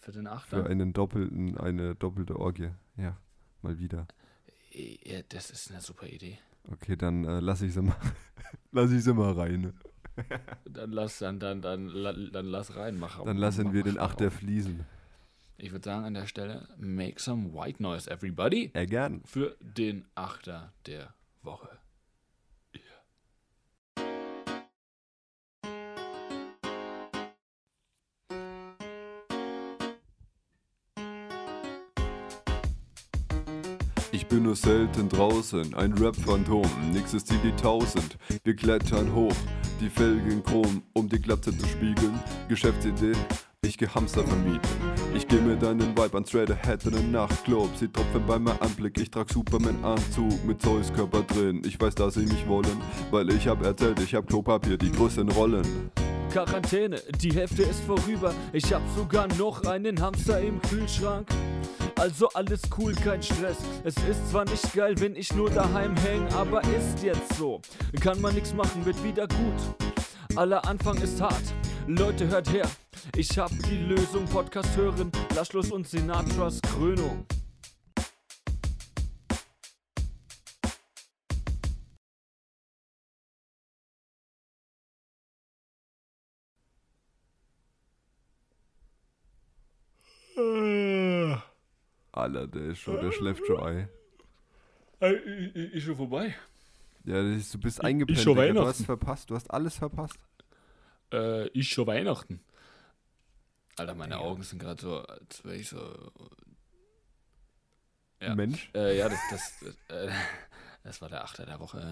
Für 0.00 0.12
den 0.12 0.26
Für 0.26 0.32
Achter? 0.32 0.66
einen 0.66 0.92
doppelten, 0.92 1.56
eine 1.58 1.94
doppelte 1.94 2.38
Orgie. 2.38 2.70
Ja, 2.96 3.16
mal 3.62 3.78
wieder. 3.78 4.06
Ja, 4.72 5.20
das 5.28 5.50
ist 5.50 5.70
eine 5.70 5.80
super 5.80 6.06
Idee. 6.06 6.38
Okay, 6.70 6.96
dann 6.96 7.24
äh, 7.24 7.40
lass 7.40 7.62
ich 7.62 7.72
sie 7.72 7.82
mal, 7.82 7.96
lass 8.72 8.90
ich 8.92 9.02
sie 9.04 9.14
mal 9.14 9.32
rein. 9.32 9.72
Dann 10.68 10.90
lass, 10.90 11.18
dann, 11.20 11.40
dann, 11.40 11.62
dann, 11.62 11.88
dann 12.30 12.44
lass 12.46 12.76
rein, 12.76 12.98
mach 12.98 13.24
Dann 13.24 13.38
lassen 13.38 13.66
mach 13.66 13.72
wir 13.72 13.84
den 13.84 13.98
Achter 13.98 14.30
fließen. 14.30 14.84
Ich 15.56 15.72
würde 15.72 15.84
sagen, 15.84 16.04
an 16.04 16.12
der 16.12 16.26
Stelle, 16.26 16.68
make 16.76 17.18
some 17.22 17.54
white 17.54 17.82
noise, 17.82 18.10
everybody, 18.10 18.70
Ja, 18.74 18.84
gern. 18.84 19.22
für 19.24 19.56
den 19.60 20.04
Achter 20.14 20.74
der 20.86 21.14
Woche. 21.42 21.80
Ich 34.12 34.26
bin 34.26 34.42
nur 34.42 34.56
selten 34.56 35.08
draußen, 35.08 35.74
ein 35.74 35.92
Rap-Phantom, 35.92 36.66
nix 36.92 37.14
ist 37.14 37.30
die 37.30 37.36
1000. 37.36 38.18
Wir 38.42 38.56
klettern 38.56 39.14
hoch, 39.14 39.34
die 39.80 39.88
Felgen 39.88 40.42
chrom, 40.42 40.82
um 40.94 41.08
die 41.08 41.20
Glatze 41.20 41.56
zu 41.56 41.66
spiegeln. 41.66 42.20
Geschäftsidee, 42.48 43.12
ich 43.70 43.78
geh 43.78 43.86
Hamster 43.86 44.24
vermieten. 44.24 44.68
Ich 45.14 45.28
geh 45.28 45.40
mit 45.40 45.62
deinen 45.62 45.96
Weibern 45.96 46.26
straight 46.26 46.50
ahead 46.50 46.84
in 46.86 46.92
den 46.92 47.12
Nachtclub. 47.12 47.70
Sie 47.76 47.86
tropfen 47.86 48.26
bei 48.26 48.36
meinem 48.36 48.58
Anblick, 48.60 48.98
ich 48.98 49.10
trag 49.10 49.30
Superman-Anzug 49.30 50.44
mit 50.44 50.60
Zeus 50.60 50.92
Körper 50.92 51.22
drin. 51.22 51.62
Ich 51.64 51.80
weiß, 51.80 51.94
dass 51.94 52.14
sie 52.14 52.26
mich 52.26 52.48
wollen, 52.48 52.80
weil 53.12 53.30
ich 53.30 53.46
hab 53.46 53.64
erzählt, 53.64 54.00
ich 54.00 54.12
hab 54.14 54.26
Klopapier, 54.26 54.76
die 54.76 54.90
größten 54.90 55.30
Rollen. 55.30 55.90
Quarantäne, 56.32 57.00
die 57.20 57.32
Hälfte 57.32 57.62
ist 57.62 57.80
vorüber. 57.84 58.34
Ich 58.52 58.72
hab 58.72 58.82
sogar 58.96 59.28
noch 59.38 59.64
einen 59.64 60.00
Hamster 60.00 60.40
im 60.40 60.60
Kühlschrank. 60.62 61.28
Also 61.96 62.28
alles 62.30 62.62
cool, 62.76 62.92
kein 62.92 63.22
Stress. 63.22 63.58
Es 63.84 63.94
ist 64.08 64.30
zwar 64.30 64.46
nicht 64.46 64.74
geil, 64.74 64.94
wenn 64.98 65.14
ich 65.14 65.32
nur 65.34 65.48
daheim 65.48 65.94
häng, 65.98 66.26
aber 66.34 66.60
ist 66.62 67.04
jetzt 67.04 67.36
so. 67.36 67.60
Kann 68.00 68.20
man 68.20 68.34
nichts 68.34 68.52
machen, 68.52 68.84
wird 68.84 69.02
wieder 69.04 69.28
gut. 69.28 69.86
Aller 70.34 70.66
Anfang 70.66 70.96
ist 71.00 71.20
hart. 71.20 71.54
Leute, 71.98 72.28
hört 72.28 72.52
her. 72.52 72.70
Ich 73.16 73.36
hab 73.36 73.50
die 73.50 73.78
Lösung, 73.78 74.24
Podcast 74.26 74.76
hören. 74.76 75.10
Laschlos 75.34 75.72
und 75.72 75.88
Sinatras 75.88 76.62
Krönung. 76.62 77.26
Alter, 92.12 92.46
der 92.46 92.62
ist 92.66 92.78
schon, 92.78 93.00
der 93.00 93.10
schläft 93.10 93.44
schon 93.46 93.60
ein. 93.60 93.88
Ist 95.00 95.82
schon 95.82 95.96
vorbei. 95.96 96.36
Ja, 97.04 97.20
ist, 97.20 97.52
du 97.52 97.58
bist 97.58 97.82
eingepennt. 97.82 98.20
schon 98.20 98.36
Digga. 98.36 98.52
du 98.52 98.66
hast 98.66 98.84
verpasst, 98.84 99.28
du 99.28 99.34
hast 99.34 99.50
alles 99.50 99.74
verpasst. 99.74 100.20
Äh, 101.12 101.48
ist 101.48 101.68
schon 101.68 101.86
Weihnachten. 101.86 102.40
Alter, 103.76 103.94
meine 103.94 104.18
Augen 104.18 104.42
sind 104.42 104.58
gerade 104.58 104.80
so, 104.80 104.98
als 105.04 105.44
wäre 105.44 105.56
ich 105.56 105.68
so. 105.68 106.10
Ja. 108.20 108.34
Mensch. 108.34 108.70
Äh, 108.74 108.98
ja, 108.98 109.08
das, 109.08 109.18
das, 109.30 109.62
äh, 109.88 110.10
das 110.84 111.00
war 111.00 111.08
der 111.08 111.24
Achter 111.24 111.46
der 111.46 111.58
Woche. 111.58 111.82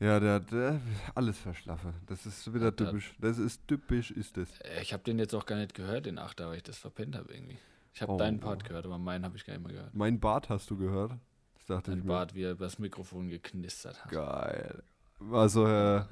Ja, 0.00 0.18
der, 0.18 0.40
der 0.40 0.80
alles 1.14 1.38
verschlaffe. 1.38 1.94
Das 2.06 2.26
ist 2.26 2.52
wieder 2.52 2.66
Ja, 2.66 2.70
da- 2.72 2.84
typisch. 2.86 3.14
Das 3.20 3.38
ist 3.38 3.66
typisch, 3.68 4.10
ist 4.10 4.36
das. 4.36 4.48
Äh, 4.60 4.82
Ich 4.82 4.92
habe 4.92 5.04
den 5.04 5.18
jetzt 5.20 5.34
auch 5.34 5.46
gar 5.46 5.56
nicht 5.56 5.74
gehört, 5.74 6.06
den 6.06 6.18
Achter, 6.18 6.48
weil 6.48 6.56
ich 6.56 6.62
das 6.64 6.78
verpennt 6.78 7.14
habe 7.16 7.32
irgendwie. 7.32 7.58
Ich 7.94 8.02
habe 8.02 8.12
Oh. 8.12 8.16
deinen 8.18 8.40
Part 8.40 8.64
gehört, 8.64 8.86
aber 8.86 8.98
meinen 8.98 9.24
habe 9.24 9.36
ich 9.36 9.44
gar 9.46 9.54
nicht 9.54 9.62
mehr 9.64 9.72
gehört. 9.72 9.94
Mein 9.94 10.18
Bart 10.18 10.48
hast 10.48 10.68
du 10.68 10.76
gehört? 10.76 11.12
Das 11.54 11.66
dachte 11.66 11.92
Dein 11.92 11.98
ich 12.00 12.04
mir. 12.04 12.08
Bart, 12.12 12.34
wie 12.34 12.42
er 12.42 12.50
übers 12.50 12.80
Mikrofon 12.80 13.28
geknistert 13.28 14.04
hat. 14.04 14.10
Geil. 14.10 14.82
Also, 15.30 15.66
äh, 15.68 16.02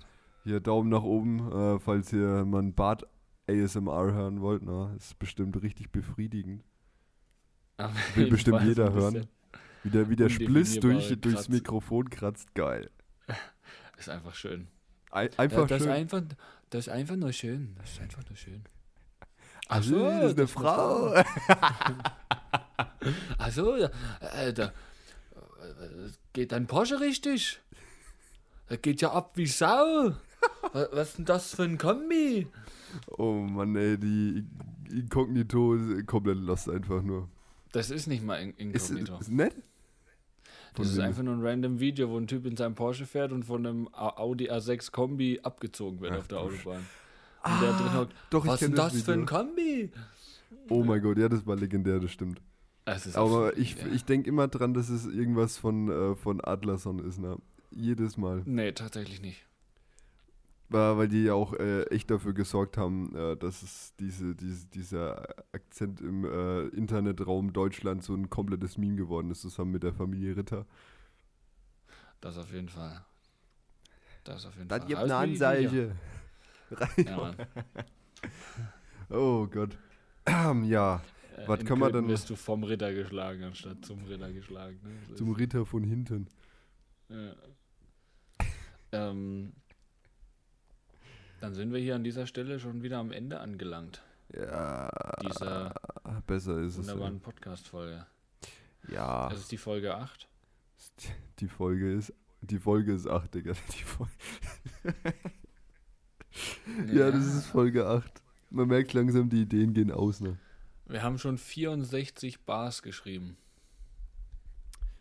hier 0.45 0.61
Daumen 0.61 0.89
nach 0.89 1.03
oben, 1.03 1.51
äh, 1.53 1.79
falls 1.79 2.13
ihr 2.13 2.45
mal 2.45 2.63
ein 2.63 2.75
Bart 2.75 3.05
ASMR 3.49 4.13
hören 4.13 4.41
wollt. 4.41 4.63
Ne? 4.63 4.95
Ist 4.97 5.19
bestimmt 5.19 5.61
richtig 5.63 5.91
befriedigend. 5.91 6.65
Aber 7.77 7.95
Will 8.15 8.31
bestimmt 8.31 8.63
jedenfalls 8.63 8.93
jeder 8.93 8.93
hören. 8.93 9.29
Wie 9.83 9.91
der, 9.91 10.09
wie 10.09 10.17
der 10.17 10.29
Spliss 10.29 10.79
durch, 10.79 11.21
durchs. 11.21 11.49
Mikrofon 11.49 12.09
kratzt. 12.11 12.55
Geil. 12.55 12.91
Ist 13.99 14.09
einfach 14.09 14.35
schön. 14.35 14.69
Ein, 15.11 15.29
einfach 15.37 15.67
das, 15.67 15.83
schön. 15.83 15.91
Ist 15.91 15.97
einfach, 15.97 16.23
das 16.71 16.87
ist 16.87 16.93
einfach 16.93 17.17
nur 17.17 17.33
schön. 17.33 17.77
Das 17.79 17.93
ist 17.93 18.01
einfach 18.01 18.23
nur 18.29 18.37
schön. 18.37 18.65
Ach 19.69 19.83
so, 19.83 20.03
das 20.03 20.33
ist 20.33 20.39
eine 20.39 20.49
Frau. 20.49 21.23
Also, 23.37 23.75
äh, 23.77 24.53
da, 24.55 24.67
äh, 24.67 24.71
geht 26.33 26.53
dein 26.53 26.67
Porsche 26.67 26.99
richtig? 26.99 27.61
Das 28.69 28.81
geht 28.81 29.03
ja 29.03 29.13
ab 29.13 29.33
wie 29.37 29.47
Sau. 29.47 30.15
was, 30.73 30.89
was 30.93 31.09
ist 31.11 31.19
denn 31.19 31.25
das 31.25 31.55
für 31.55 31.63
ein 31.65 31.79
Kombi? 31.79 32.47
Oh 33.09 33.33
Mann, 33.33 33.75
ey, 33.77 33.99
die 33.99 34.45
Inkognito 34.91 35.75
ist 35.75 36.07
komplett 36.07 36.39
lost 36.39 36.69
einfach 36.69 37.03
nur. 37.03 37.29
Das 37.73 37.91
ist 37.91 38.07
nicht 38.07 38.25
mal 38.25 38.37
in 38.37 38.71
Ist, 38.73 38.91
inkognito. 38.91 39.19
ist 39.19 39.31
nett? 39.31 39.55
das 40.75 40.89
ist 40.89 40.99
einfach 40.99 41.23
nur 41.23 41.35
ein 41.35 41.43
random 41.45 41.81
Video, 41.81 42.09
wo 42.09 42.19
ein 42.19 42.27
Typ 42.27 42.47
in 42.47 42.57
seinem 42.57 42.75
Porsche 42.75 43.05
fährt 43.05 43.33
und 43.33 43.45
von 43.45 43.67
einem 43.67 43.89
Audi 43.93 44.51
A6 44.51 44.91
Kombi 44.91 45.41
abgezogen 45.43 46.01
wird 46.01 46.13
Ach 46.13 46.19
auf 46.19 46.29
der 46.29 46.41
Autobahn. 46.41 46.87
Und 47.45 47.61
der 47.61 47.73
drin 47.73 47.95
hockt, 47.95 48.15
doch, 48.31 48.47
was 48.47 48.63
ist 48.63 48.69
denn 48.69 48.75
das 48.77 48.93
das 48.95 49.03
für 49.03 49.13
ein. 49.13 49.27
Kombi? 49.27 49.91
Oh 50.69 50.83
mein 50.85 51.03
Gott, 51.03 51.19
ja, 51.19 51.29
das 51.29 51.47
war 51.47 51.57
legendär, 51.57 51.99
das 51.99 52.13
stimmt. 52.13 52.41
Ist 52.87 53.17
Aber 53.17 53.57
ich, 53.57 53.77
ja. 53.77 53.87
ich 53.93 54.05
denke 54.05 54.29
immer 54.29 54.49
dran, 54.49 54.75
dass 54.75 54.89
es 54.89 55.07
irgendwas 55.07 55.57
von, 55.57 55.89
äh, 55.89 56.17
von 56.17 56.41
Adlerson 56.41 56.99
ist, 56.99 57.19
ne? 57.19 57.37
Jedes 57.71 58.17
Mal. 58.17 58.43
Nee, 58.45 58.73
tatsächlich 58.73 59.23
nicht. 59.23 59.47
Weil 60.73 60.97
weil 60.99 61.09
die 61.09 61.25
ja 61.25 61.35
auch 61.35 61.53
äh, 61.55 61.83
echt 61.85 62.11
dafür 62.11 62.33
gesorgt 62.33 62.77
haben, 62.79 63.15
äh, 63.15 63.37
dass 63.37 63.63
es 63.63 63.95
diese, 64.01 64.35
diese, 64.35 64.67
dieser 64.69 65.23
Akzent 65.53 66.01
im 66.01 66.25
äh, 66.25 66.67
Internetraum 66.69 67.53
Deutschland 67.53 68.03
so 68.03 68.15
ein 68.15 68.31
komplettes 68.31 68.79
Meme 68.79 68.97
geworden 68.97 69.31
ist, 69.31 69.43
zusammen 69.43 69.73
mit 69.73 69.83
der 69.83 69.93
Familie 69.93 70.37
Ritter. 70.37 70.67
Das 72.21 72.39
auf 72.39 72.53
jeden 72.53 72.69
Fall. 72.69 73.05
Das 74.25 74.47
auf 74.47 74.55
jeden 74.57 74.69
Das 74.69 74.79
Fall. 74.79 74.87
gibt 74.89 75.01
eine 75.01 75.27
nicht, 75.27 75.39
Ja. 77.07 77.35
Oh 79.11 79.47
Gott. 79.47 79.77
ja, 80.65 81.03
Äh, 81.37 81.49
Was 81.49 81.65
kann 81.65 81.79
man 81.79 81.93
denn- 81.93 82.09
wirst 82.09 82.29
du 82.31 82.37
vom 82.37 82.63
Ritter 82.63 82.93
geschlagen, 82.95 83.43
anstatt 83.43 83.85
zum 83.85 84.05
Ritter 84.05 84.33
geschlagen. 84.33 84.79
Ne? 84.85 84.91
So 85.09 85.15
zum 85.15 85.33
Ritter 85.33 85.65
von 85.67 85.83
hinten. 85.83 86.29
ja. 87.09 87.33
ähm, 88.93 89.53
dann 91.43 91.55
sind 91.55 91.73
wir 91.73 91.81
hier 91.81 91.97
an 91.97 92.05
dieser 92.05 92.27
Stelle 92.29 92.61
schon 92.61 92.83
wieder 92.83 92.99
am 92.99 93.11
Ende 93.11 93.41
angelangt. 93.41 94.01
Ja, 94.33 94.89
Dieser 95.23 95.75
besser 96.27 96.59
ist 96.59 96.79
es. 96.79 96.87
wunderbaren 96.87 97.21
Podcast-Folge. 97.21 98.07
Ja, 98.89 99.29
Das 99.29 99.41
ist 99.41 99.51
die 99.53 99.59
Folge 99.59 99.97
8. 99.97 100.29
die 101.41 101.49
Folge 101.49 101.93
ist, 101.93 102.15
die 102.43 102.59
Folge 102.61 102.93
ist 102.95 103.09
8, 103.09 103.35
Digga. 103.35 103.53
Die 103.77 103.83
Folge, 103.83 104.13
ja, 106.93 107.11
das 107.11 107.27
ist 107.27 107.47
Folge 107.47 107.87
8. 107.87 108.23
Man 108.51 108.69
merkt 108.69 108.93
langsam, 108.93 109.29
die 109.29 109.43
Ideen 109.43 109.75
gehen 109.75 109.91
aus, 109.91 110.21
ne? 110.21 110.39
Wir 110.87 111.03
haben 111.03 111.19
schon 111.19 111.39
64 111.39 112.45
Bars 112.45 112.83
geschrieben. 112.83 113.37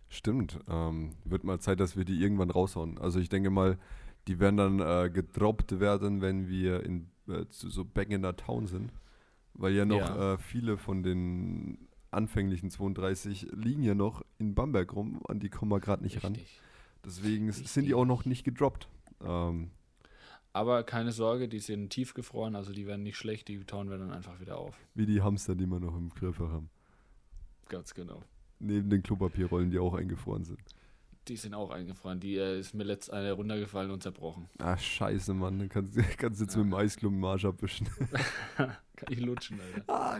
Stimmt. 0.10 0.60
Ähm, 0.68 1.16
wird 1.24 1.44
mal 1.44 1.60
Zeit, 1.60 1.80
dass 1.80 1.96
wir 1.96 2.04
die 2.04 2.20
irgendwann 2.22 2.50
raushauen. 2.50 2.98
Also 2.98 3.20
ich 3.20 3.30
denke 3.30 3.50
mal, 3.50 3.78
die 4.28 4.39
werden 4.39 4.57
dann 4.57 4.80
äh, 4.80 5.09
gedroppt 5.09 5.80
werden, 5.80 6.22
wenn 6.22 6.47
wir 6.47 6.84
in 6.84 7.09
äh, 7.28 7.45
so 7.49 7.84
Back 7.86 8.09
in 8.11 8.22
der 8.22 8.36
Town 8.38 8.67
sind. 8.67 8.91
Weil 9.53 9.74
ja 9.74 9.86
noch 9.86 9.97
Ja. 9.99 10.34
Äh, 10.34 10.38
viele 10.38 10.78
von 10.78 11.03
den 11.03 11.88
anfänglichen 12.11 12.69
32 12.69 13.47
liegen 13.53 13.84
ja 13.84 13.95
noch 13.95 14.24
in 14.38 14.53
Bamberg 14.55 14.93
rum, 14.95 15.22
an 15.28 15.39
die 15.39 15.49
kommen 15.49 15.72
wir 15.72 15.80
gerade 15.80 16.03
nicht 16.03 16.24
ran. 16.24 16.34
Richtig. 16.34 16.59
Deswegen 17.05 17.49
s- 17.49 17.74
sind 17.74 17.86
die 17.86 17.93
auch 17.93 18.05
noch 18.05 18.26
nicht 18.26 18.43
gedroppt. 18.43 18.88
Ähm, 19.24 19.72
Aber 20.53 20.84
keine 20.84 21.11
Sorge, 21.13 21.47
die 21.47 21.59
sind 21.59 21.89
tiefgefroren, 21.89 22.55
also 22.55 22.74
die 22.74 22.86
werden 22.86 23.03
nicht 23.03 23.17
schlecht, 23.17 23.47
die 23.47 23.63
tauen 23.63 23.89
wir 23.89 23.97
dann 23.97 24.11
einfach 24.11 24.39
wieder 24.41 24.57
auf. 24.57 24.76
wie 24.93 25.05
die 25.05 25.22
Hamster, 25.22 25.55
die 25.55 25.65
wir 25.65 25.80
noch 25.80 25.95
im 25.95 26.09
Griff 26.09 26.39
haben. 26.39 26.69
Ganz 27.69 27.93
genau. 27.93 28.22
Neben 28.59 28.89
den 28.89 29.01
Klopapierrollen, 29.01 29.72
die 29.72 29.80
auch 29.80 29.93
eingefroren 29.93 30.43
sind. 30.43 30.59
Die 31.28 31.36
sind 31.38 31.53
auch 31.53 31.69
eingefroren. 31.69 32.19
Die 32.19 32.36
äh, 32.38 32.59
ist 32.59 32.74
mir 32.74 32.84
letzt 32.84 33.11
eine 33.13 33.34
runtergefallen 33.34 33.91
und 33.91 34.01
zerbrochen. 34.01 34.49
Ah, 34.57 34.78
scheiße, 34.78 35.34
Mann. 35.34 35.59
Dann 35.59 35.69
kannst, 35.69 35.95
kannst 36.17 36.39
du 36.39 36.45
jetzt 36.45 36.55
Ja. 36.55 36.63
mit 36.63 36.72
dem 36.72 36.74
Eisklumpen 36.74 37.19
im 37.19 37.26
Arsch 37.26 37.45
abwischen. 37.45 37.88
Kann 38.57 38.76
ich 39.09 39.19
lutschen, 39.19 39.59
Alter. 39.59 39.84
ah, 39.88 40.19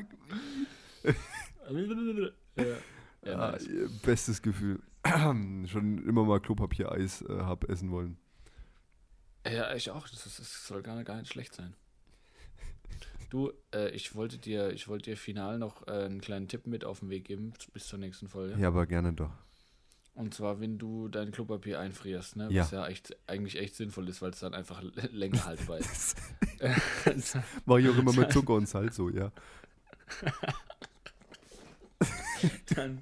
ja, 2.56 2.66
ja 3.26 3.36
ah, 3.36 3.52
nice. 3.52 3.68
bestes 4.04 4.42
Gefühl. 4.42 4.80
Schon 5.66 6.04
immer 6.08 6.24
mal 6.24 6.40
Klopapiereis 6.40 7.24
äh, 7.24 7.40
hab 7.40 7.68
essen 7.70 7.90
wollen. 7.92 8.18
ja, 9.46 9.74
ich 9.74 9.90
auch. 9.90 10.08
Das, 10.08 10.26
ist, 10.26 10.40
das 10.40 10.68
soll 10.68 10.84
gar, 10.84 11.04
gar 11.04 11.18
nicht 11.18 11.32
schlecht 11.32 11.54
sein. 11.56 11.76
Du, 13.32 13.52
äh, 13.74 13.90
ich 13.92 14.14
wollte 14.14 14.38
dir, 14.38 14.72
ich 14.74 14.88
wollte 14.88 15.12
dir 15.12 15.18
final 15.18 15.58
noch 15.58 15.88
äh, 15.88 15.92
einen 16.06 16.22
kleinen 16.22 16.48
Tipp 16.48 16.68
mit 16.68 16.84
auf 16.84 17.00
den 17.00 17.10
Weg 17.10 17.26
geben 17.26 17.54
bis 17.74 17.88
zur 17.88 17.98
nächsten 17.98 18.28
Folge. 18.28 18.60
Ja, 18.60 18.68
aber 18.68 18.86
gerne 18.86 19.14
doch. 19.14 19.32
Und 20.22 20.36
zwar, 20.36 20.60
wenn 20.60 20.78
du 20.78 21.08
dein 21.08 21.32
Klopapier 21.32 21.80
einfrierst, 21.80 22.36
ne? 22.36 22.48
Ja. 22.52 22.62
Was 22.62 22.70
ja 22.72 22.86
echt, 22.88 23.18
eigentlich 23.28 23.58
echt 23.58 23.76
sinnvoll 23.76 24.08
ist, 24.08 24.22
weil 24.22 24.30
es 24.30 24.40
dann 24.40 24.54
einfach 24.54 24.84
länger 25.12 25.46
haltbar 25.46 25.78
ist. 25.80 26.16
Mach 27.66 27.78
ich 27.78 27.90
auch 27.90 27.98
immer 27.98 28.14
mit 28.14 28.32
Zucker 28.32 28.54
und 28.54 28.68
Salz 28.70 28.96
so, 28.98 29.10
ja. 29.10 29.32
dann, 32.76 33.02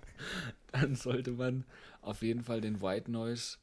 dann 0.71 0.95
sollte 0.95 1.31
man 1.31 1.65
auf 2.01 2.21
jeden 2.21 2.43
Fall 2.43 2.61
den 2.61 2.81
White 2.81 3.11
Noise 3.11 3.57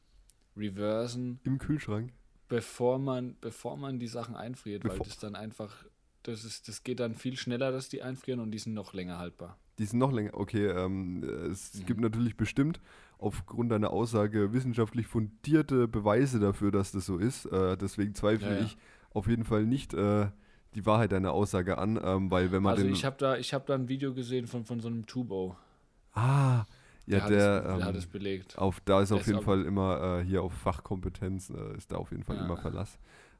reversen, 0.56 1.40
Im 1.44 1.58
Kühlschrank. 1.58 2.12
bevor 2.48 2.98
man, 2.98 3.36
bevor 3.40 3.76
man 3.76 3.98
die 3.98 4.06
Sachen 4.08 4.36
einfriert, 4.36 4.84
weil 4.84 4.92
Bevor- 4.92 5.06
das 5.06 5.18
dann 5.18 5.34
einfach, 5.34 5.84
das 6.22 6.44
ist, 6.44 6.68
das 6.68 6.82
geht 6.82 7.00
dann 7.00 7.14
viel 7.14 7.36
schneller, 7.36 7.72
dass 7.72 7.88
die 7.88 8.02
einfrieren 8.02 8.40
und 8.40 8.50
die 8.50 8.58
sind 8.58 8.74
noch 8.74 8.92
länger 8.94 9.18
haltbar. 9.18 9.58
Die 9.78 9.84
sind 9.84 9.98
noch 9.98 10.12
länger. 10.12 10.32
Okay, 10.34 10.66
ähm, 10.66 11.22
es 11.50 11.74
Mhm. 11.74 11.86
gibt 11.86 12.00
natürlich 12.00 12.36
bestimmt 12.36 12.80
aufgrund 13.18 13.72
deiner 13.72 13.90
Aussage 13.90 14.52
wissenschaftlich 14.52 15.06
fundierte 15.06 15.88
Beweise 15.88 16.38
dafür, 16.40 16.70
dass 16.70 16.92
das 16.92 17.06
so 17.06 17.18
ist. 17.18 17.46
Äh, 17.46 17.76
deswegen 17.76 18.14
zweifle 18.14 18.50
Ja, 18.50 18.56
ja. 18.58 18.64
ich 18.64 18.76
auf 19.10 19.26
jeden 19.26 19.44
Fall 19.44 19.64
nicht 19.64 19.94
äh, 19.94 20.28
die 20.74 20.84
Wahrheit 20.84 21.12
deiner 21.12 21.32
Aussage 21.32 21.78
an, 21.78 21.98
ähm, 22.02 22.30
weil 22.30 22.52
wenn 22.52 22.62
man 22.62 22.72
Also 22.72 22.84
den. 22.84 22.92
ich 22.92 23.04
habe 23.04 23.16
da, 23.18 23.36
ich 23.38 23.54
habe 23.54 23.64
da 23.66 23.74
ein 23.74 23.88
Video 23.88 24.12
gesehen 24.12 24.46
von, 24.46 24.64
von 24.64 24.80
so 24.80 24.88
einem 24.88 25.06
Tubo. 25.06 25.56
ah, 26.12 26.64
ja, 27.06 27.20
hat, 27.22 27.30
der. 27.30 27.58
es, 27.58 27.64
der 27.76 27.84
hat 27.84 27.94
ähm, 27.94 27.98
es 27.98 28.06
belegt. 28.06 28.58
auf, 28.58 28.80
da 28.80 29.00
ist 29.00 29.10
der 29.10 29.16
auf 29.16 29.20
ist 29.22 29.28
jeden 29.28 29.42
Fall 29.42 29.62
immer 29.64 30.18
äh, 30.20 30.24
hier 30.24 30.42
auf 30.42 30.52
Fachkompetenz, 30.52 31.50
äh, 31.50 31.76
ist 31.76 31.92
da 31.92 31.96
auf 31.96 32.10
jeden 32.10 32.24
Fall 32.24 32.36
Ja. 32.36 32.44
immer 32.44 32.56
Verlass. 32.56 32.98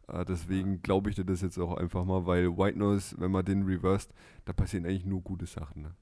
Äh, 0.08 0.24
deswegen 0.24 0.82
glaube 0.82 1.10
ich 1.10 1.16
dir 1.16 1.24
das 1.24 1.40
jetzt 1.42 1.58
auch 1.58 1.76
einfach 1.76 2.04
mal, 2.04 2.26
weil 2.26 2.56
White 2.56 2.78
Noise, 2.78 3.16
wenn 3.18 3.32
man 3.32 3.44
den 3.44 3.64
reversed, 3.64 4.14
da 4.44 4.52
passieren 4.52 4.86
eigentlich 4.86 5.04
nur 5.04 5.20
gute 5.20 5.46
Sachen. 5.46 5.82
Ne? 5.82 5.94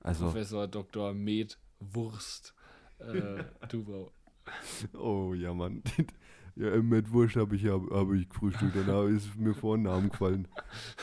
Also, 0.00 0.24
Professor 0.24 0.66
Dr. 0.66 1.12
Med 1.12 1.58
Wurst 1.80 2.54
äh, 3.08 3.44
Tubo. 3.68 4.10
oh 4.98 5.34
ja, 5.34 5.52
Mann. 5.54 5.82
Ja, 6.54 6.76
mit 6.82 7.10
Wurst 7.10 7.36
habe 7.36 7.56
ich, 7.56 7.64
hab, 7.64 7.90
hab 7.90 8.12
ich 8.12 8.28
gefrühstückt, 8.28 8.76
danach 8.76 9.04
ist 9.06 9.34
mir 9.38 9.54
vor 9.54 9.78
den 9.78 9.84
Namen 9.84 10.10
gefallen. 10.10 10.46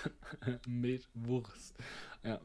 Med 0.68 1.02
Wurst. 1.16 1.76
Ja. 2.24 2.40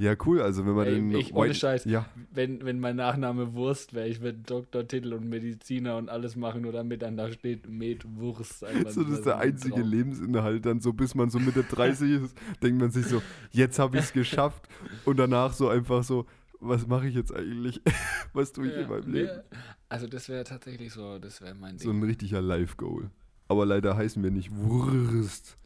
Ja, 0.00 0.14
cool, 0.26 0.42
also 0.42 0.66
wenn 0.66 0.74
man 0.74 0.86
Ey, 0.88 0.94
den 0.96 1.12
ich- 1.12 1.32
ohne 1.32 1.54
Scheiß. 1.54 1.84
Ja, 1.84 2.06
Wenn, 2.32 2.64
wenn 2.64 2.80
mein 2.80 2.96
Nachname 2.96 3.54
Wurst 3.54 3.94
wäre, 3.94 4.08
ich 4.08 4.20
würde 4.20 4.38
Doktortitel 4.40 5.12
und 5.14 5.28
Mediziner 5.28 5.96
und 5.96 6.08
alles 6.10 6.34
machen, 6.34 6.62
nur 6.62 6.72
damit 6.72 7.02
dann 7.02 7.16
da 7.16 7.30
steht 7.30 7.68
Med 7.68 8.04
Wurst. 8.18 8.64
Einfach 8.64 8.90
so 8.90 9.04
das 9.04 9.12
ist 9.18 9.24
der 9.26 9.36
ein 9.36 9.52
einzige 9.52 9.76
Traum. 9.76 9.88
Lebensinhalt 9.88 10.66
dann 10.66 10.80
so, 10.80 10.92
bis 10.92 11.14
man 11.14 11.30
so 11.30 11.38
Mitte 11.38 11.62
30 11.62 12.10
ist, 12.24 12.36
denkt 12.62 12.80
man 12.80 12.90
sich 12.90 13.06
so, 13.06 13.22
jetzt 13.52 13.78
habe 13.78 13.96
ich 13.96 14.02
es 14.06 14.12
geschafft 14.12 14.68
und 15.04 15.18
danach 15.20 15.52
so 15.52 15.68
einfach 15.68 16.02
so, 16.02 16.26
was 16.60 16.86
mache 16.86 17.08
ich 17.08 17.14
jetzt 17.14 17.32
eigentlich? 17.34 17.80
was 18.32 18.52
tue 18.52 18.66
ich 18.68 18.74
Ja, 18.74 18.80
in 18.82 18.88
meinem 18.88 19.12
Leben? 19.12 19.42
Also 19.88 20.06
das 20.06 20.28
wäre 20.28 20.44
tatsächlich 20.44 20.92
so, 20.92 21.18
das 21.18 21.40
wäre 21.40 21.54
mein 21.54 21.78
So 21.78 21.90
Ding. 21.90 22.00
ein 22.00 22.04
richtiger 22.04 22.40
Life-Goal. 22.40 23.10
Aber 23.48 23.64
leider 23.64 23.96
heißen 23.96 24.22
wir 24.22 24.30
nicht 24.30 24.50
Wurst, 24.54 25.56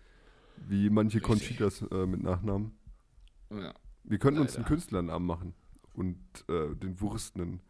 wie 0.69 0.91
manche 0.91 1.17
Richtig. 1.19 1.23
Conchitas 1.23 1.83
äh, 1.91 2.07
mit 2.07 2.23
Nachnamen. 2.23 2.73
Ja. 3.51 3.75
Wir 4.05 4.19
könnten 4.19 4.41
uns 4.41 4.55
einen 4.55 4.65
Leider. 4.65 4.75
Künstlernamen 4.75 5.27
machen 5.27 5.55
und 5.95 6.19
äh, 6.49 6.75
den 6.77 7.01
Wurst 7.01 7.37
nennen. 7.37 7.61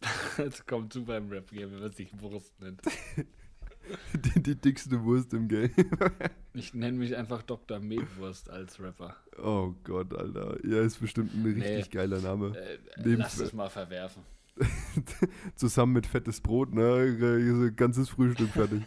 Jetzt 0.38 0.66
kommt 0.66 0.92
super 0.92 1.16
im 1.18 1.28
Rap, 1.30 1.46
wenn 1.52 1.78
man 1.80 1.92
sich 1.92 2.18
Wurst 2.20 2.58
nennt. 2.60 2.82
Die, 4.14 4.42
die 4.42 4.54
dickste 4.54 5.02
Wurst 5.04 5.32
im 5.34 5.48
Game. 5.48 5.70
Ich 6.54 6.74
nenne 6.74 6.98
mich 6.98 7.16
einfach 7.16 7.42
Dr. 7.42 7.80
Medwurst 7.80 8.50
als 8.50 8.78
Rapper. 8.78 9.16
Oh 9.42 9.72
Gott, 9.84 10.14
Alter. 10.14 10.58
Ja, 10.66 10.82
ist 10.82 11.00
bestimmt 11.00 11.34
ein 11.34 11.42
Nee. 11.42 11.64
richtig 11.76 11.90
geiler 11.92 12.20
Name. 12.20 12.54
Äh, 12.54 12.78
lass 13.04 13.38
das 13.38 13.54
mal 13.54 13.70
verwerfen. 13.70 14.22
Zusammen 15.56 15.94
mit 15.94 16.06
fettes 16.06 16.42
Brot, 16.42 16.74
ne? 16.74 17.72
Ganzes 17.74 18.10
Frühstück 18.10 18.50
fertig. 18.50 18.82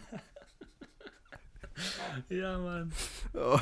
Ja, 2.28 2.56
Mann. 2.58 2.92
Oh. 3.34 3.58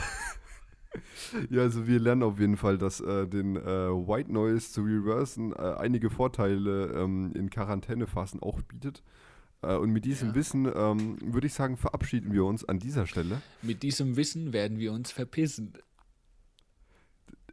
Ja, 1.50 1.62
also 1.62 1.86
wir 1.86 1.98
lernen 1.98 2.22
auf 2.22 2.38
jeden 2.38 2.56
Fall, 2.56 2.78
dass 2.78 3.00
äh, 3.00 3.26
den 3.26 3.56
äh, 3.56 3.62
White 3.62 4.32
Noise 4.32 4.70
zu 4.70 4.82
reversen 4.82 5.52
äh, 5.52 5.74
einige 5.78 6.10
Vorteile 6.10 6.92
ähm, 6.94 7.32
in 7.34 7.50
Quarantänephasen 7.50 8.40
auch 8.42 8.60
bietet. 8.62 9.02
Äh, 9.64 9.76
und 9.76 9.90
mit 9.90 10.04
diesem 10.04 10.28
Ja. 10.28 10.34
Wissen 10.34 10.66
ähm, 10.74 11.18
würde 11.20 11.46
ich 11.46 11.54
sagen, 11.54 11.76
verabschieden 11.76 12.32
wir 12.32 12.44
uns 12.44 12.64
an 12.64 12.78
dieser 12.78 13.06
Stelle. 13.06 13.40
Mit 13.62 13.82
diesem 13.82 14.16
Wissen 14.16 14.52
werden 14.52 14.78
wir 14.78 14.92
uns 14.92 15.10
verpissen. 15.10 15.72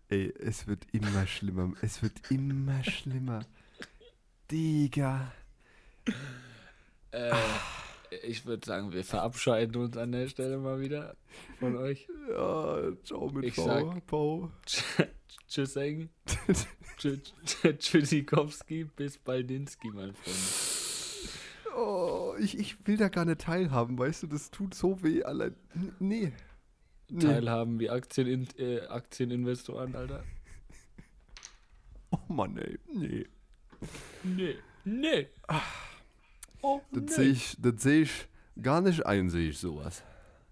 Ey, 0.09 0.33
es 0.39 0.67
wird 0.67 0.85
immer 0.91 1.25
schlimmer. 1.27 1.73
Es 1.81 2.01
wird 2.03 2.13
immer 2.31 2.83
schlimmer. 2.83 3.45
Digga. 4.51 5.31
Äh, 7.11 7.31
ich 8.27 8.45
würde 8.45 8.65
sagen, 8.65 8.91
wir 8.91 9.05
verabscheiden 9.05 9.75
uns 9.81 9.95
an 9.95 10.11
der 10.11 10.27
Stelle 10.27 10.57
mal 10.57 10.81
wieder 10.81 11.15
von 11.59 11.77
euch. 11.77 12.07
Ja, 12.29 12.91
ciao 13.05 13.29
mit 13.29 13.45
Ich 13.45 13.55
sag- 13.55 14.05
Pau. 14.07 14.51
Tschüss, 15.47 15.75
Eng. 15.77 16.09
Tschüssikowski, 17.79 18.83
bis 18.95 19.17
Baldinski, 19.17 19.89
mein 19.91 20.13
Freund. 20.13 20.70
Oh, 21.75 22.33
ich, 22.39 22.57
ich 22.57 22.87
will 22.87 22.97
da 22.97 23.09
gar 23.09 23.25
nicht 23.25 23.41
teilhaben, 23.41 23.97
weißt 23.97 24.23
du, 24.23 24.27
das 24.27 24.51
tut 24.51 24.73
so 24.73 25.01
weh. 25.03 25.23
Allein. 25.23 25.55
Nee. 25.99 26.31
Nee. 27.09 27.19
Teilhaben 27.19 27.79
wie 27.79 27.89
Aktien, 27.89 28.47
äh, 28.57 28.81
Aktieninvestoren, 28.87 29.95
Alter. 29.95 30.23
Oh 32.11 32.33
Mann, 32.33 32.57
ey. 32.57 32.77
Nee. 32.93 33.25
Nee. 34.23 34.55
Nee. 34.83 35.27
Oh, 36.61 36.81
Das 36.91 37.15
sehe 37.15 37.29
ich, 37.31 37.57
das 37.59 37.81
seh 37.81 38.01
ich 38.03 38.27
gar 38.61 38.81
nicht 38.81 39.05
ein, 39.05 39.29
sehe 39.29 39.49
ich 39.49 39.57
sowas. 39.57 40.03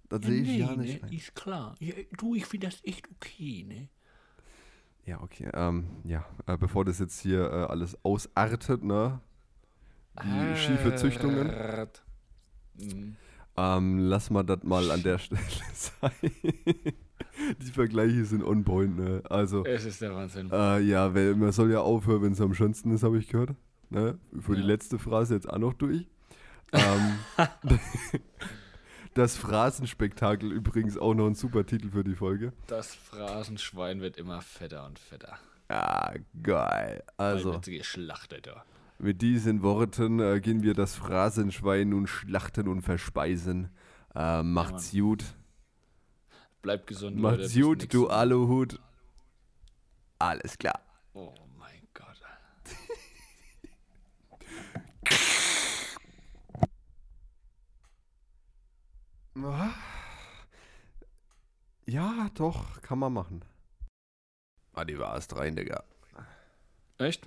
Das 0.10 0.26
sehe 0.26 0.42
ich 0.42 0.60
gar 0.60 0.76
nicht 0.76 1.02
ne, 1.02 1.08
ein. 1.08 1.14
ist 1.14 1.36
klar. 1.36 1.76
Ja, 1.80 1.94
du, 2.18 2.36
ich 2.36 2.46
finde 2.46 2.68
das 2.68 2.84
echt 2.84 3.08
okay, 3.12 3.64
ne? 3.68 3.90
Ja, 5.06 5.22
okay. 5.22 5.50
Ähm, 5.54 5.88
ja, 6.04 6.26
äh, 6.48 6.58
bevor 6.58 6.86
das 6.86 7.00
jetzt 7.00 7.20
hier 7.22 7.42
äh, 7.42 7.66
alles 7.66 7.98
ausartet, 8.04 8.84
ne? 8.84 9.22
Die 10.24 10.58
schiefe 10.58 10.96
Züchtungen. 10.96 11.48
Mhm. 12.76 13.16
Ähm, 13.58 13.98
lass 14.00 14.30
mal 14.30 14.44
das 14.44 14.64
mal 14.64 14.90
an 14.92 15.04
der 15.04 15.18
Stelle 15.18 15.42
sein. 15.74 16.12
Die 17.62 17.72
Vergleiche 17.72 18.24
sind 18.26 18.44
on 18.44 18.64
point, 18.64 18.98
ne? 18.98 19.22
Also, 19.30 19.66
Es 19.66 19.86
ist 19.86 20.02
der 20.02 20.14
Wahnsinn. 20.16 20.50
äh, 20.52 20.80
ja, 20.80 21.14
weil 21.14 21.36
man 21.36 21.52
soll 21.52 21.72
ja 21.72 21.80
aufhören, 21.82 22.22
wenn 22.22 22.32
es 22.34 22.42
am 22.42 22.54
schönsten 22.54 22.94
ist, 22.94 23.04
habe 23.04 23.18
ich 23.18 23.28
gehört. 23.28 23.52
Ne? 23.90 24.18
Für 24.40 24.56
die 24.56 24.62
Ja. 24.62 24.68
letzte 24.68 25.00
Phrase 25.00 25.36
jetzt 25.36 25.50
auch 25.50 25.58
noch 25.58 25.74
durch. 25.74 26.08
Ähm, 26.72 27.18
das 29.16 29.36
Phrasenspektakel 29.38 30.52
übrigens 30.52 30.98
auch 31.00 31.16
noch 31.16 31.26
ein 31.26 31.34
super 31.34 31.66
Titel 31.66 31.90
für 31.90 32.04
die 32.04 32.14
Folge. 32.14 32.54
Das 32.68 32.94
Phrasenschwein 32.94 34.02
wird 34.02 34.18
immer 34.18 34.42
fetter 34.42 34.86
und 34.86 35.00
fetter. 35.00 35.40
Ah, 35.68 36.14
geil. 36.44 37.04
Also. 37.18 37.38
Also, 37.38 37.54
wird 37.54 37.66
sie 37.66 37.78
geschlachtet, 37.80 38.46
ja. 38.48 38.64
Mit 39.00 39.22
diesen 39.22 39.64
Worten 39.64 40.20
äh, 40.20 40.40
gehen 40.42 40.62
wir 40.62 40.74
das 40.74 40.96
Phrasenschwein 40.96 41.90
nun 41.90 42.06
schlachten 42.08 42.68
und 42.68 42.82
verspeisen. 42.82 43.70
Äh, 44.14 44.44
macht's 44.44 44.92
gut. 44.92 45.24
Bleibt 46.62 46.88
gesund, 46.88 47.18
Leute. 47.20 47.38
Macht's 47.38 47.54
bis 47.54 47.64
gut, 47.64 47.94
du. 47.94 48.10
Aluhut. 48.10 48.80
Alles 50.20 50.58
klar. 50.58 50.82
Oh 51.14 51.34
mein 51.58 51.88
Gott. 51.94 52.22
Ja, 61.86 62.30
doch, 62.36 62.82
kann 62.82 63.00
man 63.00 63.14
machen. 63.14 63.44
Ah, 64.74 64.86
die 64.86 65.00
war 65.00 65.16
erst 65.16 65.36
rein, 65.36 65.56
Digga. 65.56 65.84
Echt? 67.00 67.26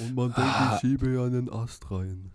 Und 0.00 0.14
man 0.14 0.32
denkt, 0.32 0.54
ich 0.72 0.80
schiebe 0.80 1.12
ja 1.12 1.24
einen 1.24 1.52
Ast 1.52 1.90
rein. 1.90 2.30